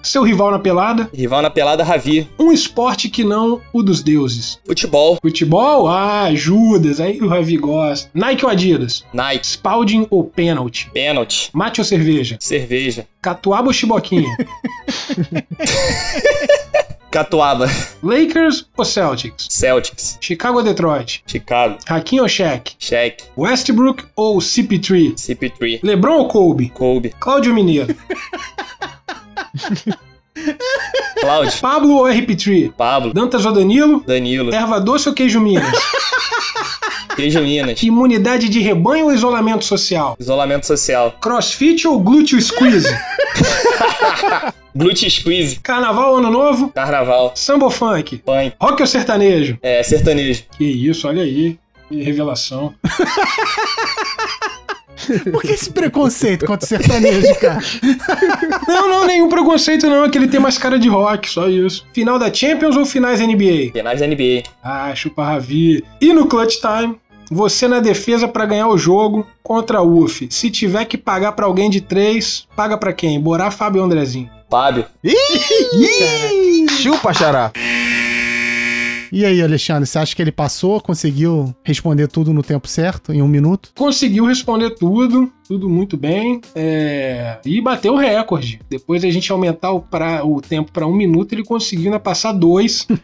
Seu 0.01 0.23
rival 0.23 0.51
na 0.51 0.59
pelada. 0.59 1.09
Rival 1.13 1.41
na 1.41 1.49
pelada, 1.49 1.83
Ravi. 1.83 2.29
Um 2.39 2.51
esporte 2.51 3.09
que 3.09 3.23
não 3.23 3.61
o 3.71 3.83
dos 3.83 4.01
deuses. 4.01 4.30
Futebol, 4.65 5.17
Futebol? 5.21 5.87
Ah, 5.87 6.29
Judas. 6.33 6.99
Aí 6.99 7.19
o 7.21 7.27
Ravi 7.27 7.57
gosta. 7.57 8.09
Nike 8.13 8.45
ou 8.45 8.51
Adidas? 8.51 9.03
Nike, 9.13 9.45
Spalding 9.47 10.07
ou 10.09 10.23
pênalti? 10.23 10.89
pênalti, 10.93 11.49
Mate 11.53 11.81
ou 11.81 11.85
cerveja? 11.85 12.37
cerveja, 12.39 13.07
Catuaba 13.21 13.67
ou 13.67 13.73
chiboquinha? 13.73 14.29
catuaba, 17.11 17.67
Lakers 18.01 18.65
ou 18.77 18.85
Celtics? 18.85 19.47
Celtics, 19.49 20.17
Chicago 20.21 20.57
ou 20.59 20.63
Detroit? 20.63 21.21
Chicago, 21.27 21.77
Hakim 21.85 22.19
ou 22.21 22.27
Shaq? 22.29 22.73
Shaq, 22.79 23.23
Westbrook 23.37 24.05
ou 24.15 24.37
CP3? 24.39 25.13
CP3, 25.15 25.79
LeBron 25.83 26.19
ou 26.19 26.27
Kobe? 26.27 26.69
Kobe, 26.69 27.13
Cláudio 27.19 27.53
Mineiro? 27.53 27.93
Cláudio, 31.19 31.59
Pablo 31.59 31.95
ou 31.97 32.05
RP3? 32.05 32.71
Pablo, 32.73 33.13
Dantas 33.13 33.45
ou 33.45 33.51
Danilo? 33.53 34.03
Danilo, 34.05 34.53
Erva 34.53 34.79
doce 34.79 35.09
ou 35.09 35.15
queijo 35.15 35.39
Minas? 35.39 35.71
Queijo 37.15 37.41
Minas, 37.41 37.83
Imunidade 37.83 38.47
de 38.47 38.59
rebanho 38.61 39.05
ou 39.05 39.13
isolamento 39.13 39.65
social? 39.65 40.15
isolamento 40.17 40.65
social, 40.65 41.13
Crossfit 41.21 41.85
ou 41.85 41.99
glúteo 41.99 42.41
squeeze? 42.41 42.87
glute 44.73 45.09
squeeze, 45.11 45.59
Carnaval 45.59 46.11
ou 46.13 46.17
ano 46.19 46.31
novo? 46.31 46.69
carnaval, 46.69 47.33
Samba 47.35 47.65
ou 47.65 47.71
funk? 47.71 48.17
punk, 48.19 48.53
Rock 48.59 48.81
ou 48.81 48.87
sertanejo? 48.87 49.57
é, 49.61 49.83
sertanejo. 49.83 50.43
Que 50.57 50.63
isso, 50.63 51.05
olha 51.07 51.23
aí. 51.23 51.59
Que 51.89 52.01
revelação. 52.01 52.73
Por 55.31 55.41
que 55.41 55.51
esse 55.51 55.69
preconceito 55.71 56.45
contra 56.45 56.65
o 56.65 56.67
sertanejo, 56.67 57.35
cara? 57.35 57.59
Não, 58.67 58.89
não, 58.89 59.07
nenhum 59.07 59.27
preconceito 59.29 59.89
não, 59.89 60.05
é 60.05 60.09
que 60.09 60.17
ele 60.17 60.27
tem 60.27 60.39
mais 60.39 60.57
cara 60.57 60.77
de 60.79 60.87
rock, 60.87 61.29
só 61.29 61.47
isso. 61.47 61.85
Final 61.93 62.17
da 62.19 62.31
Champions 62.33 62.75
ou 62.77 62.85
finais 62.85 63.19
NBA? 63.19 63.71
Finais 63.73 63.99
da 63.99 64.07
NBA, 64.07 64.43
Ah, 64.63 64.93
chupa 64.95 65.23
Ravi. 65.23 65.83
E 65.99 66.13
no 66.13 66.27
Clutch 66.27 66.57
Time, 66.59 66.95
você 67.29 67.67
na 67.67 67.79
defesa 67.79 68.27
pra 68.27 68.45
ganhar 68.45 68.67
o 68.67 68.77
jogo 68.77 69.25
contra 69.41 69.79
a 69.79 69.81
UF. 69.81 70.27
Se 70.29 70.49
tiver 70.49 70.85
que 70.85 70.97
pagar 70.97 71.31
pra 71.33 71.45
alguém 71.45 71.69
de 71.69 71.81
três, 71.81 72.47
paga 72.55 72.77
pra 72.77 72.93
quem? 72.93 73.19
Borá, 73.19 73.49
Fábio 73.51 73.79
ou 73.81 73.85
Andrezinho? 73.85 74.29
Fábio, 74.49 74.85
Chupa, 76.81 77.13
xará. 77.13 77.51
E 79.11 79.25
aí, 79.25 79.41
Alexandre, 79.41 79.85
você 79.85 79.99
acha 79.99 80.15
que 80.15 80.21
ele 80.21 80.31
passou, 80.31 80.79
conseguiu 80.79 81.53
responder 81.63 82.07
tudo 82.07 82.31
no 82.33 82.41
tempo 82.41 82.67
certo, 82.67 83.11
em 83.11 83.21
um 83.21 83.27
minuto? 83.27 83.71
Conseguiu 83.75 84.25
responder 84.25 84.69
tudo, 84.71 85.29
tudo 85.45 85.67
muito 85.69 85.97
bem. 85.97 86.39
é, 86.55 87.37
E 87.45 87.59
bateu 87.59 87.93
o 87.93 87.97
recorde. 87.97 88.61
Depois 88.69 89.03
a 89.03 89.09
gente 89.09 89.29
aumentar 89.31 89.71
o, 89.71 89.81
pra... 89.81 90.25
o 90.25 90.39
tempo 90.39 90.71
pra 90.71 90.87
um 90.87 90.95
minuto, 90.95 91.33
ele 91.33 91.43
conseguiu 91.43 91.87
ainda 91.87 91.99
passar 91.99 92.31
dois. 92.31 92.87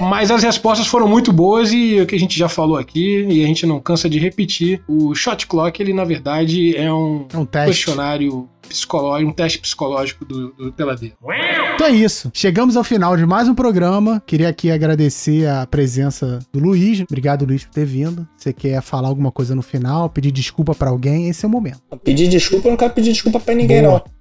Mas 0.00 0.30
as 0.30 0.44
respostas 0.44 0.86
foram 0.86 1.08
muito 1.08 1.32
boas 1.32 1.72
e 1.72 2.00
o 2.00 2.06
que 2.06 2.14
a 2.14 2.18
gente 2.18 2.38
já 2.38 2.48
falou 2.48 2.76
aqui, 2.76 3.26
e 3.28 3.42
a 3.42 3.46
gente 3.48 3.66
não 3.66 3.80
cansa 3.80 4.08
de 4.08 4.16
repetir, 4.18 4.80
o 4.86 5.12
shot 5.12 5.44
clock, 5.46 5.82
ele 5.82 5.92
na 5.92 6.04
verdade 6.04 6.76
é 6.76 6.92
um 6.92 7.26
É 7.32 7.36
um 7.36 7.44
questionário 7.44 8.48
psicológico, 8.68 9.30
um 9.30 9.34
teste 9.34 9.58
psicológico 9.58 10.24
do, 10.24 10.52
do 10.52 10.72
peladeiro. 10.72 11.16
Então 11.74 11.86
é 11.86 11.90
isso. 11.90 12.30
Chegamos 12.34 12.76
ao 12.76 12.84
final 12.84 13.16
de 13.16 13.24
mais 13.26 13.48
um 13.48 13.54
programa. 13.54 14.22
Queria 14.26 14.48
aqui 14.48 14.70
agradecer 14.70 15.48
a 15.48 15.66
presença 15.66 16.38
do 16.52 16.60
Luiz. 16.60 17.00
Obrigado, 17.00 17.44
Luiz, 17.44 17.64
por 17.64 17.72
ter 17.72 17.84
vindo. 17.84 18.26
Você 18.36 18.52
quer 18.52 18.80
falar 18.82 19.08
alguma 19.08 19.32
coisa 19.32 19.54
no 19.54 19.62
final, 19.62 20.08
pedir 20.10 20.30
desculpa 20.30 20.74
pra 20.74 20.90
alguém? 20.90 21.28
Esse 21.28 21.44
é 21.44 21.48
o 21.48 21.50
momento. 21.50 21.80
pedir 22.04 22.28
desculpa, 22.28 22.68
eu 22.68 22.70
não 22.70 22.76
quero 22.76 22.92
pedir 22.92 23.12
desculpa 23.12 23.40
pra 23.40 23.54
ninguém, 23.54 23.82
Boa. 23.82 24.04
não. 24.04 24.18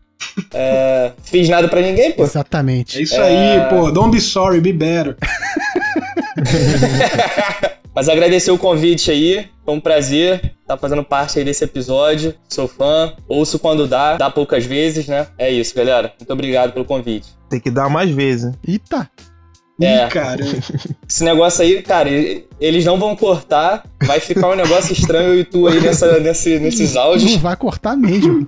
É, 0.54 1.14
fiz 1.24 1.48
nada 1.48 1.68
pra 1.68 1.82
ninguém, 1.82 2.12
pô. 2.12 2.24
Exatamente. 2.24 2.98
É 2.98 3.02
isso 3.02 3.20
aí, 3.22 3.70
pô. 3.70 3.92
Don't 3.92 4.12
be 4.12 4.22
sorry, 4.22 4.60
be 4.60 4.74
better. 4.74 5.16
Mas 7.96 8.08
agradecer 8.10 8.52
o 8.52 8.58
convite 8.60 9.10
aí, 9.10 9.48
foi 9.66 9.74
um 9.74 9.80
prazer 9.80 10.54
estar 10.62 10.78
fazendo 10.78 11.04
parte 11.04 11.40
aí 11.40 11.46
desse 11.46 11.64
episódio. 11.64 12.36
Sou 12.48 12.68
fã, 12.68 13.14
ouço 13.28 13.58
quando 13.58 13.88
dá, 13.88 14.18
dá 14.18 14.30
poucas 14.30 14.66
vezes, 14.66 15.08
né? 15.08 15.26
É 15.38 15.50
isso, 15.50 15.74
galera. 15.76 16.14
Muito 16.20 16.32
obrigado 16.32 16.74
pelo 16.74 16.86
convite. 16.86 17.30
Tem 17.50 17.60
que 17.60 17.72
dar 17.72 17.90
mais 17.90 18.12
vezes. 18.12 18.54
Eita. 18.68 19.10
É. 19.82 20.06
Ih, 20.06 20.10
cara. 20.10 20.46
Esse 21.10 21.24
negócio 21.24 21.64
aí, 21.64 21.82
cara, 21.82 22.10
eles 22.60 22.86
não 22.86 23.00
vão 23.00 23.16
cortar, 23.16 23.84
vai 24.06 24.20
ficar 24.20 24.50
um 24.50 24.56
negócio 24.56 24.94
estranho 24.94 25.34
e 25.40 25.44
tu 25.44 25.68
aí 25.68 25.80
nessa, 25.80 26.20
nesse, 26.20 26.60
nesses 26.60 26.94
Não 26.94 27.02
áudios. 27.02 27.36
vai 27.38 27.56
cortar 27.56 27.98
mesmo. 27.98 28.48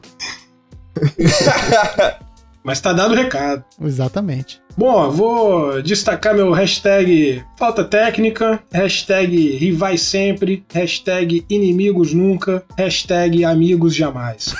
Mas 2.70 2.80
tá 2.80 2.93
dado 2.93 3.13
o 3.13 3.15
recado. 3.15 3.63
Exatamente. 3.82 4.61
Bom, 4.78 5.05
eu 5.05 5.11
vou 5.11 5.82
destacar 5.82 6.36
meu 6.36 6.51
hashtag 6.51 7.43
falta 7.57 7.84
técnica, 7.84 8.61
hashtag 8.72 9.57
rivais 9.57 10.03
sempre, 10.03 10.63
hashtag 10.72 11.43
inimigos 11.49 12.13
nunca, 12.13 12.63
hashtag 12.78 13.43
amigos 13.43 13.95
jamais. 13.95 14.53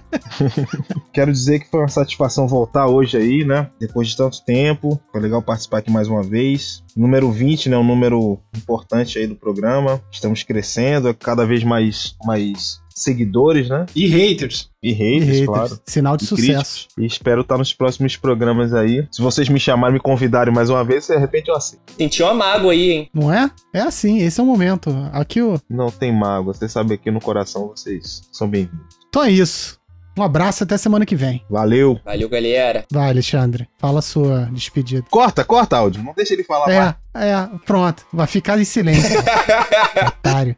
Quero 1.12 1.30
dizer 1.30 1.60
que 1.60 1.70
foi 1.70 1.80
uma 1.80 1.88
satisfação 1.88 2.48
voltar 2.48 2.86
hoje 2.86 3.18
aí, 3.18 3.44
né? 3.44 3.68
Depois 3.78 4.08
de 4.08 4.16
tanto 4.16 4.42
tempo. 4.42 4.98
Foi 5.12 5.20
legal 5.20 5.42
participar 5.42 5.80
aqui 5.80 5.90
mais 5.90 6.08
uma 6.08 6.22
vez. 6.22 6.82
Número 6.96 7.30
20, 7.30 7.68
né? 7.68 7.76
Um 7.76 7.84
número 7.84 8.40
importante 8.56 9.18
aí 9.18 9.26
do 9.26 9.36
programa. 9.36 10.00
Estamos 10.10 10.42
crescendo, 10.42 11.10
é 11.10 11.12
cada 11.12 11.44
vez 11.44 11.62
mais, 11.62 12.16
mais 12.24 12.80
seguidores, 13.02 13.68
né? 13.68 13.86
E 13.94 14.06
haters. 14.06 14.70
E 14.82 14.90
E 14.90 14.92
haters, 14.92 15.24
haters. 15.26 15.46
claro. 15.46 15.80
Sinal 15.86 16.16
de 16.16 16.24
E 16.24 16.26
sucesso. 16.26 16.48
críticos. 16.86 16.88
E 16.98 17.06
espero 17.06 17.40
estar 17.42 17.58
nos 17.58 17.72
próximos 17.74 18.16
programas 18.16 18.72
aí. 18.74 19.06
Se 19.10 19.20
vocês 19.22 19.48
me 19.48 19.58
chamarem, 19.60 19.94
me 19.94 20.00
convidarem 20.00 20.52
mais 20.52 20.70
uma 20.70 20.82
vez, 20.84 21.06
de 21.06 21.16
repente 21.16 21.48
eu 21.48 21.56
aceito. 21.56 21.82
Senti 21.96 22.22
uma 22.22 22.34
mágoa 22.34 22.72
aí, 22.72 22.90
hein? 22.90 23.10
Não 23.14 23.32
é? 23.32 23.50
É 23.74 23.80
assim, 23.80 24.18
esse 24.18 24.40
é 24.40 24.42
o 24.42 24.46
momento. 24.46 24.90
Aqui 25.12 25.40
o. 25.42 25.60
Não 25.68 25.90
tem 25.90 26.12
mágoa. 26.12 26.54
Você 26.54 26.68
sabe 26.68 26.96
que 26.98 27.10
no 27.10 27.20
coração 27.20 27.68
vocês 27.68 28.22
são 28.32 28.48
bem-vindos. 28.48 28.96
Então 29.08 29.22
é 29.24 29.30
isso. 29.30 29.78
Um 30.18 30.22
abraço 30.22 30.64
até 30.64 30.76
semana 30.76 31.06
que 31.06 31.14
vem. 31.14 31.42
Valeu. 31.48 31.98
Valeu, 32.04 32.28
galera. 32.28 32.84
Vai, 32.92 33.08
Alexandre. 33.08 33.68
Fala 33.78 34.00
a 34.00 34.02
sua 34.02 34.48
despedida. 34.52 35.04
Corta, 35.08 35.44
corta, 35.44 35.76
áudio. 35.76 36.02
Não 36.02 36.12
deixa 36.14 36.34
ele 36.34 36.42
falar 36.44 36.66
mais. 36.66 36.94
É, 37.14 37.30
é, 37.32 37.48
pronto. 37.64 38.04
Vai 38.12 38.26
ficar 38.26 38.58
em 38.58 38.64
silêncio. 38.64 39.18
Otário. 40.18 40.56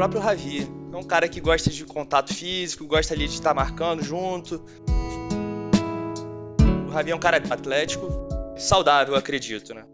Próprio 0.00 0.22
Ravi 0.22 0.66
é 0.90 0.96
um 0.96 1.02
cara 1.02 1.28
que 1.28 1.42
gosta 1.42 1.68
de 1.68 1.84
contato 1.84 2.32
físico, 2.32 2.86
gosta 2.86 3.12
ali 3.12 3.28
de 3.28 3.34
estar 3.34 3.52
marcando 3.52 4.02
junto. 4.02 4.64
O 6.88 6.90
Ravi 6.90 7.10
é 7.10 7.14
um 7.14 7.18
cara 7.18 7.36
atlético, 7.36 8.08
saudável, 8.56 9.14
acredito, 9.14 9.74
né? 9.74 9.84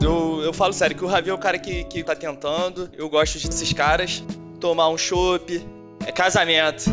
Eu, 0.00 0.40
eu 0.42 0.52
falo 0.54 0.72
sério 0.72 0.96
que 0.96 1.04
o 1.04 1.06
Ravi 1.06 1.28
é 1.28 1.34
o 1.34 1.38
cara 1.38 1.58
que, 1.58 1.84
que 1.84 2.02
tá 2.02 2.16
tentando. 2.16 2.88
Eu 2.94 3.10
gosto 3.10 3.34
desses 3.34 3.74
caras. 3.74 4.24
Tomar 4.58 4.88
um 4.88 4.96
chopp, 4.96 5.62
é 6.06 6.10
casamento. 6.10 6.84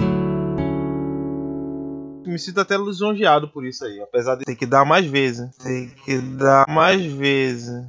Me 2.25 2.37
sinto 2.37 2.59
até 2.59 2.75
lisonjeado 2.75 3.47
por 3.47 3.65
isso 3.65 3.85
aí. 3.85 4.01
Apesar 4.01 4.35
de 4.35 4.43
ter 4.43 4.57
que 4.57 4.65
dar 4.65 4.83
mais 4.83 5.05
vezes. 5.05 5.55
Tem 5.55 5.87
que 6.03 6.17
dar 6.17 6.65
mais 6.67 7.01
vezes. 7.01 7.81